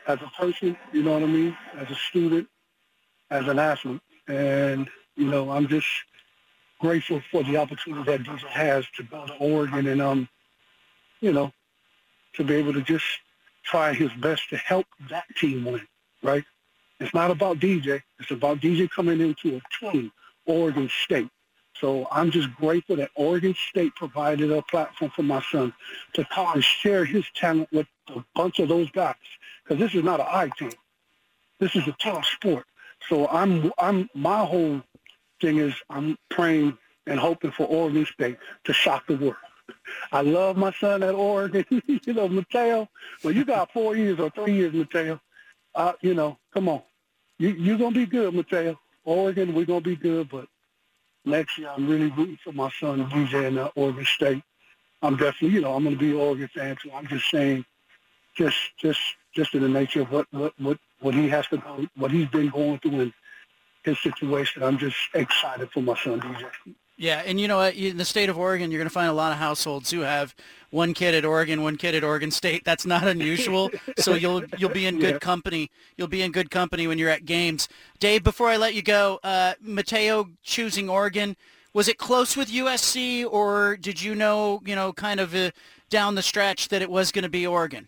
as 0.06 0.18
a 0.22 0.30
person. 0.40 0.76
You 0.92 1.02
know 1.02 1.14
what 1.14 1.22
I 1.22 1.26
mean? 1.26 1.56
As 1.76 1.90
a 1.90 1.96
student, 1.96 2.48
as 3.30 3.48
an 3.48 3.58
athlete, 3.58 4.00
and 4.28 4.88
you 5.16 5.26
know, 5.26 5.50
I'm 5.50 5.66
just 5.66 5.88
grateful 6.80 7.20
for 7.32 7.42
the 7.42 7.56
opportunity 7.56 8.04
that 8.04 8.22
DJ 8.22 8.46
has 8.46 8.86
to 8.96 9.02
go 9.02 9.26
to 9.26 9.34
Oregon 9.34 9.86
and 9.88 10.00
um, 10.00 10.28
you 11.20 11.32
know, 11.32 11.52
to 12.38 12.44
be 12.44 12.54
able 12.54 12.72
to 12.72 12.82
just 12.82 13.04
try 13.64 13.92
his 13.92 14.10
best 14.14 14.48
to 14.50 14.56
help 14.56 14.86
that 15.10 15.24
team 15.36 15.64
win. 15.64 15.86
Right? 16.22 16.44
It's 17.00 17.14
not 17.14 17.30
about 17.30 17.58
DJ. 17.58 18.02
It's 18.18 18.30
about 18.30 18.60
DJ 18.60 18.88
coming 18.90 19.20
into 19.20 19.56
a 19.56 19.60
team, 19.78 20.10
Oregon 20.46 20.90
State. 21.04 21.28
So 21.80 22.08
I'm 22.10 22.30
just 22.30 22.52
grateful 22.56 22.96
that 22.96 23.10
Oregon 23.14 23.54
State 23.68 23.94
provided 23.94 24.50
a 24.50 24.62
platform 24.62 25.12
for 25.14 25.22
my 25.22 25.42
son 25.52 25.72
to 26.14 26.24
come 26.24 26.54
and 26.54 26.64
share 26.64 27.04
his 27.04 27.24
talent 27.36 27.68
with 27.72 27.86
a 28.08 28.24
bunch 28.34 28.58
of 28.58 28.68
those 28.68 28.90
guys. 28.90 29.14
Because 29.62 29.78
this 29.78 29.94
is 29.94 30.02
not 30.02 30.18
an 30.18 30.26
I 30.28 30.48
team. 30.58 30.72
This 31.60 31.76
is 31.76 31.86
a 31.86 31.92
team 31.92 32.20
sport. 32.22 32.64
So 33.08 33.28
I'm, 33.28 33.72
I'm, 33.78 34.08
my 34.14 34.44
whole 34.44 34.82
thing 35.40 35.58
is 35.58 35.74
I'm 35.88 36.18
praying 36.30 36.76
and 37.06 37.20
hoping 37.20 37.52
for 37.52 37.64
Oregon 37.66 38.06
State 38.06 38.38
to 38.64 38.72
shock 38.72 39.06
the 39.06 39.16
world. 39.16 39.36
I 40.12 40.22
love 40.22 40.56
my 40.56 40.72
son 40.72 41.02
at 41.02 41.14
Oregon. 41.14 41.64
you 41.86 42.12
know, 42.12 42.28
Mateo, 42.28 42.88
well, 43.22 43.34
you 43.34 43.44
got 43.44 43.72
four 43.72 43.96
years 43.96 44.18
or 44.18 44.30
three 44.30 44.54
years, 44.54 44.72
Mateo. 44.72 45.20
Uh, 45.74 45.92
you 46.00 46.14
know, 46.14 46.38
come 46.52 46.68
on. 46.68 46.82
You, 47.38 47.50
you're 47.50 47.78
going 47.78 47.94
to 47.94 48.00
be 48.00 48.06
good, 48.06 48.34
Mateo. 48.34 48.78
Oregon, 49.04 49.54
we're 49.54 49.64
going 49.64 49.82
to 49.82 49.90
be 49.90 49.96
good, 49.96 50.28
but 50.28 50.46
next 51.24 51.56
year 51.58 51.70
I'm 51.74 51.88
really 51.88 52.10
rooting 52.10 52.38
for 52.42 52.52
my 52.52 52.70
son, 52.80 53.08
DJ, 53.10 53.46
in 53.46 53.58
uh, 53.58 53.70
Oregon 53.74 54.04
State. 54.04 54.42
I'm 55.02 55.16
definitely, 55.16 55.50
you 55.50 55.60
know, 55.60 55.74
I'm 55.74 55.84
going 55.84 55.94
to 55.94 56.00
be 56.00 56.10
an 56.10 56.16
Oregon 56.16 56.48
fan, 56.52 56.76
too. 56.82 56.90
I'm 56.92 57.06
just 57.06 57.30
saying, 57.30 57.64
just, 58.36 58.56
just, 58.78 59.00
just 59.34 59.54
in 59.54 59.62
the 59.62 59.68
nature 59.68 60.02
of 60.02 60.10
what, 60.10 60.26
what, 60.32 60.52
what, 60.58 60.78
what 61.00 61.14
he 61.14 61.28
has 61.28 61.46
to 61.48 61.58
go, 61.58 61.86
what 61.96 62.10
he's 62.10 62.28
been 62.28 62.48
going 62.48 62.78
through 62.80 63.00
in 63.00 63.12
his 63.84 64.00
situation. 64.00 64.62
I'm 64.62 64.78
just 64.78 64.96
excited 65.14 65.70
for 65.70 65.80
my 65.80 65.96
son, 65.96 66.20
DJ. 66.20 66.44
Yeah, 67.00 67.22
and 67.24 67.40
you 67.40 67.46
know 67.46 67.58
what? 67.58 67.76
In 67.76 67.96
the 67.96 68.04
state 68.04 68.28
of 68.28 68.36
Oregon, 68.36 68.72
you're 68.72 68.80
going 68.80 68.88
to 68.88 68.92
find 68.92 69.08
a 69.08 69.12
lot 69.12 69.30
of 69.30 69.38
households 69.38 69.88
who 69.92 70.00
have 70.00 70.34
one 70.70 70.94
kid 70.94 71.14
at 71.14 71.24
Oregon, 71.24 71.62
one 71.62 71.76
kid 71.76 71.94
at 71.94 72.02
Oregon 72.02 72.32
State. 72.32 72.64
That's 72.64 72.84
not 72.84 73.06
unusual. 73.06 73.70
so 73.98 74.14
you'll 74.14 74.42
you'll 74.58 74.70
be 74.70 74.84
in 74.84 74.98
good 74.98 75.14
yeah. 75.14 75.18
company. 75.20 75.70
You'll 75.96 76.08
be 76.08 76.22
in 76.22 76.32
good 76.32 76.50
company 76.50 76.88
when 76.88 76.98
you're 76.98 77.08
at 77.08 77.24
games. 77.24 77.68
Dave, 78.00 78.24
before 78.24 78.48
I 78.48 78.56
let 78.56 78.74
you 78.74 78.82
go, 78.82 79.20
uh, 79.22 79.54
Mateo 79.60 80.28
choosing 80.42 80.90
Oregon, 80.90 81.36
was 81.72 81.86
it 81.86 81.98
close 81.98 82.36
with 82.36 82.50
USC, 82.50 83.24
or 83.24 83.76
did 83.76 84.02
you 84.02 84.16
know, 84.16 84.60
you 84.66 84.74
know, 84.74 84.92
kind 84.92 85.20
of 85.20 85.36
uh, 85.36 85.52
down 85.90 86.16
the 86.16 86.22
stretch 86.22 86.68
that 86.68 86.82
it 86.82 86.90
was 86.90 87.12
going 87.12 87.22
to 87.22 87.28
be 87.28 87.46
Oregon? 87.46 87.86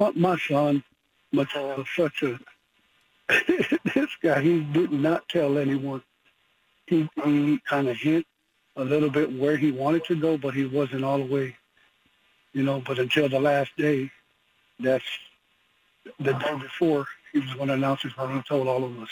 Well, 0.00 0.12
my 0.16 0.36
son, 0.36 0.82
Mateo, 1.30 1.84
such 1.94 2.24
a 2.24 2.40
this 3.94 4.10
guy. 4.20 4.40
He 4.40 4.60
did 4.60 4.90
not 4.90 5.28
tell 5.28 5.58
anyone 5.58 6.02
he, 6.88 7.08
he 7.24 7.58
kind 7.68 7.88
of 7.88 7.96
hit 7.96 8.24
a 8.76 8.84
little 8.84 9.10
bit 9.10 9.36
where 9.38 9.56
he 9.56 9.70
wanted 9.70 10.04
to 10.04 10.16
go, 10.16 10.36
but 10.36 10.54
he 10.54 10.64
wasn't 10.64 11.04
all 11.04 11.18
the 11.18 11.24
way, 11.24 11.56
you 12.52 12.62
know. 12.62 12.82
But 12.84 12.98
until 12.98 13.28
the 13.28 13.40
last 13.40 13.76
day, 13.76 14.10
that's 14.80 15.04
the 16.18 16.32
day 16.32 16.58
before 16.60 17.06
he 17.32 17.40
was 17.40 17.52
going 17.54 17.68
to 17.68 17.74
announce 17.74 18.04
it, 18.04 18.16
when 18.16 18.36
he 18.36 18.42
told 18.42 18.68
all 18.68 18.84
of 18.84 18.98
us. 19.00 19.10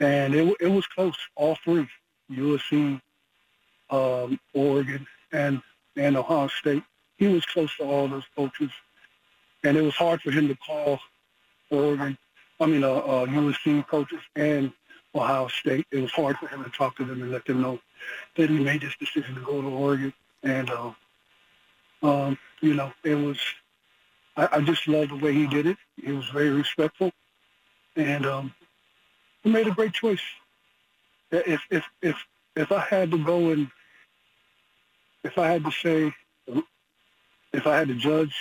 And 0.00 0.34
it, 0.34 0.56
it 0.60 0.68
was 0.68 0.86
close, 0.86 1.16
all 1.34 1.56
three, 1.64 1.88
USC, 2.30 3.00
um, 3.90 4.38
Oregon, 4.54 5.06
and, 5.32 5.60
and 5.96 6.16
Ohio 6.16 6.48
State. 6.48 6.84
He 7.16 7.26
was 7.26 7.44
close 7.46 7.74
to 7.78 7.84
all 7.84 8.06
those 8.06 8.26
coaches. 8.36 8.70
And 9.64 9.76
it 9.76 9.82
was 9.82 9.94
hard 9.94 10.22
for 10.22 10.30
him 10.30 10.46
to 10.46 10.54
call 10.54 11.00
Oregon, 11.70 12.16
I 12.60 12.66
mean, 12.66 12.82
uh, 12.82 12.92
uh, 12.92 13.26
USC 13.26 13.86
coaches 13.86 14.20
and 14.34 14.72
Ohio 15.18 15.48
State. 15.48 15.86
It 15.90 16.00
was 16.00 16.10
hard 16.12 16.36
for 16.38 16.48
him 16.48 16.64
to 16.64 16.70
talk 16.70 16.96
to 16.96 17.04
them 17.04 17.22
and 17.22 17.32
let 17.32 17.44
them 17.44 17.60
know 17.60 17.80
that 18.36 18.50
he 18.50 18.58
made 18.58 18.82
this 18.82 18.96
decision 18.96 19.34
to 19.34 19.40
go 19.40 19.60
to 19.60 19.68
Oregon. 19.68 20.12
And, 20.42 20.70
uh, 20.70 20.92
um, 22.02 22.38
you 22.60 22.74
know, 22.74 22.92
it 23.04 23.14
was, 23.14 23.38
I, 24.36 24.48
I 24.52 24.60
just 24.60 24.86
loved 24.86 25.10
the 25.10 25.16
way 25.16 25.32
he 25.32 25.46
did 25.46 25.66
it. 25.66 25.76
He 25.96 26.12
was 26.12 26.28
very 26.28 26.50
respectful. 26.50 27.12
And 27.96 28.26
um, 28.26 28.54
he 29.42 29.50
made 29.50 29.66
a 29.66 29.72
great 29.72 29.92
choice. 29.92 30.22
If, 31.30 31.62
if, 31.70 31.84
if, 32.02 32.16
if 32.56 32.72
I 32.72 32.80
had 32.80 33.10
to 33.10 33.18
go 33.18 33.50
and, 33.50 33.68
if 35.24 35.36
I 35.36 35.48
had 35.48 35.64
to 35.64 35.72
say, 35.72 36.14
if 37.52 37.66
I 37.66 37.76
had 37.76 37.88
to 37.88 37.94
judge 37.94 38.34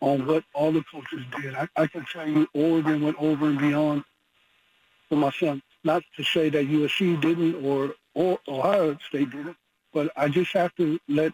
on 0.00 0.26
what 0.26 0.44
all 0.52 0.72
the 0.72 0.84
coaches 0.90 1.24
did, 1.40 1.54
I, 1.54 1.68
I 1.76 1.86
can 1.86 2.04
tell 2.12 2.28
you 2.28 2.48
Oregon 2.52 3.02
went 3.02 3.16
over 3.18 3.46
and 3.46 3.58
beyond 3.58 4.04
for 5.08 5.16
my 5.16 5.30
son. 5.30 5.62
Not 5.84 6.02
to 6.16 6.24
say 6.24 6.48
that 6.50 6.68
USC 6.68 7.20
didn't 7.20 7.64
or, 7.64 7.94
or 8.14 8.38
Ohio 8.48 8.96
State 9.08 9.30
didn't, 9.30 9.56
but 9.92 10.10
I 10.16 10.28
just 10.28 10.52
have 10.52 10.74
to 10.76 10.98
let 11.08 11.32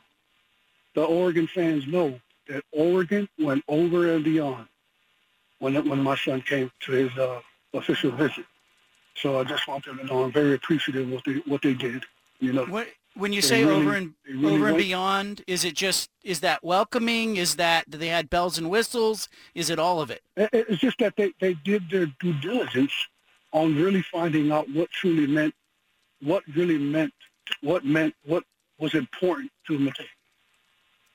the 0.94 1.04
Oregon 1.04 1.46
fans 1.46 1.86
know 1.86 2.20
that 2.48 2.62
Oregon 2.72 3.28
went 3.38 3.64
over 3.68 4.12
and 4.12 4.24
beyond 4.24 4.66
when 5.58 5.88
when 5.88 6.02
my 6.02 6.16
son 6.16 6.42
came 6.42 6.70
to 6.80 6.92
his 6.92 7.16
uh, 7.16 7.40
official 7.72 8.10
visit. 8.10 8.44
So 9.14 9.40
I 9.40 9.44
just 9.44 9.66
want 9.68 9.84
them 9.84 9.98
to 9.98 10.04
know 10.04 10.24
I'm 10.24 10.32
very 10.32 10.54
appreciative 10.54 11.06
of 11.06 11.12
what 11.12 11.24
they 11.24 11.34
what 11.46 11.62
they 11.62 11.74
did. 11.74 12.04
You 12.40 12.52
know. 12.52 12.64
What, 12.66 12.88
when 13.14 13.32
you 13.32 13.42
they 13.42 13.48
say 13.48 13.64
really, 13.64 13.80
over 13.80 13.94
and 13.94 14.14
really 14.26 14.54
over 14.54 14.68
and 14.68 14.76
beyond, 14.76 15.42
is 15.46 15.64
it 15.64 15.74
just 15.74 16.10
is 16.24 16.40
that 16.40 16.64
welcoming? 16.64 17.36
Is 17.36 17.56
that 17.56 17.84
they 17.88 18.08
had 18.08 18.28
bells 18.28 18.58
and 18.58 18.68
whistles? 18.70 19.28
Is 19.54 19.70
it 19.70 19.78
all 19.78 20.00
of 20.00 20.10
it? 20.10 20.22
It's 20.36 20.80
just 20.80 20.98
that 20.98 21.14
they, 21.16 21.32
they 21.40 21.54
did 21.54 21.88
their 21.90 22.06
due 22.20 22.32
diligence 22.34 22.92
on 23.52 23.76
really 23.76 24.02
finding 24.02 24.50
out 24.50 24.68
what 24.70 24.90
truly 24.90 25.26
meant, 25.26 25.54
what 26.22 26.42
really 26.54 26.78
meant, 26.78 27.12
what 27.60 27.84
meant, 27.84 28.14
what 28.24 28.44
was 28.78 28.94
important 28.94 29.50
to 29.66 29.78
Mateo. 29.78 30.06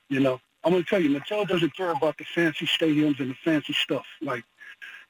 You 0.08 0.20
know, 0.20 0.40
I'm 0.64 0.72
going 0.72 0.84
to 0.84 0.88
tell 0.88 1.00
you, 1.00 1.10
Mateo 1.10 1.44
doesn't 1.44 1.76
care 1.76 1.90
about 1.90 2.16
the 2.16 2.24
fancy 2.24 2.66
stadiums 2.66 3.20
and 3.20 3.30
the 3.30 3.36
fancy 3.44 3.72
stuff, 3.72 4.06
like, 4.22 4.44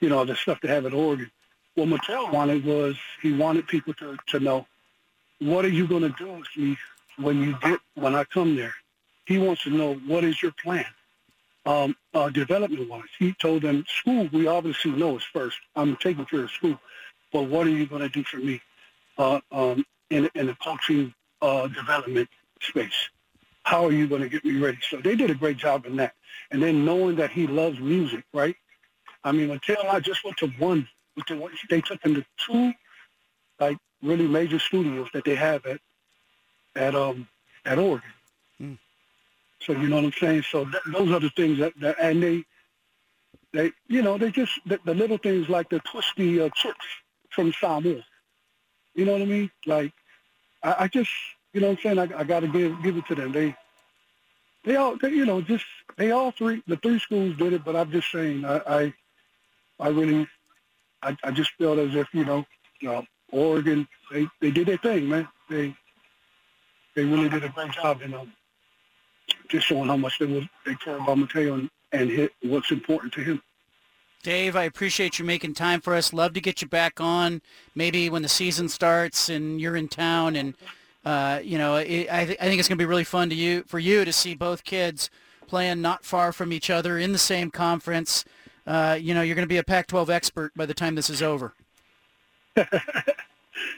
you 0.00 0.08
know, 0.08 0.24
the 0.24 0.36
stuff 0.36 0.60
they 0.60 0.68
have 0.68 0.86
at 0.86 0.94
Oregon. 0.94 1.30
What 1.74 1.88
Mateo 1.88 2.30
wanted 2.30 2.64
was 2.64 2.96
he 3.22 3.32
wanted 3.32 3.68
people 3.68 3.94
to, 3.94 4.16
to 4.28 4.40
know, 4.40 4.66
what 5.40 5.64
are 5.64 5.70
you 5.70 5.86
going 5.86 6.02
to 6.02 6.14
do 6.18 6.32
with 6.32 6.48
me 6.56 6.76
when 7.18 7.42
you 7.42 7.56
get, 7.60 7.78
when 7.94 8.14
I 8.14 8.24
come 8.24 8.56
there? 8.56 8.74
He 9.26 9.38
wants 9.38 9.62
to 9.64 9.70
know, 9.70 9.94
what 10.06 10.24
is 10.24 10.42
your 10.42 10.52
plan? 10.52 10.86
Um, 11.66 11.94
uh, 12.14 12.30
development-wise, 12.30 13.02
he 13.18 13.34
told 13.34 13.62
them, 13.62 13.84
school, 13.86 14.28
we 14.32 14.46
obviously 14.46 14.90
know 14.90 15.18
is 15.18 15.24
first. 15.24 15.58
I'm 15.76 15.96
taking 15.96 16.24
care 16.24 16.44
of 16.44 16.50
school 16.50 16.80
but 17.32 17.42
what 17.42 17.66
are 17.66 17.70
you 17.70 17.86
going 17.86 18.02
to 18.02 18.08
do 18.08 18.24
for 18.24 18.38
me 18.38 18.60
uh, 19.18 19.40
um, 19.52 19.84
in, 20.10 20.28
in 20.34 20.46
the 20.46 20.56
coaching 20.62 21.14
uh, 21.42 21.66
development 21.68 22.28
space? 22.60 23.08
How 23.64 23.84
are 23.84 23.92
you 23.92 24.08
going 24.08 24.22
to 24.22 24.28
get 24.28 24.44
me 24.44 24.58
ready? 24.58 24.78
So 24.88 24.98
they 24.98 25.14
did 25.14 25.30
a 25.30 25.34
great 25.34 25.58
job 25.58 25.84
in 25.86 25.96
that. 25.96 26.14
And 26.50 26.62
then 26.62 26.84
knowing 26.84 27.16
that 27.16 27.30
he 27.30 27.46
loves 27.46 27.78
music, 27.78 28.24
right? 28.32 28.56
I 29.24 29.32
mean, 29.32 29.50
until 29.50 29.76
I 29.90 30.00
just 30.00 30.24
went 30.24 30.38
to 30.38 30.48
one, 30.58 30.88
they 31.68 31.80
took 31.80 32.02
him 32.02 32.14
to 32.14 32.24
two, 32.46 32.72
like 33.60 33.76
really 34.02 34.26
major 34.26 34.58
studios 34.58 35.08
that 35.12 35.24
they 35.24 35.34
have 35.34 35.66
at 35.66 35.80
at 36.76 36.94
um 36.94 37.26
at 37.64 37.78
Oregon. 37.78 38.10
Mm. 38.62 38.78
So 39.60 39.72
you 39.72 39.88
know 39.88 39.96
what 39.96 40.04
I'm 40.04 40.12
saying. 40.12 40.44
So 40.50 40.64
th- 40.64 40.82
those 40.92 41.10
are 41.10 41.20
the 41.20 41.30
things 41.30 41.58
that, 41.58 41.72
that 41.80 41.96
and 42.00 42.22
they 42.22 42.44
they 43.52 43.72
you 43.88 44.02
know 44.02 44.16
they 44.16 44.30
just 44.30 44.52
the, 44.66 44.78
the 44.84 44.94
little 44.94 45.18
things 45.18 45.48
like 45.48 45.68
the 45.68 45.80
twisty 45.80 46.40
uh, 46.40 46.48
chips 46.54 46.86
from 47.30 47.52
Samoa. 47.52 48.04
You 48.94 49.04
know 49.04 49.12
what 49.12 49.22
I 49.22 49.26
mean? 49.26 49.50
Like, 49.66 49.92
I, 50.62 50.76
I 50.80 50.88
just, 50.88 51.10
you 51.52 51.60
know 51.60 51.68
what 51.68 51.78
I'm 51.78 51.82
saying? 51.82 51.98
I, 51.98 52.20
I 52.20 52.24
got 52.24 52.40
to 52.40 52.48
give 52.48 52.82
give 52.82 52.96
it 52.96 53.06
to 53.06 53.14
them. 53.14 53.32
They, 53.32 53.54
they 54.64 54.76
all, 54.76 54.96
they, 54.96 55.10
you 55.10 55.24
know, 55.24 55.40
just 55.40 55.64
they 55.96 56.10
all 56.10 56.30
three, 56.32 56.62
the 56.66 56.76
three 56.76 56.98
schools 56.98 57.36
did 57.36 57.52
it. 57.52 57.64
But 57.64 57.76
I'm 57.76 57.90
just 57.90 58.10
saying, 58.10 58.44
I, 58.44 58.60
I, 58.66 58.94
I 59.80 59.88
really, 59.88 60.26
I, 61.02 61.16
I 61.22 61.30
just 61.30 61.52
felt 61.58 61.78
as 61.78 61.94
if 61.94 62.08
you 62.12 62.24
know, 62.24 62.44
know, 62.82 63.04
Oregon, 63.30 63.86
they 64.10 64.26
they 64.40 64.50
did 64.50 64.66
their 64.66 64.78
thing, 64.78 65.08
man. 65.08 65.28
They, 65.48 65.74
they 66.94 67.04
really 67.04 67.28
did 67.28 67.44
a 67.44 67.48
great 67.50 67.72
job, 67.72 68.00
you 68.02 68.08
know, 68.08 68.26
just 69.48 69.66
showing 69.66 69.88
how 69.88 69.96
much 69.96 70.18
they 70.18 70.26
was 70.26 70.44
they 70.66 70.74
care 70.74 70.96
about 70.96 71.18
Mateo 71.18 71.54
and, 71.54 71.70
and 71.92 72.10
hit 72.10 72.32
what's 72.42 72.70
important 72.70 73.12
to 73.14 73.20
him. 73.20 73.42
Dave, 74.22 74.56
I 74.56 74.64
appreciate 74.64 75.18
you 75.18 75.24
making 75.24 75.54
time 75.54 75.80
for 75.80 75.94
us. 75.94 76.12
Love 76.12 76.32
to 76.34 76.40
get 76.40 76.60
you 76.60 76.68
back 76.68 77.00
on, 77.00 77.40
maybe 77.74 78.10
when 78.10 78.22
the 78.22 78.28
season 78.28 78.68
starts 78.68 79.28
and 79.28 79.60
you're 79.60 79.76
in 79.76 79.88
town. 79.88 80.34
And 80.34 80.54
uh, 81.04 81.40
you 81.42 81.56
know, 81.56 81.76
it, 81.76 82.08
I, 82.10 82.24
th- 82.24 82.38
I 82.40 82.44
think 82.44 82.58
it's 82.58 82.68
going 82.68 82.78
to 82.78 82.82
be 82.82 82.88
really 82.88 83.04
fun 83.04 83.30
to 83.30 83.34
you 83.34 83.62
for 83.66 83.78
you 83.78 84.04
to 84.04 84.12
see 84.12 84.34
both 84.34 84.64
kids 84.64 85.08
playing 85.46 85.80
not 85.80 86.04
far 86.04 86.32
from 86.32 86.52
each 86.52 86.68
other 86.68 86.98
in 86.98 87.12
the 87.12 87.18
same 87.18 87.50
conference. 87.50 88.24
Uh, 88.66 88.98
you 89.00 89.14
know, 89.14 89.22
you're 89.22 89.36
going 89.36 89.46
to 89.46 89.52
be 89.52 89.56
a 89.56 89.64
Pac-12 89.64 90.10
expert 90.10 90.52
by 90.54 90.66
the 90.66 90.74
time 90.74 90.94
this 90.94 91.08
is 91.08 91.22
over. 91.22 91.54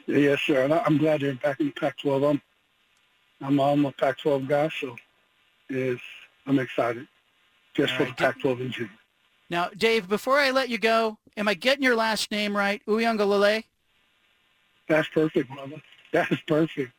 yes, 0.07 0.41
sir. 0.41 0.65
And 0.65 0.75
I'm 0.75 0.99
glad 0.99 1.21
they're 1.21 1.35
back 1.35 1.61
in 1.61 1.67
the 1.67 1.73
Pac-12. 1.73 2.31
I'm, 2.31 2.43
I'm, 3.41 3.61
I'm 3.61 3.85
a 3.85 3.93
Pac-12 3.93 4.49
guy, 4.49 4.69
so 4.81 4.97
is 5.69 6.01
I'm 6.47 6.59
excited 6.59 7.07
just 7.75 7.93
All 7.93 7.99
for 7.99 8.05
right. 8.05 8.17
the 8.17 8.25
Pac-12 8.25 8.61
in 8.61 8.73
general. 8.73 9.00
Now, 9.51 9.69
Dave, 9.77 10.09
before 10.09 10.39
I 10.39 10.53
let 10.53 10.69
you 10.69 10.79
go, 10.79 11.19
am 11.37 11.49
I 11.49 11.55
getting 11.55 11.83
your 11.83 11.97
last 11.97 12.31
name 12.31 12.57
right? 12.57 12.81
Uiagalelei? 12.87 13.65
That's 14.89 15.09
perfect, 15.09 15.51
brother. 15.53 15.83
That 16.13 16.31
is 16.31 16.41
perfect. 16.47 16.93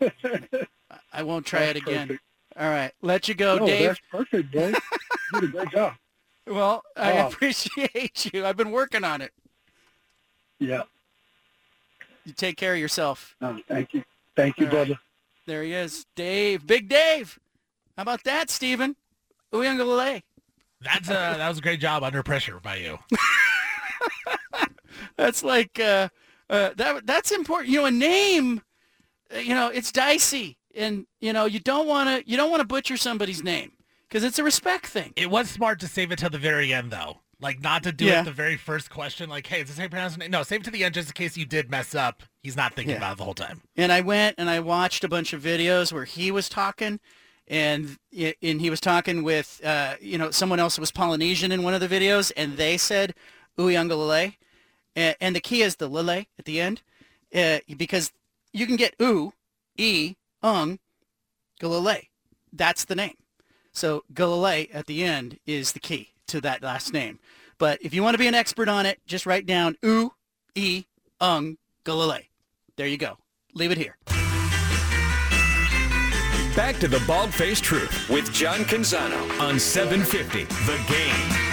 I 1.12 1.22
won't 1.22 1.44
try 1.46 1.60
That's 1.66 1.78
it 1.78 1.82
again. 1.82 2.08
perfect. 2.08 2.24
All 2.58 2.68
right, 2.70 2.92
let 3.02 3.28
you 3.28 3.34
go, 3.34 3.58
no, 3.58 3.66
Dave. 3.66 3.86
that's 3.88 4.00
perfect, 4.10 4.50
bro. 4.50 4.68
you 4.68 4.74
did 5.40 5.44
a 5.44 5.46
great 5.52 5.68
job. 5.72 5.94
Well, 6.46 6.82
I 6.96 7.12
Wow. 7.12 7.28
appreciate 7.28 8.32
you. 8.32 8.44
I've 8.44 8.56
been 8.56 8.72
working 8.72 9.04
on 9.04 9.20
it. 9.20 9.32
Yeah. 10.58 10.82
You 12.24 12.32
take 12.32 12.56
care 12.56 12.74
of 12.74 12.80
yourself. 12.80 13.36
No, 13.40 13.58
thank 13.68 13.94
you. 13.94 14.02
Thank 14.36 14.58
you, 14.58 14.66
All 14.66 14.72
right. 14.72 14.86
brother. 14.86 15.00
There 15.46 15.62
he 15.62 15.72
is, 15.72 16.06
Dave, 16.16 16.66
Big 16.66 16.88
Dave. 16.88 17.38
How 17.96 18.02
about 18.02 18.24
that, 18.24 18.50
Stephen? 18.50 18.96
Uiagalelei. 19.52 20.22
That's 20.82 21.08
a, 21.08 21.12
that 21.12 21.48
was 21.48 21.58
a 21.58 21.62
great 21.62 21.80
job 21.80 22.02
under 22.02 22.22
pressure 22.22 22.58
by 22.62 22.76
you. 22.76 22.98
That's 25.16 25.42
like 25.42 25.78
uh, 25.78 26.08
uh, 26.48 26.70
that. 26.76 27.06
That's 27.06 27.30
important. 27.30 27.68
You 27.70 27.80
know, 27.80 27.86
a 27.86 27.90
name. 27.90 28.62
uh, 29.34 29.38
You 29.38 29.54
know, 29.54 29.68
it's 29.68 29.92
dicey, 29.92 30.58
and 30.74 31.06
you 31.20 31.32
know, 31.32 31.44
you 31.44 31.58
don't 31.60 31.86
want 31.86 32.08
to. 32.08 32.30
You 32.30 32.36
don't 32.36 32.50
want 32.50 32.60
to 32.60 32.66
butcher 32.66 32.96
somebody's 32.96 33.42
name 33.42 33.72
because 34.08 34.24
it's 34.24 34.38
a 34.38 34.44
respect 34.44 34.86
thing. 34.86 35.12
It 35.16 35.30
was 35.30 35.50
smart 35.50 35.80
to 35.80 35.88
save 35.88 36.12
it 36.12 36.18
till 36.18 36.30
the 36.30 36.38
very 36.38 36.72
end, 36.72 36.90
though. 36.90 37.18
Like 37.42 37.62
not 37.62 37.82
to 37.84 37.92
do 37.92 38.04
Yeah. 38.06 38.20
it 38.20 38.24
the 38.24 38.32
very 38.32 38.56
first 38.56 38.90
question. 38.90 39.30
Like, 39.30 39.46
hey, 39.46 39.62
is 39.62 39.68
this 39.68 39.76
how 39.78 39.84
you 39.84 39.88
pronounce? 39.88 40.16
No, 40.18 40.42
save 40.42 40.60
it 40.60 40.64
to 40.64 40.70
the 40.70 40.84
end 40.84 40.94
just 40.94 41.08
in 41.08 41.14
case 41.14 41.36
you 41.38 41.46
did 41.46 41.70
mess 41.70 41.94
up. 41.94 42.22
He's 42.42 42.56
not 42.56 42.74
thinking 42.74 42.90
Yeah. 42.92 42.98
about 42.98 43.12
it 43.12 43.18
the 43.18 43.24
whole 43.24 43.32
time. 43.34 43.62
And 43.76 43.90
I 43.90 44.02
went 44.02 44.34
and 44.38 44.50
I 44.50 44.60
watched 44.60 45.04
a 45.04 45.08
bunch 45.08 45.32
of 45.32 45.42
videos 45.42 45.90
where 45.90 46.04
he 46.04 46.30
was 46.30 46.50
talking, 46.50 47.00
and 47.50 47.98
and 48.12 48.60
he 48.60 48.70
was 48.70 48.80
talking 48.80 49.22
with 49.24 49.60
uh, 49.62 49.96
you 50.00 50.16
know 50.16 50.30
someone 50.30 50.60
else 50.60 50.78
was 50.78 50.92
Polynesian 50.92 51.52
in 51.52 51.62
one 51.64 51.74
of 51.74 51.80
the 51.80 51.88
videos, 51.88 52.32
and 52.36 52.56
they 52.56 52.78
said 52.78 53.12
Uiagalelei, 53.58 54.36
and, 54.96 55.16
and 55.20 55.36
the 55.36 55.40
key 55.40 55.60
is 55.60 55.76
the 55.76 55.88
lele 55.88 56.24
at 56.38 56.44
the 56.44 56.60
end, 56.60 56.80
uh, 57.34 57.58
because 57.76 58.12
you 58.52 58.66
can 58.66 58.76
get 58.76 58.94
u, 58.98 59.32
e, 59.76 60.14
ung, 60.42 60.78
galile. 61.58 62.02
That's 62.52 62.84
the 62.84 62.94
name. 62.94 63.16
So 63.72 64.04
galile 64.14 64.66
at 64.72 64.86
the 64.86 65.02
end 65.04 65.38
is 65.44 65.72
the 65.72 65.80
key 65.80 66.10
to 66.28 66.40
that 66.42 66.62
last 66.62 66.92
name. 66.92 67.18
But 67.58 67.82
if 67.82 67.92
you 67.92 68.02
want 68.02 68.14
to 68.14 68.18
be 68.18 68.28
an 68.28 68.34
expert 68.34 68.68
on 68.68 68.86
it, 68.86 69.00
just 69.06 69.26
write 69.26 69.44
down 69.44 69.76
u, 69.82 70.12
e, 70.54 70.84
ung, 71.20 71.58
galile. 71.84 72.22
There 72.76 72.86
you 72.86 72.96
go. 72.96 73.18
Leave 73.54 73.72
it 73.72 73.78
here. 73.78 73.96
Back 76.56 76.80
to 76.80 76.88
the 76.88 77.00
Bald 77.06 77.32
Faced 77.32 77.62
Truth 77.62 78.10
with 78.10 78.32
John 78.32 78.60
Canzano 78.60 79.40
on 79.40 79.60
750 79.60 80.44
The 80.66 80.76
Game. 80.88 81.50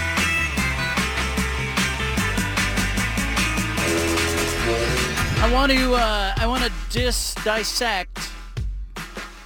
I 5.39 5.53
want 5.53 5.71
to 5.71 5.93
uh, 5.93 6.33
I 6.35 6.47
want 6.47 6.63
to 6.63 6.71
dis 6.89 7.35
dissect 7.43 8.31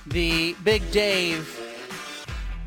the 0.07 0.55
big 0.63 0.89
Dave 0.91 1.45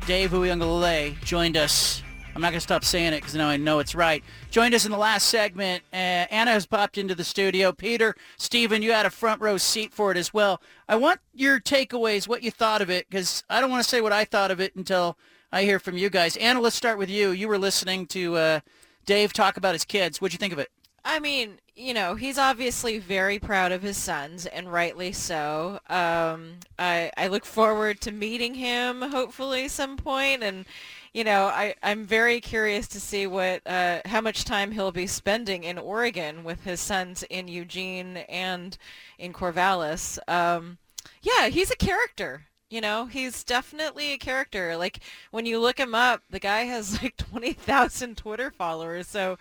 Dave 0.05 0.29
Uiagalelei 0.29 1.19
joined 1.23 1.57
us. 1.57 2.03
I'm 2.35 2.41
not 2.41 2.49
going 2.49 2.57
to 2.57 2.61
stop 2.61 2.83
saying 2.83 3.13
it 3.13 3.21
because 3.21 3.33
now 3.33 3.47
I 3.47 3.55
know 3.55 3.79
it's 3.79 3.95
right. 3.95 4.21
Joined 4.51 4.73
us 4.73 4.85
in 4.85 4.91
the 4.91 4.97
last 4.97 5.29
segment. 5.29 5.83
Uh, 5.93 6.27
Anna 6.29 6.51
has 6.51 6.65
popped 6.65 6.97
into 6.97 7.15
the 7.15 7.23
studio. 7.23 7.71
Peter, 7.71 8.13
Stephen, 8.35 8.81
you 8.81 8.91
had 8.91 9.05
a 9.05 9.09
front 9.09 9.41
row 9.41 9.57
seat 9.57 9.93
for 9.93 10.11
it 10.11 10.17
as 10.17 10.33
well. 10.33 10.61
I 10.89 10.97
want 10.97 11.21
your 11.33 11.61
takeaways, 11.61 12.27
what 12.27 12.43
you 12.43 12.51
thought 12.51 12.81
of 12.81 12.89
it, 12.89 13.09
because 13.09 13.45
I 13.49 13.61
don't 13.61 13.71
want 13.71 13.83
to 13.83 13.89
say 13.89 14.01
what 14.01 14.11
I 14.11 14.25
thought 14.25 14.51
of 14.51 14.59
it 14.59 14.75
until 14.75 15.17
I 15.49 15.63
hear 15.63 15.79
from 15.79 15.97
you 15.97 16.09
guys. 16.09 16.35
Anna, 16.35 16.59
let's 16.59 16.75
start 16.75 16.97
with 16.97 17.09
you. 17.09 17.29
You 17.29 17.47
were 17.47 17.57
listening 17.57 18.05
to 18.07 18.35
uh, 18.35 18.59
Dave 19.05 19.31
talk 19.31 19.55
about 19.55 19.73
his 19.73 19.85
kids. 19.85 20.19
What'd 20.19 20.33
you 20.33 20.39
think 20.39 20.51
of 20.51 20.59
it? 20.59 20.69
I 21.05 21.19
mean, 21.19 21.59
you 21.75 21.93
know, 21.93 22.15
he's 22.15 22.37
obviously 22.37 22.97
very 22.97 23.37
proud 23.37 23.71
of 23.71 23.83
his 23.83 23.95
sons, 23.95 24.45
and 24.47 24.73
rightly 24.73 25.11
so. 25.11 25.79
Um, 25.87 26.55
I 26.79 27.11
I 27.15 27.27
look 27.27 27.45
forward 27.45 28.01
to 28.01 28.11
meeting 28.11 28.55
him, 28.55 29.01
hopefully 29.03 29.67
some 29.67 29.97
point, 29.97 30.43
and 30.43 30.65
you 31.15 31.23
know, 31.23 31.45
I 31.45 31.75
I'm 31.81 32.05
very 32.05 32.41
curious 32.41 32.89
to 32.89 32.99
see 32.99 33.25
what 33.25 33.65
uh, 33.65 34.01
how 34.03 34.19
much 34.19 34.43
time 34.43 34.73
he'll 34.73 34.91
be 34.91 35.07
spending 35.07 35.63
in 35.63 35.77
Oregon 35.77 36.43
with 36.43 36.65
his 36.65 36.81
sons 36.81 37.23
in 37.29 37.47
Eugene 37.47 38.17
and 38.27 38.77
in 39.17 39.31
Corvallis. 39.31 40.19
Um, 40.27 40.77
yeah, 41.21 41.47
he's 41.47 41.71
a 41.71 41.77
character. 41.77 42.47
You 42.69 42.81
know, 42.81 43.05
he's 43.05 43.45
definitely 43.45 44.11
a 44.11 44.17
character. 44.17 44.75
Like 44.75 44.99
when 45.31 45.45
you 45.45 45.57
look 45.57 45.79
him 45.79 45.95
up, 45.95 46.21
the 46.29 46.39
guy 46.39 46.65
has 46.65 47.01
like 47.01 47.15
twenty 47.15 47.53
thousand 47.53 48.17
Twitter 48.17 48.51
followers, 48.51 49.07
so 49.07 49.37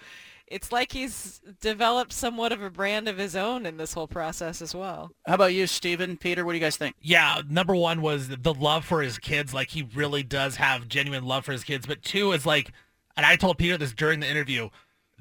it's 0.46 0.72
like 0.72 0.92
he's 0.92 1.40
developed 1.60 2.12
somewhat 2.12 2.52
of 2.52 2.62
a 2.62 2.70
brand 2.70 3.08
of 3.08 3.18
his 3.18 3.34
own 3.34 3.66
in 3.66 3.76
this 3.76 3.94
whole 3.94 4.06
process 4.06 4.60
as 4.60 4.74
well. 4.74 5.10
How 5.26 5.34
about 5.34 5.54
you, 5.54 5.66
Stephen? 5.66 6.16
Peter, 6.16 6.44
what 6.44 6.52
do 6.52 6.58
you 6.58 6.64
guys 6.64 6.76
think? 6.76 6.96
Yeah, 7.00 7.40
number 7.48 7.74
one 7.74 8.02
was 8.02 8.28
the 8.28 8.54
love 8.54 8.84
for 8.84 9.02
his 9.02 9.18
kids. 9.18 9.54
Like 9.54 9.70
he 9.70 9.88
really 9.94 10.22
does 10.22 10.56
have 10.56 10.88
genuine 10.88 11.24
love 11.24 11.44
for 11.44 11.52
his 11.52 11.64
kids. 11.64 11.86
But 11.86 12.02
two 12.02 12.32
is 12.32 12.44
like, 12.44 12.70
and 13.16 13.24
I 13.24 13.36
told 13.36 13.58
Peter 13.58 13.78
this 13.78 13.92
during 13.92 14.20
the 14.20 14.28
interview, 14.28 14.68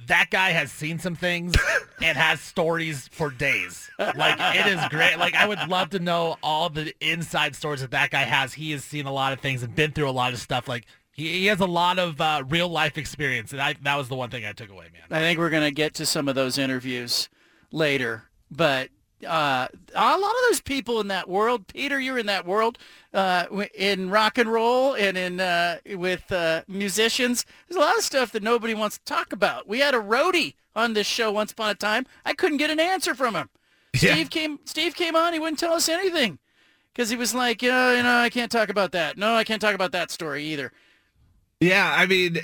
that 0.07 0.29
guy 0.29 0.49
has 0.49 0.71
seen 0.71 0.99
some 0.99 1.15
things 1.15 1.55
and 2.01 2.17
has 2.17 2.41
stories 2.41 3.07
for 3.11 3.29
days. 3.29 3.89
Like 3.99 4.37
it 4.39 4.67
is 4.67 4.81
great. 4.89 5.17
Like 5.17 5.35
I 5.35 5.47
would 5.47 5.69
love 5.69 5.91
to 5.91 5.99
know 5.99 6.37
all 6.43 6.69
the 6.69 6.93
inside 6.99 7.55
stories 7.55 7.81
that 7.81 7.91
that 7.91 8.09
guy 8.09 8.23
has. 8.23 8.53
He 8.53 8.71
has 8.71 8.83
seen 8.83 9.05
a 9.05 9.13
lot 9.13 9.33
of 9.33 9.39
things 9.39 9.63
and 9.63 9.73
been 9.73 9.91
through 9.91 10.09
a 10.09 10.11
lot 10.11 10.33
of 10.33 10.39
stuff. 10.39 10.67
Like 10.67 10.85
he, 11.13 11.31
he 11.39 11.45
has 11.45 11.59
a 11.59 11.65
lot 11.65 11.99
of 11.99 12.19
uh, 12.19 12.43
real 12.49 12.69
life 12.69 12.97
experience, 12.97 13.51
and 13.51 13.61
I 13.61 13.73
that 13.83 13.95
was 13.95 14.09
the 14.09 14.15
one 14.15 14.29
thing 14.29 14.45
I 14.45 14.51
took 14.51 14.69
away, 14.69 14.87
man. 14.91 15.03
I 15.09 15.21
think 15.21 15.39
we're 15.39 15.49
going 15.49 15.63
to 15.63 15.71
get 15.71 15.93
to 15.95 16.05
some 16.05 16.27
of 16.27 16.35
those 16.35 16.57
interviews 16.57 17.29
later, 17.71 18.23
but 18.51 18.89
uh, 19.25 19.67
a 19.95 20.17
lot 20.17 20.31
of 20.31 20.41
those 20.49 20.61
people 20.61 20.99
in 20.99 21.07
that 21.07 21.29
world, 21.29 21.67
Peter, 21.67 21.99
you're 21.99 22.17
in 22.17 22.25
that 22.25 22.45
world, 22.45 22.77
uh, 23.13 23.45
in 23.75 24.09
rock 24.09 24.37
and 24.37 24.51
roll 24.51 24.93
and 24.95 25.17
in 25.17 25.39
uh, 25.39 25.77
with 25.95 26.31
uh, 26.31 26.63
musicians. 26.67 27.45
There's 27.67 27.77
a 27.77 27.85
lot 27.85 27.97
of 27.97 28.03
stuff 28.03 28.31
that 28.31 28.43
nobody 28.43 28.73
wants 28.73 28.97
to 28.97 29.03
talk 29.05 29.31
about. 29.31 29.67
We 29.67 29.79
had 29.79 29.93
a 29.93 29.99
roadie 29.99 30.55
on 30.75 30.93
this 30.93 31.07
show 31.07 31.31
once 31.31 31.51
upon 31.51 31.69
a 31.69 31.75
time. 31.75 32.05
I 32.25 32.33
couldn't 32.33 32.57
get 32.57 32.69
an 32.69 32.79
answer 32.79 33.15
from 33.15 33.35
him. 33.35 33.49
Yeah. 34.01 34.15
Steve 34.15 34.31
came. 34.31 34.59
Steve 34.65 34.95
came 34.95 35.15
on. 35.15 35.33
He 35.33 35.39
wouldn't 35.39 35.59
tell 35.59 35.73
us 35.73 35.87
anything 35.87 36.39
because 36.91 37.11
he 37.11 37.15
was 37.15 37.35
like, 37.35 37.61
you 37.61 37.69
know, 37.69 38.21
I 38.23 38.31
can't 38.31 38.51
talk 38.51 38.69
about 38.69 38.91
that. 38.93 39.19
No, 39.19 39.35
I 39.35 39.43
can't 39.43 39.61
talk 39.61 39.75
about 39.75 39.91
that 39.91 40.09
story 40.09 40.43
either. 40.45 40.71
Yeah, 41.63 41.93
I 41.95 42.07
mean, 42.07 42.39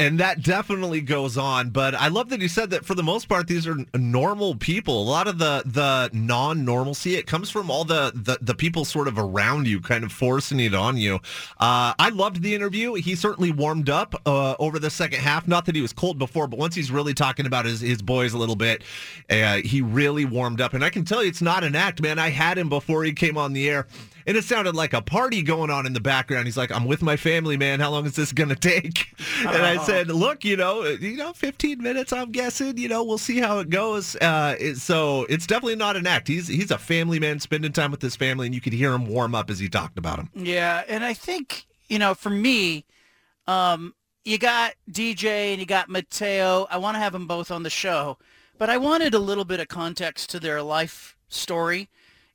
and 0.00 0.18
that 0.18 0.42
definitely 0.42 1.00
goes 1.00 1.38
on. 1.38 1.70
But 1.70 1.94
I 1.94 2.08
love 2.08 2.28
that 2.30 2.40
you 2.40 2.48
said 2.48 2.70
that 2.70 2.84
for 2.84 2.96
the 2.96 3.04
most 3.04 3.28
part, 3.28 3.46
these 3.46 3.68
are 3.68 3.76
normal 3.94 4.56
people. 4.56 5.00
A 5.00 5.08
lot 5.08 5.28
of 5.28 5.38
the 5.38 5.62
the 5.64 6.10
non-normalcy 6.12 7.14
it 7.14 7.28
comes 7.28 7.50
from 7.50 7.70
all 7.70 7.84
the 7.84 8.10
the, 8.12 8.36
the 8.40 8.54
people 8.54 8.84
sort 8.84 9.06
of 9.06 9.16
around 9.16 9.68
you, 9.68 9.80
kind 9.80 10.02
of 10.02 10.10
forcing 10.10 10.58
it 10.58 10.74
on 10.74 10.96
you. 10.96 11.20
Uh, 11.60 11.94
I 12.00 12.10
loved 12.12 12.42
the 12.42 12.52
interview. 12.52 12.94
He 12.94 13.14
certainly 13.14 13.52
warmed 13.52 13.88
up 13.88 14.20
uh, 14.26 14.56
over 14.58 14.80
the 14.80 14.90
second 14.90 15.20
half. 15.20 15.46
Not 15.46 15.66
that 15.66 15.76
he 15.76 15.80
was 15.80 15.92
cold 15.92 16.18
before, 16.18 16.48
but 16.48 16.58
once 16.58 16.74
he's 16.74 16.90
really 16.90 17.14
talking 17.14 17.46
about 17.46 17.66
his 17.66 17.80
his 17.80 18.02
boys 18.02 18.32
a 18.32 18.38
little 18.38 18.56
bit, 18.56 18.82
uh, 19.30 19.58
he 19.58 19.82
really 19.82 20.24
warmed 20.24 20.60
up. 20.60 20.74
And 20.74 20.84
I 20.84 20.90
can 20.90 21.04
tell 21.04 21.22
you, 21.22 21.28
it's 21.28 21.42
not 21.42 21.62
an 21.62 21.76
act, 21.76 22.02
man. 22.02 22.18
I 22.18 22.30
had 22.30 22.58
him 22.58 22.68
before 22.68 23.04
he 23.04 23.12
came 23.12 23.38
on 23.38 23.52
the 23.52 23.70
air. 23.70 23.86
And 24.26 24.36
it 24.36 24.44
sounded 24.44 24.74
like 24.74 24.92
a 24.94 25.02
party 25.02 25.42
going 25.42 25.70
on 25.70 25.84
in 25.86 25.92
the 25.92 26.00
background. 26.00 26.46
He's 26.46 26.56
like, 26.56 26.70
"I'm 26.72 26.86
with 26.86 27.02
my 27.02 27.16
family, 27.16 27.56
man. 27.56 27.80
How 27.80 27.90
long 27.90 28.06
is 28.06 28.16
this 28.16 28.32
going 28.32 28.48
to 28.50 28.56
take?" 28.56 29.14
And 29.40 29.62
I 29.62 29.84
said, 29.84 30.08
"Look, 30.08 30.44
you 30.44 30.56
know, 30.56 30.84
you 30.84 31.16
know, 31.16 31.32
15 31.32 31.82
minutes. 31.82 32.12
I'm 32.12 32.30
guessing. 32.32 32.78
You 32.78 32.88
know, 32.88 33.04
we'll 33.04 33.18
see 33.18 33.38
how 33.38 33.58
it 33.58 33.68
goes." 33.70 34.16
Uh, 34.16 34.56
it- 34.58 34.76
so 34.78 35.26
it's 35.28 35.46
definitely 35.46 35.76
not 35.76 35.96
an 35.96 36.06
act. 36.06 36.28
He's 36.28 36.48
he's 36.48 36.70
a 36.70 36.78
family 36.78 37.18
man, 37.20 37.38
spending 37.40 37.72
time 37.72 37.90
with 37.90 38.00
his 38.00 38.16
family, 38.16 38.46
and 38.46 38.54
you 38.54 38.60
could 38.60 38.72
hear 38.72 38.92
him 38.94 39.06
warm 39.06 39.34
up 39.34 39.50
as 39.50 39.58
he 39.58 39.68
talked 39.68 39.98
about 39.98 40.18
him. 40.18 40.30
Yeah, 40.34 40.82
and 40.88 41.04
I 41.04 41.12
think 41.14 41.66
you 41.88 41.98
know, 41.98 42.14
for 42.14 42.30
me, 42.30 42.86
um, 43.46 43.94
you 44.24 44.38
got 44.38 44.72
DJ 44.90 45.50
and 45.52 45.60
you 45.60 45.66
got 45.66 45.88
Mateo. 45.90 46.66
I 46.70 46.78
want 46.78 46.94
to 46.94 46.98
have 47.00 47.12
them 47.12 47.26
both 47.26 47.50
on 47.50 47.62
the 47.62 47.70
show, 47.70 48.16
but 48.58 48.70
I 48.70 48.78
wanted 48.78 49.12
a 49.14 49.18
little 49.18 49.44
bit 49.44 49.60
of 49.60 49.68
context 49.68 50.30
to 50.30 50.40
their 50.40 50.62
life 50.62 51.16
story. 51.28 51.88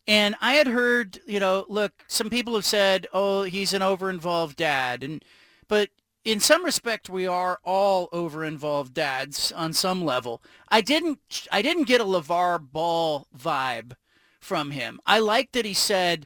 And 0.10 0.36
I 0.42 0.54
had 0.54 0.66
heard, 0.66 1.20
you 1.28 1.40
know, 1.40 1.68
look, 1.70 1.94
some 2.08 2.32
people 2.32 2.56
have 2.56 2.66
said, 2.66 3.06
"Oh, 3.14 3.44
he's 3.44 3.74
an 3.74 3.84
over-involved 3.84 4.56
dad," 4.58 5.04
and 5.04 5.24
but 5.68 5.90
in 6.26 6.40
some 6.40 6.66
respect, 6.66 7.10
we 7.10 7.28
are 7.28 7.60
all 7.64 8.10
over-involved 8.12 8.96
dads 8.96 9.52
on 9.52 9.72
some 9.72 10.04
level. 10.04 10.42
I 10.68 10.82
didn't, 10.82 11.48
I 11.52 11.62
didn't 11.62 11.84
get 11.84 12.02
a 12.02 12.06
LeVar 12.06 12.72
Ball 12.72 13.28
vibe 13.38 13.94
from 14.40 14.72
him. 14.72 15.00
I 15.06 15.20
like 15.20 15.52
that 15.52 15.66
he 15.66 15.76
said, 15.76 16.26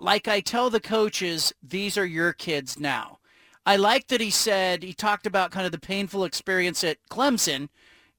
like 0.00 0.26
I 0.26 0.40
tell 0.40 0.68
the 0.68 0.80
coaches, 0.80 1.52
these 1.62 1.96
are 1.96 2.04
your 2.04 2.32
kids 2.32 2.80
now. 2.80 3.20
I 3.64 3.76
like 3.76 4.08
that 4.08 4.20
he 4.20 4.30
said, 4.30 4.82
he 4.82 4.92
talked 4.92 5.26
about 5.26 5.52
kind 5.52 5.66
of 5.66 5.72
the 5.72 5.78
painful 5.78 6.24
experience 6.24 6.82
at 6.82 6.98
Clemson 7.10 7.68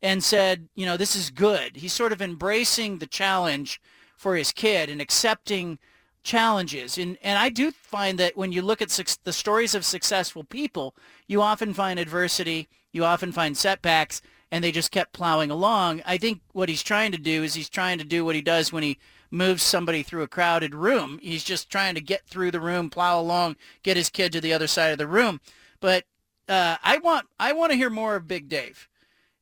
and 0.01 0.23
said, 0.23 0.69
you 0.73 0.85
know, 0.85 0.95
this 0.95 1.17
is 1.17 1.29
good. 1.31 1.75
He's 1.75 1.93
sort 1.93 2.13
of 2.13 2.21
embracing 2.21 2.99
the 2.99 3.07
challenge 3.07 3.81
for 4.15 4.35
his 4.35 4.51
kid 4.51 4.89
and 4.89 5.01
accepting 5.01 5.79
challenges. 6.23 6.97
And, 6.97 7.17
and 7.21 7.37
I 7.37 7.49
do 7.49 7.71
find 7.71 8.17
that 8.19 8.35
when 8.35 8.51
you 8.51 8.61
look 8.61 8.81
at 8.81 8.91
su- 8.91 9.03
the 9.23 9.33
stories 9.33 9.75
of 9.75 9.85
successful 9.85 10.43
people, 10.43 10.95
you 11.27 11.41
often 11.41 11.73
find 11.73 11.99
adversity, 11.99 12.67
you 12.91 13.05
often 13.05 13.31
find 13.31 13.55
setbacks, 13.55 14.21
and 14.51 14.63
they 14.63 14.71
just 14.71 14.91
kept 14.91 15.13
plowing 15.13 15.51
along. 15.51 16.01
I 16.05 16.17
think 16.17 16.41
what 16.51 16.69
he's 16.69 16.83
trying 16.83 17.11
to 17.11 17.17
do 17.17 17.43
is 17.43 17.53
he's 17.53 17.69
trying 17.69 17.97
to 17.99 18.03
do 18.03 18.25
what 18.25 18.35
he 18.35 18.41
does 18.41 18.71
when 18.71 18.83
he 18.83 18.97
moves 19.31 19.63
somebody 19.63 20.01
through 20.01 20.23
a 20.23 20.27
crowded 20.27 20.73
room. 20.73 21.19
He's 21.21 21.43
just 21.43 21.69
trying 21.69 21.95
to 21.95 22.01
get 22.01 22.25
through 22.25 22.51
the 22.51 22.59
room, 22.59 22.89
plow 22.89 23.19
along, 23.19 23.57
get 23.83 23.97
his 23.97 24.09
kid 24.09 24.31
to 24.31 24.41
the 24.41 24.53
other 24.53 24.67
side 24.67 24.91
of 24.91 24.97
the 24.97 25.07
room. 25.07 25.41
But 25.79 26.05
uh, 26.47 26.77
I 26.83 26.97
want 26.99 27.27
I 27.39 27.53
want 27.53 27.71
to 27.71 27.77
hear 27.77 27.89
more 27.89 28.15
of 28.15 28.27
Big 28.27 28.47
Dave. 28.49 28.87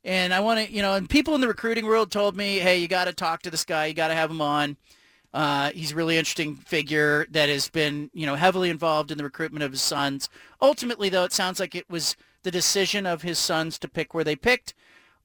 And 0.04 0.34
I 0.34 0.42
want 0.42 0.60
to, 0.68 0.74
you 0.74 0.82
know, 0.82 0.96
and 0.96 1.10
people 1.10 1.34
in 1.36 1.42
the 1.42 1.48
recruiting 1.48 1.86
world 1.86 2.12
told 2.12 2.36
me, 2.36 2.60
hey, 2.60 2.78
you 2.78 2.88
got 2.88 3.06
to 3.06 3.14
talk 3.14 3.42
to 3.44 3.52
this 3.52 3.64
guy. 3.64 3.86
You 3.86 3.94
got 3.94 4.10
to 4.10 4.16
have 4.16 4.30
him 4.30 4.42
on. 4.42 4.78
Uh, 5.34 5.72
he's 5.72 5.94
a 5.94 5.96
really 5.96 6.18
interesting 6.18 6.56
figure 6.56 7.26
that 7.32 7.50
has 7.50 7.70
been, 7.70 8.12
you 8.14 8.26
know, 8.26 8.36
heavily 8.36 8.70
involved 8.70 9.12
in 9.12 9.18
the 9.18 9.24
recruitment 9.24 9.64
of 9.64 9.72
his 9.72 9.82
sons. 9.82 10.30
Ultimately, 10.62 11.10
though, 11.10 11.24
it 11.24 11.34
sounds 11.34 11.60
like 11.60 11.74
it 11.74 11.90
was 11.90 12.16
the 12.44 12.52
decision 12.52 13.06
of 13.06 13.22
his 13.22 13.40
sons 13.40 13.80
to 13.80 13.88
pick 13.88 14.14
where 14.14 14.24
they 14.24 14.36
picked. 14.36 14.74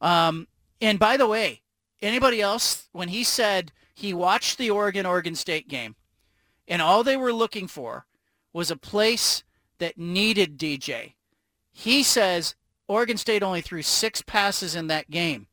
Um, 0.01 0.47
and 0.81 0.99
by 0.99 1.17
the 1.17 1.27
way, 1.27 1.63
anybody 2.01 2.41
else, 2.41 2.89
when 2.93 3.09
he 3.09 3.25
said 3.25 3.73
he 3.95 4.15
watched 4.15 4.57
the 4.57 4.71
Oregon-Oregon 4.71 5.35
State 5.35 5.69
game, 5.69 5.97
and 6.67 6.81
all 6.81 7.03
they 7.03 7.17
were 7.17 7.33
looking 7.33 7.67
for 7.67 8.07
was 8.53 8.71
a 8.71 8.77
place 8.77 9.43
that 9.79 9.99
needed 9.99 10.59
DJ, 10.59 11.15
he 11.71 12.03
says 12.03 12.55
Oregon 12.89 13.19
State 13.19 13.43
only 13.43 13.61
threw 13.61 13.83
six 13.83 14.23
passes 14.23 14.75
in 14.75 14.87
that 14.89 15.11
game. 15.11 15.47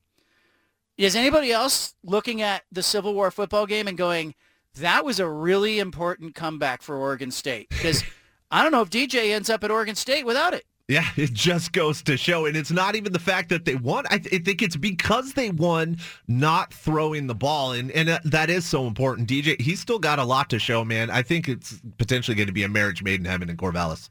Is 0.98 1.16
anybody 1.16 1.52
else 1.52 1.94
looking 2.03 2.41
at 2.41 2.64
the 2.72 2.82
Civil 2.82 3.14
War 3.14 3.30
football 3.30 3.66
game 3.66 3.88
and 3.88 3.98
going, 3.98 4.34
that 4.76 5.03
was 5.03 5.20
a 5.20 5.28
really 5.28 5.80
important 5.80 6.34
comeback 6.34 6.82
for 6.82 6.95
Oregon 6.95 7.32
State? 7.32 7.68
Because 7.70 8.03
I 8.49 8.64
don't 8.64 8.72
know 8.72 8.82
if 8.82 8.90
DJ 8.90 9.34
ends 9.34 9.49
up 9.49 9.64
at 9.66 9.72
Oregon 9.72 9.95
State 9.95 10.26
without 10.26 10.53
it. 10.53 10.66
Yeah, 10.88 11.06
it 11.18 11.34
just 11.34 11.74
goes 11.74 12.03
to 12.03 12.16
show. 12.16 12.45
And 12.45 12.56
it's 12.56 12.72
not 12.72 12.95
even 12.95 13.12
the 13.12 13.20
fact 13.20 13.49
that 13.49 13.66
they 13.66 13.76
won. 13.76 14.06
I, 14.12 14.20
th- 14.20 14.34
I 14.34 14.44
think 14.44 14.62
it's 14.62 14.76
because 14.76 15.34
they 15.34 15.49
won 15.49 15.98
not 16.28 16.74
throwing 16.74 17.28
the 17.28 17.36
ball. 17.36 17.74
And, 17.74 17.91
and 17.91 18.07
uh, 18.07 18.20
that 18.24 18.49
is 18.49 18.66
so 18.66 18.86
important. 18.86 19.28
DJ, 19.28 19.60
he's 19.60 19.80
still 19.80 19.99
got 19.99 20.20
a 20.20 20.24
lot 20.24 20.49
to 20.52 20.60
show, 20.60 20.86
man. 20.86 21.10
I 21.10 21.24
think 21.24 21.49
it's 21.49 21.82
potentially 21.98 22.36
going 22.36 22.48
to 22.48 22.53
be 22.53 22.64
a 22.64 22.70
marriage 22.70 23.02
made 23.02 23.20
in 23.20 23.26
heaven 23.26 23.49
in 23.49 23.57
Corvallis. 23.57 24.10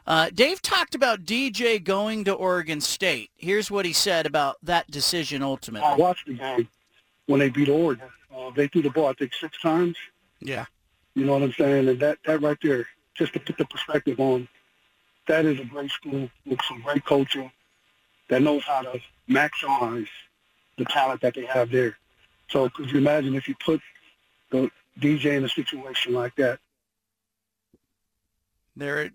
uh, 0.08 0.30
Dave 0.34 0.62
talked 0.62 0.96
about 0.96 1.26
DJ 1.26 1.84
going 1.84 2.24
to 2.24 2.32
Oregon 2.32 2.80
State. 2.80 3.32
Here's 3.36 3.70
what 3.70 3.86
he 3.86 3.92
said 3.92 4.26
about 4.26 4.60
that 4.64 4.90
decision 4.90 5.44
ultimately. 5.44 5.90
I 5.90 5.98
watched 5.98 6.26
the 6.26 6.36
game 6.36 6.70
when 7.26 7.42
they 7.42 7.50
beat 7.50 7.68
Oregon. 7.68 8.08
Uh, 8.34 8.52
they 8.52 8.70
threw 8.70 8.82
the 8.82 8.92
ball, 8.92 9.08
I 9.08 9.14
think, 9.14 9.34
six 9.34 9.60
times. 9.62 9.98
Yeah. 10.40 10.68
You 11.16 11.26
know 11.26 11.34
what 11.34 11.44
I'm 11.44 11.52
saying? 11.52 11.90
And 11.90 12.00
that, 12.00 12.20
that 12.26 12.42
right 12.42 12.58
there, 12.64 12.88
just 13.14 13.34
to 13.34 13.42
put 13.42 13.58
the 13.58 13.66
perspective 13.66 14.22
on, 14.22 14.48
that 15.30 15.46
is 15.46 15.60
a 15.60 15.64
great 15.64 15.92
school 15.92 16.28
with 16.48 16.60
some 16.68 16.82
great 16.82 17.06
coaching 17.06 17.52
that 18.30 18.42
knows 18.42 18.64
how 18.64 18.82
to 18.82 19.00
maximize 19.30 20.08
the 20.80 20.86
talent 20.86 21.22
that 21.22 21.36
they 21.36 21.46
have 21.46 21.70
there. 21.70 21.96
So 22.50 22.68
could 22.70 22.92
you 22.92 22.98
imagine 22.98 23.36
if 23.36 23.48
you 23.48 23.54
put 23.64 23.80
the 24.50 24.72
DJ 25.00 25.38
in 25.38 25.46
a 25.46 25.50
situation 25.50 26.14
like 26.14 26.36
that? 26.38 26.60
There 28.76 29.04
it, 29.04 29.14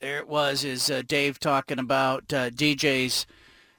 there 0.00 0.18
it 0.18 0.28
was, 0.28 0.64
is 0.64 0.90
uh, 0.90 1.02
Dave 1.06 1.38
talking 1.38 1.78
about 1.78 2.32
uh, 2.32 2.48
DJ's 2.48 3.26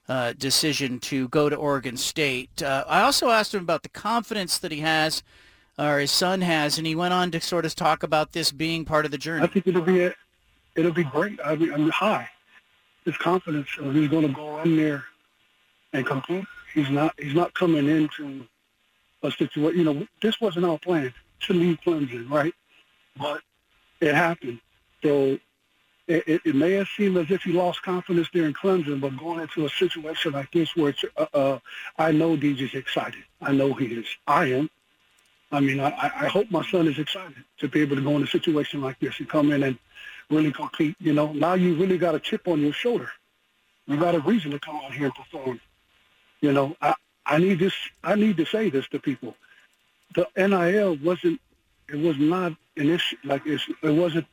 uh, 0.07 0.33
decision 0.37 0.99
to 0.99 1.29
go 1.29 1.49
to 1.49 1.55
Oregon 1.55 1.97
State. 1.97 2.61
Uh, 2.61 2.83
I 2.87 3.01
also 3.01 3.29
asked 3.29 3.55
him 3.55 3.63
about 3.63 3.81
the 3.81 3.89
confidence 3.89 4.59
that 4.59 4.71
he 4.71 4.81
has 4.81 5.23
or 5.77 5.99
his 5.99 6.11
son 6.11 6.41
has, 6.41 6.77
and 6.77 6.87
he 6.87 6.95
went 6.95 7.13
on 7.13 7.31
to 7.31 7.41
sort 7.41 7.65
of 7.65 7.75
talk 7.75 8.03
about 8.03 8.31
this 8.31 8.51
being 8.51 8.85
part 8.85 9.05
of 9.05 9.11
the 9.11 9.17
journey. 9.17 9.43
I 9.43 9.47
think 9.47 9.67
it'll 9.67 9.81
be 9.81 10.05
a, 10.05 10.13
it'll 10.75 10.93
be 10.93 11.03
great. 11.03 11.39
I 11.43 11.55
mean, 11.55 11.73
I'm 11.73 11.89
high. 11.89 12.29
His 13.05 13.17
confidence 13.17 13.69
of 13.79 13.93
he's 13.93 14.09
going 14.09 14.27
to 14.27 14.33
go 14.33 14.59
in 14.61 14.75
there 14.75 15.05
and 15.93 16.05
compete. 16.05 16.45
He's 16.73 16.89
not. 16.89 17.13
He's 17.17 17.35
not 17.35 17.53
coming 17.53 17.87
into 17.87 18.45
a 19.23 19.31
situation. 19.31 19.77
You 19.77 19.85
know, 19.85 20.07
this 20.21 20.39
wasn't 20.41 20.65
our 20.65 20.77
plan 20.77 21.13
to 21.41 21.53
leave 21.53 21.79
Clemson, 21.85 22.29
right? 22.29 22.53
But 23.15 23.41
it 24.01 24.13
happened. 24.13 24.59
So 25.03 25.39
it, 26.07 26.23
it, 26.27 26.41
it 26.45 26.55
may 26.55 26.73
have 26.73 26.87
seemed 26.95 27.17
as 27.17 27.29
if 27.31 27.43
he 27.43 27.51
lost 27.51 27.81
confidence 27.83 28.29
there 28.33 28.45
in 28.45 28.53
Clemson, 28.53 28.99
but 28.99 29.17
going 29.17 29.39
into 29.39 29.65
a 29.65 29.69
situation 29.69 30.33
like 30.33 30.51
this, 30.51 30.75
where 30.75 30.93
uh, 31.17 31.25
uh, 31.33 31.59
I 31.97 32.11
know 32.11 32.35
DJ's 32.35 32.73
excited. 32.73 33.23
I 33.41 33.51
know 33.51 33.73
he 33.73 33.85
is. 33.85 34.05
I 34.25 34.45
am. 34.45 34.69
I 35.51 35.59
mean, 35.61 35.79
I, 35.79 35.91
I 35.91 36.27
hope 36.27 36.51
my 36.51 36.65
son 36.69 36.87
is 36.87 36.99
excited 36.99 37.43
to 37.59 37.67
be 37.67 37.81
able 37.81 37.95
to 37.95 38.01
go 38.01 38.15
in 38.17 38.23
a 38.23 38.27
situation 38.27 38.81
like 38.81 38.99
this 38.99 39.19
and 39.19 39.29
come 39.29 39.51
in 39.51 39.63
and 39.63 39.77
really 40.29 40.51
compete. 40.51 40.95
You 40.99 41.13
know, 41.13 41.31
now 41.31 41.53
you 41.53 41.75
really 41.75 41.97
got 41.97 42.15
a 42.15 42.19
chip 42.19 42.47
on 42.47 42.59
your 42.59 42.73
shoulder. 42.73 43.09
You 43.85 43.97
got 43.97 44.15
a 44.15 44.19
reason 44.19 44.51
to 44.51 44.59
come 44.59 44.75
out 44.75 44.93
here 44.93 45.05
and 45.05 45.15
perform. 45.15 45.61
You 46.41 46.51
know, 46.51 46.75
I, 46.81 46.93
I 47.25 47.37
need 47.37 47.59
this. 47.59 47.73
I 48.03 48.15
need 48.15 48.37
to 48.37 48.45
say 48.45 48.69
this 48.69 48.87
to 48.89 48.99
people. 48.99 49.35
The 50.15 50.27
NIL 50.35 50.97
wasn't. 50.97 51.39
It 51.89 51.95
was 51.95 52.17
not 52.17 52.53
an 52.75 52.89
issue. 52.89 53.15
Like 53.23 53.43
it's, 53.45 53.63
it 53.81 53.89
wasn't. 53.89 54.25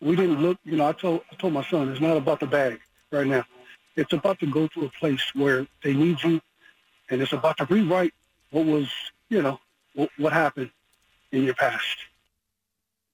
We 0.00 0.16
didn't 0.16 0.40
look. 0.40 0.58
You 0.64 0.76
know, 0.78 0.88
I 0.88 0.92
told 0.92 1.22
I 1.30 1.36
told 1.36 1.52
my 1.52 1.64
son 1.64 1.90
it's 1.90 2.00
not 2.00 2.16
about 2.16 2.40
the 2.40 2.46
bag 2.46 2.80
right 3.10 3.26
now. 3.26 3.44
It's 3.96 4.12
about 4.14 4.38
to 4.40 4.46
go 4.46 4.66
to 4.68 4.86
a 4.86 4.88
place 4.88 5.34
where 5.34 5.66
they 5.82 5.92
need 5.92 6.22
you, 6.22 6.40
and 7.10 7.20
it's 7.20 7.32
about 7.34 7.58
to 7.58 7.66
rewrite 7.66 8.14
what 8.50 8.64
was. 8.64 8.88
You 9.28 9.42
know, 9.42 9.60
what 10.16 10.32
happened 10.32 10.70
in 11.32 11.44
your 11.44 11.54
past. 11.54 11.96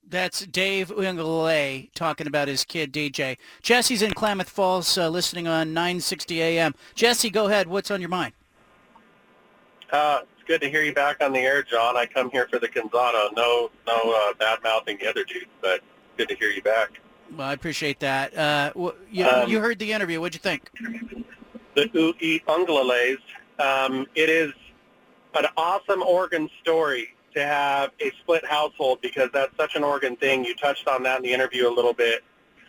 That's 0.07 0.45
Dave 0.47 0.89
Uiagalelei 0.89 1.91
talking 1.95 2.27
about 2.27 2.47
his 2.49 2.65
kid 2.65 2.93
DJ. 2.93 3.39
Jesse's 3.63 4.03
in 4.03 4.13
Klamath 4.13 4.51
Falls, 4.51 4.99
uh, 4.99 5.09
listening 5.09 5.49
on 5.49 5.73
960 5.73 6.43
AM. 6.43 6.75
Jesse, 6.95 7.31
go 7.31 7.47
ahead. 7.47 7.67
What's 7.69 7.91
on 7.91 8.01
your 8.01 8.11
mind? 8.11 8.35
Uh, 9.91 10.21
it's 10.37 10.47
good 10.47 10.61
to 10.61 10.69
hear 10.69 10.83
you 10.83 10.93
back 10.93 11.23
on 11.23 11.33
the 11.33 11.39
air, 11.39 11.63
John. 11.63 11.97
I 11.97 12.05
come 12.05 12.31
here 12.31 12.47
for 12.51 12.59
the 12.59 12.69
Canzano. 12.69 13.35
No, 13.35 13.71
no 13.87 14.15
uh, 14.15 14.35
bad 14.35 14.59
mouthing 14.63 14.99
the 15.01 15.09
other 15.09 15.25
dude, 15.25 15.47
but 15.63 15.81
good 16.19 16.29
to 16.29 16.35
hear 16.37 16.51
you 16.51 16.63
back. 16.63 17.01
Well, 17.35 17.47
I 17.49 17.55
appreciate 17.55 17.99
that. 18.01 18.37
Uh, 18.37 18.73
you, 19.11 19.25
Um, 19.25 19.49
you 19.49 19.59
heard 19.61 19.79
the 19.79 19.91
interview. 19.91 20.21
What'd 20.21 20.35
you 20.35 20.41
think? 20.41 20.71
The 21.75 21.89
Uiagaleleis. 21.89 23.19
Um, 23.59 24.07
it 24.15 24.29
is 24.29 24.53
an 25.37 25.47
awesome 25.57 26.03
Oregon 26.03 26.49
story 26.63 27.09
to 27.35 27.45
have 27.45 27.91
a 28.01 28.11
split 28.23 28.45
household 28.45 29.01
because 29.01 29.29
that's 29.33 29.57
such 29.57 29.75
an 29.75 29.83
Oregon 29.83 30.17
thing. 30.17 30.45
You 30.45 30.55
touched 30.55 30.87
on 30.87 31.03
that 31.03 31.19
in 31.19 31.23
the 31.25 31.33
interview 31.33 31.69
a 31.69 31.75
little 31.75 31.93
bit. 31.93 32.23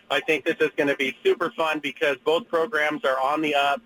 I 0.09 0.19
think 0.19 0.45
this 0.45 0.57
is 0.59 0.69
going 0.77 0.87
to 0.87 0.95
be 0.95 1.15
super 1.23 1.51
fun 1.51 1.79
because 1.79 2.17
both 2.23 2.47
programs 2.47 3.03
are 3.03 3.19
on 3.19 3.41
the 3.41 3.55
up. 3.55 3.81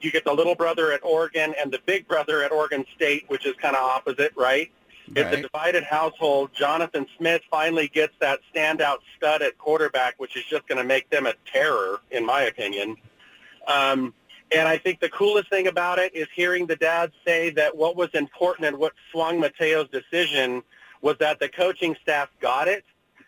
You 0.00 0.10
get 0.10 0.24
the 0.24 0.32
little 0.32 0.54
brother 0.54 0.92
at 0.92 1.04
Oregon 1.04 1.54
and 1.60 1.70
the 1.70 1.80
big 1.84 2.08
brother 2.08 2.42
at 2.42 2.52
Oregon 2.52 2.84
State, 2.94 3.24
which 3.28 3.46
is 3.46 3.54
kind 3.60 3.76
of 3.76 3.82
opposite, 3.82 4.32
right? 4.36 4.70
It's 5.08 5.20
a 5.20 5.24
Right. 5.24 5.42
divided 5.42 5.82
household. 5.84 6.52
Jonathan 6.52 7.06
Smith 7.18 7.42
finally 7.50 7.88
gets 7.88 8.14
that 8.20 8.40
standout 8.54 8.98
stud 9.16 9.42
at 9.42 9.58
quarterback, 9.58 10.14
which 10.18 10.36
is 10.36 10.44
just 10.44 10.66
going 10.68 10.78
to 10.78 10.84
make 10.84 11.10
them 11.10 11.26
a 11.26 11.34
terror, 11.52 12.00
in 12.10 12.24
my 12.24 12.42
opinion. 12.42 12.96
Um, 13.66 14.14
and 14.52 14.68
I 14.68 14.78
think 14.78 15.00
the 15.00 15.08
coolest 15.08 15.48
thing 15.48 15.66
about 15.66 15.98
it 15.98 16.14
is 16.14 16.26
hearing 16.34 16.66
the 16.66 16.76
dad 16.76 17.12
say 17.26 17.50
that 17.50 17.76
what 17.76 17.96
was 17.96 18.08
important 18.14 18.66
and 18.66 18.78
what 18.78 18.92
swung 19.12 19.40
Mateo's 19.40 19.88
decision 19.90 20.62
was 21.02 21.16
that 21.18 21.38
the 21.38 21.48
coaching 21.48 21.96
staff 22.02 22.28
got 22.40 22.68
it, 22.68 22.84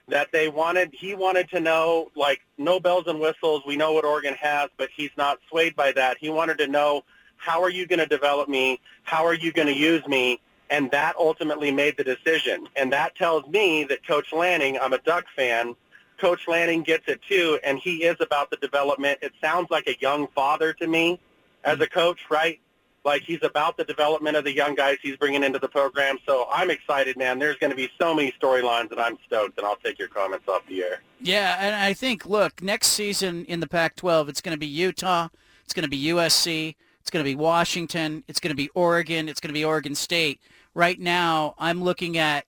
that 0.09 0.33
they 0.33 0.49
wanted, 0.49 0.93
he 0.93 1.15
wanted 1.15 1.49
to 1.51 1.61
know, 1.61 2.11
like, 2.17 2.41
no 2.59 2.81
bells 2.81 3.05
and 3.07 3.21
whistles, 3.21 3.63
we 3.67 3.77
know 3.77 3.93
what 3.93 4.05
Oregon 4.05 4.35
has, 4.35 4.69
but 4.77 4.91
he's 4.95 5.11
not 5.17 5.39
swayed 5.49 5.77
by 5.77 5.93
that. 5.93 6.17
He 6.21 6.29
wanted 6.29 6.59
to 6.59 6.67
know, 6.67 7.05
how 7.37 7.63
are 7.63 7.71
you 7.71 7.87
going 7.87 7.99
to 7.99 8.07
develop 8.07 8.49
me? 8.49 8.81
How 9.05 9.25
are 9.25 9.35
you 9.35 9.53
going 9.53 9.69
to 9.69 9.75
use 9.75 10.07
me? 10.07 10.41
And 10.71 10.91
that 10.91 11.17
ultimately 11.17 11.71
made 11.71 11.97
the 11.97 12.05
decision. 12.05 12.69
And 12.77 12.93
that 12.93 13.15
tells 13.17 13.47
me 13.49 13.85
that 13.85 14.07
Coach 14.07 14.33
Lanning, 14.33 14.79
I'm 14.79 14.93
a 14.93 14.99
Duck 14.99 15.25
fan, 15.37 15.75
Coach 16.23 16.47
Lanning 16.47 16.85
gets 16.85 17.09
it 17.09 17.21
too, 17.29 17.59
and 17.65 17.81
he 17.81 18.05
is 18.05 18.17
about 18.21 18.49
the 18.49 18.57
development. 18.59 19.19
It 19.23 19.33
sounds 19.41 19.73
like 19.73 19.89
a 19.89 19.97
young 20.01 20.29
father 20.29 20.73
to 20.75 20.87
me 20.87 21.19
as 21.65 21.81
a 21.81 21.89
coach, 21.89 22.21
right? 22.31 22.61
Like 23.05 23.23
he's 23.23 23.43
about 23.43 23.77
the 23.77 23.83
development 23.83 24.37
of 24.37 24.45
the 24.45 24.55
young 24.55 24.77
guys 24.77 24.99
he's 25.03 25.17
bringing 25.17 25.43
into 25.43 25.59
the 25.59 25.69
program. 25.69 26.19
So 26.25 26.47
I'm 26.49 26.71
excited, 26.71 27.17
man. 27.17 27.41
There's 27.41 27.57
going 27.57 27.71
to 27.71 27.77
be 27.77 27.91
so 28.01 28.15
many 28.15 28.33
storylines, 28.41 28.93
and 28.93 29.01
I'm 29.01 29.19
stoked. 29.27 29.59
And 29.59 29.67
I'll 29.67 29.75
take 29.85 29.99
your 29.99 30.07
comments 30.07 30.47
off 30.47 30.63
the 30.69 30.85
air. 30.85 31.03
Yeah, 31.21 31.57
and 31.59 31.75
I 31.75 31.93
think 31.93 32.25
look, 32.25 32.63
next 32.63 32.89
season 32.89 33.45
in 33.47 33.59
the 33.59 33.67
Pac-12, 33.67 34.29
it's 34.29 34.41
going 34.41 34.55
to 34.55 34.61
be 34.61 34.67
Utah, 34.67 35.27
it's 35.65 35.75
going 35.75 35.83
to 35.83 35.91
be 35.91 36.05
USC, 36.05 36.77
it's 37.01 37.11
going 37.11 37.25
to 37.25 37.29
be 37.29 37.35
Washington, 37.35 38.23
it's 38.29 38.39
going 38.39 38.53
to 38.53 38.57
be 38.57 38.69
Oregon, 38.77 39.29
it's 39.29 39.41
going 39.41 39.49
to 39.49 39.59
be 39.59 39.65
Oregon 39.65 39.97
State. 39.97 40.41
Right 40.73 41.01
now, 41.01 41.57
I'm 41.59 41.83
looking 41.83 42.17
at 42.17 42.47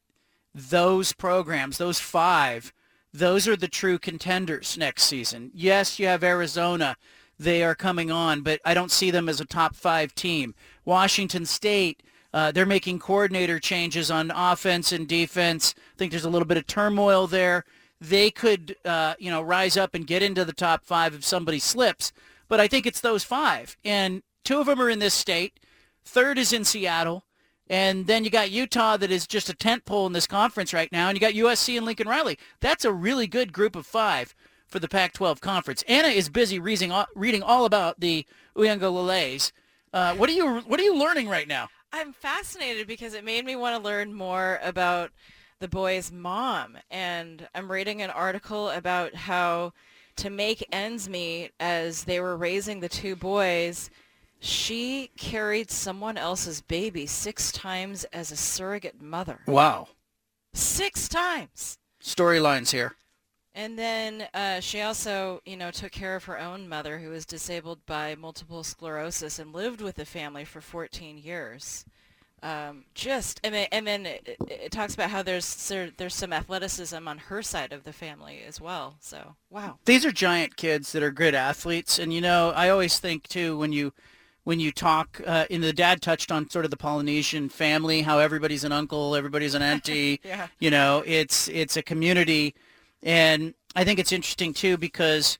those 0.54 1.12
programs, 1.12 1.78
those 1.78 1.98
five. 1.98 2.72
Those 3.14 3.46
are 3.46 3.54
the 3.54 3.68
true 3.68 4.00
contenders 4.00 4.76
next 4.76 5.04
season. 5.04 5.52
Yes, 5.54 6.00
you 6.00 6.06
have 6.08 6.24
Arizona 6.24 6.96
they 7.38 7.62
are 7.62 7.76
coming 7.76 8.10
on, 8.10 8.42
but 8.42 8.60
I 8.64 8.74
don't 8.74 8.90
see 8.90 9.12
them 9.12 9.28
as 9.28 9.40
a 9.40 9.44
top 9.44 9.76
five 9.76 10.16
team. 10.16 10.52
Washington 10.84 11.46
State, 11.46 12.02
uh, 12.32 12.50
they're 12.50 12.66
making 12.66 12.98
coordinator 12.98 13.60
changes 13.60 14.10
on 14.10 14.32
offense 14.32 14.90
and 14.90 15.06
defense. 15.06 15.76
I 15.78 15.96
think 15.96 16.10
there's 16.10 16.24
a 16.24 16.30
little 16.30 16.46
bit 16.46 16.56
of 16.56 16.66
turmoil 16.66 17.28
there. 17.28 17.64
They 18.00 18.32
could, 18.32 18.74
uh, 18.84 19.14
you 19.20 19.30
know, 19.30 19.42
rise 19.42 19.76
up 19.76 19.94
and 19.94 20.08
get 20.08 20.22
into 20.22 20.44
the 20.44 20.52
top 20.52 20.84
five 20.84 21.14
if 21.14 21.24
somebody 21.24 21.60
slips. 21.60 22.12
But 22.48 22.58
I 22.58 22.66
think 22.66 22.84
it's 22.84 23.00
those 23.00 23.22
five, 23.22 23.76
and 23.84 24.24
two 24.42 24.58
of 24.58 24.66
them 24.66 24.80
are 24.80 24.90
in 24.90 24.98
this 24.98 25.14
state. 25.14 25.60
Third 26.04 26.36
is 26.36 26.52
in 26.52 26.64
Seattle. 26.64 27.24
And 27.68 28.06
then 28.06 28.24
you 28.24 28.30
got 28.30 28.50
Utah 28.50 28.96
that 28.98 29.10
is 29.10 29.26
just 29.26 29.48
a 29.48 29.54
tent 29.54 29.84
pole 29.84 30.06
in 30.06 30.12
this 30.12 30.26
conference 30.26 30.74
right 30.74 30.92
now, 30.92 31.08
and 31.08 31.16
you 31.16 31.20
got 31.20 31.32
USC 31.32 31.76
and 31.76 31.86
Lincoln 31.86 32.08
Riley. 32.08 32.38
That's 32.60 32.84
a 32.84 32.92
really 32.92 33.26
good 33.26 33.52
group 33.52 33.74
of 33.74 33.86
five 33.86 34.34
for 34.66 34.78
the 34.78 34.88
Pac-12 34.88 35.40
conference. 35.40 35.82
Anna 35.88 36.08
is 36.08 36.28
busy 36.28 36.58
reading 36.58 36.92
all, 36.92 37.06
reading 37.14 37.42
all 37.42 37.64
about 37.64 38.00
the 38.00 38.26
Uiagalelei's. 38.56 39.52
Uh, 39.92 40.14
what 40.14 40.28
are 40.28 40.32
you 40.32 40.60
What 40.60 40.80
are 40.80 40.82
you 40.82 40.96
learning 40.96 41.28
right 41.28 41.48
now? 41.48 41.68
I'm 41.92 42.12
fascinated 42.12 42.88
because 42.88 43.14
it 43.14 43.24
made 43.24 43.44
me 43.44 43.54
want 43.54 43.76
to 43.76 43.82
learn 43.82 44.12
more 44.12 44.58
about 44.62 45.12
the 45.60 45.68
boy's 45.68 46.10
mom, 46.10 46.76
and 46.90 47.48
I'm 47.54 47.70
reading 47.70 48.02
an 48.02 48.10
article 48.10 48.70
about 48.70 49.14
how 49.14 49.72
to 50.16 50.28
make 50.28 50.66
ends 50.72 51.08
meet 51.08 51.52
as 51.60 52.04
they 52.04 52.20
were 52.20 52.36
raising 52.36 52.80
the 52.80 52.88
two 52.88 53.16
boys. 53.16 53.90
She 54.44 55.10
carried 55.16 55.70
someone 55.70 56.18
else's 56.18 56.60
baby 56.60 57.06
six 57.06 57.50
times 57.50 58.04
as 58.12 58.30
a 58.30 58.36
surrogate 58.36 59.00
mother. 59.00 59.40
Wow. 59.46 59.88
Six 60.52 61.08
times. 61.08 61.78
Storylines 62.02 62.70
here. 62.70 62.94
And 63.54 63.78
then 63.78 64.28
uh, 64.34 64.60
she 64.60 64.82
also, 64.82 65.40
you 65.46 65.56
know, 65.56 65.70
took 65.70 65.92
care 65.92 66.14
of 66.14 66.24
her 66.24 66.38
own 66.38 66.68
mother 66.68 66.98
who 66.98 67.08
was 67.08 67.24
disabled 67.24 67.86
by 67.86 68.16
multiple 68.16 68.62
sclerosis 68.62 69.38
and 69.38 69.54
lived 69.54 69.80
with 69.80 69.94
the 69.94 70.04
family 70.04 70.44
for 70.44 70.60
14 70.60 71.16
years. 71.16 71.86
Um, 72.42 72.84
just 72.92 73.40
and 73.42 73.54
then, 73.54 73.68
and 73.72 73.86
then 73.86 74.04
it, 74.04 74.36
it, 74.46 74.72
talks 74.72 74.92
about 74.92 75.08
how 75.08 75.22
there's 75.22 75.68
there, 75.68 75.90
there's 75.96 76.14
some 76.14 76.34
athleticism 76.34 77.08
on 77.08 77.16
her 77.16 77.40
side 77.40 77.72
of 77.72 77.84
the 77.84 77.94
family 77.94 78.42
as 78.46 78.60
well. 78.60 78.96
So 79.00 79.36
wow, 79.48 79.78
these 79.86 80.04
are 80.04 80.12
giant 80.12 80.58
kids 80.58 80.92
that 80.92 81.02
are 81.02 81.10
good 81.10 81.34
athletes, 81.34 81.98
and 81.98 82.12
you 82.12 82.20
know 82.20 82.52
I 82.54 82.68
always 82.68 82.98
think 82.98 83.28
too 83.28 83.56
when 83.56 83.72
you 83.72 83.94
when 84.44 84.60
you 84.60 84.70
talk, 84.72 85.20
uh, 85.26 85.46
and 85.50 85.62
the 85.62 85.72
dad 85.72 86.00
touched 86.00 86.30
on 86.30 86.48
sort 86.48 86.64
of 86.64 86.70
the 86.70 86.76
Polynesian 86.76 87.48
family, 87.48 88.02
how 88.02 88.18
everybody's 88.18 88.64
an 88.64 88.72
uncle, 88.72 89.14
everybody's 89.16 89.54
an 89.54 89.62
auntie. 89.70 90.20
yeah. 90.24 90.46
You 90.60 90.70
know, 90.70 91.02
it's 91.06 91.48
it's 91.48 91.76
a 91.76 91.82
community 91.82 92.54
and 93.02 93.54
I 93.76 93.84
think 93.84 93.98
it's 93.98 94.12
interesting 94.12 94.54
too 94.54 94.76
because 94.76 95.38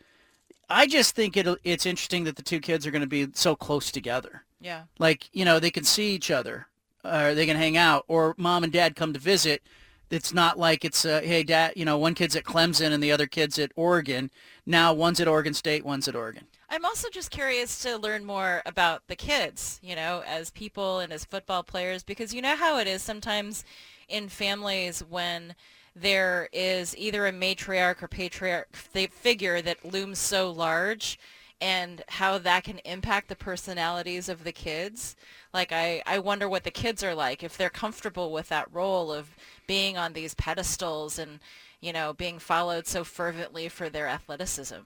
I 0.69 0.87
just 0.87 1.15
think 1.15 1.37
it 1.37 1.47
it's 1.65 1.87
interesting 1.87 2.25
that 2.25 2.37
the 2.37 2.43
two 2.43 2.61
kids 2.61 2.87
are 2.87 2.91
going 2.91 3.01
to 3.03 3.07
be 3.07 3.29
so 3.35 3.55
close 3.57 3.91
together. 3.91 4.45
Yeah. 4.61 4.85
Like, 4.99 5.29
you 5.33 5.45
know, 5.45 5.59
they 5.59 5.71
can 5.71 5.85
see 5.85 6.15
each 6.15 6.31
other 6.31 6.67
or 7.05 7.35
they 7.35 7.47
can 7.47 7.57
hang 7.57 7.77
out 7.77 8.05
or 8.09 8.35
mom 8.39 8.65
and 8.65 8.73
dad 8.73 8.97
come 8.97 9.13
to 9.13 9.19
visit. 9.21 9.63
It's 10.11 10.33
not 10.33 10.59
like 10.59 10.85
it's 10.85 11.05
uh, 11.05 11.21
hey 11.25 11.43
dad, 11.43 11.73
you 11.77 11.85
know, 11.85 11.99
one 11.99 12.15
kid's 12.15 12.37
at 12.37 12.45
Clemson 12.45 12.93
and 12.93 13.03
the 13.03 13.13
other 13.13 13.27
kid's 13.27 13.59
at 13.59 13.73
Oregon. 13.77 14.31
Now 14.65 14.93
one's 14.93 15.21
at 15.21 15.29
Oregon 15.29 15.55
State, 15.55 15.85
one's 15.85 16.09
at 16.09 16.15
Oregon. 16.17 16.47
I'm 16.75 16.85
also 16.85 17.09
just 17.09 17.31
curious 17.31 17.79
to 17.83 17.97
learn 17.97 18.25
more 18.25 18.61
about 18.67 19.07
the 19.07 19.15
kids, 19.15 19.79
you 19.81 19.95
know, 19.95 20.25
as 20.27 20.51
people 20.51 20.99
and 20.99 21.13
as 21.13 21.25
football 21.25 21.63
players 21.63 22.03
because 22.03 22.35
you 22.35 22.43
know 22.43 22.57
how 22.57 22.79
it 22.79 22.89
is 22.89 23.01
sometimes 23.01 23.65
in 24.09 24.29
families 24.29 24.99
when 24.99 25.55
there 25.95 26.49
is 26.53 26.97
either 26.97 27.29
a 27.29 27.33
matriarch 27.33 28.03
or 28.03 28.09
patriarch 28.09 28.75
figure 28.75 29.63
that 29.63 29.85
looms 29.85 30.19
so 30.19 30.51
large 30.51 31.17
and 31.61 32.03
how 32.09 32.39
that 32.39 32.65
can 32.65 32.81
impact 32.81 33.29
the 33.29 33.37
personalities 33.37 34.29
of 34.29 34.43
the 34.43 34.51
kids. 34.51 35.15
Like 35.53 35.71
I, 35.71 36.03
I 36.05 36.19
wonder 36.19 36.49
what 36.49 36.65
the 36.65 36.73
kids 36.73 37.05
are 37.05 37.15
like 37.15 37.45
if 37.45 37.57
they're 37.57 37.71
comfortable 37.71 38.33
with 38.33 38.49
that 38.49 38.67
role 38.75 39.13
of 39.13 39.37
being 39.69 39.97
on 39.97 40.13
these 40.13 40.35
pedestals 40.35 41.21
and, 41.21 41.39
you 41.81 41.93
know, 41.93 42.13
being 42.13 42.41
followed 42.41 42.89
so 42.89 43.05
fervently 43.05 43.69
for 43.69 43.89
their 43.89 44.09
athleticism. 44.09 44.81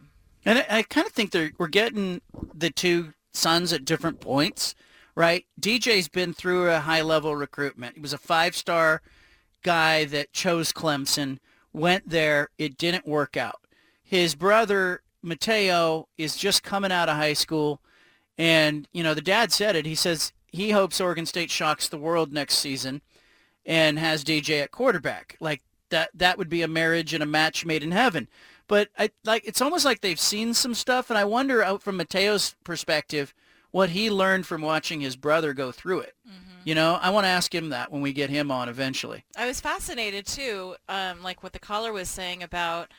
And 0.44 0.58
I, 0.58 0.66
I 0.78 0.82
kind 0.82 1.06
of 1.06 1.12
think 1.12 1.30
they're 1.30 1.52
we're 1.58 1.68
getting 1.68 2.20
the 2.54 2.70
two 2.70 3.12
sons 3.32 3.72
at 3.72 3.84
different 3.84 4.20
points, 4.20 4.74
right? 5.14 5.44
DJ's 5.60 6.08
been 6.08 6.32
through 6.32 6.70
a 6.70 6.80
high 6.80 7.02
level 7.02 7.36
recruitment. 7.36 7.96
He 7.96 8.00
was 8.00 8.12
a 8.12 8.18
five 8.18 8.56
star 8.56 9.02
guy 9.62 10.04
that 10.06 10.32
chose 10.32 10.72
Clemson, 10.72 11.38
went 11.72 12.08
there, 12.08 12.48
it 12.58 12.78
didn't 12.78 13.06
work 13.06 13.36
out. 13.36 13.60
His 14.02 14.34
brother, 14.34 15.02
Mateo, 15.22 16.08
is 16.16 16.36
just 16.36 16.62
coming 16.62 16.92
out 16.92 17.08
of 17.08 17.16
high 17.16 17.34
school. 17.34 17.80
And, 18.36 18.88
you 18.92 19.02
know, 19.02 19.14
the 19.14 19.20
dad 19.20 19.52
said 19.52 19.76
it. 19.76 19.84
He 19.84 19.94
says 19.94 20.32
he 20.46 20.70
hopes 20.70 21.00
Oregon 21.00 21.26
State 21.26 21.50
shocks 21.50 21.88
the 21.88 21.98
world 21.98 22.32
next 22.32 22.58
season 22.58 23.02
and 23.66 23.98
has 23.98 24.24
DJ 24.24 24.62
at 24.62 24.70
quarterback. 24.70 25.36
Like 25.40 25.62
that 25.90 26.10
that 26.14 26.38
would 26.38 26.48
be 26.48 26.62
a 26.62 26.68
marriage 26.68 27.12
and 27.12 27.22
a 27.22 27.26
match 27.26 27.66
made 27.66 27.82
in 27.82 27.90
heaven. 27.90 28.28
But 28.68 28.90
I 28.98 29.10
like 29.24 29.44
it's 29.46 29.62
almost 29.62 29.84
like 29.84 30.00
they've 30.00 30.20
seen 30.20 30.54
some 30.54 30.74
stuff 30.74 31.10
and 31.10 31.18
I 31.18 31.24
wonder 31.24 31.62
out 31.62 31.82
from 31.82 31.96
Mateo's 31.96 32.54
perspective 32.64 33.34
what 33.70 33.90
he 33.90 34.10
learned 34.10 34.46
from 34.46 34.62
watching 34.62 35.00
his 35.00 35.16
brother 35.16 35.52
go 35.52 35.72
through 35.72 36.00
it. 36.00 36.14
Mm-hmm. 36.26 36.60
You 36.64 36.74
know, 36.74 36.98
I 37.00 37.10
want 37.10 37.24
to 37.24 37.28
ask 37.28 37.54
him 37.54 37.70
that 37.70 37.90
when 37.90 38.02
we 38.02 38.12
get 38.12 38.30
him 38.30 38.50
on 38.50 38.68
eventually. 38.68 39.24
I 39.36 39.46
was 39.46 39.60
fascinated 39.60 40.26
too, 40.26 40.76
um, 40.88 41.22
like 41.22 41.42
what 41.42 41.52
the 41.52 41.58
caller 41.58 41.92
was 41.92 42.08
saying 42.08 42.42
about 42.42 42.92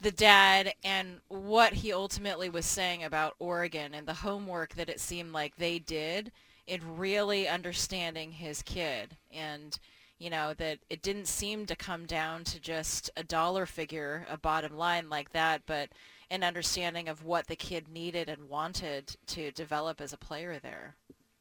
the 0.00 0.10
dad 0.10 0.74
and 0.84 1.20
what 1.28 1.72
he 1.72 1.92
ultimately 1.92 2.48
was 2.48 2.66
saying 2.66 3.02
about 3.02 3.34
Oregon 3.38 3.94
and 3.94 4.06
the 4.06 4.14
homework 4.14 4.74
that 4.74 4.88
it 4.88 5.00
seemed 5.00 5.32
like 5.32 5.56
they 5.56 5.78
did 5.78 6.30
in 6.66 6.98
really 6.98 7.48
understanding 7.48 8.32
his 8.32 8.62
kid 8.62 9.16
and 9.32 9.78
you 10.18 10.30
know 10.30 10.54
that 10.54 10.78
it 10.90 11.02
didn't 11.02 11.26
seem 11.26 11.66
to 11.66 11.76
come 11.76 12.06
down 12.06 12.44
to 12.44 12.60
just 12.60 13.10
a 13.16 13.22
dollar 13.22 13.66
figure 13.66 14.26
a 14.30 14.36
bottom 14.36 14.76
line 14.76 15.08
like 15.08 15.32
that 15.32 15.62
but 15.66 15.88
an 16.30 16.42
understanding 16.42 17.08
of 17.08 17.24
what 17.24 17.46
the 17.46 17.56
kid 17.56 17.88
needed 17.88 18.28
and 18.28 18.48
wanted 18.48 19.16
to 19.26 19.50
develop 19.52 20.00
as 20.00 20.12
a 20.12 20.18
player 20.18 20.58
there 20.62 20.96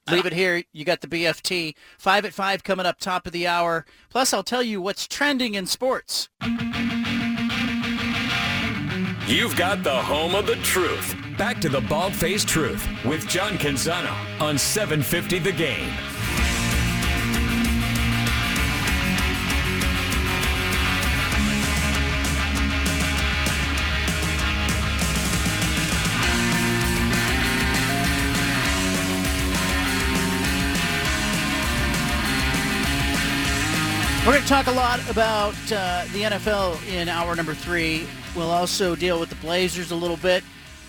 Leave 0.09 0.25
it 0.25 0.33
here. 0.33 0.63
You 0.71 0.85
got 0.85 1.01
the 1.01 1.07
BFT. 1.07 1.75
Five 1.97 2.23
at 2.23 2.33
five 2.33 2.63
coming 2.63 2.85
up 2.85 2.99
top 2.99 3.27
of 3.27 3.33
the 3.33 3.45
hour. 3.45 3.85
Plus, 4.09 4.33
I'll 4.33 4.43
tell 4.43 4.63
you 4.63 4.81
what's 4.81 5.07
trending 5.07 5.55
in 5.55 5.65
sports. 5.65 6.29
You've 9.27 9.57
got 9.57 9.83
the 9.83 10.01
home 10.01 10.35
of 10.35 10.47
the 10.47 10.55
truth. 10.63 11.13
Back 11.37 11.59
to 11.61 11.69
the 11.69 11.81
bald-faced 11.81 12.47
truth 12.47 12.87
with 13.03 13.27
John 13.27 13.57
Canzano 13.57 14.13
on 14.41 14.57
750 14.57 15.39
The 15.39 15.51
Game. 15.51 15.91
We're 34.27 34.33
going 34.33 34.43
to 34.43 34.49
talk 34.49 34.67
a 34.67 34.71
lot 34.71 34.99
about 35.09 35.55
uh, 35.71 36.03
the 36.11 36.23
NFL 36.23 36.85
in 36.91 37.07
hour 37.07 37.33
number 37.33 37.53
three. 37.53 38.05
We'll 38.35 38.51
also 38.51 38.93
deal 38.93 39.21
with 39.21 39.29
the 39.29 39.35
Blazers 39.35 39.91
a 39.91 39.95
little 39.95 40.17
bit. 40.17 40.43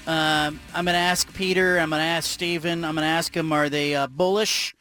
Um, 0.09 0.59
I'm 0.75 0.85
going 0.85 0.95
to 0.95 0.99
ask 0.99 1.33
Peter. 1.35 1.79
I'm 1.79 1.91
going 1.91 2.01
to 2.01 2.05
ask 2.05 2.29
Steven. 2.29 2.85
I'm 2.85 2.97
going 2.97 3.05
to 3.05 3.09
ask 3.09 3.37
him, 3.37 3.53
are 3.53 3.69
they 3.69 3.95
uh, 3.95 4.09
bullish 4.09 4.75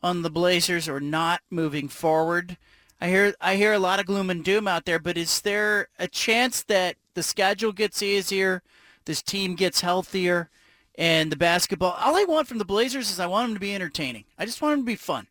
on 0.00 0.22
the 0.22 0.30
Blazers 0.30 0.88
or 0.88 1.00
not 1.00 1.40
moving 1.50 1.88
forward? 1.88 2.56
I 3.00 3.08
hear 3.08 3.34
I 3.40 3.56
hear 3.56 3.72
a 3.72 3.80
lot 3.80 3.98
of 3.98 4.06
gloom 4.06 4.30
and 4.30 4.44
doom 4.44 4.68
out 4.68 4.84
there, 4.84 5.00
but 5.00 5.18
is 5.18 5.40
there 5.40 5.88
a 5.98 6.06
chance 6.06 6.62
that 6.62 6.94
the 7.14 7.22
schedule 7.24 7.72
gets 7.72 8.00
easier, 8.00 8.62
this 9.06 9.22
team 9.22 9.56
gets 9.56 9.80
healthier, 9.80 10.50
and 10.94 11.32
the 11.32 11.36
basketball? 11.36 11.96
All 11.98 12.14
I 12.14 12.22
want 12.22 12.46
from 12.46 12.58
the 12.58 12.64
Blazers 12.64 13.10
is 13.10 13.18
I 13.18 13.26
want 13.26 13.48
them 13.48 13.54
to 13.54 13.60
be 13.60 13.74
entertaining. 13.74 14.22
I 14.38 14.46
just 14.46 14.62
want 14.62 14.74
them 14.74 14.82
to 14.82 14.86
be 14.86 14.94
fun. 14.94 15.26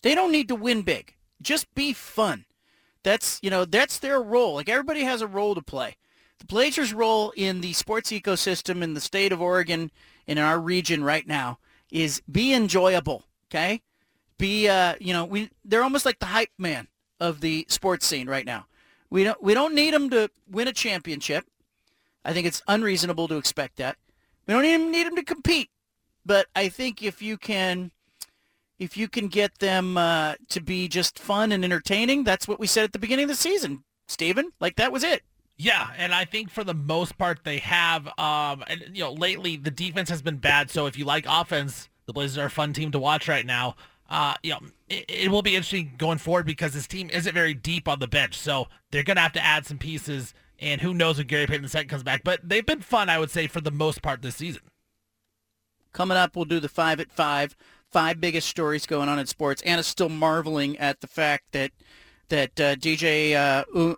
They 0.00 0.14
don't 0.14 0.32
need 0.32 0.48
to 0.48 0.54
win 0.54 0.80
big. 0.80 1.13
Just 1.42 1.72
be 1.74 1.92
fun. 1.92 2.44
That's 3.02 3.38
you 3.42 3.50
know 3.50 3.64
that's 3.64 3.98
their 3.98 4.20
role. 4.20 4.54
Like 4.54 4.68
everybody 4.68 5.04
has 5.04 5.20
a 5.20 5.26
role 5.26 5.54
to 5.54 5.62
play. 5.62 5.96
The 6.38 6.46
Blazers' 6.46 6.94
role 6.94 7.32
in 7.36 7.60
the 7.60 7.72
sports 7.74 8.10
ecosystem 8.10 8.82
in 8.82 8.94
the 8.94 9.00
state 9.00 9.32
of 9.32 9.40
Oregon 9.40 9.90
in 10.26 10.38
our 10.38 10.58
region 10.58 11.04
right 11.04 11.26
now 11.26 11.58
is 11.90 12.22
be 12.30 12.52
enjoyable. 12.52 13.24
Okay, 13.50 13.82
be 14.38 14.68
uh 14.68 14.94
you 15.00 15.12
know 15.12 15.24
we 15.24 15.50
they're 15.64 15.82
almost 15.82 16.06
like 16.06 16.18
the 16.18 16.26
hype 16.26 16.52
man 16.58 16.88
of 17.20 17.40
the 17.40 17.66
sports 17.68 18.06
scene 18.06 18.28
right 18.28 18.46
now. 18.46 18.66
We 19.10 19.24
don't 19.24 19.42
we 19.42 19.54
don't 19.54 19.74
need 19.74 19.94
them 19.94 20.10
to 20.10 20.30
win 20.50 20.68
a 20.68 20.72
championship. 20.72 21.44
I 22.24 22.32
think 22.32 22.46
it's 22.46 22.62
unreasonable 22.66 23.28
to 23.28 23.36
expect 23.36 23.76
that. 23.76 23.96
We 24.46 24.54
don't 24.54 24.64
even 24.64 24.90
need 24.90 25.06
them 25.06 25.16
to 25.16 25.22
compete. 25.22 25.70
But 26.26 26.46
I 26.56 26.68
think 26.68 27.02
if 27.02 27.20
you 27.20 27.36
can 27.36 27.92
if 28.78 28.96
you 28.96 29.08
can 29.08 29.28
get 29.28 29.58
them 29.58 29.96
uh, 29.96 30.34
to 30.48 30.60
be 30.60 30.88
just 30.88 31.18
fun 31.18 31.52
and 31.52 31.64
entertaining, 31.64 32.24
that's 32.24 32.48
what 32.48 32.58
we 32.58 32.66
said 32.66 32.84
at 32.84 32.92
the 32.92 32.98
beginning 32.98 33.24
of 33.24 33.30
the 33.30 33.36
season, 33.36 33.84
Steven. 34.08 34.52
Like 34.60 34.76
that 34.76 34.92
was 34.92 35.04
it. 35.04 35.22
Yeah, 35.56 35.90
and 35.96 36.12
I 36.12 36.24
think 36.24 36.50
for 36.50 36.64
the 36.64 36.74
most 36.74 37.16
part 37.16 37.40
they 37.44 37.58
have. 37.58 38.06
Um, 38.18 38.64
and 38.66 38.84
you 38.92 39.04
know, 39.04 39.12
lately 39.12 39.56
the 39.56 39.70
defense 39.70 40.08
has 40.10 40.22
been 40.22 40.38
bad. 40.38 40.70
So 40.70 40.86
if 40.86 40.98
you 40.98 41.04
like 41.04 41.26
offense, 41.28 41.88
the 42.06 42.12
Blazers 42.12 42.38
are 42.38 42.46
a 42.46 42.50
fun 42.50 42.72
team 42.72 42.90
to 42.92 42.98
watch 42.98 43.28
right 43.28 43.46
now. 43.46 43.76
Uh, 44.10 44.34
you 44.42 44.50
know, 44.50 44.60
it, 44.88 45.04
it 45.08 45.30
will 45.30 45.42
be 45.42 45.54
interesting 45.54 45.94
going 45.96 46.18
forward 46.18 46.44
because 46.44 46.74
this 46.74 46.86
team 46.86 47.08
isn't 47.10 47.32
very 47.32 47.54
deep 47.54 47.88
on 47.88 48.00
the 48.00 48.08
bench, 48.08 48.36
so 48.36 48.66
they're 48.90 49.04
gonna 49.04 49.20
have 49.20 49.32
to 49.32 49.44
add 49.44 49.64
some 49.64 49.78
pieces. 49.78 50.34
And 50.58 50.80
who 50.80 50.94
knows 50.94 51.18
when 51.18 51.26
Gary 51.26 51.46
Payton 51.46 51.68
II 51.74 51.84
comes 51.86 52.02
back? 52.02 52.22
But 52.24 52.40
they've 52.42 52.64
been 52.64 52.80
fun, 52.80 53.08
I 53.08 53.18
would 53.18 53.30
say, 53.30 53.46
for 53.46 53.60
the 53.60 53.72
most 53.72 54.02
part 54.02 54.22
this 54.22 54.36
season. 54.36 54.62
Coming 55.92 56.16
up, 56.16 56.36
we'll 56.36 56.44
do 56.44 56.60
the 56.60 56.68
five 56.68 57.00
at 57.00 57.10
five. 57.10 57.56
Five 57.94 58.20
biggest 58.20 58.48
stories 58.48 58.86
going 58.86 59.08
on 59.08 59.20
in 59.20 59.26
sports. 59.26 59.62
Anna's 59.62 59.86
still 59.86 60.08
marveling 60.08 60.76
at 60.78 61.00
the 61.00 61.06
fact 61.06 61.44
that 61.52 61.70
that 62.28 62.58
uh, 62.60 62.74
DJ 62.74 63.34
uh, 63.36 63.62
U- 63.72 63.96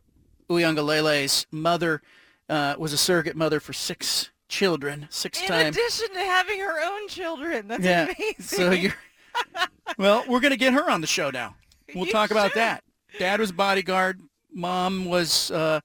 Uiagalelei's 0.50 1.46
mother 1.50 2.02
uh, 2.50 2.74
was 2.78 2.92
a 2.92 2.98
surrogate 2.98 3.36
mother 3.36 3.58
for 3.58 3.72
six 3.72 4.30
children, 4.50 5.06
six 5.08 5.40
In 5.40 5.48
times. 5.48 5.62
In 5.78 5.82
addition 5.82 6.08
to 6.12 6.20
having 6.20 6.60
her 6.60 6.78
own 6.84 7.08
children, 7.08 7.68
that's 7.68 7.82
yeah. 7.82 8.02
amazing. 8.04 8.34
So 8.38 8.70
you're 8.72 8.94
well, 9.96 10.24
we're 10.28 10.40
gonna 10.40 10.56
get 10.58 10.74
her 10.74 10.90
on 10.90 11.00
the 11.00 11.06
show 11.06 11.30
now. 11.30 11.56
We'll 11.94 12.04
You 12.04 12.12
talk 12.12 12.30
about 12.30 12.50
should. 12.52 12.58
that. 12.60 12.84
Dad 13.18 13.40
was 13.40 13.50
bodyguard. 13.50 14.20
Mom 14.52 15.06
was 15.06 15.50
uh, 15.50 15.80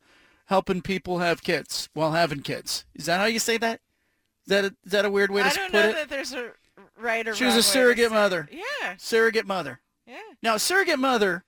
helping 0.47 0.81
people 0.81 1.19
have 1.19 1.43
kids 1.43 1.87
while 1.93 2.11
having 2.11 2.41
kids. 2.41 2.83
Is 2.93 3.05
that 3.05 3.21
how 3.21 3.25
you 3.25 3.39
say 3.39 3.57
that? 3.59 3.79
Is 4.45 4.49
that 4.49 4.65
a, 4.65 4.75
is 4.85 4.91
that 4.91 5.05
a 5.05 5.09
weird 5.09 5.31
way 5.31 5.43
to 5.43 5.45
I 5.45 5.49
s- 5.49 5.55
don't 5.55 5.71
put 5.71 5.79
know 5.83 5.89
it? 5.91 5.93
that 5.95 6.09
there's 6.09 6.33
a 6.33 6.51
right 7.01 7.27
or 7.27 7.35
She 7.35 7.45
was 7.45 7.55
a 7.55 7.63
surrogate 7.63 8.11
mother. 8.11 8.47
Yeah, 8.51 8.95
Surrogate 8.97 9.47
mother. 9.47 9.79
yeah. 10.05 10.17
Now, 10.43 10.57
surrogate 10.57 10.99
mother, 10.99 11.43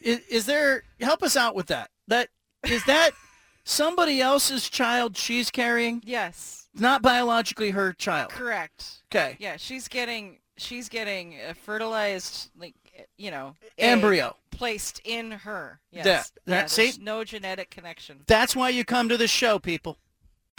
is, 0.00 0.20
is 0.30 0.46
there? 0.46 0.82
Help 1.00 1.22
us 1.22 1.36
out 1.36 1.54
with 1.54 1.66
that. 1.66 1.90
That 2.08 2.28
is 2.66 2.84
that 2.84 3.10
somebody 3.64 4.20
else's 4.20 4.68
child 4.68 5.16
she's 5.16 5.50
carrying, 5.50 6.02
Yes, 6.04 6.68
not 6.74 7.02
biologically 7.02 7.70
her 7.70 7.92
child. 7.92 8.30
correct. 8.30 9.02
Okay, 9.12 9.36
Yeah, 9.38 9.56
she's 9.56 9.88
getting 9.88 10.38
she's 10.56 10.88
getting 10.88 11.36
a 11.48 11.54
fertilized 11.54 12.50
like 12.58 12.74
you 13.18 13.30
know 13.30 13.54
embryo. 13.78 14.36
placed 14.50 15.00
in 15.04 15.30
her. 15.30 15.80
Yes. 15.92 16.04
That- 16.04 16.30
yeah, 16.46 16.54
that- 16.62 16.70
see? 16.70 16.92
no 17.00 17.24
genetic 17.24 17.70
connection. 17.70 18.20
That's 18.26 18.56
why 18.56 18.70
you 18.70 18.84
come 18.84 19.08
to 19.10 19.16
the 19.16 19.28
show, 19.28 19.58
people. 19.58 19.98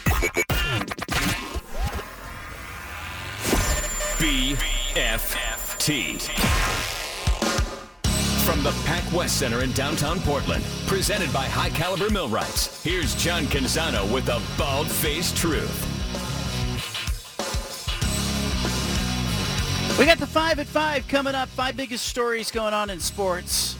BFFT. 4.18 6.18
From 8.44 8.64
the 8.64 8.72
Pac 8.84 9.12
West 9.12 9.38
Center 9.38 9.62
in 9.62 9.70
downtown 9.74 10.18
Portland, 10.18 10.64
presented 10.88 11.32
by 11.32 11.44
High 11.44 11.70
Caliber 11.70 12.10
Millwrights, 12.10 12.82
here's 12.82 13.14
John 13.14 13.44
Canzano 13.44 14.12
with 14.12 14.26
the 14.26 14.42
bald 14.58 14.90
faced 14.90 15.36
truth. 15.36 15.70
We 19.96 20.04
got 20.04 20.18
the 20.18 20.26
five 20.26 20.58
at 20.58 20.66
five 20.66 21.06
coming 21.06 21.36
up. 21.36 21.48
Five 21.50 21.76
biggest 21.76 22.06
stories 22.06 22.50
going 22.50 22.74
on 22.74 22.90
in 22.90 22.98
sports. 22.98 23.76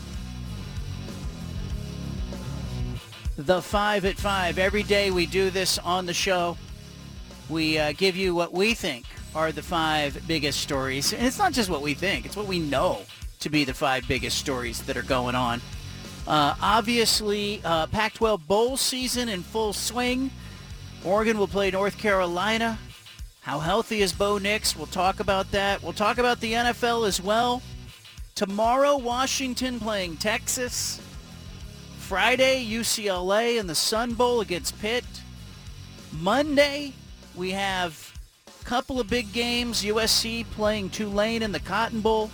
The 3.37 3.61
five 3.61 4.05
at 4.05 4.15
five. 4.15 4.61
Every 4.61 4.85
day 4.85 5.11
we 5.11 5.27
do 5.27 5.51
this 5.51 5.79
on 5.79 6.07
the 6.07 6.15
show. 6.15 6.57
We 7.49 7.77
uh, 7.77 7.93
give 7.97 8.17
you 8.17 8.37
what 8.37 8.53
we 8.53 8.75
think 8.75 9.05
are 9.35 9.53
the 9.53 9.63
five 9.63 10.23
biggest 10.27 10.61
stories. 10.61 11.13
And 11.13 11.27
it's 11.27 11.39
not 11.39 11.53
just 11.53 11.71
what 11.71 11.83
we 11.83 11.95
think, 11.95 12.27
it's 12.27 12.37
what 12.37 12.47
we 12.47 12.59
know 12.59 13.03
to 13.41 13.51
be 13.51 13.65
the 13.65 13.75
five 13.75 14.07
biggest 14.09 14.39
stories 14.39 14.83
that 14.83 14.97
are 14.97 15.03
going 15.03 15.35
on. 15.35 15.61
Uh, 16.27 16.55
obviously, 16.61 17.61
uh, 17.65 17.87
Pac-12 17.87 18.47
bowl 18.47 18.77
season 18.77 19.29
in 19.29 19.43
full 19.43 19.73
swing. 19.73 20.31
Oregon 21.05 21.39
will 21.39 21.49
play 21.49 21.71
North 21.71 21.97
Carolina. 21.97 22.79
How 23.41 23.61
healthy 23.61 24.03
is 24.03 24.13
Bo 24.13 24.37
Nix? 24.37 24.77
We'll 24.77 24.87
talk 24.87 25.21
about 25.21 25.51
that. 25.53 25.83
We'll 25.83 25.93
talk 25.95 26.19
about 26.19 26.41
the 26.41 26.53
NFL 26.53 27.07
as 27.07 27.21
well. 27.21 27.63
Tomorrow, 28.35 28.99
Washington 28.99 29.81
playing 29.81 30.19
Texas. 30.19 31.01
Friday, 31.99 32.65
UCLA 32.67 33.59
in 33.59 33.67
the 33.67 33.75
Sun 33.75 34.15
Bowl 34.15 34.41
against 34.41 34.79
Pitt. 34.81 35.05
Monday, 36.13 36.93
we 37.35 37.53
have 37.53 38.08
couple 38.69 39.01
of 39.01 39.09
big 39.09 39.33
games. 39.33 39.83
USC 39.83 40.45
playing 40.51 40.91
Tulane 40.91 41.43
in 41.43 41.53
the 41.53 41.61
Cotton 41.61 42.03
Bowl. 42.03 42.31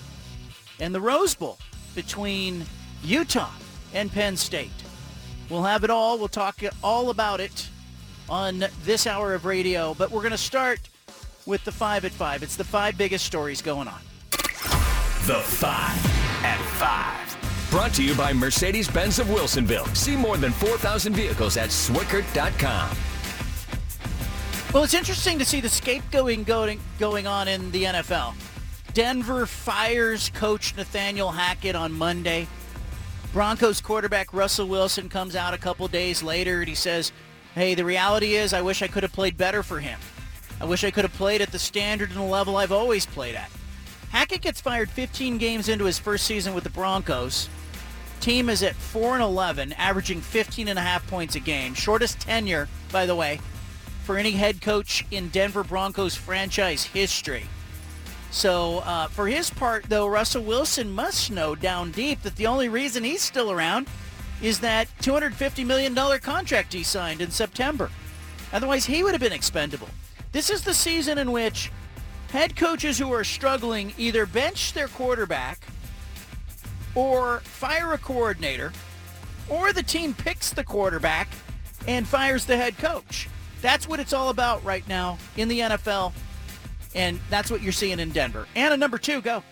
And 0.80 0.92
the 0.92 1.00
Rose 1.00 1.36
Bowl 1.36 1.58
between 1.94 2.66
Utah 3.04 3.52
and 3.94 4.10
Penn 4.10 4.36
State. 4.36 4.72
We'll 5.48 5.62
have 5.62 5.84
it 5.84 5.90
all. 5.90 6.18
We'll 6.18 6.26
talk 6.26 6.60
all 6.82 7.10
about 7.10 7.38
it 7.38 7.68
on 8.28 8.64
this 8.82 9.06
hour 9.06 9.32
of 9.34 9.44
radio. 9.44 9.94
But 9.94 10.10
we're 10.10 10.22
going 10.22 10.32
to 10.32 10.38
start 10.38 10.80
with 11.46 11.62
the 11.64 11.70
five 11.70 12.04
at 12.04 12.10
five. 12.10 12.42
It's 12.42 12.56
the 12.56 12.64
five 12.64 12.98
biggest 12.98 13.24
stories 13.24 13.62
going 13.62 13.86
on. 13.86 14.00
The 14.32 15.40
Five 15.40 16.44
at 16.44 16.58
Five. 16.80 17.70
Brought 17.70 17.94
to 17.94 18.02
you 18.02 18.14
by 18.16 18.32
Mercedes-Benz 18.32 19.20
of 19.20 19.28
Wilsonville. 19.28 19.96
See 19.96 20.16
more 20.16 20.36
than 20.36 20.50
4,000 20.52 21.14
vehicles 21.14 21.56
at 21.56 21.70
Swickert.com. 21.70 23.13
Well, 24.74 24.82
it's 24.82 24.92
interesting 24.92 25.38
to 25.38 25.44
see 25.44 25.60
the 25.60 25.68
scapegoating 25.68 26.44
going, 26.44 26.80
going 26.98 27.28
on 27.28 27.46
in 27.46 27.70
the 27.70 27.84
NFL. 27.84 28.34
Denver 28.92 29.46
fires 29.46 30.30
coach 30.30 30.76
Nathaniel 30.76 31.30
Hackett 31.30 31.76
on 31.76 31.92
Monday. 31.92 32.48
Broncos 33.32 33.80
quarterback 33.80 34.34
Russell 34.34 34.66
Wilson 34.66 35.08
comes 35.08 35.36
out 35.36 35.54
a 35.54 35.58
couple 35.58 35.86
days 35.86 36.24
later 36.24 36.58
and 36.58 36.68
he 36.68 36.74
says, 36.74 37.12
hey, 37.54 37.76
the 37.76 37.84
reality 37.84 38.34
is 38.34 38.52
I 38.52 38.62
wish 38.62 38.82
I 38.82 38.88
could 38.88 39.04
have 39.04 39.12
played 39.12 39.36
better 39.36 39.62
for 39.62 39.78
him. 39.78 40.00
I 40.60 40.64
wish 40.64 40.82
I 40.82 40.90
could 40.90 41.04
have 41.04 41.14
played 41.14 41.40
at 41.40 41.52
the 41.52 41.58
standard 41.60 42.10
and 42.10 42.18
the 42.18 42.24
level 42.24 42.56
I've 42.56 42.72
always 42.72 43.06
played 43.06 43.36
at. 43.36 43.52
Hackett 44.10 44.40
gets 44.40 44.60
fired 44.60 44.90
15 44.90 45.38
games 45.38 45.68
into 45.68 45.84
his 45.84 46.00
first 46.00 46.26
season 46.26 46.52
with 46.52 46.64
the 46.64 46.70
Broncos. 46.70 47.48
Team 48.18 48.48
is 48.48 48.64
at 48.64 48.74
4 48.74 49.14
and 49.14 49.22
11, 49.22 49.72
averaging 49.74 50.20
15 50.20 50.66
and 50.66 50.80
a 50.80 50.82
half 50.82 51.06
points 51.06 51.36
a 51.36 51.40
game. 51.40 51.74
Shortest 51.74 52.18
tenure, 52.18 52.68
by 52.90 53.06
the 53.06 53.14
way, 53.14 53.38
for 54.04 54.18
any 54.18 54.32
head 54.32 54.60
coach 54.60 55.04
in 55.10 55.28
Denver 55.30 55.64
Broncos 55.64 56.14
franchise 56.14 56.84
history. 56.84 57.46
So 58.30 58.78
uh, 58.80 59.08
for 59.08 59.26
his 59.26 59.48
part, 59.48 59.84
though, 59.88 60.06
Russell 60.06 60.42
Wilson 60.42 60.90
must 60.90 61.30
know 61.30 61.54
down 61.54 61.90
deep 61.90 62.22
that 62.22 62.36
the 62.36 62.46
only 62.46 62.68
reason 62.68 63.02
he's 63.02 63.22
still 63.22 63.50
around 63.50 63.86
is 64.42 64.60
that 64.60 64.88
$250 65.00 65.64
million 65.64 65.94
contract 66.20 66.72
he 66.72 66.82
signed 66.82 67.20
in 67.20 67.30
September. 67.30 67.90
Otherwise, 68.52 68.84
he 68.84 69.02
would 69.02 69.12
have 69.12 69.20
been 69.20 69.32
expendable. 69.32 69.88
This 70.32 70.50
is 70.50 70.62
the 70.62 70.74
season 70.74 71.16
in 71.16 71.32
which 71.32 71.70
head 72.30 72.56
coaches 72.56 72.98
who 72.98 73.12
are 73.12 73.24
struggling 73.24 73.94
either 73.96 74.26
bench 74.26 74.72
their 74.72 74.88
quarterback 74.88 75.60
or 76.94 77.40
fire 77.40 77.92
a 77.92 77.98
coordinator 77.98 78.72
or 79.48 79.72
the 79.72 79.82
team 79.82 80.12
picks 80.12 80.50
the 80.50 80.64
quarterback 80.64 81.28
and 81.86 82.06
fires 82.06 82.44
the 82.44 82.56
head 82.56 82.76
coach. 82.78 83.28
That's 83.64 83.88
what 83.88 83.98
it's 83.98 84.12
all 84.12 84.28
about 84.28 84.62
right 84.62 84.86
now 84.86 85.16
in 85.38 85.48
the 85.48 85.60
NFL, 85.60 86.12
and 86.94 87.18
that's 87.30 87.50
what 87.50 87.62
you're 87.62 87.72
seeing 87.72 87.98
in 87.98 88.10
Denver. 88.10 88.46
Anna, 88.54 88.76
number 88.76 88.98
two, 88.98 89.22
go. 89.22 89.42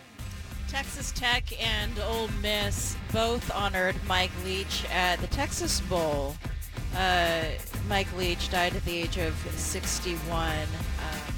Texas 0.68 1.12
Tech 1.12 1.44
and 1.58 1.98
Ole 1.98 2.28
Miss 2.42 2.94
both 3.10 3.50
honored 3.56 3.96
Mike 4.06 4.30
Leach 4.44 4.84
at 4.92 5.18
the 5.20 5.28
Texas 5.28 5.80
Bowl. 5.80 6.36
Uh, 6.94 7.40
Mike 7.88 8.14
Leach 8.14 8.50
died 8.50 8.76
at 8.76 8.84
the 8.84 8.94
age 8.94 9.16
of 9.16 9.34
61 9.56 10.50
um, 10.50 11.32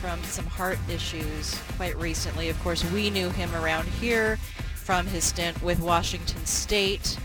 from 0.00 0.20
some 0.24 0.46
heart 0.46 0.78
issues 0.90 1.56
quite 1.76 1.96
recently. 1.96 2.48
Of 2.48 2.60
course, 2.64 2.82
we 2.90 3.08
knew 3.08 3.30
him 3.30 3.54
around 3.54 3.86
here 3.86 4.36
from 4.74 5.06
his 5.06 5.22
stint 5.22 5.62
with 5.62 5.78
Washington 5.78 6.44
State, 6.44 7.16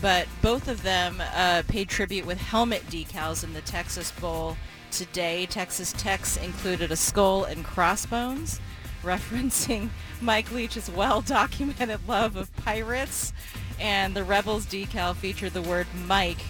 but 0.00 0.26
both 0.42 0.68
of 0.68 0.82
them 0.82 1.22
uh, 1.34 1.62
paid 1.68 1.88
tribute 1.88 2.26
with 2.26 2.38
helmet 2.38 2.82
decals 2.86 3.44
in 3.44 3.52
the 3.52 3.60
Texas 3.62 4.10
Bowl 4.12 4.56
today. 4.90 5.46
Texas 5.46 5.92
Tech's 5.96 6.36
included 6.38 6.90
a 6.90 6.96
skull 6.96 7.44
and 7.44 7.64
crossbones, 7.64 8.60
referencing 9.02 9.90
Mike 10.20 10.50
Leach's 10.52 10.90
well-documented 10.90 12.00
love 12.08 12.36
of 12.36 12.54
pirates, 12.56 13.32
and 13.78 14.14
the 14.14 14.24
Rebels 14.24 14.66
decal 14.66 15.14
featured 15.14 15.52
the 15.52 15.62
word 15.62 15.86
Mike 16.06 16.40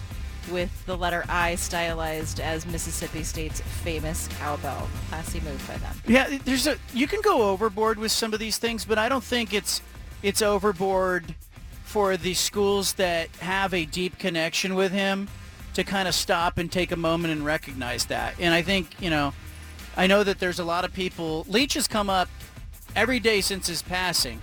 with 0.50 0.84
the 0.86 0.96
letter 0.96 1.24
I 1.28 1.54
stylized 1.54 2.40
as 2.40 2.66
Mississippi 2.66 3.22
State's 3.22 3.60
famous 3.60 4.28
cowbell. 4.38 4.88
Classy 5.08 5.40
move 5.40 5.64
by 5.68 5.76
them. 5.76 5.94
Yeah, 6.06 6.38
there's 6.44 6.66
a 6.66 6.76
you 6.92 7.06
can 7.06 7.20
go 7.20 7.50
overboard 7.50 7.98
with 7.98 8.10
some 8.10 8.32
of 8.32 8.40
these 8.40 8.58
things, 8.58 8.84
but 8.84 8.98
I 8.98 9.08
don't 9.08 9.22
think 9.22 9.52
it's 9.52 9.82
it's 10.22 10.42
overboard 10.42 11.34
for 11.90 12.16
the 12.16 12.34
schools 12.34 12.92
that 12.92 13.28
have 13.40 13.74
a 13.74 13.84
deep 13.84 14.16
connection 14.16 14.76
with 14.76 14.92
him 14.92 15.26
to 15.74 15.82
kind 15.82 16.06
of 16.06 16.14
stop 16.14 16.56
and 16.56 16.70
take 16.70 16.92
a 16.92 16.96
moment 16.96 17.32
and 17.32 17.44
recognize 17.44 18.04
that. 18.06 18.36
And 18.38 18.54
I 18.54 18.62
think, 18.62 18.94
you 19.00 19.10
know, 19.10 19.32
I 19.96 20.06
know 20.06 20.22
that 20.22 20.38
there's 20.38 20.60
a 20.60 20.64
lot 20.64 20.84
of 20.84 20.92
people 20.92 21.44
Leach 21.48 21.74
has 21.74 21.88
come 21.88 22.08
up 22.08 22.28
every 22.94 23.18
day 23.18 23.40
since 23.40 23.66
his 23.66 23.82
passing. 23.82 24.40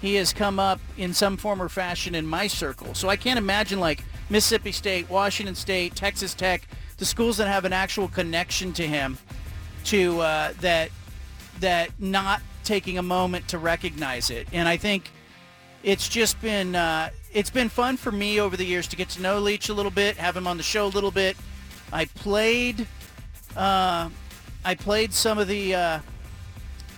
He 0.00 0.14
has 0.14 0.32
come 0.32 0.60
up 0.60 0.80
in 0.96 1.12
some 1.12 1.36
form 1.36 1.60
or 1.60 1.68
fashion 1.68 2.14
in 2.14 2.24
my 2.24 2.46
circle. 2.46 2.94
So 2.94 3.08
I 3.08 3.16
can't 3.16 3.38
imagine 3.38 3.80
like 3.80 4.04
Mississippi 4.28 4.70
State, 4.70 5.10
Washington 5.10 5.56
State, 5.56 5.96
Texas 5.96 6.34
Tech, 6.34 6.68
the 6.98 7.04
schools 7.04 7.36
that 7.38 7.48
have 7.48 7.64
an 7.64 7.72
actual 7.72 8.06
connection 8.06 8.72
to 8.74 8.86
him, 8.86 9.18
to 9.86 10.20
uh, 10.20 10.52
that 10.60 10.90
that 11.58 11.90
not 11.98 12.42
taking 12.62 12.96
a 12.96 13.02
moment 13.02 13.48
to 13.48 13.58
recognize 13.58 14.30
it. 14.30 14.46
And 14.52 14.68
I 14.68 14.76
think 14.76 15.10
it's 15.82 16.08
just 16.08 16.40
been 16.42 16.74
uh, 16.74 17.10
it's 17.32 17.50
been 17.50 17.68
fun 17.68 17.96
for 17.96 18.12
me 18.12 18.40
over 18.40 18.56
the 18.56 18.64
years 18.64 18.86
to 18.88 18.96
get 18.96 19.08
to 19.10 19.22
know 19.22 19.38
Leach 19.38 19.68
a 19.68 19.74
little 19.74 19.90
bit, 19.90 20.16
have 20.16 20.36
him 20.36 20.46
on 20.46 20.56
the 20.56 20.62
show 20.62 20.86
a 20.86 20.88
little 20.88 21.10
bit. 21.10 21.36
I 21.92 22.04
played 22.06 22.86
uh, 23.56 24.08
I 24.64 24.74
played 24.74 25.12
some 25.12 25.38
of 25.38 25.48
the 25.48 25.74
uh, 25.74 25.98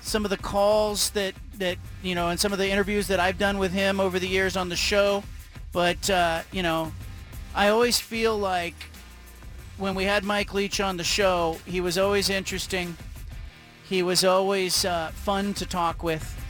some 0.01 0.25
of 0.25 0.31
the 0.31 0.37
calls 0.37 1.11
that 1.11 1.35
that 1.59 1.79
you 2.03 2.15
know 2.15 2.29
and 2.29 2.41
some 2.41 2.53
of 2.53 2.59
the 2.59 2.69
interviews 2.69 3.07
that 3.09 3.21
I've 3.21 3.39
done 3.39 3.59
with 3.59 3.73
him 3.73 4.01
over 4.01 4.19
the 4.19 4.29
years 4.29 4.57
on 4.57 4.69
the 4.69 4.77
show. 4.77 5.23
But 5.73 6.11
uh, 6.11 6.43
you 6.51 6.63
know, 6.63 6.93
I 7.55 7.69
always 7.69 8.01
feel 8.01 8.37
like 8.37 8.75
when 9.79 9.95
we 9.95 10.05
had 10.05 10.25
Mike 10.25 10.53
Leach 10.55 10.81
on 10.81 10.97
the 10.97 11.05
show, 11.05 11.59
he 11.67 11.81
was 11.81 11.99
always 11.99 12.31
interesting. 12.31 12.97
He 13.89 14.03
was 14.03 14.25
always 14.25 14.85
uh, 14.85 15.11
fun 15.15 15.55
to 15.55 15.67
talk 15.67 16.03
with. 16.03 16.42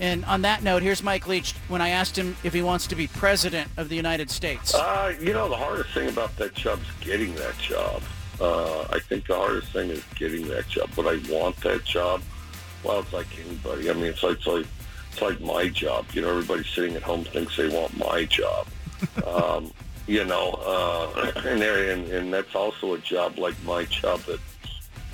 And 0.00 0.24
on 0.24 0.42
that 0.42 0.62
note, 0.62 0.82
here's 0.82 1.02
Mike 1.02 1.26
Leach 1.28 1.52
when 1.68 1.80
I 1.80 1.90
asked 1.90 2.18
him 2.18 2.36
if 2.42 2.52
he 2.52 2.62
wants 2.62 2.86
to 2.88 2.96
be 2.96 3.06
president 3.06 3.70
of 3.76 3.88
the 3.88 3.96
United 3.96 4.30
States. 4.30 4.74
Uh, 4.74 5.14
you 5.20 5.32
know, 5.32 5.48
the 5.48 5.56
hardest 5.56 5.90
thing 5.90 6.08
about 6.08 6.36
that 6.36 6.54
job 6.54 6.80
is 6.80 7.06
getting 7.06 7.34
that 7.36 7.56
job. 7.58 8.02
Uh, 8.40 8.82
I 8.90 8.98
think 8.98 9.26
the 9.26 9.36
hardest 9.36 9.72
thing 9.72 9.90
is 9.90 10.02
getting 10.16 10.48
that 10.48 10.68
job. 10.68 10.90
But 10.96 11.06
I 11.06 11.32
want 11.32 11.56
that 11.58 11.84
job. 11.84 12.22
Well, 12.82 13.00
it's 13.00 13.12
like 13.12 13.26
anybody. 13.38 13.88
I 13.88 13.92
mean, 13.92 14.06
it's 14.06 14.22
like, 14.22 14.38
it's 14.38 14.46
like 14.46 14.66
it's 15.12 15.22
like 15.22 15.40
my 15.40 15.68
job. 15.68 16.06
You 16.12 16.22
know, 16.22 16.30
everybody 16.30 16.64
sitting 16.64 16.96
at 16.96 17.02
home 17.02 17.24
thinks 17.24 17.56
they 17.56 17.68
want 17.68 17.96
my 17.96 18.24
job. 18.24 18.66
um, 19.26 19.72
you 20.06 20.24
know, 20.24 20.50
uh, 20.66 21.32
and, 21.46 21.60
there, 21.60 21.92
and 21.92 22.08
and 22.08 22.34
that's 22.34 22.54
also 22.54 22.94
a 22.94 22.98
job 22.98 23.38
like 23.38 23.54
my 23.64 23.84
job 23.84 24.20
that 24.22 24.40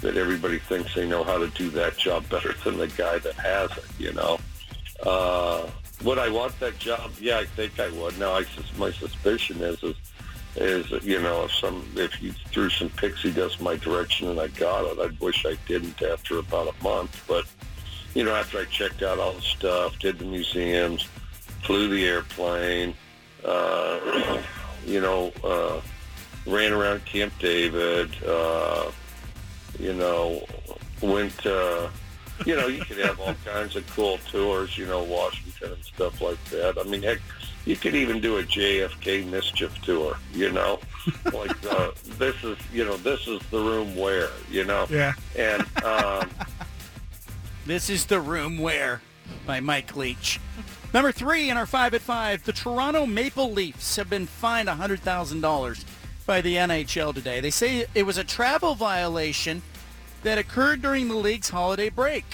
that 0.00 0.16
everybody 0.16 0.58
thinks 0.58 0.94
they 0.94 1.06
know 1.06 1.22
how 1.22 1.36
to 1.36 1.48
do 1.48 1.68
that 1.70 1.96
job 1.98 2.26
better 2.30 2.54
than 2.64 2.78
the 2.78 2.88
guy 2.88 3.18
that 3.18 3.34
has 3.34 3.70
it. 3.76 3.84
You 3.98 4.12
know, 4.14 4.38
uh, 5.04 5.68
would 6.04 6.18
I 6.18 6.28
want 6.28 6.58
that 6.60 6.78
job? 6.78 7.12
Yeah, 7.20 7.38
I 7.38 7.44
think 7.44 7.78
I 7.78 7.90
would. 7.90 8.18
Now, 8.18 8.32
I 8.34 8.44
my 8.78 8.90
suspicion 8.90 9.60
is 9.60 9.82
is 9.82 9.96
is 10.56 11.04
you 11.04 11.20
know 11.20 11.44
if 11.44 11.52
some 11.52 11.86
if 11.96 12.20
you 12.22 12.32
threw 12.32 12.70
some 12.70 12.90
pixie 12.90 13.32
dust 13.32 13.60
my 13.60 13.76
direction 13.76 14.28
and 14.28 14.40
I 14.40 14.48
got 14.48 14.84
it, 14.84 14.98
I'd 14.98 15.18
wish 15.20 15.46
I 15.46 15.56
didn't 15.66 16.02
after 16.02 16.38
about 16.38 16.74
a 16.74 16.82
month. 16.82 17.24
But 17.28 17.44
you 18.14 18.24
know, 18.24 18.34
after 18.34 18.58
I 18.58 18.64
checked 18.64 19.02
out 19.02 19.18
all 19.18 19.34
the 19.34 19.42
stuff, 19.42 19.98
did 19.98 20.18
the 20.18 20.24
museums, 20.24 21.06
flew 21.62 21.88
the 21.88 22.04
airplane, 22.06 22.94
uh, 23.44 24.40
you 24.86 25.00
know, 25.00 25.32
uh, 25.44 25.80
ran 26.46 26.72
around 26.72 27.04
Camp 27.04 27.32
David, 27.38 28.10
uh, 28.24 28.90
you 29.78 29.92
know, 29.94 30.44
went, 31.00 31.46
uh, 31.46 31.88
you 32.46 32.56
know, 32.56 32.66
you 32.66 32.82
could 32.84 32.98
have 32.98 33.20
all 33.20 33.34
kinds 33.44 33.76
of 33.76 33.86
cool 33.94 34.18
tours, 34.30 34.76
you 34.78 34.86
know, 34.86 35.02
Washington 35.02 35.72
and 35.72 35.84
stuff 35.84 36.20
like 36.20 36.42
that. 36.46 36.78
I 36.78 36.82
mean, 36.84 37.02
heck, 37.02 37.18
you 37.66 37.76
could 37.76 37.94
even 37.94 38.20
do 38.20 38.38
a 38.38 38.42
JFK 38.42 39.26
mischief 39.30 39.74
tour, 39.82 40.16
you 40.32 40.50
know, 40.50 40.78
like 41.32 41.54
uh, 41.72 41.90
this 42.18 42.42
is, 42.42 42.56
you 42.72 42.84
know, 42.84 42.96
this 42.98 43.26
is 43.28 43.40
the 43.50 43.58
room 43.58 43.94
where, 43.96 44.28
you 44.50 44.64
know, 44.64 44.86
Yeah. 44.90 45.12
and 45.38 45.62
um, 45.84 46.28
This 47.66 47.90
is 47.90 48.06
the 48.06 48.20
room 48.20 48.58
where 48.58 49.00
by 49.46 49.60
Mike 49.60 49.94
Leach. 49.94 50.40
Number 50.92 51.12
three 51.12 51.50
in 51.50 51.56
our 51.56 51.66
five 51.66 51.94
at 51.94 52.00
five, 52.00 52.42
the 52.44 52.52
Toronto 52.52 53.06
Maple 53.06 53.52
Leafs 53.52 53.94
have 53.96 54.10
been 54.10 54.26
fined 54.26 54.68
$100,000 54.68 55.84
by 56.26 56.40
the 56.40 56.56
NHL 56.56 57.14
today. 57.14 57.40
They 57.40 57.50
say 57.50 57.86
it 57.94 58.04
was 58.04 58.18
a 58.18 58.24
travel 58.24 58.74
violation 58.74 59.62
that 60.22 60.38
occurred 60.38 60.82
during 60.82 61.08
the 61.08 61.14
league's 61.14 61.50
holiday 61.50 61.88
break. 61.88 62.24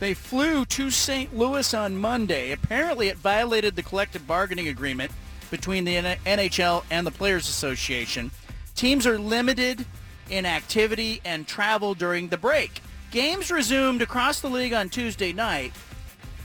They 0.00 0.14
flew 0.14 0.64
to 0.64 0.90
St. 0.90 1.36
Louis 1.36 1.72
on 1.74 1.96
Monday. 1.96 2.50
Apparently, 2.50 3.08
it 3.08 3.18
violated 3.18 3.76
the 3.76 3.82
collective 3.84 4.26
bargaining 4.26 4.68
agreement 4.68 5.12
between 5.50 5.84
the 5.84 5.94
NHL 5.94 6.84
and 6.90 7.06
the 7.06 7.10
Players 7.12 7.48
Association. 7.48 8.30
Teams 8.74 9.06
are 9.06 9.18
limited 9.18 9.86
in 10.28 10.46
activity 10.46 11.20
and 11.24 11.46
travel 11.46 11.94
during 11.94 12.28
the 12.28 12.36
break. 12.36 12.80
Games 13.10 13.50
resumed 13.50 14.02
across 14.02 14.40
the 14.40 14.48
league 14.48 14.72
on 14.72 14.88
Tuesday 14.88 15.32
night, 15.32 15.72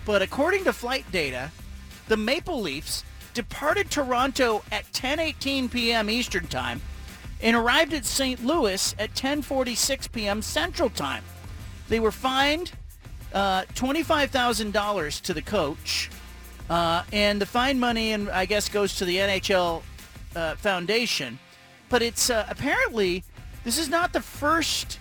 but 0.06 0.22
according 0.22 0.66
to 0.66 0.74
flight 0.74 1.10
data, 1.12 1.52
the 2.10 2.18
Maple 2.18 2.62
Leafs 2.62 3.04
departed 3.34 3.90
Toronto 3.90 4.64
at 4.72 4.92
10:18 4.92 5.72
p.m. 5.72 6.10
Eastern 6.10 6.48
Time 6.48 6.82
and 7.42 7.56
arrived 7.56 7.94
at 7.94 8.06
St. 8.06 8.44
Louis 8.44 8.96
at 8.98 9.14
10:46 9.14 10.12
p.m. 10.12 10.42
Central 10.42 10.90
Time. 10.90 11.24
They 11.90 12.00
were 12.00 12.12
fined 12.12 12.72
uh, 13.34 13.64
$25,000 13.76 15.22
to 15.22 15.34
the 15.34 15.42
coach, 15.42 16.10
uh, 16.70 17.04
and 17.12 17.42
the 17.42 17.46
fine 17.46 17.80
money, 17.80 18.12
and 18.14 18.30
I 18.30 18.46
guess, 18.46 18.70
goes 18.70 18.96
to 18.98 19.06
the 19.06 19.18
NHL 19.18 19.84
uh, 20.36 20.56
Foundation. 20.56 21.40
But 21.90 22.02
it's 22.02 22.30
uh, 22.30 22.46
apparently 22.50 23.24
this 23.64 23.78
is 23.78 23.90
not 23.90 24.14
the 24.14 24.22
first 24.22 25.00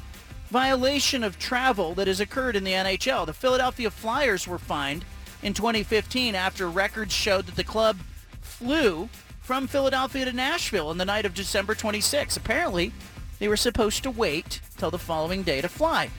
violation 0.48 1.24
of 1.24 1.38
travel 1.38 1.94
that 1.94 2.06
has 2.06 2.20
occurred 2.20 2.56
in 2.56 2.64
the 2.64 2.72
NHL. 2.72 3.26
The 3.26 3.32
Philadelphia 3.32 3.90
Flyers 3.90 4.46
were 4.46 4.58
fined 4.58 5.04
in 5.42 5.54
2015 5.54 6.34
after 6.34 6.68
records 6.68 7.12
showed 7.12 7.46
that 7.46 7.56
the 7.56 7.64
club 7.64 7.98
flew 8.40 9.08
from 9.47 9.68
Philadelphia 9.68 10.24
to 10.24 10.32
Nashville 10.32 10.89
on 10.89 10.98
the 10.98 11.05
night 11.05 11.24
of 11.24 11.32
December 11.32 11.77
26. 11.77 12.36
Apparently, 12.36 12.90
they 13.39 13.47
were 13.47 13.56
supposed 13.56 14.02
to 14.02 14.10
wait 14.10 14.60
till 14.77 14.90
the 14.90 14.98
following 14.98 15.44
day 15.44 15.60
to 15.60 15.68
fly. 15.68 16.10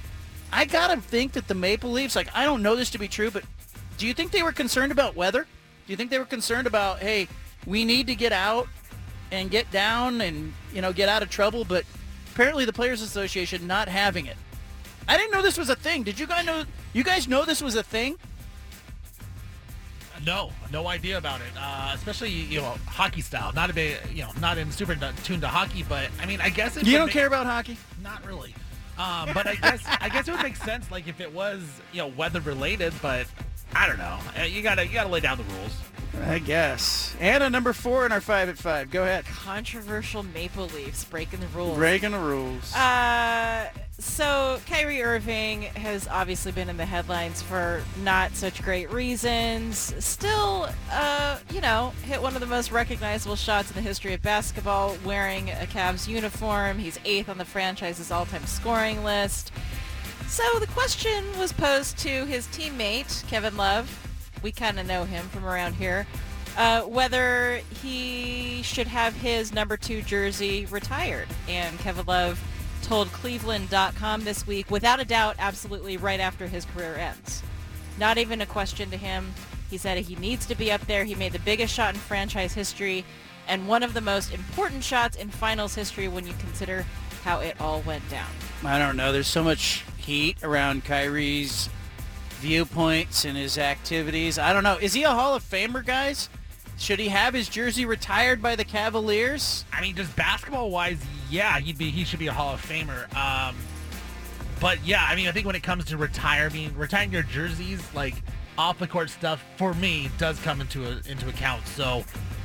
I 0.54 0.64
gotta 0.64 1.02
think 1.02 1.34
that 1.34 1.50
the 1.50 1.54
Maple 1.54 1.92
Leafs, 1.92 2.16
like, 2.16 2.34
I 2.34 2.46
don't 2.46 2.64
know 2.64 2.78
this 2.78 2.90
to 2.92 2.98
be 2.98 3.10
true, 3.10 3.30
but 3.30 3.44
do 3.98 4.08
you 4.08 4.14
think 4.14 4.32
they 4.32 4.44
were 4.44 4.54
concerned 4.54 4.94
about 4.94 5.18
weather? 5.18 5.42
Do 5.42 5.92
you 5.92 5.98
think 5.98 6.10
they 6.10 6.20
were 6.20 6.26
concerned 6.26 6.68
about, 6.68 7.00
hey, 7.00 7.28
we 7.66 7.84
need 7.84 8.08
to 8.08 8.16
get 8.16 8.32
out 8.32 8.70
and 9.30 9.52
get 9.52 9.70
down 9.72 10.22
and, 10.22 10.54
you 10.74 10.82
know, 10.82 10.94
get 10.94 11.10
out 11.10 11.22
of 11.22 11.30
trouble, 11.30 11.66
but 11.66 11.84
apparently 12.32 12.64
the 12.64 12.72
Players 12.72 13.02
Association 13.02 13.68
not 13.68 13.90
having 13.90 14.26
it. 14.26 14.38
I 15.06 15.18
didn't 15.18 15.34
know 15.34 15.42
this 15.42 15.58
was 15.58 15.70
a 15.70 15.76
thing. 15.76 16.04
Did 16.04 16.18
you 16.18 16.28
guys 16.28 16.46
know 16.46 16.64
you 16.94 17.04
guys 17.04 17.28
know 17.28 17.44
this 17.44 17.62
was 17.62 17.76
a 17.76 17.84
thing? 17.84 18.16
No, 20.28 20.52
no 20.74 20.88
idea 20.90 21.18
about 21.18 21.40
it. 21.40 21.48
Uh, 21.58 21.92
especially 21.96 22.30
you 22.30 22.60
know 22.60 22.76
hockey 22.86 23.22
style. 23.22 23.54
Not 23.54 23.70
a 23.70 23.74
big, 23.74 23.96
you 24.14 24.24
know, 24.24 24.32
not 24.42 24.58
in 24.58 24.70
super 24.74 24.94
tuned 25.24 25.42
to 25.42 25.48
hockey, 25.48 25.86
but 25.88 26.10
I 26.22 26.26
mean, 26.26 26.42
I 26.42 26.50
guess 26.50 26.76
it 26.76 26.86
You 26.86 26.98
don't 26.98 27.06
make- 27.08 27.14
care 27.14 27.28
about 27.28 27.46
hockey? 27.46 27.78
Not 28.04 28.26
really. 28.26 28.54
Um, 28.98 29.30
but 29.34 29.48
I 29.48 29.56
guess 29.56 29.84
I 30.02 30.10
guess 30.10 30.28
it 30.28 30.32
would 30.32 30.44
make 30.44 30.58
sense 30.58 30.92
like 30.92 31.08
if 31.08 31.22
it 31.22 31.32
was 31.34 31.62
you 31.94 32.00
know 32.00 32.08
weather 32.08 32.42
related, 32.42 32.94
but 33.02 33.26
I 33.74 33.88
don't 33.88 33.98
know. 34.00 34.18
Uh, 34.38 34.44
You 34.44 34.62
gotta 34.62 34.86
you 34.86 34.92
gotta 34.94 35.10
lay 35.10 35.22
down 35.22 35.38
the 35.38 35.44
rules. 35.46 35.74
I 36.26 36.40
guess. 36.40 37.16
Anna, 37.22 37.50
number 37.50 37.72
four 37.74 38.06
in 38.06 38.12
our 38.12 38.20
five 38.22 38.50
at 38.50 38.58
five. 38.58 38.90
Go 38.92 39.04
ahead. 39.04 39.24
Controversial 39.26 40.24
Maple 40.24 40.66
Leafs 40.76 41.06
breaking 41.06 41.40
the 41.40 41.48
rules. 41.48 41.78
Breaking 41.78 42.12
the 42.12 42.20
rules. 42.20 42.74
Uh, 42.76 43.68
so 44.00 44.60
Kyrie 44.68 45.02
Irving 45.02 45.64
has 45.64 46.08
obviously 46.08 46.52
been 46.52 46.70
in 46.70 46.78
the 46.78 46.86
headlines 46.86 47.42
for 47.42 47.82
not 48.04 48.36
such 48.36 48.62
great 48.62 48.92
reasons. 48.92 49.94
Still, 50.00 50.70
uh, 50.92 51.38
you 51.52 51.62
know, 51.62 51.94
hit 52.04 52.22
one 52.22 52.36
of 52.36 52.40
the 52.40 52.48
most 52.48 52.72
recognizable 52.72 53.36
shots 53.36 53.70
in 53.70 53.76
the 53.76 53.82
history 53.82 54.14
of 54.14 54.22
basketball 54.22 54.96
wearing 55.04 55.50
a 55.50 55.66
Cavs 55.66 56.08
uniform. 56.08 56.78
He's 56.78 57.00
eighth 57.06 57.30
on 57.30 57.38
the 57.38 57.46
franchise's 57.46 58.12
all-time 58.12 58.46
scoring 58.46 59.04
list. 59.04 59.52
So 60.28 60.44
the 60.60 60.68
question 60.68 61.24
was 61.40 61.54
posed 61.54 61.98
to 62.00 62.26
his 62.26 62.48
teammate, 62.48 63.26
Kevin 63.28 63.58
Love. 63.58 64.08
We 64.44 64.52
kind 64.52 64.80
of 64.80 64.86
know 64.86 65.06
him 65.06 65.26
from 65.30 65.46
around 65.46 65.74
here. 65.74 66.06
Uh, 66.58 66.82
whether 66.82 67.62
he 67.82 68.62
should 68.64 68.88
have 68.88 69.16
his 69.16 69.54
number 69.54 69.78
two 69.78 70.02
jersey 70.02 70.66
retired. 70.68 71.28
And 71.48 71.78
Kevin 71.80 72.06
Love 72.06 72.40
told 72.82 73.12
Cleveland.com 73.12 74.24
this 74.24 74.46
week, 74.48 74.70
without 74.72 75.00
a 75.00 75.06
doubt, 75.06 75.36
absolutely 75.40 75.98
right 75.98 76.20
after 76.20 76.48
his 76.48 76.66
career 76.66 76.96
ends. 76.96 77.44
Not 78.00 78.18
even 78.18 78.42
a 78.42 78.46
question 78.46 78.90
to 78.92 78.98
him. 78.98 79.34
He 79.70 79.78
said 79.78 79.98
he 79.98 80.16
needs 80.16 80.46
to 80.46 80.56
be 80.56 80.72
up 80.72 80.86
there. 80.88 81.04
He 81.04 81.16
made 81.16 81.34
the 81.34 81.40
biggest 81.40 81.74
shot 81.74 81.94
in 81.94 82.00
franchise 82.00 82.54
history 82.54 83.04
and 83.48 83.68
one 83.68 83.84
of 83.84 83.94
the 83.94 84.02
most 84.02 84.34
important 84.34 84.84
shots 84.84 85.16
in 85.16 85.30
finals 85.30 85.76
history 85.76 86.08
when 86.08 86.28
you 86.28 86.34
consider 86.40 86.86
how 87.24 87.40
it 87.40 87.60
all 87.60 87.82
went 87.82 88.08
down. 88.10 88.30
I 88.64 88.78
don't 88.80 88.98
know. 88.98 89.12
There's 89.12 89.28
so 89.28 89.44
much 89.44 89.84
heat 89.98 90.38
around 90.44 90.86
Kyrie's 90.86 91.70
viewpoints 92.40 93.26
and 93.26 93.38
his 93.38 93.58
activities. 93.58 94.38
I 94.38 94.54
don't 94.54 94.64
know. 94.64 94.78
Is 94.78 94.94
he 94.94 95.04
a 95.04 95.10
Hall 95.10 95.34
of 95.36 95.44
Famer, 95.44 95.86
guys? 95.86 96.30
Should 96.78 97.00
he 97.00 97.10
have 97.10 97.34
his 97.34 97.50
jersey 97.50 97.86
retired 97.86 98.42
by 98.42 98.56
the 98.56 98.64
Cavaliers? 98.64 99.66
I 99.74 99.82
mean, 99.82 99.96
just 99.96 100.16
basketball-wise, 100.16 101.00
yeah, 101.30 101.60
he'd 101.60 101.78
be 101.78 101.90
he 101.90 102.04
should 102.04 102.20
be 102.20 102.28
a 102.28 102.34
Hall 102.34 102.54
of 102.54 102.62
Famer. 102.62 103.14
Um, 103.16 103.56
but 104.62 104.86
yeah, 104.86 105.06
I 105.08 105.16
mean, 105.16 105.28
I 105.28 105.32
think 105.32 105.46
when 105.46 105.56
it 105.56 105.64
comes 105.64 105.86
to 105.86 105.98
retire, 105.98 106.48
I 106.50 106.54
mean, 106.54 106.74
retiring 106.78 107.12
your 107.12 107.24
jerseys, 107.24 107.82
like 107.96 108.16
off 108.58 108.78
the 108.78 108.88
court 108.88 109.10
stuff, 109.10 109.44
for 109.58 109.74
me, 109.74 110.10
does 110.18 110.40
come 110.42 110.62
into 110.62 110.86
a, 110.86 111.02
into 111.10 111.28
account. 111.28 111.68
So 111.68 112.04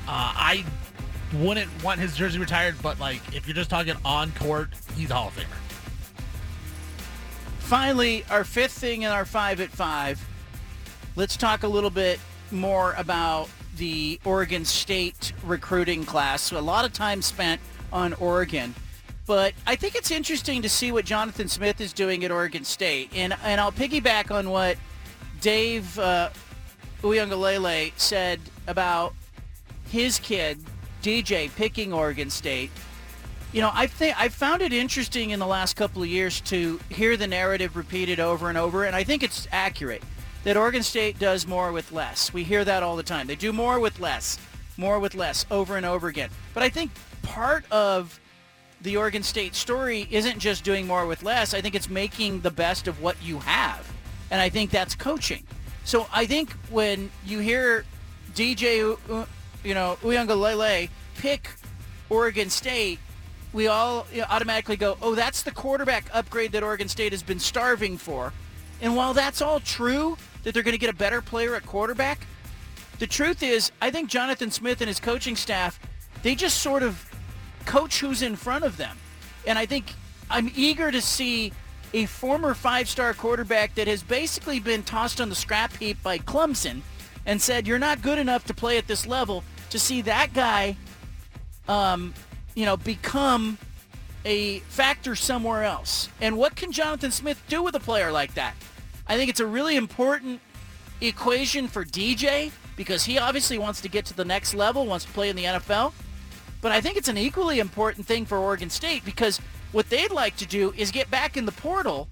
uh, 0.08 0.32
I 0.34 0.64
wouldn't 1.34 1.70
want 1.84 2.00
his 2.00 2.16
jersey 2.16 2.38
retired, 2.38 2.76
but 2.82 2.98
like 2.98 3.20
if 3.34 3.46
you're 3.46 3.54
just 3.54 3.70
talking 3.70 3.96
on 4.04 4.32
court, 4.32 4.70
he's 4.96 5.10
a 5.10 5.14
Hall 5.14 5.28
of 5.28 5.36
Famer. 5.36 5.58
Finally, 7.58 8.24
our 8.30 8.44
fifth 8.44 8.72
thing 8.72 9.02
in 9.02 9.10
our 9.10 9.24
five 9.24 9.60
at 9.60 9.70
five. 9.70 10.26
Let's 11.16 11.36
talk 11.36 11.62
a 11.62 11.68
little 11.68 11.90
bit 11.90 12.18
more 12.50 12.94
about 12.96 13.48
the 13.82 14.20
Oregon 14.24 14.64
State 14.64 15.32
recruiting 15.42 16.04
class. 16.04 16.42
So 16.42 16.56
a 16.56 16.60
lot 16.60 16.84
of 16.84 16.92
time 16.92 17.20
spent 17.20 17.60
on 17.92 18.12
Oregon. 18.14 18.76
But 19.26 19.54
I 19.66 19.74
think 19.74 19.96
it's 19.96 20.12
interesting 20.12 20.62
to 20.62 20.68
see 20.68 20.92
what 20.92 21.04
Jonathan 21.04 21.48
Smith 21.48 21.80
is 21.80 21.92
doing 21.92 22.24
at 22.24 22.30
Oregon 22.30 22.62
State. 22.62 23.10
And, 23.12 23.34
and 23.42 23.60
I'll 23.60 23.72
piggyback 23.72 24.30
on 24.30 24.50
what 24.50 24.76
Dave 25.40 25.98
uh, 25.98 26.30
Uiagalelei 27.02 27.90
said 27.96 28.38
about 28.68 29.14
his 29.88 30.20
kid, 30.20 30.60
DJ, 31.02 31.52
picking 31.56 31.92
Oregon 31.92 32.30
State. 32.30 32.70
You 33.52 33.62
know, 33.62 33.72
I 33.74 33.88
think 33.88 34.16
I 34.16 34.28
found 34.28 34.62
it 34.62 34.72
interesting 34.72 35.30
in 35.30 35.40
the 35.40 35.46
last 35.48 35.74
couple 35.74 36.02
of 36.04 36.08
years 36.08 36.40
to 36.42 36.78
hear 36.88 37.16
the 37.16 37.26
narrative 37.26 37.74
repeated 37.74 38.20
over 38.20 38.48
and 38.48 38.56
over, 38.56 38.84
and 38.84 38.94
I 38.94 39.02
think 39.02 39.24
it's 39.24 39.48
accurate 39.50 40.04
that 40.44 40.56
Oregon 40.56 40.82
State 40.82 41.18
does 41.18 41.46
more 41.46 41.72
with 41.72 41.92
less. 41.92 42.32
We 42.32 42.42
hear 42.44 42.64
that 42.64 42.82
all 42.82 42.96
the 42.96 43.02
time. 43.02 43.26
They 43.26 43.36
do 43.36 43.52
more 43.52 43.78
with 43.78 44.00
less, 44.00 44.38
more 44.76 44.98
with 44.98 45.14
less, 45.14 45.46
over 45.50 45.76
and 45.76 45.86
over 45.86 46.08
again. 46.08 46.30
But 46.54 46.62
I 46.62 46.68
think 46.68 46.90
part 47.22 47.64
of 47.70 48.18
the 48.80 48.96
Oregon 48.96 49.22
State 49.22 49.54
story 49.54 50.08
isn't 50.10 50.38
just 50.40 50.64
doing 50.64 50.86
more 50.86 51.06
with 51.06 51.22
less. 51.22 51.54
I 51.54 51.60
think 51.60 51.74
it's 51.74 51.88
making 51.88 52.40
the 52.40 52.50
best 52.50 52.88
of 52.88 53.00
what 53.00 53.16
you 53.22 53.38
have. 53.38 53.88
And 54.30 54.40
I 54.40 54.48
think 54.48 54.70
that's 54.70 54.94
coaching. 54.94 55.44
So 55.84 56.06
I 56.12 56.26
think 56.26 56.52
when 56.70 57.10
you 57.24 57.38
hear 57.38 57.84
DJ, 58.34 58.96
you 59.62 59.74
know, 59.74 59.98
Uiagalelei 60.02 60.88
pick 61.18 61.50
Oregon 62.10 62.50
State, 62.50 62.98
we 63.52 63.68
all 63.68 64.06
automatically 64.28 64.76
go, 64.76 64.96
oh, 65.02 65.14
that's 65.14 65.42
the 65.42 65.50
quarterback 65.50 66.06
upgrade 66.12 66.52
that 66.52 66.62
Oregon 66.62 66.88
State 66.88 67.12
has 67.12 67.22
been 67.22 67.38
starving 67.38 67.98
for. 67.98 68.32
And 68.80 68.96
while 68.96 69.14
that's 69.14 69.40
all 69.42 69.60
true, 69.60 70.16
that 70.42 70.54
they're 70.54 70.62
going 70.62 70.72
to 70.72 70.78
get 70.78 70.90
a 70.90 70.96
better 70.96 71.20
player 71.20 71.54
at 71.54 71.64
quarterback, 71.66 72.26
the 72.98 73.06
truth 73.06 73.42
is, 73.42 73.72
I 73.80 73.90
think 73.90 74.08
Jonathan 74.08 74.50
Smith 74.50 74.80
and 74.80 74.88
his 74.88 75.00
coaching 75.00 75.36
staff, 75.36 75.80
they 76.22 76.34
just 76.34 76.58
sort 76.58 76.82
of 76.82 77.10
coach 77.66 78.00
who's 78.00 78.22
in 78.22 78.36
front 78.36 78.64
of 78.64 78.76
them. 78.76 78.96
And 79.46 79.58
I 79.58 79.66
think 79.66 79.92
I'm 80.30 80.50
eager 80.54 80.90
to 80.90 81.00
see 81.00 81.52
a 81.94 82.06
former 82.06 82.54
five-star 82.54 83.14
quarterback 83.14 83.74
that 83.74 83.86
has 83.86 84.02
basically 84.02 84.60
been 84.60 84.82
tossed 84.82 85.20
on 85.20 85.28
the 85.28 85.34
scrap 85.34 85.76
heap 85.76 86.02
by 86.02 86.18
Clemson 86.18 86.80
and 87.26 87.40
said, 87.40 87.66
you're 87.66 87.78
not 87.78 88.02
good 88.02 88.18
enough 88.18 88.44
to 88.46 88.54
play 88.54 88.78
at 88.78 88.86
this 88.86 89.06
level, 89.06 89.44
to 89.70 89.78
see 89.78 90.02
that 90.02 90.32
guy, 90.32 90.76
um, 91.68 92.14
you 92.54 92.64
know, 92.64 92.76
become 92.76 93.58
a 94.24 94.60
factor 94.60 95.14
somewhere 95.14 95.64
else. 95.64 96.08
And 96.20 96.36
what 96.36 96.56
can 96.56 96.72
Jonathan 96.72 97.10
Smith 97.10 97.42
do 97.48 97.62
with 97.62 97.74
a 97.74 97.80
player 97.80 98.10
like 98.12 98.34
that? 98.34 98.54
I 99.12 99.16
think 99.18 99.28
it's 99.28 99.40
a 99.40 99.46
really 99.46 99.76
important 99.76 100.40
equation 101.02 101.68
for 101.68 101.84
DJ 101.84 102.50
because 102.76 103.04
he 103.04 103.18
obviously 103.18 103.58
wants 103.58 103.82
to 103.82 103.88
get 103.90 104.06
to 104.06 104.14
the 104.14 104.24
next 104.24 104.54
level, 104.54 104.86
wants 104.86 105.04
to 105.04 105.10
play 105.10 105.28
in 105.28 105.36
the 105.36 105.44
NFL. 105.44 105.92
But 106.62 106.72
I 106.72 106.80
think 106.80 106.96
it's 106.96 107.08
an 107.08 107.18
equally 107.18 107.58
important 107.58 108.06
thing 108.06 108.24
for 108.24 108.38
Oregon 108.38 108.70
State 108.70 109.04
because 109.04 109.38
what 109.72 109.90
they'd 109.90 110.12
like 110.12 110.36
to 110.36 110.46
do 110.46 110.72
is 110.78 110.90
get 110.90 111.10
back 111.10 111.36
in 111.36 111.44
the 111.44 111.52
portal 111.52 112.08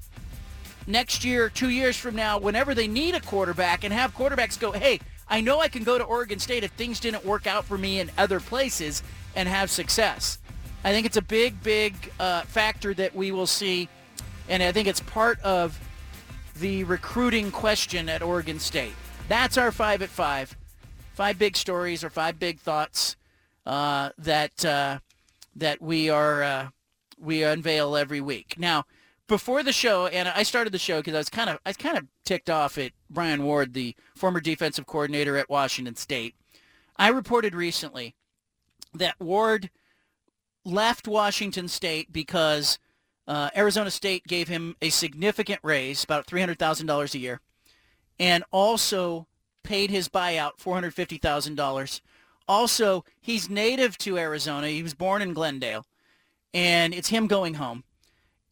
next 0.87 1.25
year, 1.25 1.49
two 1.49 1.71
years 1.71 1.97
from 1.97 2.17
now, 2.17 2.39
whenever 2.39 2.75
they 2.75 2.87
need 2.87 3.15
a 3.15 3.21
quarterback 3.21 3.83
and 3.83 3.95
have 3.95 4.15
quarterbacks 4.15 4.61
go, 4.61 4.71
hey, 4.71 5.01
I 5.27 5.41
know 5.41 5.59
I 5.59 5.69
can 5.69 5.85
go 5.85 5.97
to 5.97 6.05
Oregon 6.05 6.39
State 6.39 6.65
if 6.65 6.73
things 6.73 7.01
didn't 7.01 7.25
work 7.25 7.47
out 7.47 7.65
for 7.65 7.79
me 7.79 8.01
in 8.01 8.11
other 8.19 8.41
places 8.41 9.03
and 9.35 9.49
have 9.49 9.71
success. 9.71 10.37
I 10.85 10.93
think 10.93 11.07
it's 11.07 11.17
a 11.17 11.23
big, 11.23 11.63
big 11.63 11.95
uh, 12.21 12.43
factor 12.43 12.93
that 12.93 13.17
we 13.17 13.33
will 13.33 13.47
see, 13.47 13.89
and 14.51 14.63
I 14.63 14.71
think 14.71 14.87
it's 14.87 15.01
part 15.01 15.41
of 15.41 15.81
the 16.61 16.85
recruiting 16.85 17.51
question 17.51 18.09
at 18.09 18.23
Oregon 18.23 18.61
State. 18.61 18.93
That's 19.29 19.57
our 19.57 19.73
five 19.73 20.03
at 20.03 20.11
five. 20.11 20.57
Five 21.15 21.39
big 21.39 21.57
stories 21.57 22.05
or 22.05 22.11
five 22.11 22.39
big 22.39 22.61
thoughts 22.61 23.17
uh, 23.67 24.11
that 24.19 24.65
uh, 24.65 24.99
that 25.57 25.83
we 25.83 26.09
are 26.09 26.43
uh, 26.43 26.69
we 27.19 27.43
unveil 27.43 27.97
every 27.97 28.21
week. 28.21 28.55
Now, 28.59 28.85
before 29.27 29.63
the 29.63 29.73
show, 29.73 30.07
and 30.07 30.29
I 30.29 30.43
started 30.43 30.73
the 30.73 30.79
show 30.79 31.01
because 31.01 31.15
I 31.15 31.19
was 31.19 31.31
kind 31.31 31.51
of 31.51 31.59
I 31.65 31.71
was 31.71 31.77
kind 31.77 31.99
of 31.99 32.07
ticked 32.25 32.51
off 32.51 32.79
at 32.79 32.93
Brian 33.09 33.43
Ward, 33.43 33.75
the 33.75 33.95
former 34.15 34.41
defensive 34.41 34.87
coordinator 34.87 35.37
at 35.37 35.51
Washington 35.51 35.97
State. 35.97 36.35
I 36.97 37.09
reported 37.09 37.55
recently 37.55 38.15
that 38.95 39.19
Ward 39.19 39.71
left 40.65 41.09
Washington 41.09 41.69
State 41.69 42.13
because 42.13 42.79
uh, 43.27 43.51
Arizona 43.57 43.91
State 43.91 44.27
gave 44.27 44.49
him 44.49 44.77
a 44.83 44.91
significant 44.91 45.61
raise, 45.63 46.05
about 46.05 46.27
$300,000 46.27 47.15
a 47.15 47.19
year, 47.19 47.41
and 48.19 48.45
also 48.51 49.27
paid 49.63 49.91
his 49.91 50.09
buyout 50.09 50.59
$450,000 50.59 52.01
also, 52.51 53.05
he's 53.21 53.49
native 53.49 53.97
to 53.99 54.19
Arizona. 54.19 54.67
He 54.67 54.83
was 54.83 54.93
born 54.93 55.23
in 55.23 55.35
Glendale, 55.35 55.87
and 56.53 56.93
it's 56.93 57.09
him 57.09 57.29
going 57.29 57.55
home. 57.55 57.85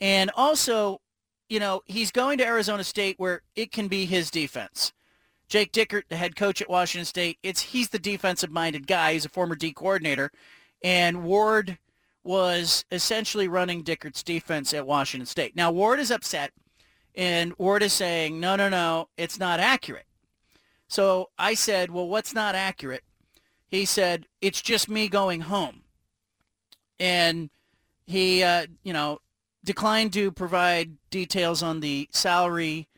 And 0.01 0.31
also, 0.37 1.01
you 1.49 1.59
know, 1.59 1.83
he's 1.85 2.13
going 2.13 2.39
to 2.39 2.47
Arizona 2.47 2.85
State 2.85 3.19
where 3.19 3.43
it 3.57 3.73
can 3.73 3.89
be 3.89 4.07
his 4.07 4.31
defense. 4.31 4.93
Jake 5.49 5.73
Dickert, 5.73 6.05
the 6.09 6.15
head 6.15 6.37
coach 6.37 6.63
at 6.63 6.71
Washington 6.71 7.07
State, 7.07 7.39
it's 7.43 7.61
he's 7.61 7.89
the 7.89 7.99
defensive-minded 7.99 8.87
guy. 8.87 9.15
He's 9.15 9.25
a 9.25 9.31
former 9.31 9.57
D 9.57 9.73
coordinator, 9.73 10.31
and 10.81 11.25
Ward 11.25 11.77
was 12.29 12.85
essentially 12.93 13.49
running 13.49 13.83
Dickert's 13.83 14.23
defense 14.23 14.75
at 14.75 14.87
Washington 14.87 15.27
State. 15.27 15.57
Now 15.57 15.71
Ward 15.73 15.99
is 15.99 16.11
upset, 16.11 16.53
and 17.15 17.55
Ward 17.59 17.83
is 17.83 17.93
saying, 17.93 18.39
"No, 18.39 18.57
no, 18.57 18.69
no, 18.69 19.09
it's 19.17 19.39
not 19.39 19.61
accurate." 19.61 20.07
So 20.87 21.31
I 21.39 21.55
said, 21.55 21.91
"Well, 21.91 22.09
what's 22.09 22.35
not 22.35 22.55
accurate?" 22.55 23.03
he 23.69 23.85
said, 23.85 24.27
it's 24.41 24.63
just 24.63 24.89
me 24.89 25.09
going 25.09 25.43
home. 25.43 25.83
And 26.99 27.51
he, 28.07 28.43
uh, 28.43 28.67
you 28.83 28.93
know, 28.93 29.19
declined 29.63 30.13
to 30.15 30.33
provide 30.33 30.97
details 31.11 31.63
on 31.63 31.81
the 31.81 32.09
salary, 32.11 32.89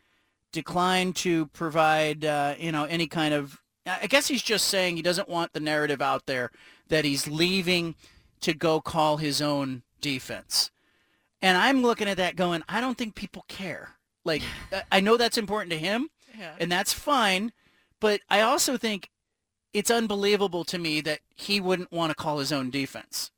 declined 0.51 1.17
to 1.17 1.47
provide, 1.47 2.23
uh, 2.23 2.55
you 2.57 2.71
know, 2.71 2.85
any 2.85 3.07
kind 3.07 3.33
of, 3.33 3.59
I 3.85 4.07
guess 4.07 4.27
he's 4.27 4.41
just 4.41 4.67
saying 4.67 4.95
he 4.95 5.01
doesn't 5.01 5.27
want 5.27 5.53
the 5.53 5.59
narrative 5.59 6.01
out 6.01 6.25
there 6.25 6.51
that 6.87 7.03
he's 7.03 7.27
leaving 7.27 7.95
to 8.41 8.53
go 8.53 8.81
call 8.81 9.17
his 9.17 9.41
own 9.41 9.83
defense. 10.01 10.71
And 11.41 11.57
I'm 11.57 11.81
looking 11.81 12.07
at 12.07 12.17
that 12.17 12.35
going, 12.35 12.63
I 12.69 12.81
don't 12.81 12.97
think 12.97 13.15
people 13.15 13.45
care. 13.47 13.95
Like, 14.23 14.43
I 14.91 14.99
know 14.99 15.17
that's 15.17 15.37
important 15.37 15.71
to 15.71 15.77
him, 15.77 16.09
yeah. 16.37 16.53
and 16.59 16.71
that's 16.71 16.93
fine. 16.93 17.51
But 17.99 18.21
I 18.29 18.41
also 18.41 18.77
think 18.77 19.09
it's 19.73 19.91
unbelievable 19.91 20.63
to 20.65 20.77
me 20.77 21.01
that 21.01 21.19
he 21.35 21.59
wouldn't 21.59 21.91
want 21.91 22.09
to 22.11 22.15
call 22.15 22.39
his 22.39 22.51
own 22.51 22.69
defense. 22.69 23.31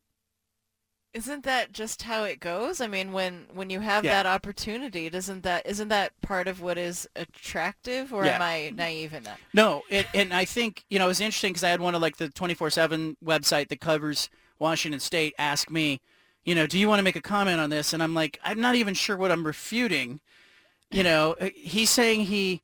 Isn't 1.13 1.43
that 1.43 1.73
just 1.73 2.01
how 2.03 2.23
it 2.23 2.39
goes? 2.39 2.81
I 2.81 2.87
mean, 2.87 3.11
when 3.13 3.45
when 3.53 3.69
you 3.69 3.81
have 3.81 4.03
Yeah. 4.03 4.23
that 4.23 4.25
opportunity, 4.25 5.11
doesn't 5.11 5.43
that 5.43 5.63
isn't 5.67 5.89
that 5.89 6.19
part 6.21 6.47
of 6.47 6.59
what 6.59 6.75
is 6.79 7.07
attractive, 7.15 8.11
or 8.11 8.25
Yeah. 8.25 8.35
am 8.37 8.41
I 8.41 8.71
naive 8.73 9.13
in 9.13 9.21
that? 9.25 9.39
No, 9.53 9.83
it, 9.89 10.07
and 10.15 10.33
I 10.33 10.43
think 10.45 10.83
you 10.89 10.97
know 10.97 11.09
it's 11.09 11.19
interesting 11.19 11.53
because 11.53 11.63
I 11.63 11.69
had 11.69 11.81
one 11.81 11.93
of 11.93 12.01
like 12.01 12.17
the 12.17 12.29
twenty 12.29 12.55
four 12.55 12.71
seven 12.71 13.15
website 13.23 13.67
that 13.67 13.79
covers 13.79 14.27
Washington 14.63 14.99
State 14.99 15.35
ask 15.37 15.69
me, 15.69 15.99
you 16.45 16.55
know, 16.55 16.65
do 16.65 16.79
you 16.79 16.87
want 16.87 16.99
to 16.99 17.03
make 17.03 17.17
a 17.17 17.21
comment 17.21 17.59
on 17.59 17.69
this? 17.69 17.93
And 17.93 18.01
I'm 18.01 18.15
like, 18.15 18.39
I'm 18.43 18.61
not 18.61 18.75
even 18.75 18.93
sure 18.93 19.17
what 19.17 19.31
I'm 19.31 19.45
refuting. 19.45 20.21
You 20.89 21.03
know, 21.03 21.35
Uh, 21.39 21.49
he's 21.55 21.89
saying 21.89 22.21
he 22.25 22.61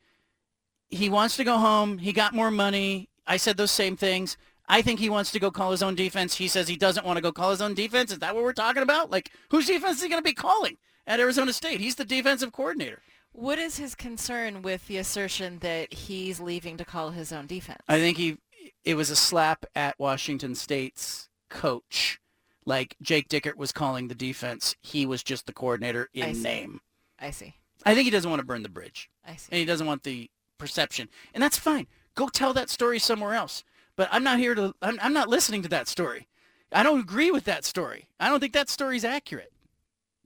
he 0.89 1.09
wants 1.09 1.35
to 1.37 1.43
go 1.43 1.57
home. 1.57 1.99
He 1.99 2.11
got 2.13 2.33
more 2.33 2.49
money. 2.49 3.09
I 3.27 3.37
said 3.37 3.57
those 3.57 3.71
same 3.71 3.95
things. 3.95 4.37
I 4.67 4.81
think 4.81 4.99
he 4.99 5.09
wants 5.09 5.31
to 5.31 5.39
go 5.39 5.51
call 5.51 5.71
his 5.71 5.83
own 5.83 5.95
defense. 5.95 6.35
He 6.35 6.47
says 6.47 6.67
he 6.67 6.77
doesn't 6.77 7.05
want 7.05 7.17
to 7.17 7.21
go 7.21 7.31
call 7.31 7.51
his 7.51 7.61
own 7.61 7.73
defense. 7.73 8.11
Is 8.11 8.19
that 8.19 8.33
what 8.33 8.43
we're 8.43 8.53
talking 8.53 8.83
about? 8.83 9.11
Like, 9.11 9.31
whose 9.49 9.67
defense 9.67 9.97
is 9.97 10.03
he 10.03 10.09
going 10.09 10.23
to 10.23 10.29
be 10.29 10.33
calling 10.33 10.77
at 11.05 11.19
Arizona 11.19 11.53
State? 11.53 11.79
He's 11.79 11.95
the 11.95 12.05
defensive 12.05 12.51
coordinator. 12.51 13.01
What 13.31 13.59
is 13.59 13.77
his 13.77 13.93
concern 13.95 14.61
with 14.61 14.87
the 14.87 14.97
assertion 14.97 15.59
that 15.59 15.93
he's 15.93 16.39
leaving 16.39 16.77
to 16.77 16.85
call 16.85 17.11
his 17.11 17.31
own 17.31 17.45
defense? 17.47 17.81
I 17.87 17.99
think 17.99 18.17
he 18.17 18.37
it 18.83 18.95
was 18.95 19.09
a 19.09 19.15
slap 19.15 19.65
at 19.75 19.99
Washington 19.99 20.55
State's 20.55 21.28
coach. 21.49 22.19
Like 22.65 22.95
Jake 23.01 23.29
Dickert 23.29 23.55
was 23.55 23.71
calling 23.71 24.07
the 24.07 24.15
defense. 24.15 24.75
He 24.81 25.05
was 25.05 25.23
just 25.23 25.45
the 25.47 25.53
coordinator 25.53 26.09
I 26.15 26.19
in 26.19 26.35
see. 26.35 26.43
name. 26.43 26.81
I 27.19 27.31
see. 27.31 27.55
I 27.85 27.95
think 27.95 28.05
he 28.05 28.11
doesn't 28.11 28.29
want 28.29 28.41
to 28.41 28.45
burn 28.45 28.63
the 28.63 28.69
bridge. 28.69 29.09
I 29.25 29.35
see. 29.35 29.49
And 29.51 29.59
he 29.59 29.65
doesn't 29.65 29.87
want 29.87 30.03
the 30.03 30.29
perception. 30.57 31.09
And 31.33 31.41
that's 31.41 31.57
fine. 31.57 31.87
Go 32.15 32.27
tell 32.27 32.53
that 32.53 32.69
story 32.69 32.99
somewhere 32.99 33.33
else. 33.33 33.63
But 33.95 34.09
I'm 34.11 34.23
not 34.23 34.39
here 34.39 34.55
to 34.55 34.75
I'm, 34.81 34.99
I'm 35.01 35.13
not 35.13 35.29
listening 35.29 35.61
to 35.63 35.69
that 35.69 35.87
story. 35.87 36.27
I 36.71 36.83
don't 36.83 36.99
agree 36.99 37.31
with 37.31 37.45
that 37.45 37.65
story. 37.65 38.07
I 38.19 38.29
don't 38.29 38.39
think 38.39 38.53
that 38.53 38.69
story's 38.69 39.03
accurate. 39.03 39.51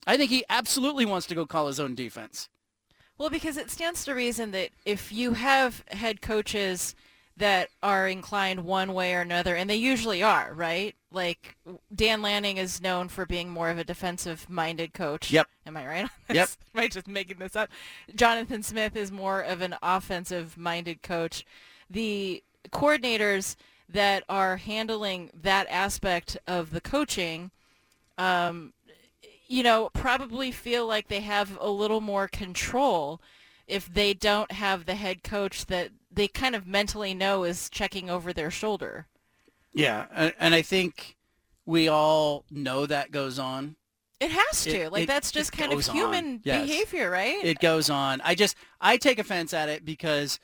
I 0.05 0.17
think 0.17 0.29
he 0.29 0.43
absolutely 0.49 1.05
wants 1.05 1.27
to 1.27 1.35
go 1.35 1.45
call 1.45 1.67
his 1.67 1.79
own 1.79 1.95
defense. 1.95 2.49
Well, 3.17 3.29
because 3.29 3.57
it 3.57 3.71
stands 3.71 4.03
to 4.05 4.13
reason 4.13 4.51
that 4.51 4.71
if 4.85 5.11
you 5.11 5.33
have 5.33 5.83
head 5.87 6.21
coaches 6.21 6.95
that 7.37 7.69
are 7.81 8.07
inclined 8.07 8.65
one 8.65 8.93
way 8.93 9.15
or 9.15 9.21
another, 9.21 9.55
and 9.55 9.69
they 9.69 9.75
usually 9.75 10.21
are, 10.21 10.53
right? 10.53 10.95
Like 11.13 11.55
Dan 11.95 12.21
Lanning 12.21 12.57
is 12.57 12.81
known 12.81 13.07
for 13.07 13.25
being 13.25 13.49
more 13.49 13.69
of 13.69 13.77
a 13.77 13.83
defensive-minded 13.83 14.93
coach. 14.93 15.31
Yep. 15.31 15.47
Am 15.65 15.77
I 15.77 15.87
right? 15.87 16.03
on 16.29 16.35
Yep. 16.35 16.49
Am 16.75 16.81
I 16.81 16.87
just 16.87 17.07
making 17.07 17.37
this 17.37 17.55
up? 17.55 17.69
Jonathan 18.15 18.63
Smith 18.63 18.95
is 18.95 19.11
more 19.11 19.41
of 19.41 19.61
an 19.61 19.75
offensive-minded 19.81 21.01
coach. 21.01 21.45
The 21.89 22.43
coordinators 22.71 23.55
that 23.87 24.23
are 24.27 24.57
handling 24.57 25.29
that 25.41 25.67
aspect 25.69 26.35
of 26.47 26.71
the 26.71 26.81
coaching 26.81 27.51
um, 28.17 28.73
you 29.47 29.63
know, 29.63 29.89
probably 29.93 30.51
feel 30.51 30.87
like 30.87 31.07
they 31.07 31.21
have 31.21 31.57
a 31.59 31.69
little 31.69 32.01
more 32.01 32.27
control 32.27 33.21
if 33.67 33.91
they 33.93 34.13
don't 34.13 34.51
have 34.51 34.85
the 34.85 34.95
head 34.95 35.23
coach 35.23 35.65
that 35.67 35.89
they 36.11 36.27
kind 36.27 36.55
of 36.55 36.67
mentally 36.67 37.13
know 37.13 37.43
is 37.43 37.69
checking 37.69 38.09
over 38.09 38.33
their 38.33 38.51
shoulder. 38.51 39.05
Yeah, 39.73 40.05
and, 40.13 40.33
and 40.39 40.53
I 40.55 40.61
think 40.61 41.15
we 41.65 41.87
all 41.87 42.45
know 42.51 42.85
that 42.85 43.11
goes 43.11 43.39
on. 43.39 43.75
It 44.19 44.31
has 44.31 44.63
to. 44.63 44.71
It- 44.71 44.91
like 44.91 45.03
it- 45.03 45.07
that's 45.07 45.31
just 45.31 45.51
kind 45.51 45.73
of 45.73 45.85
human 45.85 46.41
Yes. 46.43 46.65
behavior, 46.67 47.09
right? 47.09 47.43
It 47.43 47.59
goes 47.59 47.89
on. 47.89 48.21
I 48.21 48.35
just 48.35 48.55
I 48.79 48.97
take 48.97 49.19
offense 49.19 49.53
at 49.53 49.69
it 49.69 49.83
because 49.85 50.39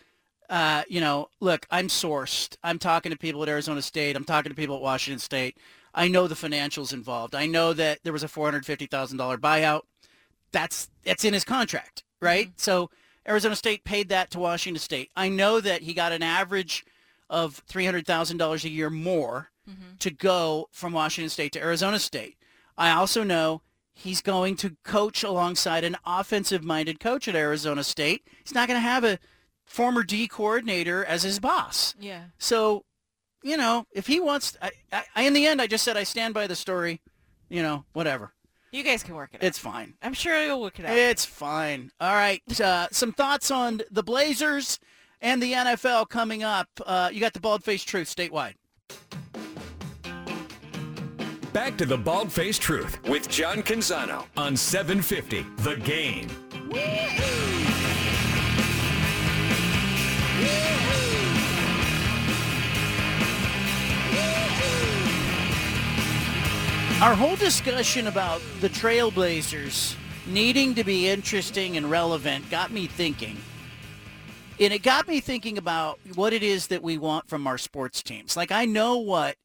uh, 0.49 0.81
you 0.89 0.99
know, 0.99 1.29
look, 1.39 1.67
I'm 1.69 1.87
sourced. 1.89 2.57
I'm 2.63 2.79
talking 2.79 3.11
to 3.11 3.17
people 3.17 3.43
at 3.43 3.49
Arizona 3.49 3.83
State. 3.83 4.15
I'm 4.15 4.23
talking 4.23 4.49
to 4.49 4.55
people 4.55 4.75
at 4.77 4.81
Washington 4.81 5.19
State. 5.19 5.57
I 5.93 6.07
know 6.07 6.27
the 6.27 6.33
financials 6.35 6.91
involved. 6.91 7.35
I 7.35 7.45
know 7.45 7.71
that 7.73 7.99
there 8.03 8.13
was 8.13 8.23
a 8.23 8.27
$450,000 8.27 9.37
buyout. 9.37 9.81
That's 10.51 10.89
that's 11.03 11.23
in 11.23 11.33
his 11.33 11.43
contract, 11.43 12.03
right? 12.19 12.51
So 12.57 12.89
Arizona 13.27 13.55
State 13.55 13.83
paid 13.83 14.09
that 14.09 14.31
to 14.31 14.39
Washington 14.39 14.79
State. 14.79 15.11
I 15.15 15.29
know 15.29 15.59
that 15.61 15.83
he 15.83 15.93
got 15.93 16.11
an 16.11 16.23
average 16.23 16.83
of 17.29 17.63
$300,000 17.67 18.63
a 18.63 18.69
year 18.69 18.89
more 18.89 19.51
to 19.99 20.09
go 20.09 20.67
from 20.71 20.93
Washington 20.93 21.29
State 21.29 21.51
to 21.53 21.59
Arizona 21.59 21.99
State. 21.99 22.37
I 22.75 22.89
also 22.91 23.23
know 23.23 23.61
he's 23.93 24.19
going 24.21 24.55
to 24.57 24.75
coach 24.83 25.23
alongside 25.23 25.83
an 25.83 25.95
offensive-minded 26.05 26.99
coach 26.99 27.27
at 27.27 27.35
Arizona 27.35 27.83
State. 27.83 28.23
He's 28.43 28.55
not 28.55 28.67
going 28.67 28.77
to 28.77 28.81
have 28.87 29.03
a 29.03 29.19
former 29.65 30.01
D 30.01 30.27
coordinator 30.27 31.05
as 31.05 31.21
his 31.21 31.39
boss. 31.39 31.93
yeah. 31.99 32.23
So, 32.39 32.83
you 33.43 33.57
know, 33.57 33.85
if 33.91 34.07
he 34.07 34.19
wants, 34.19 34.57
I, 34.61 34.71
I, 35.15 35.23
in 35.23 35.33
the 35.33 35.45
end, 35.45 35.61
I 35.61 35.67
just 35.67 35.83
said 35.83 35.95
I 35.97 36.03
stand 36.03 36.33
by 36.33 36.47
the 36.47 36.55
story. 36.55 36.99
You 37.49 37.61
know, 37.61 37.85
whatever. 37.93 38.33
You 38.71 38.83
guys 38.83 39.03
can 39.03 39.15
work 39.15 39.31
it 39.33 39.37
out. 39.37 39.43
It's 39.43 39.57
fine. 39.59 39.93
I'm 40.01 40.13
sure 40.13 40.43
you'll 40.43 40.61
work 40.61 40.79
it 40.79 40.85
out. 40.85 40.95
It's 40.97 41.25
fine. 41.25 41.91
All 41.99 42.13
right. 42.13 42.41
Uh, 42.59 42.87
some 42.91 43.11
thoughts 43.13 43.49
on 43.51 43.81
the 43.91 44.03
Blazers 44.03 44.79
and 45.21 45.41
the 45.41 45.53
NFL 45.53 46.09
coming 46.09 46.43
up. 46.43 46.67
Uh, 46.85 47.09
you 47.11 47.19
got 47.19 47.33
the 47.33 47.39
bald-faced 47.39 47.87
truth 47.87 48.13
statewide. 48.13 48.53
Back 51.53 51.77
to 51.79 51.85
the 51.87 51.97
Bald 51.97 52.31
Faced 52.31 52.61
Truth 52.61 52.99
with 53.09 53.27
John 53.27 53.63
Canzano 53.63 54.23
on 54.37 54.55
750 54.55 55.43
The 55.63 55.77
Game. 55.77 56.27
Our 67.01 67.15
whole 67.15 67.35
discussion 67.35 68.07
about 68.07 68.41
the 68.61 68.69
Trailblazers 68.69 69.95
needing 70.27 70.75
to 70.75 70.83
be 70.83 71.07
interesting 71.07 71.77
and 71.77 71.89
relevant 71.89 72.47
got 72.51 72.71
me 72.71 72.85
thinking. 72.85 73.37
And 74.59 74.73
it 74.73 74.83
got 74.83 75.07
me 75.07 75.21
thinking 75.21 75.57
about 75.57 75.99
what 76.15 76.33
it 76.33 76.43
is 76.43 76.67
that 76.67 76.83
we 76.83 76.97
want 76.97 77.29
from 77.29 77.47
our 77.47 77.57
sports 77.57 78.03
teams. 78.03 78.35
Like, 78.35 78.51
I 78.51 78.65
know 78.65 78.97
what 78.97 79.37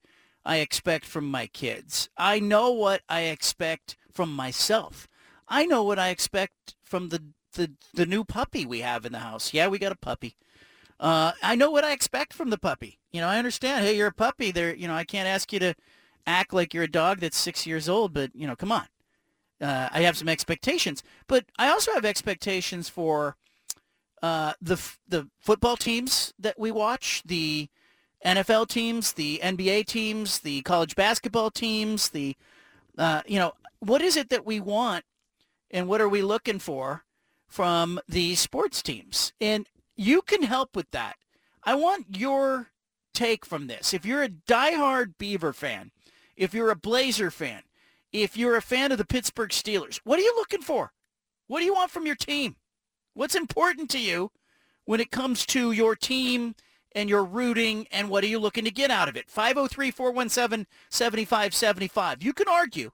I 0.44 0.56
expect 0.56 1.04
from 1.04 1.30
my 1.30 1.46
kids. 1.46 2.08
I 2.16 2.40
know 2.40 2.72
what 2.72 3.02
I 3.08 3.22
expect 3.22 3.96
from 4.12 4.34
myself. 4.34 5.08
I 5.46 5.66
know 5.66 5.84
what 5.84 6.00
I 6.00 6.08
expect 6.08 6.74
from 6.82 7.10
the, 7.10 7.22
the, 7.52 7.72
the 7.94 8.06
new 8.06 8.24
puppy 8.24 8.66
we 8.66 8.80
have 8.80 9.06
in 9.06 9.12
the 9.12 9.20
house. 9.20 9.54
Yeah, 9.54 9.68
we 9.68 9.78
got 9.78 9.92
a 9.92 9.96
puppy. 9.96 10.36
Uh, 10.98 11.32
I 11.42 11.54
know 11.54 11.70
what 11.70 11.84
I 11.84 11.92
expect 11.92 12.32
from 12.32 12.50
the 12.50 12.58
puppy. 12.58 12.98
You 13.12 13.20
know, 13.20 13.28
I 13.28 13.38
understand. 13.38 13.84
Hey, 13.84 13.96
you're 13.96 14.08
a 14.08 14.12
puppy. 14.12 14.50
There, 14.50 14.74
you 14.74 14.88
know, 14.88 14.94
I 14.94 15.04
can't 15.04 15.28
ask 15.28 15.52
you 15.52 15.60
to 15.60 15.74
act 16.26 16.52
like 16.52 16.74
you're 16.74 16.84
a 16.84 16.90
dog 16.90 17.20
that's 17.20 17.36
six 17.36 17.66
years 17.66 17.88
old, 17.88 18.12
but 18.12 18.30
you 18.34 18.46
know, 18.46 18.56
come 18.56 18.72
on. 18.72 18.86
Uh, 19.60 19.88
I 19.92 20.00
have 20.02 20.16
some 20.16 20.28
expectations, 20.28 21.02
but 21.28 21.44
I 21.56 21.68
also 21.68 21.92
have 21.92 22.04
expectations 22.04 22.88
for 22.88 23.36
uh, 24.24 24.54
the 24.62 24.80
the 25.06 25.28
football 25.38 25.76
teams 25.76 26.32
that 26.38 26.58
we 26.58 26.72
watch, 26.72 27.22
the 27.26 27.68
NFL 28.24 28.68
teams, 28.68 29.12
the 29.12 29.38
NBA 29.42 29.84
teams, 29.84 30.38
the 30.38 30.62
college 30.62 30.96
basketball 30.96 31.50
teams, 31.50 32.08
the 32.08 32.34
uh, 32.96 33.20
you 33.26 33.38
know, 33.38 33.52
what 33.80 34.00
is 34.00 34.16
it 34.16 34.30
that 34.30 34.46
we 34.46 34.60
want, 34.60 35.04
and 35.70 35.88
what 35.88 36.00
are 36.00 36.08
we 36.08 36.22
looking 36.22 36.58
for 36.58 37.04
from 37.46 38.00
the 38.08 38.34
sports 38.34 38.82
teams? 38.82 39.34
And 39.42 39.68
you 39.94 40.22
can 40.22 40.44
help 40.44 40.74
with 40.74 40.90
that. 40.92 41.16
I 41.62 41.74
want 41.74 42.16
your 42.16 42.70
take 43.12 43.44
from 43.44 43.66
this. 43.66 43.92
If 43.92 44.06
you're 44.06 44.22
a 44.22 44.30
diehard 44.30 45.18
Beaver 45.18 45.52
fan, 45.52 45.90
if 46.34 46.54
you're 46.54 46.70
a 46.70 46.76
Blazer 46.76 47.30
fan, 47.30 47.64
if 48.10 48.38
you're 48.38 48.56
a 48.56 48.62
fan 48.62 48.90
of 48.90 48.96
the 48.96 49.04
Pittsburgh 49.04 49.50
Steelers, 49.50 50.00
what 50.02 50.18
are 50.18 50.22
you 50.22 50.34
looking 50.34 50.62
for? 50.62 50.94
What 51.46 51.58
do 51.58 51.66
you 51.66 51.74
want 51.74 51.90
from 51.90 52.06
your 52.06 52.16
team? 52.16 52.56
What's 53.14 53.36
important 53.36 53.90
to 53.90 54.00
you 54.00 54.30
when 54.84 55.00
it 55.00 55.10
comes 55.10 55.46
to 55.46 55.72
your 55.72 55.96
team 55.96 56.54
and 56.92 57.08
your 57.08 57.24
rooting 57.24 57.86
and 57.90 58.08
what 58.08 58.22
are 58.24 58.28
you 58.28 58.38
looking 58.38 58.64
to 58.64 58.70
get 58.70 58.90
out 58.90 59.08
of 59.08 59.16
it? 59.16 59.26
503-417-7575. 59.28 62.22
You 62.22 62.32
can 62.32 62.48
argue 62.48 62.92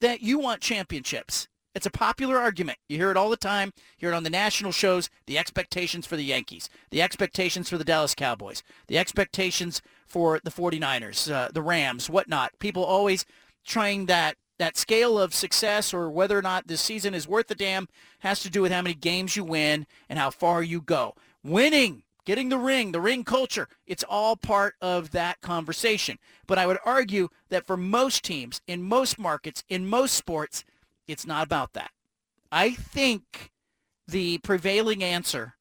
that 0.00 0.22
you 0.22 0.38
want 0.38 0.60
championships. 0.60 1.48
It's 1.74 1.86
a 1.86 1.90
popular 1.90 2.38
argument. 2.38 2.78
You 2.88 2.96
hear 2.96 3.10
it 3.12 3.16
all 3.16 3.30
the 3.30 3.36
time. 3.36 3.72
You 3.98 4.06
hear 4.06 4.12
it 4.12 4.16
on 4.16 4.24
the 4.24 4.30
national 4.30 4.72
shows. 4.72 5.08
The 5.26 5.38
expectations 5.38 6.04
for 6.04 6.16
the 6.16 6.24
Yankees, 6.24 6.68
the 6.90 7.00
expectations 7.00 7.68
for 7.68 7.78
the 7.78 7.84
Dallas 7.84 8.16
Cowboys, 8.16 8.64
the 8.88 8.98
expectations 8.98 9.80
for 10.04 10.40
the 10.42 10.50
49ers, 10.50 11.32
uh, 11.32 11.48
the 11.54 11.62
Rams, 11.62 12.10
whatnot. 12.10 12.58
People 12.58 12.84
always 12.84 13.24
trying 13.64 14.06
that 14.06 14.34
that 14.60 14.76
scale 14.76 15.18
of 15.18 15.32
success 15.34 15.94
or 15.94 16.10
whether 16.10 16.36
or 16.38 16.42
not 16.42 16.66
this 16.66 16.82
season 16.82 17.14
is 17.14 17.26
worth 17.26 17.46
the 17.46 17.54
damn 17.54 17.88
has 18.18 18.40
to 18.40 18.50
do 18.50 18.60
with 18.60 18.70
how 18.70 18.82
many 18.82 18.94
games 18.94 19.34
you 19.34 19.42
win 19.42 19.86
and 20.06 20.18
how 20.18 20.28
far 20.28 20.62
you 20.62 20.82
go. 20.82 21.14
Winning, 21.42 22.02
getting 22.26 22.50
the 22.50 22.58
ring, 22.58 22.92
the 22.92 23.00
ring 23.00 23.24
culture, 23.24 23.68
it's 23.86 24.04
all 24.06 24.36
part 24.36 24.74
of 24.82 25.12
that 25.12 25.40
conversation. 25.40 26.18
But 26.46 26.58
I 26.58 26.66
would 26.66 26.76
argue 26.84 27.30
that 27.48 27.66
for 27.66 27.78
most 27.78 28.22
teams, 28.22 28.60
in 28.66 28.82
most 28.82 29.18
markets, 29.18 29.64
in 29.70 29.88
most 29.88 30.12
sports, 30.12 30.62
it's 31.08 31.26
not 31.26 31.46
about 31.46 31.72
that. 31.72 31.92
I 32.52 32.72
think 32.72 33.52
the 34.06 34.38
prevailing 34.38 35.02
answer 35.02 35.54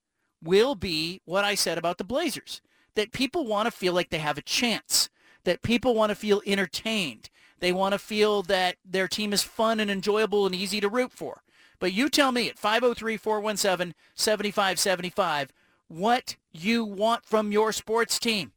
will 0.44 0.76
be 0.76 1.22
what 1.24 1.46
I 1.46 1.56
said 1.56 1.78
about 1.78 2.00
the 2.00 2.04
Blazers, 2.04 2.62
that 2.96 3.14
people 3.14 3.48
want 3.48 3.66
to 3.66 3.72
feel 3.72 3.94
like 3.94 4.10
they 4.10 4.20
have 4.20 4.38
a 4.38 4.42
chance, 4.42 5.10
that 5.46 5.62
people 5.62 5.96
want 5.96 6.10
to 6.10 6.16
feel 6.16 6.42
entertained, 6.46 7.30
They 7.60 7.72
want 7.72 7.94
to 7.94 8.00
feel 8.00 8.42
that 8.44 8.76
their 8.86 9.08
team 9.08 9.34
is 9.34 9.44
fun 9.44 9.80
and 9.80 9.92
enjoyable 9.92 10.46
and 10.46 10.54
easy 10.56 10.80
to 10.82 10.90
root 10.90 11.12
for. 11.12 11.42
But 11.80 11.94
you 11.94 12.10
tell 12.10 12.32
me 12.32 12.50
at 12.50 12.58
503-417-7575 12.58 15.50
what 15.88 16.36
you 16.52 16.86
want 16.86 17.26
from 17.26 17.52
your 17.52 17.72
sports 17.72 18.20
team. 18.20 18.52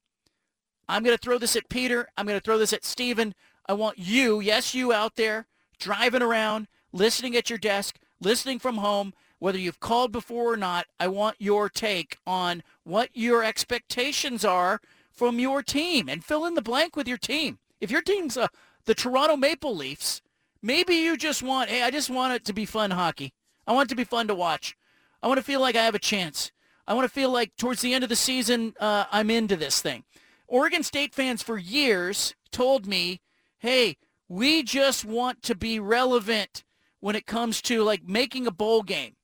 I'm 0.89 1.03
going 1.03 1.17
to 1.17 1.23
throw 1.23 1.39
this 1.39 1.57
at 1.57 1.69
Peter. 1.69 2.09
I'm 2.17 2.27
going 2.27 2.39
to 2.39 2.45
throw 2.45 2.59
this 2.59 2.73
at 2.73 2.85
Steven. 2.85 3.35
I 3.67 3.75
want 3.75 3.99
you, 3.99 4.41
yes, 4.41 4.75
you 4.75 4.93
out 4.93 5.17
there, 5.17 5.47
driving 5.79 6.23
around, 6.23 6.69
listening 6.93 7.37
at 7.37 7.49
your 7.49 7.59
desk, 7.59 7.99
listening 8.21 8.59
from 8.59 8.79
home, 8.79 9.15
whether 9.39 9.59
you've 9.59 9.81
called 9.81 10.13
before 10.13 10.53
or 10.53 10.57
not, 10.57 10.87
I 11.01 11.09
want 11.09 11.37
your 11.41 11.69
take 11.69 12.19
on 12.27 12.63
what 12.85 13.11
your 13.13 13.43
expectations 13.43 14.45
are 14.45 14.81
from 15.11 15.41
your 15.41 15.63
team 15.63 16.09
and 16.09 16.25
fill 16.25 16.45
in 16.45 16.55
the 16.55 16.63
blank 16.63 16.95
with 16.95 17.09
your 17.09 17.19
team. 17.19 17.59
If 17.81 17.91
your 17.91 18.03
team's 18.03 18.37
uh, 18.37 18.49
the 18.87 18.95
Toronto 18.95 19.37
Maple 19.37 19.75
Leafs, 19.75 20.23
maybe 20.63 20.95
you 20.95 21.17
just 21.17 21.43
want, 21.43 21.71
hey, 21.71 21.83
I 21.83 21.91
just 21.91 22.11
want 22.11 22.35
it 22.35 22.45
to 22.47 22.53
be 22.53 22.65
fun 22.65 22.91
hockey. 22.91 23.33
I 23.67 23.73
want 23.73 23.89
it 23.89 23.91
to 23.91 23.97
be 23.97 24.05
fun 24.05 24.29
to 24.29 24.35
watch. 24.35 24.77
I 25.23 25.29
want 25.29 25.39
to 25.39 25.45
feel 25.45 25.61
like 25.61 25.77
I 25.77 25.85
have 25.85 25.95
a 25.95 26.01
chance. 26.01 26.51
I 26.87 26.95
want 26.95 27.05
to 27.05 27.13
feel 27.15 27.31
like 27.31 27.57
towards 27.57 27.81
the 27.81 27.95
end 27.95 28.03
of 28.03 28.11
the 28.11 28.17
season, 28.17 28.75
uh, 28.81 29.05
I'm 29.13 29.31
into 29.31 29.57
this 29.57 29.81
thing. 29.81 30.05
Oregon 30.49 30.83
State 30.83 31.15
fans 31.15 31.43
for 31.43 31.57
years 31.57 32.35
told 32.51 32.87
me, 32.87 33.21
hey, 33.59 33.97
we 34.29 34.63
just 34.63 35.05
want 35.05 35.43
to 35.43 35.55
be 35.55 35.79
relevant 35.79 36.65
when 37.01 37.17
it 37.17 37.27
comes 37.27 37.63
to 37.63 37.83
like 37.83 38.03
making 38.07 38.47
a 38.47 38.53
bowl 38.53 38.83
game. 38.83 39.15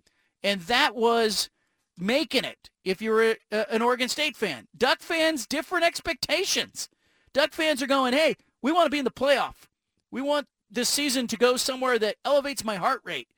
And 0.43 0.60
that 0.62 0.94
was 0.94 1.51
making 1.97 2.44
it 2.44 2.70
if 2.85 3.02
you're 3.02 3.32
a, 3.32 3.36
a, 3.51 3.74
an 3.74 3.82
Oregon 3.82 4.09
State 4.09 4.36
fan. 4.36 4.68
Duck 4.76 5.01
fans, 5.01 5.47
different 5.47 5.85
expectations. 5.85 6.89
Duck 7.32 7.52
fans 7.52 7.82
are 7.82 7.86
going, 7.86 8.14
hey, 8.14 8.36
we 8.62 8.72
want 8.72 8.86
to 8.86 8.90
be 8.90 8.98
in 8.98 9.05
the 9.05 9.10
playoff. 9.10 9.66
We 10.10 10.22
want 10.22 10.47
this 10.70 10.89
season 10.89 11.26
to 11.28 11.36
go 11.36 11.56
somewhere 11.56 11.98
that 11.98 12.16
elevates 12.24 12.64
my 12.64 12.76
heart 12.76 13.01
rate. 13.05 13.28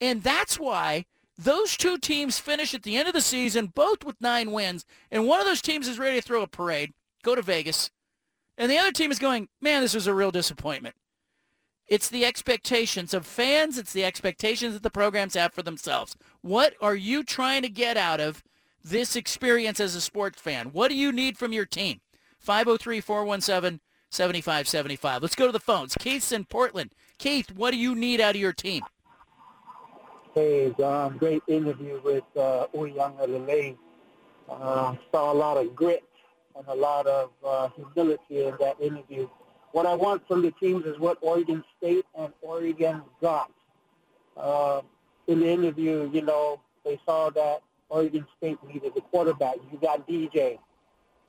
And 0.00 0.22
that's 0.22 0.58
why 0.58 1.06
those 1.38 1.76
two 1.76 1.98
teams 1.98 2.38
finish 2.38 2.74
at 2.74 2.82
the 2.82 2.96
end 2.96 3.08
of 3.08 3.14
the 3.14 3.20
season, 3.20 3.66
both 3.68 4.04
with 4.04 4.20
nine 4.20 4.52
wins. 4.52 4.84
And 5.10 5.26
one 5.26 5.40
of 5.40 5.46
those 5.46 5.62
teams 5.62 5.88
is 5.88 5.98
ready 5.98 6.16
to 6.16 6.22
throw 6.22 6.42
a 6.42 6.46
parade, 6.46 6.92
go 7.22 7.34
to 7.34 7.42
Vegas. 7.42 7.90
And 8.58 8.70
the 8.70 8.78
other 8.78 8.92
team 8.92 9.10
is 9.10 9.18
going, 9.18 9.48
man, 9.60 9.82
this 9.82 9.94
was 9.94 10.06
a 10.06 10.14
real 10.14 10.30
disappointment. 10.30 10.94
It's 11.86 12.08
the 12.08 12.24
expectations 12.24 13.14
of 13.14 13.26
fans. 13.26 13.78
It's 13.78 13.92
the 13.92 14.04
expectations 14.04 14.74
that 14.74 14.82
the 14.82 14.90
programs 14.90 15.34
have 15.34 15.52
for 15.52 15.62
themselves. 15.62 16.16
What 16.40 16.74
are 16.80 16.96
you 16.96 17.22
trying 17.22 17.62
to 17.62 17.68
get 17.68 17.96
out 17.96 18.18
of 18.18 18.42
this 18.82 19.14
experience 19.14 19.78
as 19.78 19.94
a 19.94 20.00
sports 20.00 20.40
fan? 20.40 20.66
What 20.72 20.88
do 20.88 20.96
you 20.96 21.12
need 21.12 21.38
from 21.38 21.52
your 21.52 21.66
team? 21.66 22.00
Oh 22.48 23.76
503-417-7575. 24.16 25.22
Let's 25.22 25.34
go 25.34 25.46
to 25.46 25.52
the 25.52 25.60
phones. 25.60 25.94
Keith's 25.98 26.32
in 26.32 26.44
Portland. 26.44 26.90
Keith, 27.18 27.50
what 27.52 27.70
do 27.70 27.76
you 27.76 27.94
need 27.94 28.20
out 28.20 28.34
of 28.34 28.40
your 28.40 28.52
team? 28.52 28.82
Hey, 30.34 30.74
John, 30.78 31.16
great 31.16 31.42
interview 31.46 32.00
with 32.04 32.24
uh, 32.36 32.66
Uiagalelei. 32.74 33.76
Uh, 34.48 34.94
saw 35.10 35.32
a 35.32 35.34
lot 35.34 35.56
of 35.56 35.74
grit 35.74 36.04
and 36.56 36.66
a 36.68 36.74
lot 36.74 37.06
of 37.06 37.30
uh, 37.44 37.68
humility 37.74 38.44
in 38.44 38.54
that 38.60 38.80
interview. 38.80 39.28
What 39.72 39.86
I 39.86 39.94
want 39.94 40.26
from 40.28 40.42
the 40.42 40.52
teams 40.52 40.84
is 40.86 40.98
what 40.98 41.18
Oregon 41.20 41.64
State 41.76 42.04
and 42.18 42.32
Oregon 42.42 43.02
got. 43.20 43.50
Uh, 44.36 44.82
in 45.26 45.40
the 45.40 45.48
interview, 45.48 46.08
you 46.12 46.22
know, 46.22 46.60
they 46.84 47.00
saw 47.04 47.30
that 47.30 47.62
Oregon 47.88 48.26
State 48.36 48.58
needed 48.66 48.92
a 48.96 49.00
quarterback. 49.00 49.56
You 49.72 49.78
got 49.78 50.06
DJ. 50.06 50.58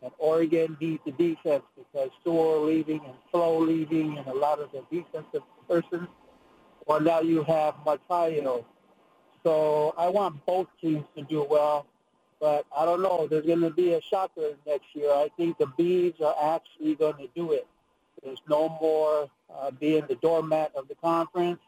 And 0.07 0.15
Oregon 0.19 0.77
needs 0.79 1.01
the 1.05 1.11
defense 1.11 1.63
because 1.75 2.09
Sewell 2.23 2.63
leaving 2.63 3.01
and 3.03 3.13
Flowe 3.29 3.59
leaving 3.59 4.17
and 4.17 4.25
a 4.27 4.33
lot 4.33 4.59
of 4.59 4.71
the 4.71 4.81
defensive 4.89 5.41
persons. 5.67 6.07
Well, 6.85 7.01
now 7.01 7.19
you 7.19 7.43
have 7.43 7.75
Mateo. 7.85 8.65
So 9.43 9.93
I 9.97 10.07
want 10.07 10.45
both 10.45 10.67
teams 10.79 11.03
to 11.17 11.23
do 11.23 11.43
well. 11.43 11.87
But 12.39 12.65
I 12.73 12.85
don't 12.85 13.01
know. 13.01 13.27
There's 13.27 13.45
going 13.45 13.59
to 13.59 13.69
be 13.69 13.95
a 13.95 14.01
shocker 14.01 14.53
next 14.65 14.85
year. 14.93 15.11
I 15.11 15.29
think 15.35 15.57
the 15.57 15.67
Bees 15.77 16.13
are 16.23 16.55
actually 16.55 16.95
going 16.95 17.17
to 17.17 17.27
do 17.35 17.51
it. 17.51 17.67
There's 18.23 18.41
no 18.47 18.69
more 18.81 19.29
uh, 19.53 19.71
being 19.71 20.05
the 20.07 20.15
doormat 20.15 20.71
of 20.73 20.87
the 20.87 20.95
conference. 20.95 21.59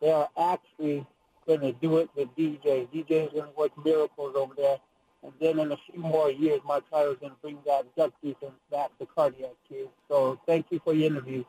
They 0.00 0.10
are 0.10 0.28
actually 0.36 1.06
going 1.46 1.60
to 1.60 1.72
do 1.74 1.98
it 1.98 2.10
with 2.16 2.34
DJ. 2.36 2.88
DJ 2.88 3.26
is 3.26 3.32
going 3.32 3.52
to 3.52 3.56
work 3.56 3.70
miracles 3.84 4.34
over 4.34 4.54
there. 4.56 4.78
And 5.24 5.32
then 5.40 5.58
in 5.58 5.72
a 5.72 5.76
few 5.90 6.00
more 6.00 6.30
years, 6.30 6.60
my 6.66 6.80
tire 6.90 7.12
is 7.12 7.16
going 7.18 7.32
to 7.32 7.38
bring 7.40 7.58
that 7.66 7.86
duck 7.96 8.12
defense 8.22 8.52
back 8.70 8.96
to 8.98 9.06
cardiac 9.06 9.52
too. 9.68 9.88
So 10.08 10.38
thank 10.46 10.66
you 10.70 10.80
for 10.84 10.92
your 10.92 11.10
interview. 11.10 11.44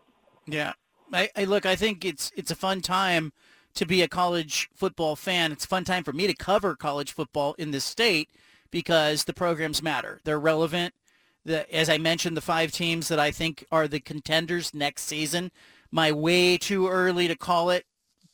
Yeah. 0.47 0.73
I, 1.11 1.30
I 1.35 1.43
look, 1.43 1.65
I 1.65 1.76
think 1.76 2.06
it's 2.06 2.31
it's 2.35 2.52
a 2.52 2.56
fun 2.56 2.81
time 2.81 3.34
to 3.76 3.85
be 3.85 4.02
a 4.02 4.07
college 4.07 4.69
football 4.73 5.15
fan. 5.15 5.52
It's 5.52 5.65
a 5.65 5.68
fun 5.68 5.84
time 5.84 6.03
for 6.03 6.14
me 6.14 6.26
to 6.27 6.34
cover 6.34 6.76
college 6.76 7.11
football 7.11 7.53
in 7.57 7.72
this 7.72 7.84
state 7.84 8.30
because 8.72 9.26
the 9.26 9.34
programs 9.34 9.84
matter. 9.84 10.19
They're 10.23 10.39
relevant. 10.39 10.93
The, 11.43 11.72
as 11.73 11.89
I 11.89 11.97
mentioned, 11.97 12.35
the 12.35 12.41
five 12.41 12.72
teams 12.72 13.10
that 13.10 13.19
I 13.19 13.30
think 13.30 13.65
are 13.72 13.88
the 13.88 13.99
contenders 13.99 14.73
next 14.73 15.03
season. 15.03 15.52
My 15.91 16.11
way 16.11 16.57
too 16.57 16.88
early 16.88 17.27
to 17.27 17.35
call 17.35 17.69
it 17.69 17.85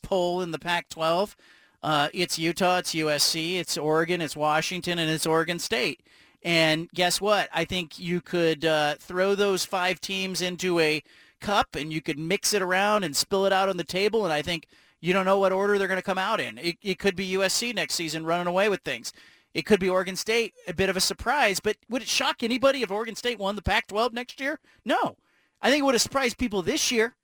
poll 0.02 0.40
in 0.40 0.50
the 0.50 0.58
Pac-12. 0.58 1.34
Uh, 1.82 2.08
it's 2.14 2.38
Utah, 2.38 2.78
it's 2.78 2.94
USC, 2.94 3.58
it's 3.58 3.76
Oregon, 3.76 4.20
it's 4.20 4.36
Washington, 4.36 4.98
and 4.98 5.10
it's 5.10 5.26
Oregon 5.26 5.58
State. 5.58 6.00
And 6.44 6.88
guess 6.90 7.20
what? 7.20 7.48
I 7.52 7.64
think 7.64 7.98
you 7.98 8.20
could 8.20 8.64
uh, 8.64 8.96
throw 8.98 9.34
those 9.34 9.64
five 9.64 10.00
teams 10.00 10.42
into 10.42 10.78
a 10.80 11.02
cup 11.40 11.74
and 11.76 11.92
you 11.92 12.00
could 12.00 12.18
mix 12.18 12.54
it 12.54 12.62
around 12.62 13.04
and 13.04 13.14
spill 13.14 13.46
it 13.46 13.52
out 13.52 13.68
on 13.68 13.76
the 13.76 13.84
table. 13.84 14.24
And 14.24 14.32
I 14.32 14.42
think 14.42 14.66
you 15.00 15.12
don't 15.12 15.24
know 15.24 15.38
what 15.38 15.52
order 15.52 15.78
they're 15.78 15.88
going 15.88 15.98
to 15.98 16.02
come 16.02 16.18
out 16.18 16.40
in. 16.40 16.58
It, 16.58 16.78
it 16.82 16.98
could 16.98 17.16
be 17.16 17.32
USC 17.32 17.74
next 17.74 17.94
season 17.94 18.24
running 18.24 18.46
away 18.46 18.68
with 18.68 18.80
things. 18.82 19.12
It 19.54 19.66
could 19.66 19.80
be 19.80 19.88
Oregon 19.88 20.16
State, 20.16 20.54
a 20.66 20.72
bit 20.72 20.88
of 20.88 20.96
a 20.96 21.00
surprise. 21.00 21.60
But 21.60 21.76
would 21.88 22.02
it 22.02 22.08
shock 22.08 22.42
anybody 22.42 22.82
if 22.82 22.90
Oregon 22.90 23.16
State 23.16 23.38
won 23.38 23.54
the 23.54 23.62
Pac-12 23.62 24.12
next 24.12 24.40
year? 24.40 24.58
No. 24.84 25.16
I 25.60 25.70
think 25.70 25.82
it 25.82 25.84
would 25.84 25.94
have 25.94 26.02
surprised 26.02 26.38
people 26.38 26.62
this 26.62 26.90
year. 26.90 27.14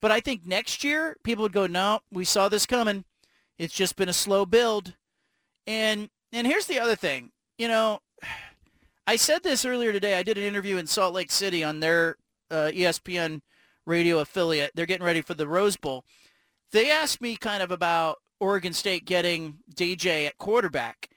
But 0.00 0.10
I 0.10 0.20
think 0.20 0.44
next 0.44 0.84
year 0.84 1.16
people 1.22 1.42
would 1.42 1.52
go, 1.52 1.66
no, 1.66 2.00
we 2.12 2.24
saw 2.24 2.48
this 2.48 2.66
coming. 2.66 3.04
It's 3.58 3.74
just 3.74 3.96
been 3.96 4.08
a 4.08 4.14
slow 4.14 4.46
build. 4.46 4.94
And 5.66 6.10
and 6.32 6.46
here's 6.46 6.66
the 6.66 6.78
other 6.78 6.96
thing. 6.96 7.30
You 7.58 7.68
know, 7.68 8.00
I 9.06 9.16
said 9.16 9.42
this 9.42 9.64
earlier 9.64 9.92
today. 9.92 10.18
I 10.18 10.22
did 10.22 10.36
an 10.36 10.44
interview 10.44 10.78
in 10.78 10.86
Salt 10.86 11.14
Lake 11.14 11.30
City 11.30 11.62
on 11.62 11.80
their 11.80 12.16
uh, 12.50 12.70
ESPN 12.74 13.40
radio 13.86 14.18
affiliate. 14.18 14.72
They're 14.74 14.86
getting 14.86 15.06
ready 15.06 15.22
for 15.22 15.34
the 15.34 15.46
Rose 15.46 15.76
Bowl. 15.76 16.04
They 16.72 16.90
asked 16.90 17.20
me 17.20 17.36
kind 17.36 17.62
of 17.62 17.70
about 17.70 18.18
Oregon 18.40 18.72
State 18.72 19.04
getting 19.04 19.58
DJ 19.74 20.26
at 20.26 20.38
quarterback. 20.38 21.08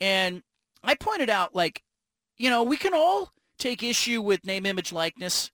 And 0.00 0.42
I 0.82 0.94
pointed 0.94 1.28
out, 1.28 1.54
like, 1.54 1.82
you 2.36 2.50
know, 2.50 2.62
we 2.62 2.76
can 2.76 2.94
all 2.94 3.32
take 3.58 3.82
issue 3.82 4.22
with 4.22 4.46
name, 4.46 4.66
image, 4.66 4.92
likeness, 4.92 5.50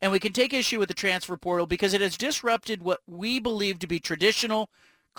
and 0.00 0.10
we 0.10 0.18
can 0.18 0.32
take 0.32 0.54
issue 0.54 0.78
with 0.78 0.88
the 0.88 0.94
transfer 0.94 1.36
portal 1.36 1.66
because 1.66 1.92
it 1.92 2.00
has 2.00 2.16
disrupted 2.16 2.82
what 2.82 3.00
we 3.06 3.38
believe 3.38 3.78
to 3.80 3.86
be 3.86 4.00
traditional 4.00 4.70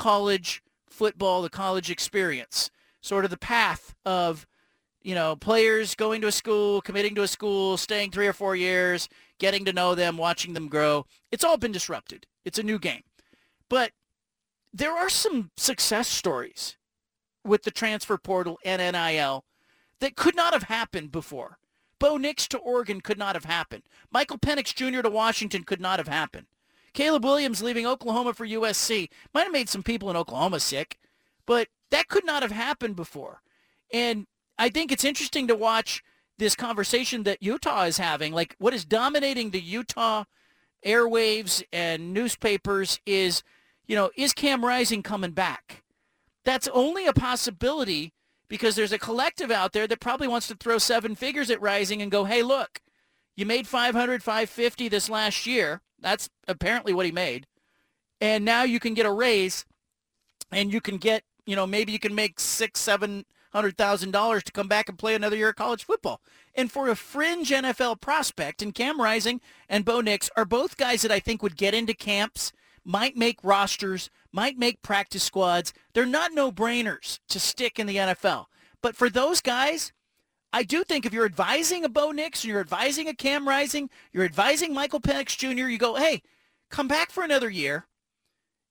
college 0.01 0.63
football, 0.89 1.43
the 1.43 1.49
college 1.49 1.91
experience, 1.91 2.71
sort 3.01 3.23
of 3.23 3.29
the 3.29 3.37
path 3.37 3.93
of, 4.03 4.47
you 5.03 5.13
know, 5.13 5.35
players 5.35 5.93
going 5.93 6.21
to 6.21 6.27
a 6.27 6.31
school, 6.31 6.81
committing 6.81 7.13
to 7.13 7.21
a 7.21 7.27
school, 7.27 7.77
staying 7.77 8.09
three 8.09 8.25
or 8.25 8.33
four 8.33 8.55
years, 8.55 9.07
getting 9.37 9.63
to 9.63 9.71
know 9.71 9.93
them, 9.93 10.17
watching 10.17 10.53
them 10.53 10.69
grow. 10.69 11.05
It's 11.31 11.43
all 11.43 11.55
been 11.55 11.71
disrupted. 11.71 12.25
It's 12.43 12.57
a 12.57 12.63
new 12.63 12.79
game. 12.79 13.03
But 13.69 13.91
there 14.73 14.91
are 14.91 15.07
some 15.07 15.51
success 15.55 16.07
stories 16.07 16.77
with 17.45 17.61
the 17.61 17.69
transfer 17.69 18.17
portal 18.17 18.57
and 18.65 18.81
NIL 18.81 19.45
that 19.99 20.15
could 20.15 20.35
not 20.35 20.53
have 20.53 20.63
happened 20.63 21.11
before. 21.11 21.59
Bo 21.99 22.17
Nix 22.17 22.47
to 22.47 22.57
Oregon 22.57 23.01
could 23.01 23.19
not 23.19 23.35
have 23.35 23.45
happened. 23.45 23.83
Michael 24.11 24.39
Penix 24.39 24.73
Jr. 24.73 25.01
to 25.01 25.11
Washington 25.11 25.61
could 25.61 25.79
not 25.79 25.99
have 25.99 26.07
happened. 26.07 26.47
Caleb 26.93 27.23
Williams 27.23 27.61
leaving 27.61 27.85
Oklahoma 27.85 28.33
for 28.33 28.45
USC 28.45 29.09
might 29.33 29.43
have 29.43 29.51
made 29.51 29.69
some 29.69 29.83
people 29.83 30.09
in 30.09 30.17
Oklahoma 30.17 30.59
sick, 30.59 30.97
but 31.45 31.67
that 31.89 32.07
could 32.07 32.25
not 32.25 32.41
have 32.41 32.51
happened 32.51 32.95
before. 32.95 33.41
And 33.93 34.27
I 34.57 34.69
think 34.69 34.91
it's 34.91 35.05
interesting 35.05 35.47
to 35.47 35.55
watch 35.55 36.03
this 36.37 36.55
conversation 36.55 37.23
that 37.23 37.41
Utah 37.41 37.83
is 37.83 37.97
having. 37.97 38.33
Like 38.33 38.55
what 38.57 38.73
is 38.73 38.85
dominating 38.85 39.51
the 39.51 39.61
Utah 39.61 40.25
airwaves 40.85 41.63
and 41.71 42.13
newspapers 42.13 42.99
is, 43.05 43.43
you 43.85 43.95
know, 43.95 44.09
is 44.17 44.33
Cam 44.33 44.65
Rising 44.65 45.03
coming 45.03 45.31
back? 45.31 45.83
That's 46.43 46.67
only 46.69 47.05
a 47.05 47.13
possibility 47.13 48.13
because 48.47 48.75
there's 48.75 48.91
a 48.91 48.99
collective 48.99 49.51
out 49.51 49.71
there 49.71 49.87
that 49.87 49.99
probably 49.99 50.27
wants 50.27 50.47
to 50.47 50.55
throw 50.55 50.77
seven 50.77 51.15
figures 51.15 51.49
at 51.49 51.61
Rising 51.61 52.01
and 52.01 52.11
go, 52.11 52.25
hey, 52.25 52.43
look, 52.43 52.81
you 53.35 53.45
made 53.45 53.67
500, 53.67 54.23
550 54.23 54.89
this 54.89 55.09
last 55.09 55.45
year. 55.45 55.81
That's 56.01 56.29
apparently 56.47 56.93
what 56.93 57.05
he 57.05 57.11
made. 57.11 57.47
And 58.19 58.43
now 58.43 58.63
you 58.63 58.79
can 58.79 58.93
get 58.93 59.05
a 59.05 59.11
raise 59.11 59.65
and 60.51 60.73
you 60.73 60.81
can 60.81 60.97
get, 60.97 61.23
you 61.45 61.55
know, 61.55 61.65
maybe 61.65 61.91
you 61.91 61.99
can 61.99 62.13
make 62.13 62.39
six, 62.39 62.79
seven 62.79 63.25
$600,000 63.53 64.43
to 64.43 64.51
come 64.51 64.67
back 64.67 64.89
and 64.89 64.97
play 64.97 65.15
another 65.15 65.35
year 65.35 65.49
of 65.49 65.55
college 65.55 65.83
football. 65.83 66.21
And 66.55 66.71
for 66.71 66.89
a 66.89 66.95
fringe 66.95 67.49
NFL 67.49 68.01
prospect, 68.01 68.61
and 68.61 68.73
Cam 68.73 68.99
Rising 68.99 69.41
and 69.69 69.85
Bo 69.85 70.01
Nix 70.01 70.29
are 70.35 70.45
both 70.45 70.77
guys 70.77 71.01
that 71.01 71.11
I 71.11 71.19
think 71.19 71.41
would 71.43 71.57
get 71.57 71.73
into 71.73 71.93
camps, 71.93 72.51
might 72.83 73.15
make 73.15 73.43
rosters, 73.43 74.09
might 74.31 74.57
make 74.57 74.81
practice 74.81 75.23
squads. 75.23 75.73
They're 75.93 76.05
not 76.05 76.33
no-brainers 76.33 77.19
to 77.29 77.39
stick 77.39 77.79
in 77.79 77.87
the 77.87 77.97
NFL. 77.97 78.45
But 78.81 78.95
for 78.95 79.09
those 79.09 79.41
guys, 79.41 79.91
I 80.53 80.63
do 80.63 80.83
think 80.83 81.05
if 81.05 81.13
you're 81.13 81.25
advising 81.25 81.85
a 81.85 81.89
Bo 81.89 82.11
Nix, 82.11 82.43
you're 82.43 82.59
advising 82.59 83.07
a 83.07 83.13
Cam 83.13 83.47
Rising, 83.47 83.89
you're 84.11 84.25
advising 84.25 84.73
Michael 84.73 84.99
Penix 84.99 85.37
Jr., 85.37 85.67
you 85.69 85.77
go, 85.77 85.95
hey, 85.95 86.21
come 86.69 86.87
back 86.87 87.11
for 87.11 87.23
another 87.23 87.49
year. 87.49 87.87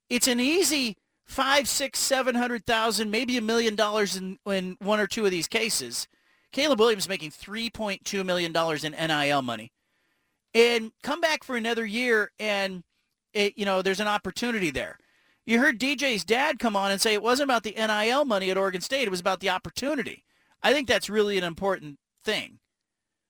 It's 0.09 0.28
an 0.28 0.40
easy 0.40 0.97
five, 1.24 1.69
six, 1.69 1.98
seven 1.98 2.35
hundred 2.35 2.66
thousand, 2.66 3.11
maybe 3.11 3.36
a 3.36 3.43
million 3.43 3.77
dollars 3.77 4.16
in, 4.16 4.39
in 4.47 4.77
one 4.81 5.01
or 5.01 5.07
two 5.07 5.24
of 5.24 5.31
these 5.31 5.48
cases. 5.48 6.09
Caleb 6.52 6.81
Williams 6.81 7.09
making 7.09 7.31
$3.2 7.31 8.24
million 8.24 8.52
in 8.85 9.09
NIL 9.09 9.43
money. 9.43 9.73
And 10.52 10.90
come 11.02 11.20
back 11.20 11.44
for 11.44 11.57
another 11.57 11.86
year 11.86 12.32
and, 12.40 12.82
it, 13.32 13.57
you 13.57 13.65
know, 13.65 13.82
there's 13.82 14.01
an 14.01 14.09
opportunity 14.09 14.70
there. 14.70 14.98
You 15.47 15.61
heard 15.61 15.78
DJ's 15.78 16.24
dad 16.24 16.59
come 16.59 16.74
on 16.74 16.90
and 16.90 17.01
say 17.01 17.15
it 17.15 17.23
wasn't 17.23 17.48
about 17.48 17.62
the 17.62 17.74
NIL 17.77 18.24
money 18.24 18.51
at 18.51 18.59
Oregon 18.59 18.81
State. 18.81 19.05
It 19.05 19.11
was 19.11 19.20
about 19.20 19.39
the 19.39 19.51
opportunity. 19.51 20.24
I 20.62 20.73
think 20.73 20.89
that's 20.89 21.09
really 21.09 21.39
an 21.39 21.45
important 21.45 21.99
thing. 22.24 22.59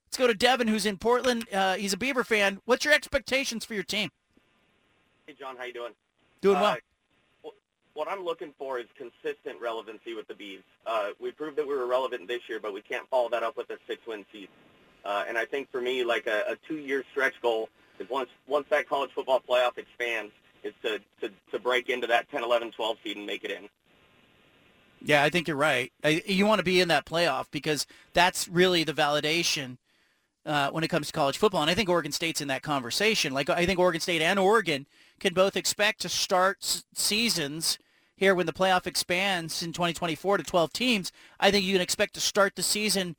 Let's 0.06 0.16
go 0.16 0.26
to 0.26 0.34
Devin, 0.34 0.68
who's 0.68 0.86
in 0.86 0.98
Portland. 0.98 1.46
Uh, 1.52 1.76
he's 1.76 1.92
a 1.92 1.96
Beaver 1.96 2.24
fan. 2.24 2.60
What's 2.64 2.84
your 2.84 2.92
expectations 2.92 3.64
for 3.64 3.74
your 3.74 3.84
team? 3.84 4.10
Hey, 5.26 5.34
John, 5.38 5.56
how 5.56 5.64
you 5.64 5.72
doing? 5.72 5.92
Doing 6.40 6.60
well. 6.60 6.72
Uh, 7.44 7.50
what 7.94 8.08
I'm 8.08 8.24
looking 8.24 8.52
for 8.58 8.78
is 8.78 8.86
consistent 8.96 9.60
relevancy 9.60 10.14
with 10.14 10.26
the 10.26 10.34
Bees. 10.34 10.62
Uh, 10.86 11.10
we 11.20 11.30
proved 11.30 11.56
that 11.58 11.66
we 11.66 11.76
were 11.76 11.86
relevant 11.86 12.26
this 12.26 12.40
year, 12.48 12.58
but 12.58 12.72
we 12.72 12.82
can't 12.82 13.08
follow 13.08 13.28
that 13.28 13.42
up 13.42 13.56
with 13.56 13.70
a 13.70 13.78
six-win 13.86 14.24
season. 14.32 14.48
Uh, 15.04 15.24
and 15.28 15.38
I 15.38 15.44
think 15.44 15.70
for 15.70 15.80
me, 15.80 16.04
like 16.04 16.26
a, 16.26 16.44
a 16.48 16.56
two-year 16.68 17.04
stretch 17.12 17.34
goal 17.40 17.68
is 17.98 18.08
once 18.10 18.30
once 18.46 18.66
that 18.70 18.88
college 18.88 19.10
football 19.14 19.40
playoff 19.48 19.78
expands, 19.78 20.32
is 20.64 20.72
to, 20.82 20.98
to, 21.20 21.30
to 21.52 21.58
break 21.58 21.88
into 21.88 22.06
that 22.06 22.30
10, 22.30 22.42
11, 22.42 22.72
12 22.72 22.96
seed 23.04 23.16
and 23.16 23.26
make 23.26 23.44
it 23.44 23.50
in. 23.50 23.68
Yeah, 25.02 25.22
I 25.22 25.30
think 25.30 25.48
you're 25.48 25.56
right. 25.56 25.92
I, 26.04 26.22
you 26.26 26.46
want 26.46 26.58
to 26.58 26.64
be 26.64 26.80
in 26.80 26.88
that 26.88 27.06
playoff 27.06 27.46
because 27.50 27.86
that's 28.12 28.48
really 28.48 28.84
the 28.84 28.92
validation 28.92 29.78
uh, 30.44 30.70
when 30.70 30.84
it 30.84 30.88
comes 30.88 31.06
to 31.08 31.12
college 31.12 31.38
football. 31.38 31.62
And 31.62 31.70
I 31.70 31.74
think 31.74 31.88
Oregon 31.88 32.12
State's 32.12 32.40
in 32.40 32.48
that 32.48 32.62
conversation. 32.62 33.32
Like 33.32 33.48
I 33.50 33.66
think 33.66 33.78
Oregon 33.78 34.00
State 34.00 34.22
and 34.22 34.38
Oregon 34.38 34.86
can 35.18 35.34
both 35.34 35.56
expect 35.56 36.00
to 36.02 36.08
start 36.08 36.58
s- 36.62 36.84
seasons 36.94 37.78
here 38.16 38.34
when 38.34 38.46
the 38.46 38.52
playoff 38.52 38.86
expands 38.86 39.62
in 39.62 39.72
2024 39.72 40.38
to 40.38 40.44
12 40.44 40.72
teams. 40.72 41.12
I 41.38 41.50
think 41.50 41.64
you 41.64 41.72
can 41.72 41.82
expect 41.82 42.14
to 42.14 42.20
start 42.20 42.54
the 42.56 42.62
season 42.62 43.16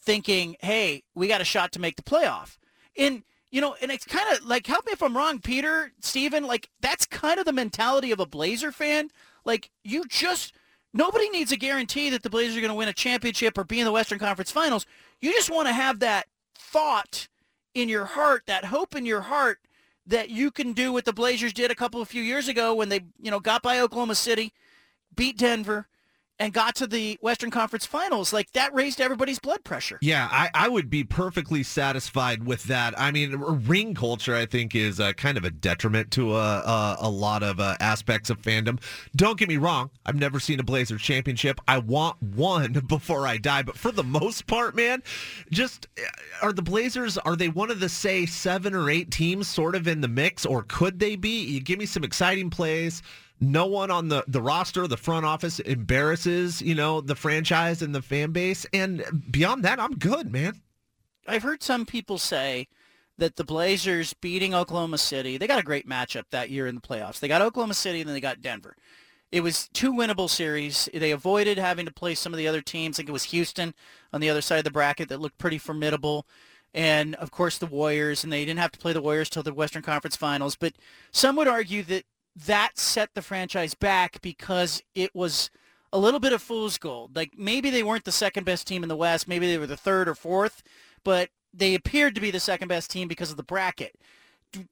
thinking, 0.00 0.56
hey, 0.60 1.02
we 1.14 1.26
got 1.26 1.40
a 1.40 1.44
shot 1.44 1.72
to 1.72 1.80
make 1.80 1.96
the 1.96 2.02
playoff. 2.02 2.58
And 2.96 3.22
you 3.50 3.60
know, 3.60 3.76
and 3.80 3.90
it's 3.90 4.04
kind 4.04 4.26
of 4.36 4.44
like, 4.44 4.66
help 4.66 4.84
me 4.86 4.92
if 4.92 5.02
I'm 5.02 5.16
wrong, 5.16 5.38
Peter, 5.38 5.92
Steven, 6.00 6.44
like 6.44 6.68
that's 6.80 7.06
kind 7.06 7.38
of 7.38 7.46
the 7.46 7.52
mentality 7.52 8.10
of 8.10 8.20
a 8.20 8.26
Blazer 8.26 8.72
fan. 8.72 9.10
Like 9.44 9.70
you 9.84 10.04
just 10.08 10.52
Nobody 10.92 11.28
needs 11.28 11.52
a 11.52 11.56
guarantee 11.56 12.10
that 12.10 12.22
the 12.22 12.30
Blazers 12.30 12.56
are 12.56 12.60
going 12.60 12.70
to 12.70 12.76
win 12.76 12.88
a 12.88 12.92
championship 12.92 13.58
or 13.58 13.64
be 13.64 13.80
in 13.80 13.84
the 13.84 13.92
Western 13.92 14.18
Conference 14.18 14.50
Finals. 14.50 14.86
You 15.20 15.32
just 15.32 15.50
want 15.50 15.68
to 15.68 15.72
have 15.72 15.98
that 16.00 16.26
thought 16.54 17.28
in 17.74 17.88
your 17.88 18.06
heart, 18.06 18.44
that 18.46 18.66
hope 18.66 18.96
in 18.96 19.04
your 19.04 19.22
heart 19.22 19.58
that 20.06 20.30
you 20.30 20.50
can 20.50 20.72
do 20.72 20.92
what 20.92 21.04
the 21.04 21.12
Blazers 21.12 21.52
did 21.52 21.70
a 21.70 21.74
couple 21.74 22.00
of 22.00 22.08
few 22.08 22.22
years 22.22 22.48
ago 22.48 22.74
when 22.74 22.88
they, 22.88 23.00
you 23.20 23.30
know, 23.30 23.40
got 23.40 23.62
by 23.62 23.80
Oklahoma 23.80 24.14
City, 24.14 24.52
beat 25.14 25.36
Denver, 25.36 25.88
and 26.38 26.52
got 26.52 26.74
to 26.76 26.86
the 26.86 27.18
Western 27.20 27.50
Conference 27.50 27.86
Finals, 27.86 28.32
like 28.32 28.52
that 28.52 28.74
raised 28.74 29.00
everybody's 29.00 29.38
blood 29.38 29.64
pressure. 29.64 29.98
Yeah, 30.02 30.28
I, 30.30 30.50
I 30.54 30.68
would 30.68 30.90
be 30.90 31.04
perfectly 31.04 31.62
satisfied 31.62 32.44
with 32.44 32.64
that. 32.64 32.98
I 32.98 33.10
mean, 33.10 33.36
ring 33.38 33.94
culture, 33.94 34.34
I 34.34 34.46
think, 34.46 34.74
is 34.74 35.00
uh, 35.00 35.12
kind 35.14 35.38
of 35.38 35.44
a 35.44 35.50
detriment 35.50 36.10
to 36.12 36.32
uh, 36.32 36.62
uh, 36.64 36.96
a 37.00 37.08
lot 37.08 37.42
of 37.42 37.60
uh, 37.60 37.76
aspects 37.80 38.28
of 38.28 38.40
fandom. 38.42 38.80
Don't 39.14 39.38
get 39.38 39.48
me 39.48 39.56
wrong, 39.56 39.90
I've 40.04 40.16
never 40.16 40.38
seen 40.38 40.60
a 40.60 40.64
Blazers 40.64 41.02
championship. 41.02 41.60
I 41.66 41.78
want 41.78 42.22
one 42.22 42.72
before 42.86 43.26
I 43.26 43.38
die, 43.38 43.62
but 43.62 43.78
for 43.78 43.92
the 43.92 44.04
most 44.04 44.46
part, 44.46 44.76
man, 44.76 45.02
just 45.50 45.86
are 46.42 46.52
the 46.52 46.62
Blazers, 46.62 47.16
are 47.18 47.36
they 47.36 47.48
one 47.48 47.70
of 47.70 47.80
the, 47.80 47.88
say, 47.88 48.26
seven 48.26 48.74
or 48.74 48.90
eight 48.90 49.10
teams 49.10 49.48
sort 49.48 49.74
of 49.74 49.88
in 49.88 50.00
the 50.00 50.08
mix, 50.08 50.44
or 50.44 50.64
could 50.64 50.98
they 50.98 51.16
be? 51.16 51.44
You 51.44 51.60
give 51.60 51.78
me 51.78 51.86
some 51.86 52.04
exciting 52.04 52.50
plays 52.50 53.02
no 53.40 53.66
one 53.66 53.90
on 53.90 54.08
the, 54.08 54.24
the 54.26 54.40
roster, 54.40 54.86
the 54.86 54.96
front 54.96 55.26
office 55.26 55.60
embarrasses, 55.60 56.62
you 56.62 56.74
know, 56.74 57.00
the 57.00 57.14
franchise 57.14 57.82
and 57.82 57.94
the 57.94 58.02
fan 58.02 58.32
base. 58.32 58.66
And 58.72 59.04
beyond 59.30 59.64
that, 59.64 59.78
I'm 59.78 59.96
good, 59.96 60.32
man. 60.32 60.62
I've 61.26 61.42
heard 61.42 61.62
some 61.62 61.86
people 61.86 62.18
say 62.18 62.68
that 63.18 63.36
the 63.36 63.44
Blazers 63.44 64.14
beating 64.14 64.54
Oklahoma 64.54 64.98
City, 64.98 65.38
they 65.38 65.46
got 65.46 65.58
a 65.58 65.64
great 65.64 65.88
matchup 65.88 66.24
that 66.30 66.50
year 66.50 66.66
in 66.66 66.74
the 66.74 66.80
playoffs. 66.80 67.18
They 67.20 67.28
got 67.28 67.42
Oklahoma 67.42 67.74
City 67.74 68.00
and 68.00 68.08
then 68.08 68.14
they 68.14 68.20
got 68.20 68.40
Denver. 68.40 68.76
It 69.32 69.40
was 69.40 69.68
two 69.72 69.92
winnable 69.92 70.30
series. 70.30 70.88
They 70.94 71.10
avoided 71.10 71.58
having 71.58 71.86
to 71.86 71.92
play 71.92 72.14
some 72.14 72.32
of 72.32 72.38
the 72.38 72.46
other 72.46 72.60
teams. 72.62 72.96
I 72.96 72.98
think 72.98 73.08
it 73.08 73.12
was 73.12 73.24
Houston 73.24 73.74
on 74.12 74.20
the 74.20 74.30
other 74.30 74.40
side 74.40 74.58
of 74.58 74.64
the 74.64 74.70
bracket 74.70 75.08
that 75.08 75.20
looked 75.20 75.38
pretty 75.38 75.58
formidable. 75.58 76.26
And 76.72 77.14
of 77.16 77.30
course 77.30 77.58
the 77.58 77.66
Warriors, 77.66 78.22
and 78.22 78.32
they 78.32 78.44
didn't 78.44 78.60
have 78.60 78.72
to 78.72 78.78
play 78.78 78.92
the 78.92 79.00
Warriors 79.00 79.30
till 79.30 79.42
the 79.42 79.52
Western 79.52 79.82
Conference 79.82 80.16
Finals. 80.16 80.56
But 80.56 80.74
some 81.10 81.36
would 81.36 81.48
argue 81.48 81.82
that 81.84 82.04
that 82.44 82.78
set 82.78 83.14
the 83.14 83.22
franchise 83.22 83.74
back 83.74 84.20
because 84.20 84.82
it 84.94 85.14
was 85.14 85.50
a 85.92 85.98
little 85.98 86.20
bit 86.20 86.32
of 86.32 86.42
fool's 86.42 86.76
gold. 86.76 87.16
Like 87.16 87.32
maybe 87.36 87.70
they 87.70 87.82
weren't 87.82 88.04
the 88.04 88.12
second 88.12 88.44
best 88.44 88.66
team 88.66 88.82
in 88.82 88.88
the 88.88 88.96
West, 88.96 89.26
maybe 89.26 89.46
they 89.46 89.58
were 89.58 89.66
the 89.66 89.76
third 89.76 90.08
or 90.08 90.14
fourth, 90.14 90.62
but 91.04 91.30
they 91.54 91.74
appeared 91.74 92.14
to 92.14 92.20
be 92.20 92.30
the 92.30 92.40
second 92.40 92.68
best 92.68 92.90
team 92.90 93.08
because 93.08 93.30
of 93.30 93.36
the 93.36 93.42
bracket. 93.42 93.94
Do, 94.52 94.64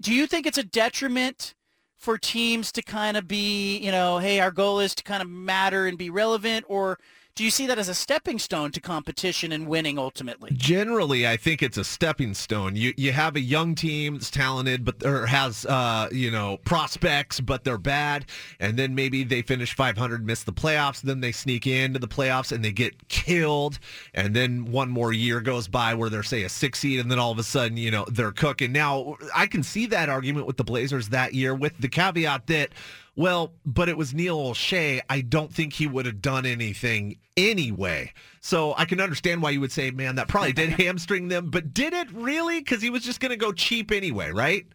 do 0.00 0.14
you 0.14 0.26
think 0.26 0.46
it's 0.46 0.58
a 0.58 0.62
detriment 0.62 1.54
for 1.98 2.18
teams 2.18 2.72
to 2.72 2.82
kind 2.82 3.16
of 3.16 3.28
be, 3.28 3.78
you 3.78 3.92
know, 3.92 4.18
hey, 4.18 4.40
our 4.40 4.50
goal 4.50 4.80
is 4.80 4.94
to 4.94 5.04
kind 5.04 5.22
of 5.22 5.28
matter 5.28 5.86
and 5.86 5.96
be 5.96 6.10
relevant, 6.10 6.64
or 6.68 6.98
do 7.34 7.44
you 7.44 7.50
see 7.50 7.66
that 7.66 7.78
as 7.78 7.88
a 7.88 7.94
stepping 7.94 8.38
stone 8.38 8.72
to 8.72 8.80
competition 8.80 9.52
and 9.52 9.66
winning 9.66 9.98
ultimately? 9.98 10.50
Generally, 10.52 11.26
I 11.26 11.38
think 11.38 11.62
it's 11.62 11.78
a 11.78 11.84
stepping 11.84 12.34
stone. 12.34 12.76
You 12.76 12.92
you 12.96 13.12
have 13.12 13.36
a 13.36 13.40
young 13.40 13.74
team 13.74 14.14
that's 14.14 14.30
talented, 14.30 14.84
but 14.84 15.02
or 15.04 15.26
has 15.26 15.64
uh, 15.64 16.08
you 16.12 16.30
know 16.30 16.58
prospects, 16.64 17.40
but 17.40 17.64
they're 17.64 17.78
bad, 17.78 18.26
and 18.60 18.78
then 18.78 18.94
maybe 18.94 19.24
they 19.24 19.40
finish 19.40 19.74
500, 19.74 20.26
miss 20.26 20.42
the 20.42 20.52
playoffs, 20.52 21.00
then 21.00 21.20
they 21.20 21.32
sneak 21.32 21.66
into 21.66 21.98
the 21.98 22.08
playoffs 22.08 22.52
and 22.52 22.62
they 22.62 22.72
get 22.72 23.08
killed, 23.08 23.78
and 24.12 24.36
then 24.36 24.70
one 24.70 24.90
more 24.90 25.12
year 25.12 25.40
goes 25.40 25.68
by 25.68 25.94
where 25.94 26.10
they're 26.10 26.22
say 26.22 26.42
a 26.42 26.50
six 26.50 26.80
seed, 26.80 27.00
and 27.00 27.10
then 27.10 27.18
all 27.18 27.32
of 27.32 27.38
a 27.38 27.42
sudden 27.42 27.78
you 27.78 27.90
know 27.90 28.04
they're 28.10 28.32
cooking. 28.32 28.72
Now 28.72 29.16
I 29.34 29.46
can 29.46 29.62
see 29.62 29.86
that 29.86 30.10
argument 30.10 30.46
with 30.46 30.58
the 30.58 30.64
Blazers 30.64 31.08
that 31.08 31.32
year, 31.32 31.54
with 31.54 31.78
the 31.78 31.88
caveat 31.88 32.46
that 32.48 32.74
well, 33.14 33.52
but 33.66 33.88
it 33.88 33.96
was 33.96 34.14
Neil 34.14 34.38
Olshey. 34.38 35.00
I 35.10 35.20
don't 35.20 35.52
think 35.52 35.74
he 35.74 35.86
would 35.86 36.06
have 36.06 36.22
done 36.22 36.46
anything 36.46 37.18
anyway. 37.36 38.12
So 38.40 38.74
I 38.76 38.86
can 38.86 39.00
understand 39.00 39.42
why 39.42 39.50
you 39.50 39.60
would 39.60 39.72
say, 39.72 39.90
man, 39.90 40.16
that 40.16 40.28
probably 40.28 40.52
did 40.52 40.70
hamstring 40.80 41.28
them. 41.28 41.50
But 41.50 41.74
did 41.74 41.92
it 41.92 42.10
really? 42.12 42.60
Because 42.60 42.80
he 42.80 42.90
was 42.90 43.02
just 43.02 43.20
going 43.20 43.30
to 43.30 43.36
go 43.36 43.52
cheap 43.52 43.92
anyway, 43.92 44.30
right? 44.30 44.66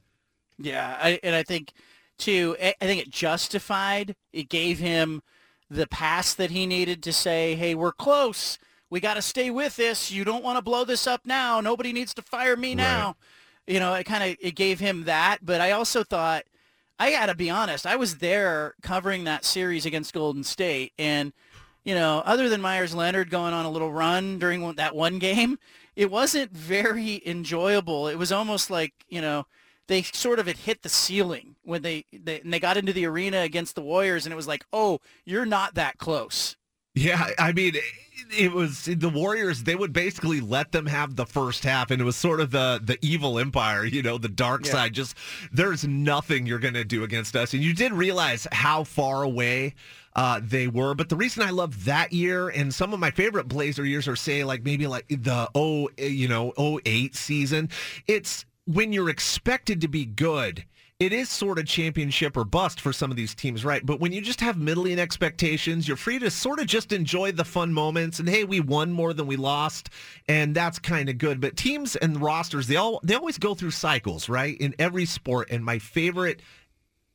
Yeah, 0.60 0.98
I, 1.02 1.20
and 1.24 1.36
I 1.36 1.44
think 1.44 1.74
too. 2.18 2.56
I 2.60 2.74
think 2.80 3.02
it 3.02 3.10
justified. 3.10 4.16
It 4.34 4.50
gave 4.50 4.80
him 4.80 5.22
the 5.70 5.88
pass 5.88 6.34
that 6.34 6.52
he 6.52 6.66
needed 6.66 7.04
to 7.04 7.14
say, 7.14 7.56
"Hey, 7.56 7.76
we're 7.76 7.92
close. 7.92 8.58
We 8.90 9.00
got 9.00 9.16
to 9.16 9.22
stay 9.22 9.52
with 9.52 9.76
this. 9.76 10.12
You 10.12 10.24
don't 10.24 10.44
want 10.44 10.58
to 10.58 10.64
blow 10.64 10.84
this 10.84 11.06
up 11.06 11.22
now. 11.26 11.60
Nobody 11.62 11.94
needs 11.94 12.14
to 12.16 12.22
fire 12.22 12.56
me 12.56 12.74
now." 12.76 13.08
Right. 13.08 13.76
You 13.76 13.80
know, 13.80 13.94
it 13.94 14.06
kind 14.06 14.24
of 14.24 14.38
it 14.42 14.56
gave 14.56 14.80
him 14.80 15.04
that. 15.04 15.40
But 15.44 15.62
I 15.62 15.72
also 15.72 16.04
thought 16.04 16.44
I 17.00 17.12
got 17.12 17.28
to 17.28 17.36
be 17.36 17.50
honest. 17.50 17.86
I 17.86 17.96
was 17.96 18.18
there 18.18 18.74
covering 18.82 19.24
that 19.26 19.46
series 19.46 19.86
against 19.86 20.14
Golden 20.14 20.44
State, 20.44 20.94
and 20.98 21.32
you 21.84 21.96
know, 21.96 22.22
other 22.26 22.50
than 22.50 22.60
Meyers 22.60 22.94
Leonard 22.94 23.30
going 23.30 23.54
on 23.54 23.66
a 23.66 23.72
little 23.72 23.92
run 23.92 24.40
during 24.40 24.74
that 24.74 24.96
one 24.96 25.20
game, 25.20 25.58
it 25.96 26.12
wasn't 26.12 26.52
very 26.52 27.22
enjoyable. 27.26 28.08
It 28.08 28.18
was 28.18 28.32
almost 28.32 28.70
like 28.70 28.94
you 29.08 29.22
know 29.22 29.46
they 29.88 30.02
sort 30.02 30.40
of 30.40 30.48
had 30.48 30.58
hit 30.58 30.82
the 30.84 30.90
ceiling 30.90 31.56
when 31.64 31.82
they, 31.82 32.06
they 32.12 32.42
and 32.42 32.54
they 32.54 32.60
got 32.60 32.78
into 32.78 32.94
the 32.94 33.06
arena 33.06 33.40
against 33.40 33.76
the 33.76 33.82
Warriors, 33.82 34.26
and 34.26 34.34
it 34.34 34.36
was 34.36 34.48
like, 34.48 34.66
oh, 34.74 35.00
you're 35.24 35.46
not 35.46 35.76
that 35.76 35.98
close. 35.98 36.57
Yeah, 36.98 37.30
I 37.38 37.52
mean, 37.52 37.76
it 38.36 38.52
was 38.52 38.86
the 38.86 39.10
Warriors. 39.10 39.64
They 39.64 39.76
would 39.76 39.94
basically 39.94 40.42
let 40.42 40.72
them 40.72 40.88
have 40.88 41.16
the 41.16 41.26
first 41.26 41.64
half, 41.64 41.92
and 41.92 42.02
it 42.02 42.06
was 42.06 42.16
sort 42.16 42.40
of 42.40 42.52
the 42.52 42.82
the 42.84 42.98
evil 43.02 43.40
empire, 43.40 43.86
you 43.86 44.02
know, 44.02 44.18
the 44.18 44.30
dark 44.30 44.66
yeah. 44.66 44.72
side. 44.72 44.94
Just 44.94 45.16
there's 45.52 45.86
nothing 45.88 46.46
you're 46.46 46.60
going 46.60 46.74
to 46.74 46.84
do 46.84 47.04
against 47.04 47.36
us, 47.36 47.54
and 47.54 47.64
you 47.64 47.74
did 47.74 47.94
realize 47.94 48.48
how 48.52 48.84
far 48.84 49.22
away 49.22 49.76
uh, 50.16 50.42
they 50.44 50.68
were. 50.68 50.96
But 50.96 51.10
the 51.10 51.16
reason 51.16 51.44
I 51.44 51.52
love 51.52 51.86
that 51.86 52.12
year 52.12 52.50
and 52.50 52.74
some 52.74 52.94
of 52.94 53.00
my 53.00 53.12
favorite 53.12 53.48
Blazer 53.48 53.86
years 53.86 54.08
are 54.08 54.16
say 54.16 54.44
like 54.44 54.64
maybe 54.64 54.88
like 54.88 55.08
the 55.08 55.50
oh 55.54 55.90
you 55.98 56.28
know 56.28 56.54
08 56.58 57.16
season. 57.16 57.70
It's 58.08 58.46
when 58.66 58.92
you're 58.92 59.10
expected 59.10 59.82
to 59.82 59.88
be 59.88 60.06
good 60.06 60.66
it 61.00 61.14
is 61.14 61.30
sort 61.30 61.60
of 61.60 61.66
championship 61.68 62.36
or 62.36 62.44
bust 62.44 62.82
for 62.82 62.92
some 62.92 63.12
of 63.12 63.18
these 63.18 63.36
teams, 63.36 63.64
right? 63.64 63.86
But 63.86 64.00
when 64.00 64.12
you 64.12 64.20
just 64.20 64.42
have 64.42 64.58
middling 64.58 64.98
expectations, 64.98 65.88
you're 65.88 65.96
free 65.96 66.18
to 66.18 66.32
sort 66.32 66.60
of 66.60 66.66
just 66.66 66.92
enjoy 66.92 67.32
the 67.34 67.46
fun 67.46 67.72
moments 67.72 68.20
and 68.20 68.28
hey, 68.28 68.44
we 68.44 68.60
won 68.60 68.92
more 68.92 69.14
than 69.14 69.28
we 69.28 69.36
lost, 69.36 69.92
and 70.28 70.56
that's 70.56 70.80
kind 70.80 71.08
of 71.08 71.20
good. 71.20 71.40
But 71.40 71.56
teams 71.56 71.96
and 71.98 72.20
rosters, 72.20 72.68
they 72.68 72.78
all 72.78 73.00
they 73.04 73.14
always 73.14 73.38
go 73.38 73.54
through 73.54 73.72
cycles, 73.72 74.28
right? 74.28 74.58
In 74.60 74.74
every 74.80 75.06
sport, 75.06 75.50
and 75.52 75.64
my 75.64 75.78
favorite 75.78 76.42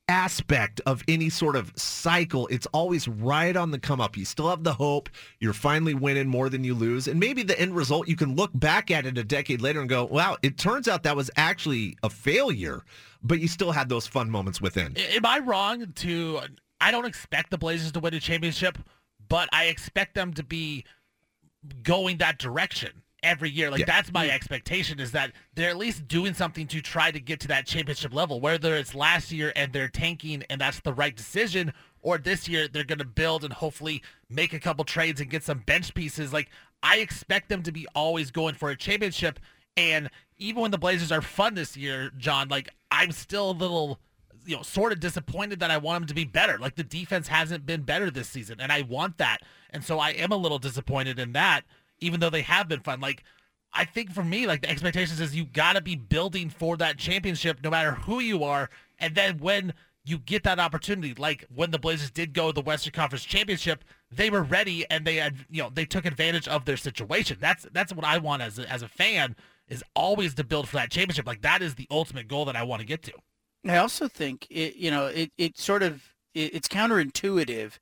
aspect 0.08 0.80
of 0.84 1.02
any 1.08 1.28
sort 1.28 1.56
of 1.56 1.72
cycle, 1.74 2.46
it's 2.48 2.66
always 2.66 3.08
right 3.08 3.56
on 3.56 3.70
the 3.70 3.78
come 3.78 4.00
up. 4.00 4.16
You 4.16 4.24
still 4.24 4.50
have 4.50 4.62
the 4.62 4.74
hope. 4.74 5.08
You're 5.40 5.52
finally 5.52 5.94
winning 5.94 6.28
more 6.28 6.48
than 6.48 6.64
you 6.64 6.74
lose. 6.74 7.08
And 7.08 7.18
maybe 7.18 7.42
the 7.42 7.58
end 7.58 7.74
result, 7.74 8.08
you 8.08 8.16
can 8.16 8.36
look 8.36 8.50
back 8.54 8.90
at 8.90 9.06
it 9.06 9.16
a 9.16 9.24
decade 9.24 9.60
later 9.60 9.80
and 9.80 9.88
go, 9.88 10.04
wow, 10.04 10.36
it 10.42 10.58
turns 10.58 10.86
out 10.86 11.04
that 11.04 11.16
was 11.16 11.30
actually 11.36 11.96
a 12.02 12.10
failure, 12.10 12.84
but 13.22 13.40
you 13.40 13.48
still 13.48 13.72
had 13.72 13.88
those 13.88 14.06
fun 14.06 14.30
moments 14.30 14.60
within. 14.60 14.96
Am 14.96 15.24
I 15.26 15.38
wrong 15.38 15.92
to, 15.96 16.40
I 16.80 16.90
don't 16.90 17.06
expect 17.06 17.50
the 17.50 17.58
Blazers 17.58 17.92
to 17.92 18.00
win 18.00 18.14
a 18.14 18.20
championship, 18.20 18.78
but 19.28 19.48
I 19.52 19.66
expect 19.66 20.14
them 20.14 20.34
to 20.34 20.42
be 20.42 20.84
going 21.82 22.18
that 22.18 22.38
direction 22.38 23.02
every 23.22 23.50
year. 23.50 23.70
Like 23.70 23.80
Yeah. 23.80 23.86
that's 23.86 24.12
my 24.12 24.26
mm. 24.26 24.30
expectation 24.30 24.98
is 24.98 25.12
that 25.12 25.32
they're 25.54 25.70
at 25.70 25.76
least 25.76 26.08
doing 26.08 26.34
something 26.34 26.66
to 26.68 26.80
try 26.80 27.10
to 27.10 27.20
get 27.20 27.40
to 27.40 27.48
that 27.48 27.66
championship 27.66 28.12
level. 28.12 28.40
Whether 28.40 28.74
it's 28.74 28.94
last 28.94 29.30
year 29.30 29.52
and 29.54 29.72
they're 29.72 29.88
tanking 29.88 30.42
and 30.50 30.60
that's 30.60 30.80
the 30.80 30.92
right 30.92 31.16
decision, 31.16 31.72
or 32.00 32.18
this 32.18 32.48
year 32.48 32.66
they're 32.66 32.84
going 32.84 32.98
to 32.98 33.04
build 33.04 33.44
and 33.44 33.52
hopefully 33.52 34.02
make 34.28 34.52
a 34.52 34.58
couple 34.58 34.84
trades 34.84 35.20
and 35.20 35.30
get 35.30 35.44
some 35.44 35.58
bench 35.58 35.94
pieces. 35.94 36.32
Like 36.32 36.50
I 36.82 36.98
expect 36.98 37.48
them 37.48 37.62
to 37.62 37.72
be 37.72 37.86
always 37.94 38.30
going 38.30 38.54
for 38.54 38.70
a 38.70 38.76
championship. 38.76 39.38
And 39.76 40.10
even 40.42 40.62
when 40.62 40.70
the 40.70 40.78
Blazers 40.78 41.12
are 41.12 41.22
fun 41.22 41.54
this 41.54 41.76
year, 41.76 42.10
John, 42.18 42.48
like 42.48 42.68
I'm 42.90 43.12
still 43.12 43.50
a 43.50 43.52
little 43.52 43.98
you 44.44 44.56
know, 44.56 44.62
sort 44.62 44.92
of 44.92 45.00
disappointed 45.00 45.60
that 45.60 45.70
I 45.70 45.78
want 45.78 46.02
them 46.02 46.08
to 46.08 46.14
be 46.14 46.24
better. 46.24 46.58
Like 46.58 46.74
the 46.74 46.82
defense 46.82 47.28
hasn't 47.28 47.64
been 47.64 47.82
better 47.82 48.10
this 48.10 48.28
season, 48.28 48.60
and 48.60 48.72
I 48.72 48.82
want 48.82 49.18
that. 49.18 49.38
And 49.70 49.84
so 49.84 49.98
I 49.98 50.10
am 50.10 50.32
a 50.32 50.36
little 50.36 50.58
disappointed 50.58 51.18
in 51.18 51.32
that, 51.32 51.62
even 52.00 52.20
though 52.20 52.30
they 52.30 52.42
have 52.42 52.68
been 52.68 52.80
fun. 52.80 53.00
Like 53.00 53.24
I 53.72 53.84
think 53.84 54.12
for 54.12 54.24
me, 54.24 54.46
like 54.46 54.62
the 54.62 54.70
expectations 54.70 55.20
is 55.20 55.34
you 55.34 55.44
got 55.44 55.74
to 55.74 55.80
be 55.80 55.96
building 55.96 56.50
for 56.50 56.76
that 56.76 56.98
championship, 56.98 57.60
no 57.62 57.70
matter 57.70 57.92
who 57.92 58.20
you 58.20 58.44
are. 58.44 58.68
And 58.98 59.14
then 59.14 59.38
when 59.38 59.72
you 60.04 60.18
get 60.18 60.42
that 60.42 60.58
opportunity, 60.58 61.14
like 61.14 61.46
when 61.54 61.70
the 61.70 61.78
Blazers 61.78 62.10
did 62.10 62.34
go 62.34 62.50
the 62.50 62.60
Western 62.60 62.92
Conference 62.92 63.24
Championship, 63.24 63.84
they 64.10 64.28
were 64.28 64.42
ready 64.42 64.84
and 64.90 65.06
they 65.06 65.16
had, 65.16 65.36
you 65.48 65.62
know, 65.62 65.70
they 65.72 65.84
took 65.84 66.04
advantage 66.04 66.48
of 66.48 66.64
their 66.64 66.76
situation. 66.76 67.38
That's 67.40 67.66
that's 67.72 67.92
what 67.92 68.04
I 68.04 68.18
want 68.18 68.42
as 68.42 68.58
a, 68.58 68.70
as 68.70 68.82
a 68.82 68.88
fan 68.88 69.36
is 69.68 69.82
always 69.94 70.34
to 70.34 70.44
build 70.44 70.68
for 70.68 70.76
that 70.76 70.90
championship. 70.90 71.26
Like 71.26 71.42
that 71.42 71.62
is 71.62 71.74
the 71.74 71.86
ultimate 71.90 72.28
goal 72.28 72.44
that 72.46 72.56
I 72.56 72.62
want 72.62 72.80
to 72.80 72.86
get 72.86 73.02
to. 73.04 73.12
I 73.66 73.76
also 73.76 74.08
think 74.08 74.46
it, 74.50 74.76
you 74.76 74.90
know, 74.90 75.06
it, 75.06 75.30
it 75.38 75.58
sort 75.58 75.82
of 75.82 76.02
it, 76.34 76.54
it's 76.54 76.68
counterintuitive 76.68 77.78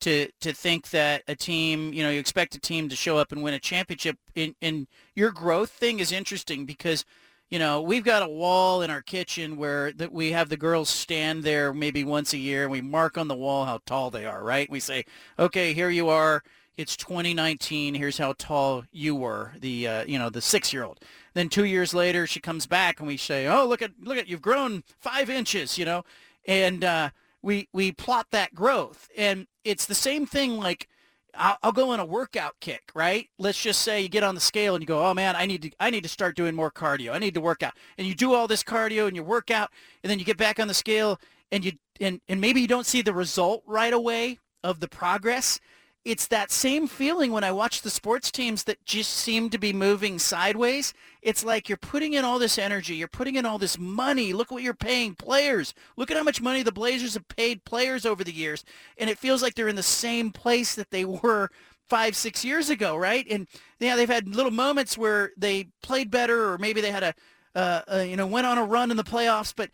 to 0.00 0.28
to 0.40 0.52
think 0.52 0.90
that 0.90 1.22
a 1.28 1.34
team, 1.34 1.92
you 1.92 2.02
know, 2.02 2.10
you 2.10 2.20
expect 2.20 2.54
a 2.54 2.60
team 2.60 2.88
to 2.88 2.96
show 2.96 3.16
up 3.16 3.32
and 3.32 3.42
win 3.42 3.54
a 3.54 3.58
championship. 3.58 4.18
In 4.34 4.86
your 5.14 5.30
growth 5.30 5.70
thing 5.70 6.00
is 6.00 6.12
interesting 6.12 6.66
because, 6.66 7.04
you 7.50 7.58
know, 7.58 7.80
we've 7.80 8.04
got 8.04 8.22
a 8.22 8.28
wall 8.28 8.82
in 8.82 8.90
our 8.90 9.02
kitchen 9.02 9.56
where 9.56 9.92
that 9.92 10.12
we 10.12 10.32
have 10.32 10.48
the 10.48 10.56
girls 10.56 10.88
stand 10.90 11.44
there 11.44 11.72
maybe 11.72 12.04
once 12.04 12.32
a 12.32 12.38
year 12.38 12.64
and 12.64 12.72
we 12.72 12.80
mark 12.80 13.16
on 13.16 13.28
the 13.28 13.36
wall 13.36 13.64
how 13.64 13.80
tall 13.86 14.10
they 14.10 14.26
are, 14.26 14.42
right? 14.42 14.68
We 14.70 14.80
say, 14.80 15.04
okay, 15.38 15.72
here 15.72 15.90
you 15.90 16.08
are. 16.08 16.42
It's 16.76 16.96
2019. 16.96 17.94
Here's 17.94 18.18
how 18.18 18.34
tall 18.38 18.84
you 18.92 19.14
were, 19.14 19.52
the 19.60 19.86
uh, 19.86 20.04
you 20.04 20.18
know 20.18 20.30
the 20.30 20.40
six 20.40 20.72
year 20.72 20.84
old. 20.84 21.00
Then 21.34 21.48
two 21.48 21.64
years 21.64 21.92
later, 21.92 22.26
she 22.26 22.40
comes 22.40 22.66
back 22.66 22.98
and 22.98 23.06
we 23.06 23.16
say, 23.16 23.46
oh 23.46 23.66
look 23.66 23.82
at 23.82 23.92
look 24.00 24.16
at 24.16 24.28
you've 24.28 24.42
grown 24.42 24.82
five 24.98 25.28
inches, 25.28 25.76
you 25.76 25.84
know, 25.84 26.04
and 26.46 26.82
uh, 26.82 27.10
we 27.42 27.68
we 27.72 27.92
plot 27.92 28.28
that 28.30 28.54
growth, 28.54 29.10
and 29.16 29.46
it's 29.64 29.86
the 29.86 29.94
same 29.94 30.26
thing 30.26 30.56
like. 30.56 30.88
I'll, 31.34 31.56
I'll 31.62 31.72
go 31.72 31.88
on 31.88 31.98
a 31.98 32.04
workout 32.04 32.56
kick, 32.60 32.90
right? 32.94 33.26
Let's 33.38 33.58
just 33.58 33.80
say 33.80 34.02
you 34.02 34.10
get 34.10 34.22
on 34.22 34.34
the 34.34 34.40
scale 34.40 34.74
and 34.74 34.82
you 34.82 34.86
go, 34.86 35.02
"Oh 35.02 35.14
man, 35.14 35.34
I 35.34 35.46
need 35.46 35.62
to 35.62 35.70
I 35.80 35.88
need 35.88 36.02
to 36.02 36.08
start 36.10 36.36
doing 36.36 36.54
more 36.54 36.70
cardio. 36.70 37.14
I 37.14 37.18
need 37.18 37.32
to 37.32 37.40
work 37.40 37.62
out." 37.62 37.72
And 37.96 38.06
you 38.06 38.14
do 38.14 38.34
all 38.34 38.46
this 38.46 38.62
cardio 38.62 39.06
and 39.06 39.16
you 39.16 39.22
work 39.22 39.50
out, 39.50 39.70
and 40.02 40.10
then 40.10 40.18
you 40.18 40.26
get 40.26 40.36
back 40.36 40.60
on 40.60 40.68
the 40.68 40.74
scale 40.74 41.18
and 41.50 41.64
you 41.64 41.72
and 42.00 42.20
and 42.28 42.40
maybe 42.40 42.60
you 42.60 42.66
don't 42.66 42.86
see 42.86 43.02
the 43.02 43.12
result 43.12 43.62
right 43.66 43.92
away 43.92 44.40
of 44.64 44.80
the 44.80 44.88
progress. 44.88 45.60
It's 46.04 46.26
that 46.28 46.50
same 46.50 46.88
feeling 46.88 47.30
when 47.30 47.44
I 47.44 47.52
watch 47.52 47.82
the 47.82 47.90
sports 47.90 48.32
teams 48.32 48.64
that 48.64 48.84
just 48.84 49.12
seem 49.12 49.50
to 49.50 49.58
be 49.58 49.72
moving 49.72 50.18
sideways. 50.18 50.94
It's 51.22 51.44
like 51.44 51.68
you're 51.68 51.78
putting 51.78 52.14
in 52.14 52.24
all 52.24 52.40
this 52.40 52.58
energy, 52.58 52.96
you're 52.96 53.06
putting 53.06 53.36
in 53.36 53.46
all 53.46 53.58
this 53.58 53.78
money. 53.78 54.32
Look 54.32 54.50
what 54.50 54.64
you're 54.64 54.74
paying 54.74 55.14
players. 55.14 55.74
Look 55.96 56.10
at 56.10 56.16
how 56.16 56.24
much 56.24 56.40
money 56.40 56.64
the 56.64 56.72
Blazers 56.72 57.14
have 57.14 57.28
paid 57.28 57.64
players 57.64 58.04
over 58.04 58.24
the 58.24 58.32
years, 58.34 58.64
and 58.98 59.08
it 59.08 59.18
feels 59.18 59.42
like 59.42 59.54
they're 59.54 59.68
in 59.68 59.76
the 59.76 59.82
same 59.82 60.32
place 60.32 60.74
that 60.74 60.90
they 60.90 61.04
were 61.22 61.50
five, 61.88 62.16
six 62.16 62.44
years 62.44 62.68
ago, 62.68 62.96
right? 62.96 63.26
And 63.30 63.46
yeah, 63.78 63.94
they've 63.94 64.08
had 64.08 64.34
little 64.34 64.50
moments 64.50 64.98
where 64.98 65.30
they 65.36 65.68
played 65.82 66.10
better, 66.10 66.50
or 66.50 66.58
maybe 66.58 66.80
they 66.80 66.90
had 66.90 67.02
a, 67.02 67.14
uh, 67.54 67.82
uh, 67.92 67.96
you 67.98 68.16
know, 68.16 68.26
went 68.26 68.46
on 68.46 68.58
a 68.58 68.64
run 68.64 68.90
in 68.90 68.96
the 68.96 69.04
playoffs, 69.04 69.52
but 69.54 69.70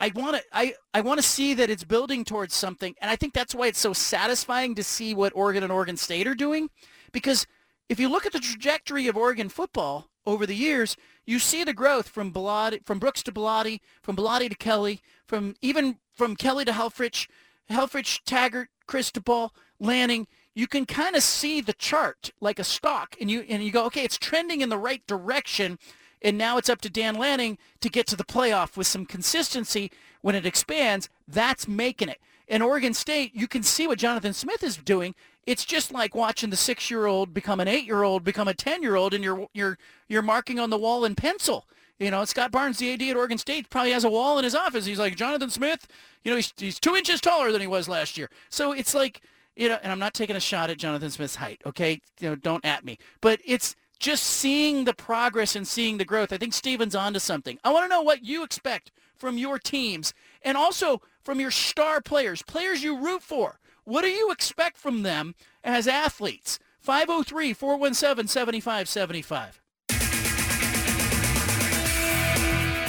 I 0.00 0.12
want 0.14 0.36
to 0.36 0.42
I, 0.52 0.74
I 0.94 1.00
want 1.00 1.18
to 1.18 1.26
see 1.26 1.54
that 1.54 1.70
it's 1.70 1.84
building 1.84 2.24
towards 2.24 2.54
something, 2.54 2.94
and 3.00 3.10
I 3.10 3.16
think 3.16 3.34
that's 3.34 3.54
why 3.54 3.66
it's 3.66 3.80
so 3.80 3.92
satisfying 3.92 4.74
to 4.76 4.84
see 4.84 5.14
what 5.14 5.32
Oregon 5.34 5.62
and 5.62 5.72
Oregon 5.72 5.96
State 5.96 6.26
are 6.26 6.34
doing, 6.34 6.70
because 7.12 7.46
if 7.88 7.98
you 7.98 8.08
look 8.08 8.26
at 8.26 8.32
the 8.32 8.40
trajectory 8.40 9.06
of 9.08 9.16
Oregon 9.16 9.48
football 9.48 10.08
over 10.26 10.46
the 10.46 10.54
years, 10.54 10.96
you 11.26 11.38
see 11.38 11.64
the 11.64 11.72
growth 11.72 12.08
from 12.08 12.32
Bellotti, 12.32 12.84
from 12.84 12.98
Brooks 12.98 13.22
to 13.24 13.32
Bellotti, 13.32 13.80
from 14.02 14.14
Bellotti 14.16 14.48
to 14.48 14.54
Kelly, 14.54 15.00
from 15.26 15.54
even 15.62 15.98
from 16.14 16.36
Kelly 16.36 16.64
to 16.66 16.72
Helfrich, 16.72 17.28
Helfrich, 17.70 18.20
Taggart, 18.24 18.68
Cristobal, 18.86 19.54
Lanning. 19.80 20.26
You 20.54 20.66
can 20.66 20.86
kind 20.86 21.16
of 21.16 21.22
see 21.22 21.60
the 21.60 21.72
chart 21.72 22.30
like 22.40 22.58
a 22.58 22.64
stock, 22.64 23.16
and 23.20 23.30
you 23.30 23.40
and 23.48 23.62
you 23.62 23.70
go, 23.70 23.84
okay, 23.86 24.04
it's 24.04 24.18
trending 24.18 24.60
in 24.60 24.68
the 24.68 24.78
right 24.78 25.06
direction. 25.06 25.78
And 26.22 26.36
now 26.36 26.58
it's 26.58 26.68
up 26.68 26.80
to 26.82 26.90
Dan 26.90 27.14
Lanning 27.14 27.58
to 27.80 27.88
get 27.88 28.06
to 28.08 28.16
the 28.16 28.24
playoff 28.24 28.76
with 28.76 28.86
some 28.86 29.06
consistency 29.06 29.90
when 30.20 30.34
it 30.34 30.46
expands. 30.46 31.08
That's 31.26 31.68
making 31.68 32.08
it. 32.08 32.20
In 32.48 32.62
Oregon 32.62 32.94
State, 32.94 33.34
you 33.34 33.46
can 33.46 33.62
see 33.62 33.86
what 33.86 33.98
Jonathan 33.98 34.32
Smith 34.32 34.62
is 34.62 34.76
doing. 34.76 35.14
It's 35.46 35.64
just 35.64 35.92
like 35.92 36.14
watching 36.14 36.50
the 36.50 36.56
six-year-old 36.56 37.32
become 37.32 37.60
an 37.60 37.68
eight-year-old, 37.68 38.24
become 38.24 38.48
a 38.48 38.54
ten-year-old, 38.54 39.14
and 39.14 39.22
you're 39.22 39.48
you're 39.52 39.78
you're 40.08 40.22
marking 40.22 40.58
on 40.58 40.70
the 40.70 40.78
wall 40.78 41.04
in 41.04 41.14
pencil. 41.14 41.66
You 41.98 42.10
know, 42.10 42.24
Scott 42.24 42.52
Barnes, 42.52 42.78
the 42.78 42.92
AD 42.92 43.02
at 43.02 43.16
Oregon 43.16 43.38
State, 43.38 43.70
probably 43.70 43.92
has 43.92 44.04
a 44.04 44.10
wall 44.10 44.38
in 44.38 44.44
his 44.44 44.54
office. 44.54 44.86
He's 44.86 44.98
like 44.98 45.16
Jonathan 45.16 45.50
Smith. 45.50 45.86
You 46.22 46.30
know, 46.30 46.36
he's 46.36 46.52
he's 46.56 46.80
two 46.80 46.96
inches 46.96 47.20
taller 47.20 47.52
than 47.52 47.60
he 47.60 47.66
was 47.66 47.88
last 47.88 48.16
year. 48.16 48.30
So 48.50 48.72
it's 48.72 48.94
like 48.94 49.22
you 49.56 49.68
know, 49.68 49.78
and 49.82 49.90
I'm 49.90 49.98
not 49.98 50.14
taking 50.14 50.36
a 50.36 50.40
shot 50.40 50.70
at 50.70 50.78
Jonathan 50.78 51.10
Smith's 51.10 51.34
height. 51.34 51.60
Okay, 51.66 52.00
you 52.20 52.30
know, 52.30 52.36
don't 52.36 52.64
at 52.64 52.84
me. 52.84 52.98
But 53.20 53.40
it's 53.44 53.74
just 53.98 54.22
seeing 54.22 54.84
the 54.84 54.94
progress 54.94 55.56
and 55.56 55.66
seeing 55.66 55.98
the 55.98 56.04
growth. 56.04 56.32
I 56.32 56.38
think 56.38 56.54
Steven's 56.54 56.94
onto 56.94 57.18
something. 57.18 57.58
I 57.64 57.72
want 57.72 57.84
to 57.84 57.88
know 57.88 58.02
what 58.02 58.24
you 58.24 58.44
expect 58.44 58.92
from 59.16 59.38
your 59.38 59.58
teams 59.58 60.14
and 60.42 60.56
also 60.56 61.02
from 61.22 61.40
your 61.40 61.50
star 61.50 62.00
players, 62.00 62.42
players 62.42 62.82
you 62.82 62.98
root 62.98 63.22
for. 63.22 63.60
What 63.84 64.02
do 64.02 64.08
you 64.08 64.30
expect 64.30 64.76
from 64.76 65.02
them 65.02 65.34
as 65.64 65.88
athletes? 65.88 66.58
503-417-7575. 66.86 69.60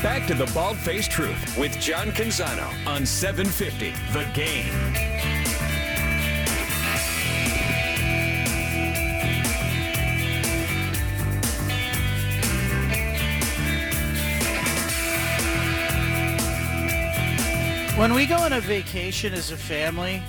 Back 0.02 0.26
to 0.27 0.34
the 0.34 0.49
Bald 0.53 0.77
Faced 0.77 1.11
Truth 1.11 1.57
with 1.57 1.77
John 1.81 2.11
Canzano 2.11 2.69
on 2.88 3.06
750 3.06 3.91
The 4.14 4.23
Game. 4.34 5.09
When 17.99 18.13
we 18.13 18.26
go 18.26 18.38
on 18.38 18.53
a 18.53 18.61
vacation 18.61 19.34
as 19.34 19.51
a 19.51 19.57
family, 19.57 20.23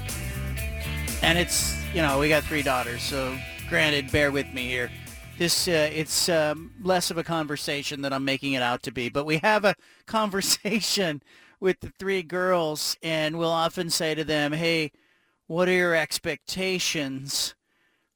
and 1.22 1.38
it's, 1.38 1.80
you 1.94 2.02
know, 2.02 2.18
we 2.18 2.28
got 2.28 2.42
three 2.42 2.62
daughters, 2.62 3.00
so 3.00 3.38
granted, 3.68 4.10
bear 4.10 4.32
with 4.32 4.52
me 4.52 4.66
here. 4.66 4.90
This, 5.38 5.68
uh, 5.68 5.88
it's 5.92 6.28
um, 6.28 6.72
less 6.82 7.12
of 7.12 7.18
a 7.18 7.22
conversation 7.22 8.02
than 8.02 8.12
I'm 8.12 8.24
making 8.24 8.54
it 8.54 8.62
out 8.62 8.82
to 8.82 8.90
be, 8.90 9.08
but 9.08 9.24
we 9.24 9.36
have 9.36 9.64
a 9.64 9.76
conversation 10.06 11.22
with 11.60 11.78
the 11.78 11.92
three 11.96 12.24
girls, 12.24 12.96
and 13.04 13.38
we'll 13.38 13.50
often 13.50 13.88
say 13.88 14.16
to 14.16 14.24
them, 14.24 14.50
hey, 14.50 14.90
what 15.46 15.68
are 15.68 15.72
your 15.72 15.94
expectations 15.94 17.54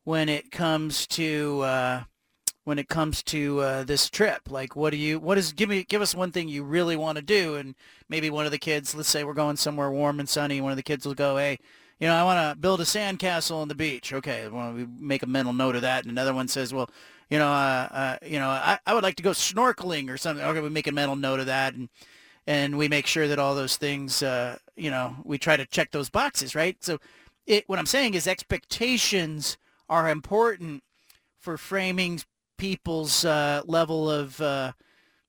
when 0.02 0.28
it 0.28 0.50
comes 0.50 1.06
to 1.06 1.60
uh, 1.60 2.02
when 2.64 2.78
it 2.78 2.88
comes 2.88 3.22
to 3.24 3.60
uh, 3.60 3.84
this 3.84 4.10
trip? 4.10 4.50
Like, 4.50 4.74
what 4.74 4.90
do 4.90 4.96
you? 4.96 5.18
What 5.18 5.38
is? 5.38 5.52
Give 5.52 5.68
me, 5.68 5.84
give 5.84 6.02
us 6.02 6.14
one 6.14 6.32
thing 6.32 6.48
you 6.48 6.64
really 6.64 6.96
want 6.96 7.16
to 7.16 7.22
do, 7.22 7.54
and 7.54 7.74
maybe 8.08 8.30
one 8.30 8.46
of 8.46 8.52
the 8.52 8.58
kids. 8.58 8.94
Let's 8.94 9.08
say 9.08 9.22
we're 9.24 9.34
going 9.34 9.56
somewhere 9.56 9.90
warm 9.90 10.18
and 10.20 10.28
sunny. 10.28 10.60
One 10.60 10.72
of 10.72 10.76
the 10.76 10.82
kids 10.82 11.06
will 11.06 11.14
go, 11.14 11.36
"Hey, 11.36 11.58
you 12.00 12.08
know, 12.08 12.14
I 12.14 12.24
want 12.24 12.54
to 12.56 12.60
build 12.60 12.80
a 12.80 12.84
sandcastle 12.84 13.56
on 13.56 13.68
the 13.68 13.74
beach." 13.74 14.12
Okay, 14.12 14.48
well, 14.48 14.72
we 14.72 14.86
make 14.98 15.22
a 15.22 15.26
mental 15.26 15.52
note 15.52 15.76
of 15.76 15.82
that. 15.82 16.04
And 16.04 16.10
another 16.10 16.34
one 16.34 16.48
says, 16.48 16.74
"Well, 16.74 16.90
you 17.30 17.38
know, 17.38 17.52
uh, 17.52 17.88
uh, 17.90 18.16
you 18.26 18.38
know, 18.38 18.48
I, 18.48 18.78
I 18.86 18.94
would 18.94 19.04
like 19.04 19.16
to 19.16 19.22
go 19.22 19.30
snorkeling 19.30 20.10
or 20.10 20.16
something." 20.16 20.44
Okay, 20.44 20.60
we 20.60 20.70
make 20.70 20.86
a 20.86 20.92
mental 20.92 21.16
note 21.16 21.40
of 21.40 21.46
that, 21.46 21.74
and 21.74 21.88
and 22.46 22.76
we 22.78 22.88
make 22.88 23.06
sure 23.06 23.28
that 23.28 23.38
all 23.38 23.54
those 23.54 23.76
things, 23.76 24.22
uh, 24.22 24.58
you 24.76 24.90
know, 24.90 25.16
we 25.24 25.38
try 25.38 25.56
to 25.56 25.66
check 25.66 25.90
those 25.90 26.10
boxes, 26.10 26.54
right? 26.54 26.76
So, 26.82 26.98
it 27.46 27.68
what 27.68 27.78
I'm 27.78 27.86
saying 27.86 28.14
is 28.14 28.26
expectations 28.26 29.56
are 29.88 30.08
important 30.08 30.82
for 31.38 31.58
framing 31.58 32.20
people's 32.56 33.24
uh, 33.24 33.62
level 33.66 34.10
of 34.10 34.40
uh, 34.40 34.72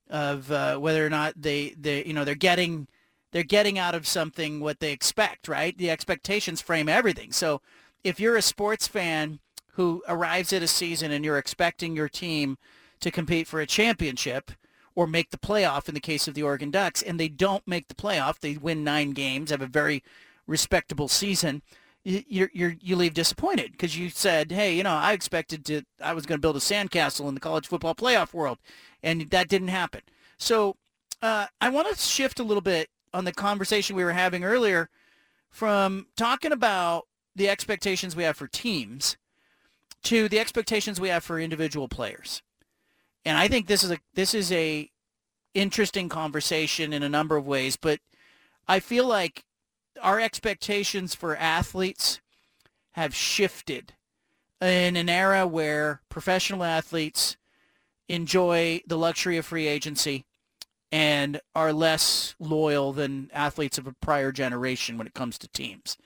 of 0.09 0.51
uh, 0.51 0.77
whether 0.77 1.05
or 1.05 1.09
not 1.09 1.33
they 1.41 1.75
they 1.77 2.05
you 2.05 2.13
know 2.13 2.23
they're 2.23 2.35
getting 2.35 2.87
they're 3.31 3.43
getting 3.43 3.77
out 3.77 3.95
of 3.95 4.07
something 4.07 4.59
what 4.59 4.79
they 4.79 4.91
expect, 4.91 5.47
right? 5.47 5.77
The 5.77 5.89
expectations 5.89 6.61
frame 6.61 6.87
everything. 6.87 7.31
So 7.31 7.61
if 8.03 8.19
you're 8.19 8.37
a 8.37 8.41
sports 8.41 8.87
fan 8.87 9.39
who 9.73 10.03
arrives 10.07 10.53
at 10.53 10.63
a 10.63 10.67
season 10.67 11.11
and 11.11 11.25
you're 11.25 11.37
expecting 11.37 11.95
your 11.95 12.07
team 12.07 12.57
to 13.01 13.11
compete 13.11 13.45
for 13.45 13.59
a 13.59 13.67
championship 13.67 14.51
or 14.95 15.05
make 15.05 15.31
the 15.31 15.37
playoff 15.37 15.89
in 15.89 15.93
the 15.93 15.99
case 15.99 16.27
of 16.29 16.33
the 16.33 16.43
Oregon 16.43 16.71
Ducks 16.71 17.01
and 17.01 17.19
they 17.19 17.27
don't 17.27 17.67
make 17.67 17.89
the 17.89 17.93
playoff, 17.93 18.39
they 18.39 18.55
win 18.55 18.85
9 18.85 19.11
games, 19.11 19.51
have 19.51 19.61
a 19.61 19.67
very 19.67 20.01
respectable 20.47 21.09
season, 21.09 21.61
you 22.05 22.47
you 22.53 22.77
you 22.79 22.95
leave 22.95 23.15
disappointed 23.15 23.71
because 23.71 23.97
you 23.97 24.09
said, 24.09 24.51
hey, 24.51 24.75
you 24.75 24.83
know, 24.83 24.91
I 24.91 25.13
expected 25.13 25.65
to, 25.65 25.81
I 26.01 26.13
was 26.13 26.25
going 26.25 26.37
to 26.37 26.41
build 26.41 26.55
a 26.55 26.59
sandcastle 26.59 27.27
in 27.27 27.33
the 27.33 27.41
college 27.41 27.67
football 27.67 27.95
playoff 27.95 28.33
world, 28.33 28.59
and 29.01 29.21
that 29.31 29.49
didn't 29.49 29.69
happen. 29.69 30.01
So 30.37 30.75
uh, 31.21 31.47
I 31.59 31.69
want 31.69 31.87
to 31.89 31.99
shift 31.99 32.39
a 32.39 32.43
little 32.43 32.61
bit 32.61 32.89
on 33.13 33.25
the 33.25 33.31
conversation 33.31 33.95
we 33.95 34.03
were 34.03 34.11
having 34.13 34.43
earlier 34.43 34.89
from 35.49 36.07
talking 36.15 36.51
about 36.51 37.07
the 37.35 37.49
expectations 37.49 38.15
we 38.15 38.23
have 38.23 38.37
for 38.37 38.47
teams 38.47 39.17
to 40.03 40.29
the 40.29 40.39
expectations 40.39 40.99
we 40.99 41.09
have 41.09 41.23
for 41.23 41.39
individual 41.39 41.87
players. 41.87 42.43
And 43.25 43.37
I 43.37 43.47
think 43.47 43.65
this 43.65 43.83
is 43.83 43.91
a 43.91 43.97
this 44.13 44.35
is 44.35 44.51
a 44.51 44.91
interesting 45.55 46.09
conversation 46.09 46.93
in 46.93 47.01
a 47.01 47.09
number 47.09 47.35
of 47.35 47.47
ways, 47.47 47.77
but 47.77 47.99
I 48.67 48.79
feel 48.79 49.07
like 49.07 49.43
our 50.01 50.19
expectations 50.19 51.15
for 51.15 51.35
athletes 51.37 52.21
have 52.93 53.15
shifted 53.15 53.93
in 54.61 54.95
an 54.95 55.09
era 55.09 55.45
where 55.45 56.01
professional 56.09 56.63
athletes 56.63 57.37
enjoy 58.07 58.81
the 58.87 58.97
luxury 58.97 59.37
of 59.37 59.45
free 59.45 59.67
agency 59.67 60.25
and 60.91 61.41
are 61.53 61.73
less 61.73 62.35
loyal 62.39 62.93
than 62.93 63.29
athletes 63.33 63.77
of 63.77 63.87
a 63.87 63.95
prior 64.01 64.31
generation 64.31 64.97
when 64.97 65.07
it 65.07 65.13
comes 65.13 65.37
to 65.37 65.47
teams. 65.49 65.97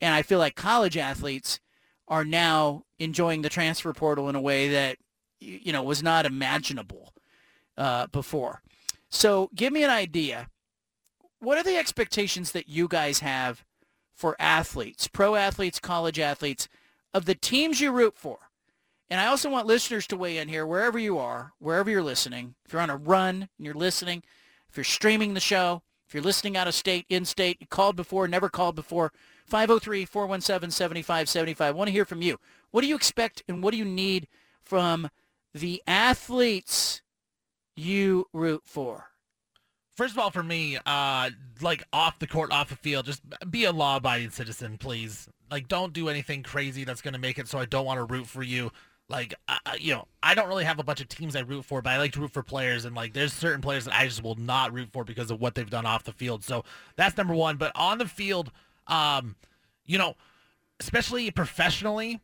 And 0.00 0.14
I 0.14 0.22
feel 0.22 0.38
like 0.38 0.54
college 0.54 0.96
athletes 0.96 1.58
are 2.06 2.24
now 2.24 2.84
enjoying 2.98 3.42
the 3.42 3.48
transfer 3.48 3.92
portal 3.92 4.28
in 4.28 4.36
a 4.36 4.40
way 4.40 4.68
that 4.68 4.96
you 5.40 5.72
know 5.72 5.82
was 5.82 6.02
not 6.02 6.26
imaginable 6.26 7.12
uh, 7.76 8.06
before. 8.08 8.62
So 9.10 9.50
give 9.54 9.72
me 9.72 9.82
an 9.82 9.90
idea 9.90 10.48
what 11.40 11.58
are 11.58 11.62
the 11.62 11.76
expectations 11.76 12.52
that 12.52 12.68
you 12.68 12.88
guys 12.88 13.20
have 13.20 13.64
for 14.14 14.36
athletes, 14.38 15.08
pro 15.08 15.34
athletes, 15.34 15.78
college 15.78 16.18
athletes, 16.18 16.68
of 17.14 17.24
the 17.24 17.34
teams 17.34 17.80
you 17.80 17.92
root 17.92 18.16
for? 18.16 18.38
And 19.10 19.20
I 19.20 19.26
also 19.26 19.48
want 19.48 19.66
listeners 19.66 20.06
to 20.08 20.16
weigh 20.16 20.36
in 20.36 20.48
here 20.48 20.66
wherever 20.66 20.98
you 20.98 21.18
are, 21.18 21.52
wherever 21.58 21.90
you're 21.90 22.02
listening. 22.02 22.54
If 22.66 22.72
you're 22.72 22.82
on 22.82 22.90
a 22.90 22.96
run 22.96 23.48
and 23.56 23.64
you're 23.64 23.74
listening, 23.74 24.22
if 24.68 24.76
you're 24.76 24.84
streaming 24.84 25.34
the 25.34 25.40
show, 25.40 25.82
if 26.06 26.14
you're 26.14 26.22
listening 26.22 26.56
out 26.56 26.68
of 26.68 26.74
state, 26.74 27.06
in 27.08 27.24
state, 27.24 27.58
you 27.60 27.66
called 27.66 27.96
before, 27.96 28.28
never 28.28 28.48
called 28.48 28.74
before, 28.74 29.12
503-417-7575. 29.50 31.60
I 31.60 31.70
want 31.70 31.88
to 31.88 31.92
hear 31.92 32.04
from 32.04 32.22
you. 32.22 32.38
What 32.70 32.82
do 32.82 32.86
you 32.86 32.96
expect 32.96 33.42
and 33.48 33.62
what 33.62 33.72
do 33.72 33.78
you 33.78 33.84
need 33.84 34.28
from 34.62 35.10
the 35.54 35.82
athletes 35.86 37.02
you 37.74 38.26
root 38.32 38.62
for? 38.64 39.06
First 39.98 40.14
of 40.14 40.20
all, 40.20 40.30
for 40.30 40.44
me, 40.44 40.78
uh, 40.86 41.30
like 41.60 41.82
off 41.92 42.20
the 42.20 42.28
court, 42.28 42.52
off 42.52 42.68
the 42.68 42.76
field, 42.76 43.04
just 43.04 43.20
be 43.50 43.64
a 43.64 43.72
law-abiding 43.72 44.30
citizen, 44.30 44.78
please. 44.78 45.28
Like, 45.50 45.66
don't 45.66 45.92
do 45.92 46.08
anything 46.08 46.44
crazy 46.44 46.84
that's 46.84 47.02
going 47.02 47.14
to 47.14 47.18
make 47.18 47.36
it 47.36 47.48
so 47.48 47.58
I 47.58 47.64
don't 47.64 47.84
want 47.84 47.98
to 47.98 48.04
root 48.04 48.28
for 48.28 48.44
you. 48.44 48.70
Like, 49.08 49.34
you 49.80 49.94
know, 49.94 50.06
I 50.22 50.36
don't 50.36 50.46
really 50.46 50.62
have 50.62 50.78
a 50.78 50.84
bunch 50.84 51.00
of 51.00 51.08
teams 51.08 51.34
I 51.34 51.40
root 51.40 51.64
for, 51.64 51.82
but 51.82 51.90
I 51.90 51.98
like 51.98 52.12
to 52.12 52.20
root 52.20 52.32
for 52.32 52.44
players, 52.44 52.84
and 52.84 52.94
like, 52.94 53.12
there's 53.12 53.32
certain 53.32 53.60
players 53.60 53.86
that 53.86 53.94
I 53.98 54.06
just 54.06 54.22
will 54.22 54.36
not 54.36 54.72
root 54.72 54.90
for 54.92 55.02
because 55.02 55.32
of 55.32 55.40
what 55.40 55.56
they've 55.56 55.68
done 55.68 55.84
off 55.84 56.04
the 56.04 56.12
field. 56.12 56.44
So 56.44 56.64
that's 56.94 57.16
number 57.16 57.34
one. 57.34 57.56
But 57.56 57.72
on 57.74 57.98
the 57.98 58.06
field, 58.06 58.52
um, 58.86 59.34
you 59.84 59.98
know, 59.98 60.14
especially 60.78 61.28
professionally, 61.32 62.20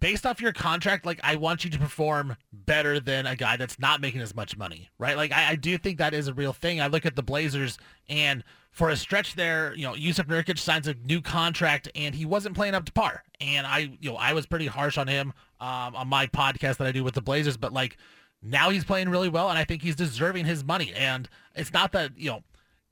based 0.00 0.26
off 0.26 0.40
your 0.40 0.52
contract, 0.52 1.06
like 1.06 1.20
I 1.22 1.36
want 1.36 1.64
you 1.64 1.70
to 1.70 1.78
perform 1.78 2.36
better 2.52 3.00
than 3.00 3.26
a 3.26 3.36
guy 3.36 3.56
that's 3.56 3.78
not 3.78 4.00
making 4.00 4.20
as 4.20 4.34
much 4.34 4.56
money, 4.56 4.90
right? 4.98 5.16
Like 5.16 5.32
I, 5.32 5.50
I, 5.50 5.56
do 5.56 5.76
think 5.78 5.98
that 5.98 6.14
is 6.14 6.28
a 6.28 6.34
real 6.34 6.52
thing. 6.52 6.80
I 6.80 6.86
look 6.86 7.06
at 7.06 7.16
the 7.16 7.22
Blazers 7.22 7.78
and 8.08 8.44
for 8.70 8.90
a 8.90 8.96
stretch 8.96 9.34
there, 9.34 9.74
you 9.74 9.84
know, 9.84 9.94
Jusuf 9.94 10.26
Nurkic 10.26 10.58
signs 10.58 10.88
a 10.88 10.94
new 10.94 11.20
contract 11.20 11.88
and 11.94 12.14
he 12.14 12.24
wasn't 12.24 12.56
playing 12.56 12.74
up 12.74 12.84
to 12.86 12.92
par. 12.92 13.22
And 13.40 13.66
I, 13.66 13.96
you 14.00 14.10
know, 14.10 14.16
I 14.16 14.32
was 14.32 14.46
pretty 14.46 14.66
harsh 14.66 14.98
on 14.98 15.06
him 15.06 15.32
um, 15.60 15.94
on 15.94 16.08
my 16.08 16.26
podcast 16.26 16.78
that 16.78 16.86
I 16.86 16.92
do 16.92 17.04
with 17.04 17.14
the 17.14 17.22
Blazers, 17.22 17.56
but 17.56 17.72
like 17.72 17.96
now 18.42 18.70
he's 18.70 18.84
playing 18.84 19.08
really 19.08 19.28
well 19.28 19.48
and 19.48 19.58
I 19.58 19.64
think 19.64 19.82
he's 19.82 19.96
deserving 19.96 20.46
his 20.46 20.64
money. 20.64 20.92
And 20.94 21.28
it's 21.54 21.72
not 21.72 21.92
that, 21.92 22.18
you 22.18 22.30
know, 22.30 22.42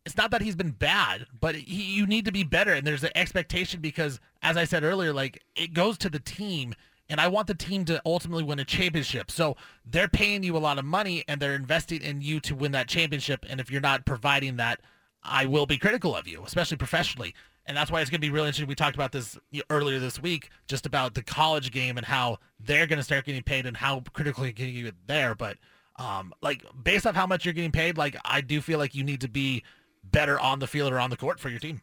it's 0.04 0.16
not 0.16 0.30
that 0.32 0.42
he's 0.42 0.56
been 0.56 0.70
bad, 0.70 1.26
but 1.38 1.54
he, 1.54 1.82
you 1.94 2.06
need 2.06 2.24
to 2.24 2.32
be 2.32 2.42
better. 2.42 2.72
And 2.72 2.86
there's 2.86 3.04
an 3.04 3.12
expectation 3.14 3.80
because, 3.80 4.20
as 4.42 4.56
I 4.56 4.64
said 4.64 4.82
earlier, 4.82 5.12
like 5.12 5.42
it 5.54 5.74
goes 5.74 5.96
to 5.98 6.10
the 6.10 6.18
team 6.18 6.74
and 7.08 7.20
I 7.20 7.28
want 7.28 7.46
the 7.46 7.54
team 7.54 7.84
to 7.86 8.00
ultimately 8.06 8.44
win 8.44 8.58
a 8.58 8.64
championship. 8.64 9.30
So 9.30 9.56
they're 9.84 10.08
paying 10.08 10.42
you 10.42 10.56
a 10.56 10.58
lot 10.58 10.78
of 10.78 10.84
money 10.84 11.24
and 11.28 11.40
they're 11.40 11.54
investing 11.54 12.00
in 12.00 12.22
you 12.22 12.40
to 12.40 12.54
win 12.54 12.72
that 12.72 12.88
championship. 12.88 13.44
And 13.48 13.60
if 13.60 13.70
you're 13.70 13.80
not 13.80 14.06
providing 14.06 14.56
that, 14.56 14.80
I 15.22 15.46
will 15.46 15.66
be 15.66 15.78
critical 15.78 16.16
of 16.16 16.26
you, 16.26 16.42
especially 16.44 16.76
professionally. 16.76 17.34
And 17.66 17.76
that's 17.76 17.90
why 17.90 18.00
it's 18.00 18.10
going 18.10 18.20
to 18.20 18.26
be 18.26 18.30
really 18.30 18.48
interesting. 18.48 18.66
We 18.66 18.74
talked 18.74 18.96
about 18.96 19.12
this 19.12 19.38
earlier 19.70 20.00
this 20.00 20.20
week, 20.20 20.50
just 20.66 20.86
about 20.86 21.14
the 21.14 21.22
college 21.22 21.70
game 21.70 21.96
and 21.96 22.06
how 22.06 22.38
they're 22.58 22.86
going 22.86 22.98
to 22.98 23.04
start 23.04 23.24
getting 23.24 23.42
paid 23.42 23.66
and 23.66 23.76
how 23.76 24.00
getting 24.00 24.74
you 24.74 24.90
there. 25.06 25.34
But 25.34 25.58
um, 25.96 26.32
like 26.42 26.64
based 26.82 27.06
off 27.06 27.14
how 27.14 27.26
much 27.26 27.44
you're 27.44 27.54
getting 27.54 27.72
paid, 27.72 27.98
like 27.98 28.16
I 28.24 28.40
do 28.40 28.60
feel 28.60 28.78
like 28.78 28.94
you 28.94 29.04
need 29.04 29.20
to 29.20 29.28
be 29.28 29.62
better 30.02 30.40
on 30.40 30.58
the 30.58 30.66
field 30.66 30.92
or 30.92 30.98
on 30.98 31.10
the 31.10 31.16
court 31.16 31.38
for 31.38 31.50
your 31.50 31.60
team. 31.60 31.82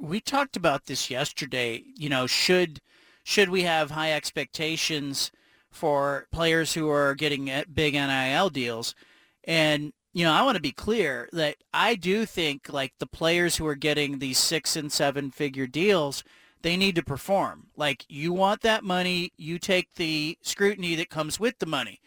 We 0.00 0.20
talked 0.20 0.56
about 0.56 0.86
this 0.86 1.10
yesterday. 1.10 1.84
You 1.96 2.08
know, 2.08 2.26
should– 2.26 2.80
should 3.26 3.48
we 3.48 3.62
have 3.62 3.90
high 3.90 4.12
expectations 4.12 5.32
for 5.68 6.28
players 6.30 6.74
who 6.74 6.88
are 6.88 7.12
getting 7.16 7.50
big 7.74 7.94
NIL 7.94 8.50
deals? 8.50 8.94
And 9.42 9.92
you 10.12 10.24
know, 10.24 10.32
I 10.32 10.42
want 10.42 10.54
to 10.54 10.62
be 10.62 10.70
clear 10.70 11.28
that 11.32 11.56
I 11.74 11.96
do 11.96 12.24
think 12.24 12.72
like 12.72 12.92
the 13.00 13.06
players 13.06 13.56
who 13.56 13.66
are 13.66 13.74
getting 13.74 14.20
these 14.20 14.38
six 14.38 14.76
and 14.76 14.92
seven 14.92 15.32
figure 15.32 15.66
deals, 15.66 16.22
they 16.62 16.76
need 16.76 16.94
to 16.94 17.02
perform. 17.02 17.66
Like 17.76 18.04
you 18.08 18.32
want 18.32 18.60
that 18.60 18.84
money, 18.84 19.32
you 19.36 19.58
take 19.58 19.88
the 19.96 20.38
scrutiny 20.40 20.94
that 20.94 21.10
comes 21.10 21.40
with 21.40 21.58
the 21.58 21.66
money. 21.66 22.00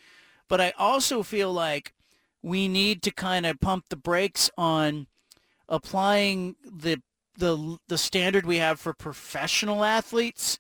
But 0.48 0.62
I 0.62 0.72
also 0.80 1.22
feel 1.22 1.52
like 1.52 1.94
we 2.42 2.70
need 2.70 3.04
to 3.04 3.12
kind 3.12 3.46
of 3.46 3.60
pump 3.60 3.90
the 3.90 3.98
brakes 3.98 4.50
on 4.58 5.08
applying 5.68 6.56
the 6.64 7.02
the 7.38 7.78
the 7.90 7.98
standard 7.98 8.46
we 8.46 8.58
have 8.58 8.80
for 8.80 8.94
professional 8.94 9.84
athletes 9.84 10.60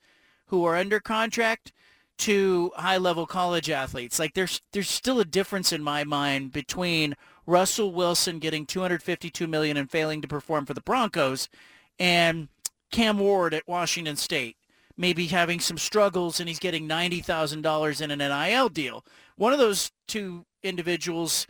who 0.49 0.65
are 0.65 0.75
under 0.75 0.99
contract 0.99 1.71
to 2.19 2.71
high-level 2.75 3.25
college 3.25 3.69
athletes. 3.69 4.19
Like 4.19 4.33
there's 4.33 4.61
there's 4.73 4.89
still 4.89 5.19
a 5.19 5.25
difference 5.25 5.71
in 5.71 5.81
my 5.81 6.03
mind 6.03 6.51
between 6.51 7.15
Russell 7.45 7.93
Wilson 7.93 8.39
getting 8.39 8.65
252 8.65 9.47
million 9.47 9.77
and 9.77 9.89
failing 9.89 10.21
to 10.21 10.27
perform 10.27 10.65
for 10.65 10.73
the 10.73 10.81
Broncos 10.81 11.49
and 11.97 12.49
Cam 12.91 13.17
Ward 13.17 13.53
at 13.53 13.67
Washington 13.67 14.15
State 14.15 14.57
maybe 14.99 15.27
having 15.27 15.61
some 15.61 15.77
struggles 15.77 16.41
and 16.41 16.49
he's 16.49 16.59
getting 16.59 16.87
$90,000 16.87 18.01
in 18.01 18.11
an 18.11 18.19
NIL 18.19 18.67
deal. 18.67 19.05
One 19.37 19.53
of 19.53 19.57
those 19.57 19.91
two 20.09 20.45
individuals 20.61 21.47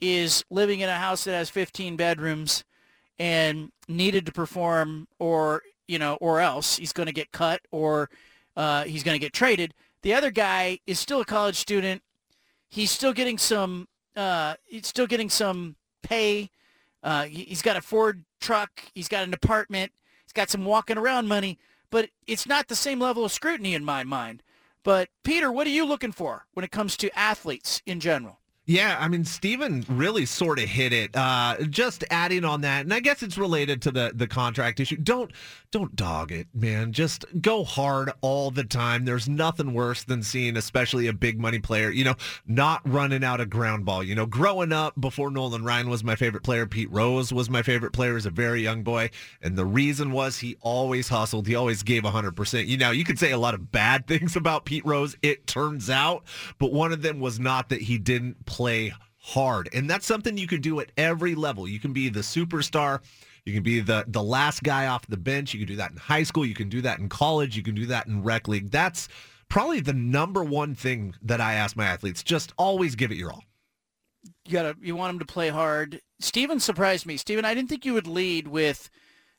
is 0.00 0.44
living 0.50 0.80
in 0.80 0.88
a 0.88 0.94
house 0.94 1.24
that 1.24 1.32
has 1.32 1.50
15 1.50 1.96
bedrooms 1.96 2.62
and 3.18 3.72
needed 3.88 4.24
to 4.26 4.32
perform 4.32 5.08
or, 5.18 5.62
you 5.88 5.98
know, 5.98 6.14
or 6.20 6.38
else 6.38 6.76
he's 6.76 6.92
going 6.92 7.08
to 7.08 7.12
get 7.12 7.32
cut 7.32 7.60
or 7.72 8.08
uh, 8.56 8.84
he's 8.84 9.02
going 9.02 9.14
to 9.14 9.18
get 9.18 9.32
traded. 9.32 9.74
The 10.02 10.14
other 10.14 10.30
guy 10.30 10.80
is 10.86 10.98
still 10.98 11.20
a 11.20 11.24
college 11.24 11.56
student. 11.56 12.02
He's 12.68 12.90
still 12.90 13.12
getting 13.12 13.38
some. 13.38 13.88
Uh, 14.16 14.54
he's 14.64 14.86
still 14.86 15.06
getting 15.06 15.30
some 15.30 15.76
pay. 16.02 16.50
Uh, 17.02 17.24
he's 17.24 17.62
got 17.62 17.76
a 17.76 17.80
Ford 17.80 18.24
truck. 18.40 18.70
He's 18.94 19.08
got 19.08 19.24
an 19.24 19.34
apartment. 19.34 19.92
He's 20.24 20.32
got 20.32 20.50
some 20.50 20.64
walking 20.64 20.98
around 20.98 21.28
money. 21.28 21.58
But 21.90 22.10
it's 22.26 22.46
not 22.46 22.68
the 22.68 22.76
same 22.76 22.98
level 22.98 23.24
of 23.24 23.32
scrutiny 23.32 23.74
in 23.74 23.84
my 23.84 24.04
mind. 24.04 24.42
But 24.82 25.08
Peter, 25.22 25.52
what 25.52 25.66
are 25.66 25.70
you 25.70 25.84
looking 25.84 26.12
for 26.12 26.46
when 26.54 26.64
it 26.64 26.70
comes 26.70 26.96
to 26.98 27.18
athletes 27.18 27.82
in 27.86 28.00
general? 28.00 28.40
Yeah, 28.64 28.96
I 28.98 29.08
mean, 29.08 29.24
Steven 29.24 29.84
really 29.88 30.24
sort 30.24 30.60
of 30.60 30.68
hit 30.68 30.92
it. 30.92 31.16
Uh, 31.16 31.56
just 31.68 32.04
adding 32.10 32.44
on 32.44 32.60
that, 32.60 32.82
and 32.84 32.94
I 32.94 33.00
guess 33.00 33.22
it's 33.22 33.36
related 33.36 33.82
to 33.82 33.90
the 33.90 34.12
the 34.14 34.28
contract 34.28 34.78
issue. 34.78 34.96
Don't 34.96 35.32
don't 35.72 35.96
dog 35.96 36.30
it, 36.30 36.46
man. 36.52 36.92
Just 36.92 37.24
go 37.40 37.64
hard 37.64 38.12
all 38.20 38.50
the 38.50 38.62
time. 38.62 39.06
There's 39.06 39.26
nothing 39.28 39.72
worse 39.72 40.04
than 40.04 40.22
seeing, 40.22 40.56
especially 40.58 41.06
a 41.06 41.14
big 41.14 41.40
money 41.40 41.58
player, 41.58 41.90
you 41.90 42.04
know, 42.04 42.14
not 42.46 42.82
running 42.84 43.24
out 43.24 43.40
of 43.40 43.48
ground 43.48 43.86
ball. 43.86 44.04
You 44.04 44.14
know, 44.14 44.26
growing 44.26 44.70
up 44.70 45.00
before 45.00 45.30
Nolan 45.30 45.64
Ryan 45.64 45.88
was 45.88 46.04
my 46.04 46.14
favorite 46.14 46.44
player, 46.44 46.66
Pete 46.66 46.92
Rose 46.92 47.32
was 47.32 47.48
my 47.48 47.62
favorite 47.62 47.94
player 47.94 48.16
as 48.16 48.26
a 48.26 48.30
very 48.30 48.62
young 48.62 48.82
boy, 48.82 49.10
and 49.40 49.56
the 49.56 49.64
reason 49.64 50.12
was 50.12 50.38
he 50.38 50.56
always 50.60 51.08
hustled. 51.08 51.46
He 51.46 51.54
always 51.54 51.82
gave 51.82 52.02
100%. 52.02 52.66
You 52.66 52.76
know, 52.76 52.90
you 52.90 53.04
could 53.04 53.18
say 53.18 53.32
a 53.32 53.38
lot 53.38 53.54
of 53.54 53.72
bad 53.72 54.06
things 54.12 54.36
about 54.36 54.66
Pete 54.66 54.84
Rose, 54.84 55.16
it 55.22 55.46
turns 55.46 55.88
out, 55.88 56.24
but 56.58 56.72
one 56.72 56.92
of 56.92 57.00
them 57.00 57.18
was 57.18 57.40
not 57.40 57.70
that 57.70 57.80
he 57.80 57.96
didn't 57.96 58.44
play 58.44 58.92
hard. 59.22 59.70
And 59.72 59.88
that's 59.88 60.04
something 60.04 60.36
you 60.36 60.46
can 60.46 60.60
do 60.60 60.80
at 60.80 60.92
every 60.98 61.34
level. 61.34 61.66
You 61.66 61.80
can 61.80 61.94
be 61.94 62.10
the 62.10 62.20
superstar. 62.20 63.00
You 63.44 63.54
can 63.54 63.62
be 63.62 63.80
the 63.80 64.04
the 64.06 64.22
last 64.22 64.62
guy 64.62 64.86
off 64.86 65.06
the 65.06 65.16
bench. 65.16 65.52
You 65.52 65.60
can 65.60 65.68
do 65.68 65.76
that 65.76 65.90
in 65.90 65.96
high 65.96 66.22
school. 66.22 66.46
You 66.46 66.54
can 66.54 66.68
do 66.68 66.80
that 66.82 66.98
in 66.98 67.08
college. 67.08 67.56
You 67.56 67.62
can 67.62 67.74
do 67.74 67.86
that 67.86 68.06
in 68.06 68.22
rec 68.22 68.46
league. 68.46 68.70
That's 68.70 69.08
probably 69.48 69.80
the 69.80 69.92
number 69.92 70.44
one 70.44 70.74
thing 70.74 71.14
that 71.22 71.40
I 71.40 71.54
ask 71.54 71.76
my 71.76 71.86
athletes. 71.86 72.22
Just 72.22 72.52
always 72.56 72.94
give 72.94 73.10
it 73.10 73.16
your 73.16 73.32
all. 73.32 73.44
You 74.46 74.52
gotta 74.52 74.76
you 74.80 74.94
want 74.94 75.10
them 75.10 75.26
to 75.26 75.32
play 75.32 75.48
hard. 75.48 76.00
Steven 76.20 76.60
surprised 76.60 77.04
me. 77.04 77.16
Steven, 77.16 77.44
I 77.44 77.54
didn't 77.54 77.68
think 77.68 77.84
you 77.84 77.94
would 77.94 78.06
lead 78.06 78.46
with, 78.46 78.88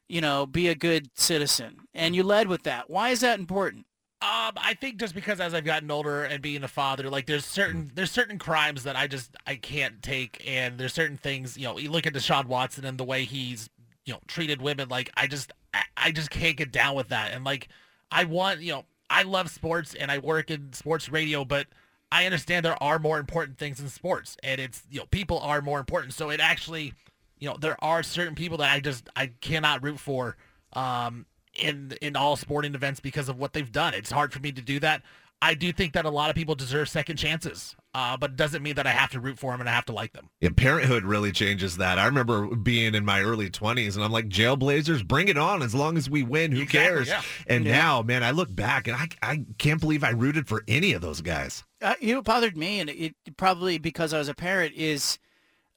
you 0.10 0.20
know, 0.20 0.46
be 0.46 0.68
a 0.68 0.76
good 0.76 1.10
citizen. 1.16 1.78
And 1.94 2.16
you 2.16 2.24
led 2.24 2.48
with 2.48 2.64
that. 2.64 2.90
Why 2.90 3.10
is 3.10 3.22
that 3.22 3.40
important? 3.40 3.86
Um, 4.24 4.54
I 4.56 4.74
think 4.80 4.98
just 4.98 5.14
because 5.14 5.42
as 5.42 5.54
I've 5.54 5.66
gotten 5.66 5.92
older 5.92 6.24
and 6.24 6.42
being 6.42 6.64
a 6.64 6.68
father, 6.70 7.10
like 7.10 7.26
there's 7.26 7.46
certain 7.46 7.92
there's 7.94 8.12
certain 8.12 8.40
crimes 8.40 8.84
that 8.84 8.96
I 8.96 9.06
just 9.06 9.36
I 9.46 9.56
can't 9.56 10.02
take, 10.02 10.42
and 10.48 10.78
there's 10.78 10.94
certain 10.94 11.18
things 11.18 11.58
you 11.58 11.66
know. 11.66 11.78
You 11.78 11.92
look 11.92 12.08
at 12.08 12.14
Deshaun 12.14 12.46
Watson 12.46 12.86
and 12.86 12.98
the 12.98 13.04
way 13.04 13.26
he's 13.26 13.70
you 14.06 14.14
know 14.14 14.20
treated 14.28 14.62
women, 14.62 14.90
like 14.90 15.10
I 15.16 15.28
just 15.28 15.52
I, 15.98 16.12
just 16.12 16.30
can't 16.30 16.58
get 16.58 16.72
down 16.72 16.96
with 16.96 17.10
that. 17.10 17.32
And 17.34 17.44
like 17.44 17.70
I 18.12 18.26
want 18.26 18.62
you 18.62 18.72
know 18.72 18.86
I 19.10 19.24
love 19.24 19.50
sports 19.50 19.94
and 19.94 20.12
I 20.12 20.18
work 20.20 20.52
in 20.52 20.74
sports 20.74 21.10
radio, 21.10 21.46
but 21.46 21.68
I 22.12 22.26
understand 22.26 22.66
there 22.66 22.82
are 22.82 23.00
more 23.00 23.20
important 23.20 23.58
things 23.58 23.80
in 23.80 23.90
sports, 23.90 24.38
and 24.44 24.60
it's 24.62 24.84
you 24.90 25.00
know 25.00 25.06
people 25.08 25.40
are 25.40 25.62
more 25.62 25.80
important. 25.80 26.14
So 26.14 26.30
it 26.30 26.40
actually 26.40 26.94
you 27.40 27.50
know 27.50 27.58
there 27.60 27.82
are 27.84 28.04
certain 28.04 28.36
people 28.36 28.58
that 28.58 28.72
I 28.72 28.80
just 28.80 29.10
I 29.16 29.28
cannot 29.42 29.84
root 29.84 30.00
for. 30.00 30.38
Um, 30.74 31.28
in 31.56 31.94
in 32.02 32.16
all 32.16 32.36
sporting 32.36 32.74
events 32.74 33.00
because 33.00 33.30
of 33.30 33.38
what 33.38 33.54
they've 33.54 33.72
done. 33.72 33.94
It's 33.94 34.12
hard 34.12 34.34
for 34.34 34.40
me 34.40 34.52
to 34.52 34.62
do 34.62 34.80
that. 34.80 35.04
I 35.42 35.54
do 35.54 35.72
think 35.72 35.94
that 35.94 36.06
a 36.06 36.10
lot 36.10 36.30
of 36.30 36.36
people 36.36 36.56
deserve 36.56 36.90
second 36.90 37.18
chances, 37.18 37.76
uh, 37.96 38.18
but 38.18 38.32
it 38.32 38.36
doesn't 38.36 38.64
mean 38.64 38.76
that 38.76 38.88
I 38.88 38.92
have 38.92 39.12
to 39.12 39.20
root 39.20 39.38
for 39.38 39.52
them 39.52 39.60
and 39.60 39.70
I 39.70 39.74
have 39.74 39.86
to 39.86 39.94
like 39.94 40.14
them. 40.14 40.30
Yeah, 40.42 40.50
parenthood 40.56 41.04
really 41.04 41.32
changes 41.32 41.78
that. 41.78 42.00
I 42.00 42.06
remember 42.06 42.56
being 42.56 42.96
in 42.96 43.06
my 43.06 43.22
early 43.22 43.50
20s 43.50 43.96
and 43.96 44.04
I'm 44.04 44.12
like, 44.12 44.30
Jailblazers, 44.30 45.08
bring 45.08 45.28
it 45.28 45.38
on. 45.38 45.62
As 45.62 45.76
long 45.76 45.98
as 45.98 46.10
we 46.10 46.24
win, 46.24 46.52
who 46.52 46.62
Exactly, 46.64 46.80
cares? 46.80 47.08
yeah. 47.08 47.22
And 47.48 47.66
Yeah. 47.66 47.78
now, 47.78 48.02
man, 48.02 48.24
I 48.24 48.32
look 48.32 48.54
back 48.56 48.88
and 48.88 48.98
I, 48.98 49.10
I 49.22 49.46
can't 49.60 49.80
believe 49.80 50.04
I 50.04 50.10
rooted 50.10 50.48
for 50.48 50.64
any 50.68 50.94
of 50.94 51.02
those 51.02 51.22
guys. 51.22 51.64
Uh, 51.82 51.94
you 52.00 52.14
know, 52.14 52.20
what 52.20 52.26
bothered 52.26 52.58
me, 52.58 52.80
and 52.80 52.90
it 52.90 53.14
probably 53.38 53.78
because 53.78 54.14
I 54.14 54.18
was 54.18 54.30
a 54.30 54.34
parent, 54.34 54.74
is, 54.76 55.20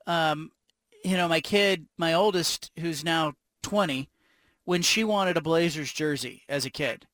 um, 0.07 0.51
you 1.05 1.17
know, 1.17 1.29
my 1.29 1.41
kid, 1.41 1.87
my 1.99 2.15
oldest, 2.15 2.71
who's 2.79 3.05
now 3.05 3.35
20, 3.63 4.09
when 4.65 4.83
she 4.83 5.05
wanted 5.05 5.37
a 5.37 5.41
Blazers 5.41 5.93
jersey 5.93 6.45
as 6.49 6.65
a 6.65 6.71
kid, 6.71 7.07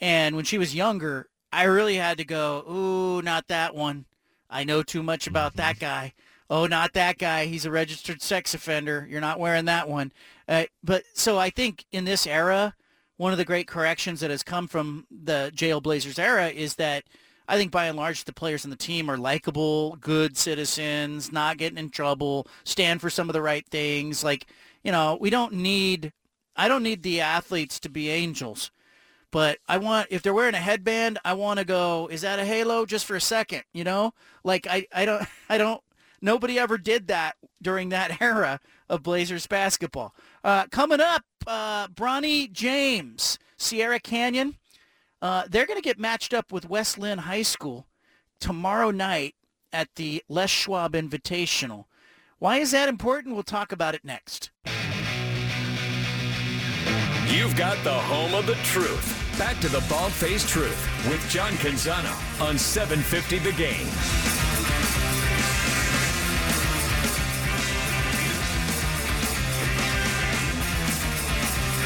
and 0.00 0.36
when 0.36 0.44
she 0.44 0.58
was 0.58 0.74
younger, 0.74 1.28
I 1.52 1.64
really 1.64 1.96
had 1.96 2.18
to 2.18 2.24
go, 2.24 2.64
ooh, 2.68 3.22
not 3.22 3.48
that 3.48 3.74
one. 3.74 4.06
I 4.52 4.64
know 4.64 4.82
too 4.82 5.02
much 5.02 5.26
about 5.26 5.54
that 5.56 5.78
guy. 5.78 6.12
Oh, 6.50 6.66
not 6.66 6.92
that 6.92 7.18
guy. 7.18 7.46
He's 7.46 7.64
a 7.64 7.70
registered 7.70 8.20
sex 8.20 8.52
offender. 8.52 9.06
You're 9.08 9.20
not 9.22 9.40
wearing 9.40 9.64
that 9.64 9.88
one. 9.88 10.12
Uh, 10.46 10.64
but 10.84 11.04
so 11.14 11.38
I 11.38 11.48
think 11.50 11.86
in 11.92 12.04
this 12.04 12.26
era, 12.26 12.74
one 13.16 13.32
of 13.32 13.38
the 13.38 13.44
great 13.44 13.66
corrections 13.66 14.20
that 14.20 14.30
has 14.30 14.42
come 14.42 14.68
from 14.68 15.06
the 15.10 15.50
jail 15.54 15.80
Blazers 15.80 16.18
era 16.18 16.48
is 16.48 16.74
that 16.74 17.04
I 17.48 17.56
think 17.56 17.72
by 17.72 17.86
and 17.86 17.96
large 17.96 18.24
the 18.24 18.32
players 18.32 18.64
on 18.64 18.70
the 18.70 18.76
team 18.76 19.10
are 19.10 19.16
likable, 19.16 19.96
good 20.00 20.36
citizens, 20.36 21.32
not 21.32 21.56
getting 21.56 21.78
in 21.78 21.90
trouble, 21.90 22.46
stand 22.64 23.00
for 23.00 23.10
some 23.10 23.28
of 23.28 23.32
the 23.32 23.42
right 23.42 23.66
things. 23.70 24.22
Like, 24.22 24.46
you 24.84 24.92
know, 24.92 25.16
we 25.20 25.30
don't 25.30 25.54
need 25.54 26.12
I 26.54 26.68
don't 26.68 26.82
need 26.82 27.02
the 27.02 27.20
athletes 27.22 27.80
to 27.80 27.88
be 27.88 28.10
angels. 28.10 28.70
But 29.32 29.58
I 29.66 29.78
want 29.78 30.08
if 30.10 30.22
they're 30.22 30.34
wearing 30.34 30.54
a 30.54 30.58
headband, 30.58 31.18
I 31.24 31.32
want 31.32 31.58
to 31.58 31.64
go, 31.64 32.06
is 32.12 32.20
that 32.20 32.38
a 32.38 32.44
halo 32.44 32.86
just 32.86 33.06
for 33.06 33.16
a 33.16 33.20
second, 33.20 33.64
you 33.72 33.82
know? 33.82 34.12
Like 34.44 34.68
I 34.70 34.86
I 34.94 35.04
don't 35.04 35.26
I 35.48 35.58
don't 35.58 35.82
nobody 36.20 36.58
ever 36.58 36.78
did 36.78 37.08
that 37.08 37.34
during 37.60 37.88
that 37.88 38.20
era 38.20 38.60
of 38.88 39.02
Blazers 39.02 39.46
basketball. 39.46 40.14
Uh, 40.44 40.66
coming 40.66 41.00
up, 41.00 41.24
uh, 41.46 41.88
Bronny 41.88 42.52
James, 42.52 43.38
Sierra 43.56 43.98
Canyon. 43.98 44.56
Uh, 45.22 45.44
they're 45.48 45.66
going 45.66 45.78
to 45.78 45.82
get 45.82 46.00
matched 46.00 46.34
up 46.34 46.50
with 46.50 46.68
West 46.68 46.98
Linn 46.98 47.18
High 47.18 47.42
School 47.42 47.86
tomorrow 48.40 48.90
night 48.90 49.36
at 49.72 49.88
the 49.94 50.22
Les 50.28 50.50
Schwab 50.50 50.94
Invitational. 50.94 51.84
Why 52.40 52.58
is 52.58 52.72
that 52.72 52.88
important? 52.88 53.34
We'll 53.34 53.44
talk 53.44 53.70
about 53.70 53.94
it 53.94 54.04
next. 54.04 54.50
You've 57.28 57.56
got 57.56 57.82
the 57.84 57.94
home 57.94 58.34
of 58.34 58.46
the 58.46 58.56
truth. 58.64 59.21
Back 59.38 59.58
to 59.60 59.68
the 59.68 59.82
bald-faced 59.88 60.48
truth 60.48 61.08
with 61.08 61.26
John 61.28 61.52
Canzano 61.54 62.12
on 62.40 62.58
750 62.58 63.38
The 63.38 63.52
Game. 63.52 63.86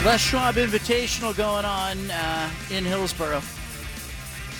Les 0.04 0.20
Schwab 0.20 0.54
Invitational 0.54 1.36
going 1.36 1.64
on 1.64 2.10
uh, 2.10 2.50
in 2.70 2.84
Hillsboro. 2.84 3.42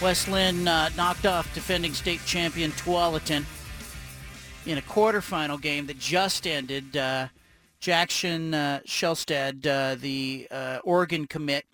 West 0.03 0.29
Linn 0.29 0.67
uh, 0.67 0.91
knocked 0.97 1.25
off 1.25 1.53
defending 1.55 1.93
state 1.93 2.21
champion 2.27 2.71
Tualatin 2.73 3.45
in 4.67 4.79
a 4.79 4.83
quarterfinal 4.83 5.61
game 5.61 5.87
that 5.87 5.99
just 5.99 6.47
ended. 6.47 6.97
Uh, 6.97 7.29
Jackson 7.79 8.55
uh, 8.55 8.81
uh, 8.81 9.95
the 9.95 10.49
uh, 10.51 10.79
Oregon 10.83 11.27
commit, 11.27 11.65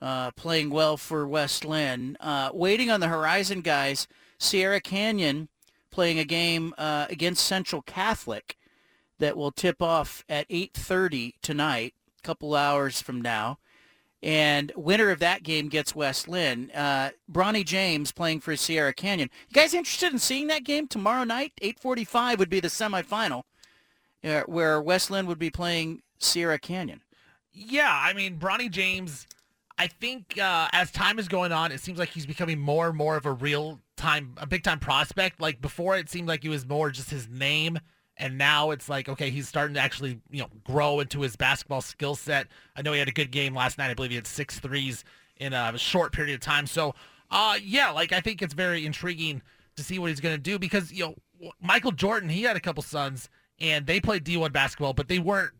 uh, 0.00 0.30
playing 0.32 0.70
well 0.70 0.96
for 0.96 1.26
West 1.26 1.64
Linn. 1.64 2.16
Uh, 2.20 2.50
waiting 2.52 2.90
on 2.90 3.00
the 3.00 3.08
horizon, 3.08 3.60
guys, 3.60 4.06
Sierra 4.38 4.80
Canyon 4.80 5.48
playing 5.90 6.18
a 6.18 6.24
game 6.24 6.74
uh, 6.76 7.06
against 7.08 7.46
Central 7.46 7.82
Catholic 7.82 8.56
that 9.18 9.36
will 9.36 9.50
tip 9.50 9.80
off 9.80 10.24
at 10.28 10.48
8.30 10.48 11.34
tonight, 11.40 11.94
a 12.18 12.22
couple 12.22 12.54
hours 12.54 13.00
from 13.00 13.20
now. 13.20 13.58
And 14.22 14.72
winner 14.76 15.10
of 15.10 15.20
that 15.20 15.42
game 15.42 15.68
gets 15.68 15.94
West 15.94 16.26
Linn. 16.26 16.70
Uh, 16.74 17.10
Bronny 17.30 17.64
James 17.64 18.12
playing 18.12 18.40
for 18.40 18.56
Sierra 18.56 18.92
Canyon. 18.92 19.30
You 19.48 19.54
guys 19.54 19.74
interested 19.74 20.12
in 20.12 20.18
seeing 20.18 20.48
that 20.48 20.64
game 20.64 20.88
tomorrow 20.88 21.24
night? 21.24 21.52
8.45 21.62 22.38
would 22.38 22.50
be 22.50 22.60
the 22.60 22.68
semifinal 22.68 23.42
uh, 24.24 24.42
where 24.42 24.80
West 24.82 25.10
Linn 25.10 25.26
would 25.26 25.38
be 25.38 25.50
playing 25.50 26.02
Sierra 26.18 26.58
Canyon. 26.58 27.02
Yeah, 27.52 28.00
I 28.02 28.12
mean, 28.12 28.38
Bronny 28.38 28.70
James, 28.70 29.26
I 29.78 29.88
think 29.88 30.38
uh, 30.38 30.68
as 30.72 30.90
time 30.90 31.18
is 31.18 31.28
going 31.28 31.52
on, 31.52 31.70
it 31.70 31.80
seems 31.80 31.98
like 31.98 32.08
he's 32.08 32.26
becoming 32.26 32.58
more 32.58 32.88
and 32.88 32.96
more 32.96 33.16
of 33.16 33.26
a 33.26 33.32
real 33.32 33.80
time, 33.96 34.34
a 34.38 34.46
big 34.46 34.62
time 34.62 34.78
prospect. 34.78 35.40
Like 35.40 35.60
before, 35.60 35.96
it 35.96 36.08
seemed 36.08 36.28
like 36.28 36.44
it 36.44 36.48
was 36.48 36.66
more 36.66 36.90
just 36.90 37.10
his 37.10 37.28
name, 37.28 37.78
and 38.16 38.38
now 38.38 38.70
it's 38.70 38.88
like 38.88 39.08
okay, 39.08 39.30
he's 39.30 39.48
starting 39.48 39.74
to 39.74 39.80
actually 39.80 40.20
you 40.30 40.40
know 40.42 40.48
grow 40.64 41.00
into 41.00 41.20
his 41.20 41.36
basketball 41.36 41.82
skill 41.82 42.14
set. 42.14 42.48
I 42.74 42.82
know 42.82 42.92
he 42.92 42.98
had 42.98 43.08
a 43.08 43.12
good 43.12 43.30
game 43.30 43.54
last 43.54 43.76
night. 43.76 43.90
I 43.90 43.94
believe 43.94 44.10
he 44.10 44.16
had 44.16 44.26
six 44.26 44.58
threes 44.58 45.04
in 45.36 45.52
a 45.52 45.76
short 45.76 46.12
period 46.12 46.34
of 46.34 46.40
time. 46.40 46.66
So, 46.66 46.94
uh, 47.30 47.58
yeah, 47.62 47.90
like 47.90 48.12
I 48.12 48.20
think 48.20 48.40
it's 48.40 48.54
very 48.54 48.86
intriguing 48.86 49.42
to 49.76 49.84
see 49.84 49.98
what 49.98 50.08
he's 50.08 50.20
going 50.20 50.34
to 50.34 50.40
do 50.40 50.58
because 50.58 50.90
you 50.90 51.04
know 51.04 51.14
Michael 51.60 51.92
Jordan, 51.92 52.28
he 52.28 52.42
had 52.42 52.56
a 52.56 52.60
couple 52.60 52.82
sons 52.82 53.28
and 53.58 53.86
they 53.86 54.00
played 54.00 54.24
D1 54.24 54.52
basketball, 54.52 54.94
but 54.94 55.08
they 55.08 55.18
weren't 55.18 55.52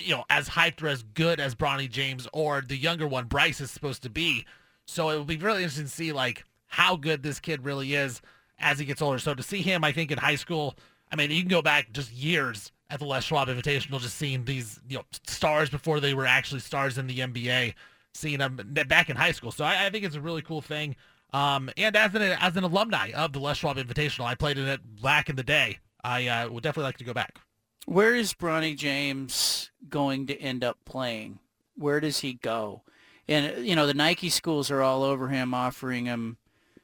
you 0.00 0.14
know, 0.14 0.24
as 0.30 0.48
hyped 0.48 0.82
or 0.82 0.88
as 0.88 1.02
good 1.02 1.40
as 1.40 1.54
Bronny 1.54 1.90
James 1.90 2.28
or 2.32 2.60
the 2.60 2.76
younger 2.76 3.06
one, 3.06 3.26
Bryce, 3.26 3.60
is 3.60 3.70
supposed 3.70 4.02
to 4.02 4.10
be. 4.10 4.44
So 4.86 5.10
it 5.10 5.16
will 5.16 5.24
be 5.24 5.36
really 5.36 5.62
interesting 5.62 5.86
to 5.86 5.90
see 5.90 6.12
like 6.12 6.44
how 6.66 6.96
good 6.96 7.22
this 7.22 7.40
kid 7.40 7.64
really 7.64 7.94
is 7.94 8.20
as 8.58 8.78
he 8.78 8.84
gets 8.84 9.00
older. 9.00 9.18
So 9.18 9.34
to 9.34 9.42
see 9.42 9.62
him, 9.62 9.84
I 9.84 9.92
think 9.92 10.10
in 10.10 10.18
high 10.18 10.34
school, 10.34 10.76
I 11.10 11.16
mean, 11.16 11.30
you 11.30 11.40
can 11.40 11.48
go 11.48 11.62
back 11.62 11.92
just 11.92 12.12
years 12.12 12.72
at 12.90 12.98
the 12.98 13.06
Les 13.06 13.24
Schwab 13.24 13.48
Invitational, 13.48 14.00
just 14.00 14.16
seeing 14.16 14.44
these 14.44 14.80
you 14.88 14.98
know 14.98 15.04
stars 15.26 15.70
before 15.70 16.00
they 16.00 16.14
were 16.14 16.26
actually 16.26 16.60
stars 16.60 16.98
in 16.98 17.06
the 17.06 17.18
NBA, 17.18 17.74
seeing 18.12 18.38
them 18.38 18.60
back 18.88 19.08
in 19.08 19.16
high 19.16 19.32
school. 19.32 19.52
So 19.52 19.64
I, 19.64 19.86
I 19.86 19.90
think 19.90 20.04
it's 20.04 20.16
a 20.16 20.20
really 20.20 20.42
cool 20.42 20.60
thing. 20.60 20.96
Um, 21.32 21.70
and 21.76 21.96
as 21.96 22.14
an 22.14 22.22
as 22.22 22.56
an 22.56 22.64
alumni 22.64 23.10
of 23.12 23.32
the 23.32 23.40
Les 23.40 23.56
Schwab 23.56 23.76
Invitational, 23.76 24.24
I 24.24 24.34
played 24.34 24.58
in 24.58 24.66
it 24.66 24.80
back 25.02 25.28
in 25.28 25.36
the 25.36 25.42
day. 25.42 25.78
I 26.02 26.26
uh, 26.28 26.50
would 26.50 26.62
definitely 26.62 26.88
like 26.88 26.98
to 26.98 27.04
go 27.04 27.14
back. 27.14 27.38
Where 27.86 28.14
is 28.14 28.32
Bronny 28.32 28.76
James 28.76 29.70
going 29.88 30.26
to 30.26 30.40
end 30.40 30.64
up 30.64 30.78
playing? 30.84 31.38
Where 31.76 32.00
does 32.00 32.20
he 32.20 32.34
go? 32.34 32.82
And 33.26 33.66
you 33.66 33.74
know, 33.74 33.86
the 33.86 33.94
Nike 33.94 34.28
schools 34.28 34.70
are 34.70 34.82
all 34.82 35.02
over 35.02 35.28
him, 35.28 35.54
offering 35.54 36.06
him 36.06 36.36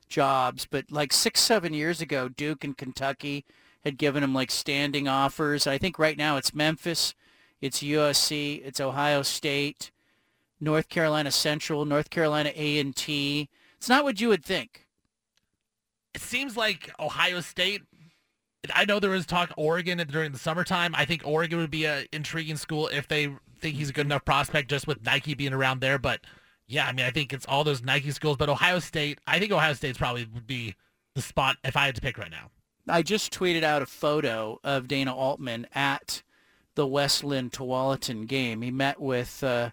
jobs. 0.08 0.66
But 0.70 0.90
like 0.90 1.12
six, 1.12 1.40
seven 1.40 1.72
years 1.72 2.00
ago, 2.00 2.28
Duke 2.28 2.64
and 2.64 2.76
Kentucky 2.76 3.44
had 3.84 3.98
given 3.98 4.22
him 4.22 4.34
like 4.34 4.50
standing 4.50 5.08
offers. 5.08 5.66
I 5.66 5.78
think 5.78 5.98
right 5.98 6.18
now 6.18 6.36
it's 6.36 6.54
Memphis, 6.54 7.14
it's 7.60 7.82
USC, 7.82 8.62
it's 8.64 8.80
Ohio 8.80 9.22
State, 9.22 9.90
North 10.60 10.88
Carolina 10.88 11.30
Central, 11.30 11.84
North 11.84 12.10
Carolina 12.10 12.52
A&T. 12.54 13.48
It's 13.78 13.88
not 13.88 14.04
what 14.04 14.20
you 14.20 14.28
would 14.28 14.44
think. 14.44 14.86
It 16.14 16.20
seems 16.20 16.56
like 16.56 16.92
Ohio 16.98 17.40
State. 17.40 17.82
I 18.74 18.84
know 18.84 19.00
there 19.00 19.10
was 19.10 19.26
talk 19.26 19.52
Oregon 19.56 19.98
during 20.08 20.32
the 20.32 20.38
summertime. 20.38 20.94
I 20.94 21.04
think 21.04 21.22
Oregon 21.24 21.58
would 21.58 21.70
be 21.70 21.86
an 21.86 22.06
intriguing 22.12 22.56
school 22.56 22.88
if 22.88 23.08
they 23.08 23.34
think 23.58 23.76
he's 23.76 23.90
a 23.90 23.92
good 23.92 24.06
enough 24.06 24.24
prospect 24.24 24.68
just 24.68 24.86
with 24.86 25.04
Nike 25.04 25.34
being 25.34 25.52
around 25.52 25.80
there. 25.80 25.98
But 25.98 26.20
yeah, 26.66 26.86
I 26.86 26.92
mean, 26.92 27.06
I 27.06 27.10
think 27.10 27.32
it's 27.32 27.46
all 27.46 27.64
those 27.64 27.82
Nike 27.82 28.10
schools. 28.10 28.36
But 28.36 28.48
Ohio 28.48 28.78
State, 28.78 29.18
I 29.26 29.38
think 29.38 29.52
Ohio 29.52 29.72
State's 29.72 29.98
probably 29.98 30.26
would 30.32 30.46
be 30.46 30.76
the 31.14 31.22
spot 31.22 31.56
if 31.64 31.76
I 31.76 31.86
had 31.86 31.94
to 31.94 32.00
pick 32.00 32.18
right 32.18 32.30
now. 32.30 32.50
I 32.88 33.02
just 33.02 33.32
tweeted 33.32 33.62
out 33.62 33.82
a 33.82 33.86
photo 33.86 34.58
of 34.64 34.88
Dana 34.88 35.14
Altman 35.14 35.66
at 35.74 36.22
the 36.74 36.86
West 36.86 37.24
Linn 37.24 37.50
Tualatin 37.50 38.26
game. 38.26 38.62
He 38.62 38.70
met 38.70 39.00
with 39.00 39.42
uh, 39.42 39.70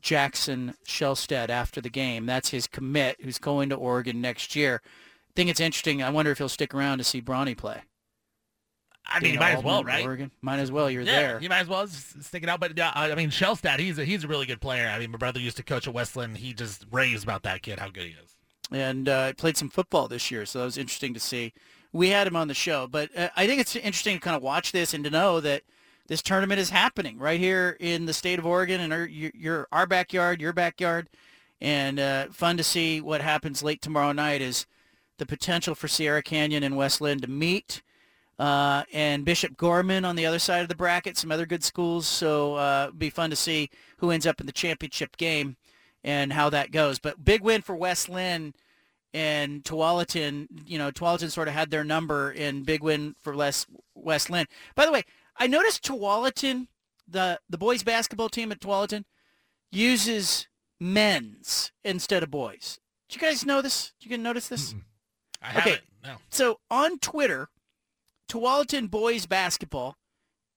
Jackson 0.00 0.74
Shelstad 0.86 1.48
after 1.48 1.80
the 1.80 1.90
game. 1.90 2.26
That's 2.26 2.50
his 2.50 2.66
commit, 2.66 3.16
who's 3.20 3.38
going 3.38 3.68
to 3.70 3.76
Oregon 3.76 4.20
next 4.20 4.56
year. 4.56 4.82
I 4.84 5.32
think 5.36 5.50
it's 5.50 5.60
interesting. 5.60 6.02
I 6.02 6.10
wonder 6.10 6.30
if 6.30 6.38
he'll 6.38 6.48
stick 6.48 6.74
around 6.74 6.98
to 6.98 7.04
see 7.04 7.22
Bronny 7.22 7.56
play. 7.56 7.82
I 9.10 9.20
mean, 9.20 9.34
you 9.34 9.40
might 9.40 9.56
as 9.56 9.64
well, 9.64 9.82
right? 9.82 10.04
Oregon. 10.04 10.30
Might 10.40 10.58
as 10.58 10.70
well. 10.70 10.90
You're 10.90 11.02
yeah, 11.02 11.20
there. 11.20 11.42
You 11.42 11.48
might 11.48 11.60
as 11.60 11.68
well 11.68 11.86
stick 11.86 12.42
it 12.42 12.48
out. 12.48 12.60
But 12.60 12.78
uh, 12.78 12.92
I 12.94 13.14
mean, 13.14 13.30
Shelstad, 13.30 13.78
he's 13.80 13.98
a, 13.98 14.04
he's 14.04 14.24
a 14.24 14.28
really 14.28 14.46
good 14.46 14.60
player. 14.60 14.88
I 14.88 14.98
mean, 14.98 15.10
my 15.10 15.18
brother 15.18 15.40
used 15.40 15.56
to 15.56 15.62
coach 15.62 15.88
at 15.88 15.94
West 15.94 16.16
Linn. 16.16 16.36
He 16.36 16.52
just 16.52 16.86
raves 16.90 17.22
about 17.22 17.42
that 17.42 17.62
kid, 17.62 17.80
how 17.80 17.88
good 17.88 18.04
he 18.04 18.10
is. 18.10 18.36
And 18.70 19.08
uh, 19.08 19.32
played 19.34 19.56
some 19.56 19.68
football 19.68 20.06
this 20.06 20.30
year, 20.30 20.46
so 20.46 20.60
that 20.60 20.64
was 20.64 20.78
interesting 20.78 21.12
to 21.14 21.20
see. 21.20 21.52
We 21.92 22.10
had 22.10 22.28
him 22.28 22.36
on 22.36 22.46
the 22.46 22.54
show, 22.54 22.86
but 22.86 23.10
uh, 23.16 23.30
I 23.36 23.48
think 23.48 23.60
it's 23.60 23.74
interesting 23.74 24.16
to 24.16 24.20
kind 24.20 24.36
of 24.36 24.42
watch 24.42 24.70
this 24.70 24.94
and 24.94 25.02
to 25.02 25.10
know 25.10 25.40
that 25.40 25.62
this 26.06 26.22
tournament 26.22 26.60
is 26.60 26.70
happening 26.70 27.18
right 27.18 27.40
here 27.40 27.76
in 27.80 28.06
the 28.06 28.12
state 28.12 28.38
of 28.38 28.46
Oregon 28.46 28.80
and 28.80 28.92
our, 28.92 29.06
your, 29.06 29.32
your 29.34 29.68
our 29.72 29.86
backyard, 29.86 30.40
your 30.40 30.52
backyard, 30.52 31.08
and 31.60 31.98
uh, 31.98 32.26
fun 32.30 32.56
to 32.56 32.64
see 32.64 33.00
what 33.00 33.20
happens 33.22 33.62
late 33.62 33.82
tomorrow 33.82 34.12
night 34.12 34.40
is 34.40 34.66
the 35.18 35.26
potential 35.26 35.74
for 35.74 35.88
Sierra 35.88 36.22
Canyon 36.22 36.62
and 36.62 36.76
West 36.76 37.00
Linn 37.00 37.20
to 37.20 37.28
meet. 37.28 37.82
Uh, 38.40 38.84
and 38.94 39.26
Bishop 39.26 39.54
Gorman 39.58 40.06
on 40.06 40.16
the 40.16 40.24
other 40.24 40.38
side 40.38 40.62
of 40.62 40.68
the 40.70 40.74
bracket, 40.74 41.18
some 41.18 41.30
other 41.30 41.44
good 41.44 41.62
schools. 41.62 42.06
So 42.06 42.54
uh, 42.54 42.86
it'll 42.88 42.96
be 42.96 43.10
fun 43.10 43.28
to 43.28 43.36
see 43.36 43.68
who 43.98 44.10
ends 44.10 44.26
up 44.26 44.40
in 44.40 44.46
the 44.46 44.52
championship 44.52 45.18
game 45.18 45.58
and 46.02 46.32
how 46.32 46.48
that 46.48 46.72
goes. 46.72 46.98
But 46.98 47.22
big 47.22 47.42
win 47.42 47.60
for 47.60 47.76
West 47.76 48.08
Linn 48.08 48.54
and 49.12 49.62
Tualatin. 49.62 50.46
You 50.64 50.78
know, 50.78 50.90
Tualatin 50.90 51.30
sort 51.30 51.48
of 51.48 51.54
had 51.54 51.70
their 51.70 51.84
number 51.84 52.32
in 52.32 52.62
big 52.62 52.82
win 52.82 53.14
for 53.20 53.36
Les, 53.36 53.66
West 53.94 54.30
Linn. 54.30 54.46
By 54.74 54.86
the 54.86 54.92
way, 54.92 55.02
I 55.36 55.46
noticed 55.46 55.84
Tualatin, 55.84 56.68
the, 57.06 57.38
the 57.50 57.58
boys 57.58 57.82
basketball 57.82 58.30
team 58.30 58.50
at 58.52 58.60
Tualatin, 58.60 59.04
uses 59.70 60.48
men's 60.80 61.72
instead 61.84 62.22
of 62.22 62.30
boys. 62.30 62.80
Did 63.10 63.20
you 63.20 63.28
guys 63.28 63.44
know 63.44 63.60
this? 63.60 63.92
Did 64.00 64.08
you 64.08 64.16
guys 64.16 64.24
notice 64.24 64.48
this? 64.48 64.72
Mm-mm. 64.72 64.84
I 65.42 65.50
okay. 65.50 65.60
haven't. 65.60 65.82
No. 66.02 66.16
So 66.30 66.60
on 66.70 66.98
Twitter, 67.00 67.50
Tualatin 68.30 68.88
boys 68.90 69.26
basketball 69.26 69.96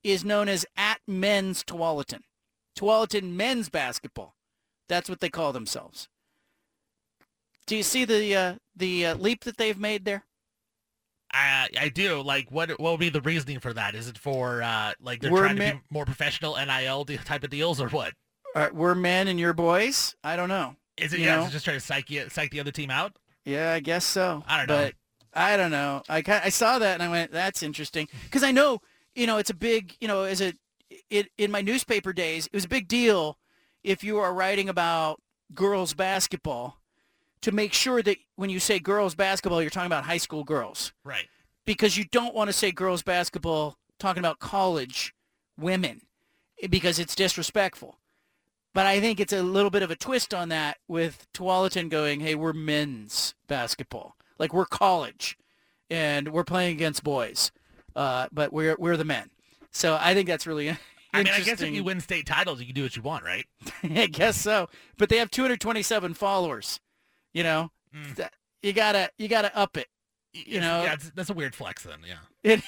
is 0.04 0.24
known 0.24 0.48
as 0.48 0.66
at 0.78 1.00
men's 1.08 1.64
Tualatin. 1.64 2.22
Tualatin 2.78 3.34
men's 3.34 3.70
basketball. 3.70 4.36
That's 4.88 5.10
what 5.10 5.20
they 5.22 5.30
call 5.30 5.54
themselves. 5.54 6.08
Do 7.66 7.76
you 7.76 7.84
see 7.84 8.06
the 8.06 8.36
uh, 8.36 8.56
the 8.76 9.08
uh, 9.08 9.16
leap 9.16 9.44
that 9.46 9.58
they've 9.58 9.80
made 9.80 10.06
there? 10.06 10.26
I 11.32 11.70
I 11.80 11.90
do. 11.90 12.22
Like, 12.22 12.52
what 12.52 12.70
what 12.80 12.92
would 12.92 13.00
be 13.00 13.10
the 13.10 13.22
reasoning 13.22 13.60
for 13.60 13.74
that? 13.74 13.96
Is 13.96 14.08
it 14.08 14.18
for 14.18 14.62
uh, 14.62 14.94
like 15.02 15.22
they're 15.22 15.32
We're 15.32 15.46
trying 15.46 15.56
to 15.56 15.74
be 15.74 15.82
more 15.90 16.06
professional 16.06 16.56
NIL 16.56 17.06
type 17.06 17.44
of 17.44 17.50
deals, 17.50 17.82
or 17.82 17.90
what? 17.90 18.14
Uh, 18.54 18.70
we're 18.72 18.94
men 18.94 19.28
and 19.28 19.40
you're 19.40 19.54
boys. 19.54 20.16
I 20.24 20.36
don't 20.36 20.50
know. 20.50 20.76
Is 20.98 21.14
it 21.14 21.20
You 21.20 21.26
yeah? 21.26 21.38
know? 21.38 21.44
Is 21.44 21.50
it 21.50 21.54
just 21.54 21.66
trying 21.66 21.78
to 21.78 21.86
psych 21.86 22.10
you, 22.12 22.30
psych 22.30 22.52
the 22.52 22.60
other 22.60 22.72
team 22.72 22.92
out? 22.92 23.18
Yeah, 23.46 23.72
I 23.74 23.80
guess 23.80 24.06
so. 24.06 24.44
I 24.48 24.58
don't 24.58 24.68
know. 24.68 24.84
But 24.86 24.94
I 25.36 25.58
don't 25.58 25.72
know. 25.72 26.04
I 26.10 26.24
I 26.28 26.50
saw 26.50 26.80
that 26.80 26.94
and 26.96 27.04
I 27.04 27.10
went, 27.10 27.32
that's 27.32 27.64
interesting 27.64 28.08
because 28.26 28.44
I 28.44 28.52
know 28.52 28.80
you 29.16 29.28
know 29.28 29.38
it's 29.38 29.50
a 29.50 29.56
big 29.56 29.96
you 30.02 30.08
know 30.08 30.24
as 30.24 30.42
a 30.42 30.54
it 31.10 31.30
in 31.38 31.50
my 31.52 31.62
newspaper 31.62 32.14
days 32.14 32.48
it 32.48 32.54
was 32.54 32.66
a 32.66 32.70
big 32.70 32.88
deal 32.88 33.38
if 33.84 34.04
you 34.04 34.20
are 34.20 34.34
writing 34.34 34.70
about 34.70 35.22
girls 35.54 35.94
basketball 35.94 36.80
to 37.42 37.52
make 37.52 37.74
sure 37.74 38.02
that 38.02 38.18
when 38.36 38.50
you 38.50 38.60
say 38.60 38.80
girls 38.80 39.16
basketball 39.16 39.62
you're 39.62 39.70
talking 39.72 39.88
about 39.88 40.04
high 40.06 40.18
school 40.18 40.44
girls 40.44 40.94
Right. 41.04 41.28
because 41.66 41.98
you 41.98 42.06
don't 42.06 42.34
want 42.36 42.48
to 42.50 42.54
say 42.54 42.72
girls 42.72 43.02
basketball 43.04 43.78
talking 44.00 44.20
about 44.22 44.40
college 44.40 45.14
women 45.58 46.02
eh, 46.62 46.68
because 46.68 47.00
it's 47.00 47.16
disrespectful. 47.16 47.98
But 48.74 48.86
I 48.88 49.00
think 49.00 49.20
it's 49.20 49.34
a 49.34 49.44
little 49.44 49.70
bit 49.70 49.84
of 49.84 49.92
a 49.92 49.96
twist 49.96 50.34
on 50.34 50.50
that 50.50 50.78
with 50.88 51.28
Tualatin 51.34 51.90
going, 51.90 52.22
hey, 52.22 52.34
we're 52.34 52.54
men's 52.54 53.36
basketball. 53.48 54.16
Like 54.40 54.54
we're 54.54 54.66
college 54.66 55.38
and 55.90 56.32
we're 56.32 56.44
playing 56.44 56.76
against 56.76 57.04
boys. 57.04 57.52
Uh, 57.96 58.28
but 58.32 58.52
we're 58.52 58.76
we're 58.80 58.98
the 58.98 59.06
men. 59.06 59.30
So 59.72 59.98
I 60.00 60.14
think 60.14 60.28
that's 60.28 60.48
really 60.48 60.70
I 61.14 61.20
mean, 61.24 61.28
I 61.34 61.42
guess 61.42 61.62
if 61.62 61.72
you 61.72 61.84
win 61.84 62.00
state 62.00 62.26
titles, 62.26 62.60
you 62.60 62.66
can 62.66 62.74
do 62.74 62.82
what 62.84 62.96
you 62.96 63.04
want, 63.04 63.24
right? 63.24 63.46
I 63.84 64.08
guess 64.08 64.36
so. 64.36 64.68
But 64.98 65.10
they 65.10 65.18
have 65.18 65.30
227 65.30 66.16
followers. 66.16 66.80
You 67.34 67.44
know, 67.44 67.72
That- 68.16 68.34
you 68.64 68.74
gotta 68.74 69.10
you 69.18 69.28
gotta 69.28 69.56
up 69.56 69.78
it. 69.78 69.88
You 70.34 70.60
know, 70.60 70.84
yeah, 70.84 70.94
it's, 70.94 71.12
that's 71.12 71.30
a 71.30 71.34
weird 71.34 71.54
flex 71.54 71.84
then. 71.84 72.00
Yeah. 72.08 72.18
it, 72.56 72.62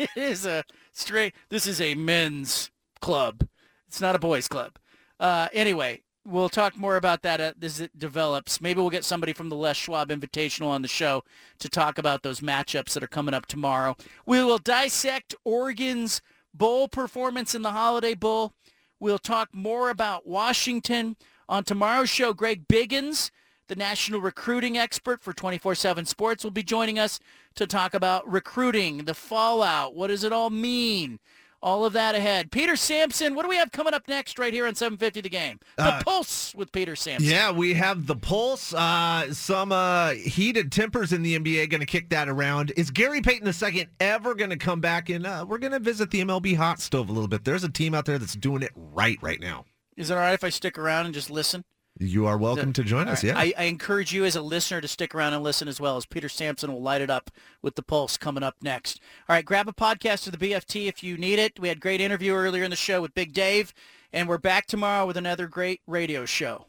it 0.00 0.10
is 0.16 0.44
a 0.46 0.64
straight. 0.92 1.34
This 1.48 1.66
is 1.68 1.80
a 1.80 1.94
men's 1.94 2.70
club. 3.00 3.46
It's 3.86 4.00
not 4.00 4.16
a 4.16 4.18
boys' 4.18 4.48
club. 4.48 4.72
Uh, 5.20 5.48
anyway, 5.52 6.02
we'll 6.24 6.48
talk 6.48 6.76
more 6.76 6.96
about 6.96 7.22
that 7.22 7.40
as 7.62 7.80
it 7.80 7.98
develops. 7.98 8.60
Maybe 8.60 8.80
we'll 8.80 8.90
get 8.90 9.04
somebody 9.04 9.32
from 9.32 9.48
the 9.48 9.56
Les 9.56 9.76
Schwab 9.76 10.08
Invitational 10.08 10.68
on 10.68 10.82
the 10.82 10.88
show 10.88 11.22
to 11.58 11.68
talk 11.68 11.98
about 11.98 12.22
those 12.22 12.40
matchups 12.40 12.94
that 12.94 13.02
are 13.02 13.08
coming 13.08 13.34
up 13.34 13.46
tomorrow. 13.46 13.96
We 14.26 14.42
will 14.42 14.58
dissect 14.58 15.34
Oregon's 15.44 16.22
bowl 16.52 16.88
performance 16.88 17.54
in 17.54 17.62
the 17.62 17.72
Holiday 17.72 18.14
Bowl. 18.14 18.52
We'll 19.00 19.18
talk 19.18 19.50
more 19.52 19.90
about 19.90 20.26
Washington 20.26 21.16
on 21.48 21.64
tomorrow's 21.64 22.08
show. 22.08 22.32
Greg 22.32 22.66
Biggins, 22.68 23.30
the 23.68 23.76
national 23.76 24.20
recruiting 24.20 24.78
expert 24.78 25.22
for 25.22 25.32
24/7 25.32 26.06
Sports, 26.06 26.44
will 26.44 26.50
be 26.50 26.62
joining 26.62 26.98
us 26.98 27.20
to 27.56 27.66
talk 27.66 27.92
about 27.92 28.30
recruiting, 28.30 29.04
the 29.04 29.14
fallout, 29.14 29.94
what 29.94 30.08
does 30.08 30.24
it 30.24 30.32
all 30.32 30.50
mean? 30.50 31.20
All 31.64 31.86
of 31.86 31.94
that 31.94 32.14
ahead. 32.14 32.50
Peter 32.52 32.76
Sampson, 32.76 33.34
what 33.34 33.42
do 33.44 33.48
we 33.48 33.56
have 33.56 33.72
coming 33.72 33.94
up 33.94 34.06
next 34.06 34.38
right 34.38 34.52
here 34.52 34.66
on 34.66 34.74
750 34.74 35.22
The 35.22 35.30
Game? 35.30 35.58
The 35.78 35.84
Uh, 35.84 36.02
Pulse 36.02 36.54
with 36.54 36.70
Peter 36.72 36.94
Sampson. 36.94 37.30
Yeah, 37.30 37.52
we 37.52 37.72
have 37.72 38.06
the 38.06 38.16
pulse. 38.16 38.74
Uh, 38.74 39.32
some 39.32 39.72
uh, 39.72 40.10
heated 40.10 40.70
tempers 40.70 41.10
in 41.14 41.22
the 41.22 41.38
NBA 41.38 41.70
going 41.70 41.80
to 41.80 41.86
kick 41.86 42.10
that 42.10 42.28
around. 42.28 42.72
Is 42.76 42.90
Gary 42.90 43.22
Payton 43.22 43.48
II 43.48 43.86
ever 43.98 44.34
going 44.34 44.50
to 44.50 44.58
come 44.58 44.82
back? 44.82 45.08
And 45.08 45.26
uh, 45.26 45.46
we're 45.48 45.56
going 45.56 45.72
to 45.72 45.78
visit 45.78 46.10
the 46.10 46.20
MLB 46.20 46.54
hot 46.54 46.80
stove 46.80 47.08
a 47.08 47.12
little 47.12 47.28
bit. 47.28 47.44
There's 47.44 47.64
a 47.64 47.70
team 47.70 47.94
out 47.94 48.04
there 48.04 48.18
that's 48.18 48.34
doing 48.36 48.62
it 48.62 48.72
right 48.76 49.16
right 49.22 49.40
now. 49.40 49.64
Is 49.96 50.10
it 50.10 50.14
all 50.14 50.20
right 50.20 50.34
if 50.34 50.44
I 50.44 50.50
stick 50.50 50.76
around 50.78 51.06
and 51.06 51.14
just 51.14 51.30
listen? 51.30 51.64
You 51.98 52.26
are 52.26 52.36
welcome 52.36 52.72
to 52.72 52.82
join 52.82 53.06
us. 53.08 53.22
right. 53.22 53.32
Yeah. 53.32 53.38
I, 53.38 53.52
I 53.56 53.64
encourage 53.66 54.12
you 54.12 54.24
as 54.24 54.34
a 54.34 54.42
listener 54.42 54.80
to 54.80 54.88
stick 54.88 55.14
around 55.14 55.32
and 55.32 55.44
listen 55.44 55.68
as 55.68 55.80
well 55.80 55.96
as 55.96 56.06
Peter 56.06 56.28
Sampson 56.28 56.72
will 56.72 56.82
light 56.82 57.00
it 57.00 57.10
up 57.10 57.30
with 57.62 57.76
the 57.76 57.82
Pulse 57.82 58.16
coming 58.16 58.42
up 58.42 58.56
next. 58.60 59.00
All 59.28 59.34
right, 59.34 59.44
grab 59.44 59.68
a 59.68 59.72
podcast 59.72 60.26
of 60.26 60.36
the 60.36 60.50
BFT 60.50 60.88
if 60.88 61.04
you 61.04 61.16
need 61.16 61.38
it. 61.38 61.60
We 61.60 61.68
had 61.68 61.76
a 61.76 61.80
great 61.80 62.00
interview 62.00 62.32
earlier 62.34 62.64
in 62.64 62.70
the 62.70 62.76
show 62.76 63.00
with 63.00 63.14
Big 63.14 63.32
Dave, 63.32 63.72
and 64.12 64.28
we're 64.28 64.38
back 64.38 64.66
tomorrow 64.66 65.06
with 65.06 65.16
another 65.16 65.46
great 65.46 65.82
radio 65.86 66.24
show. 66.24 66.66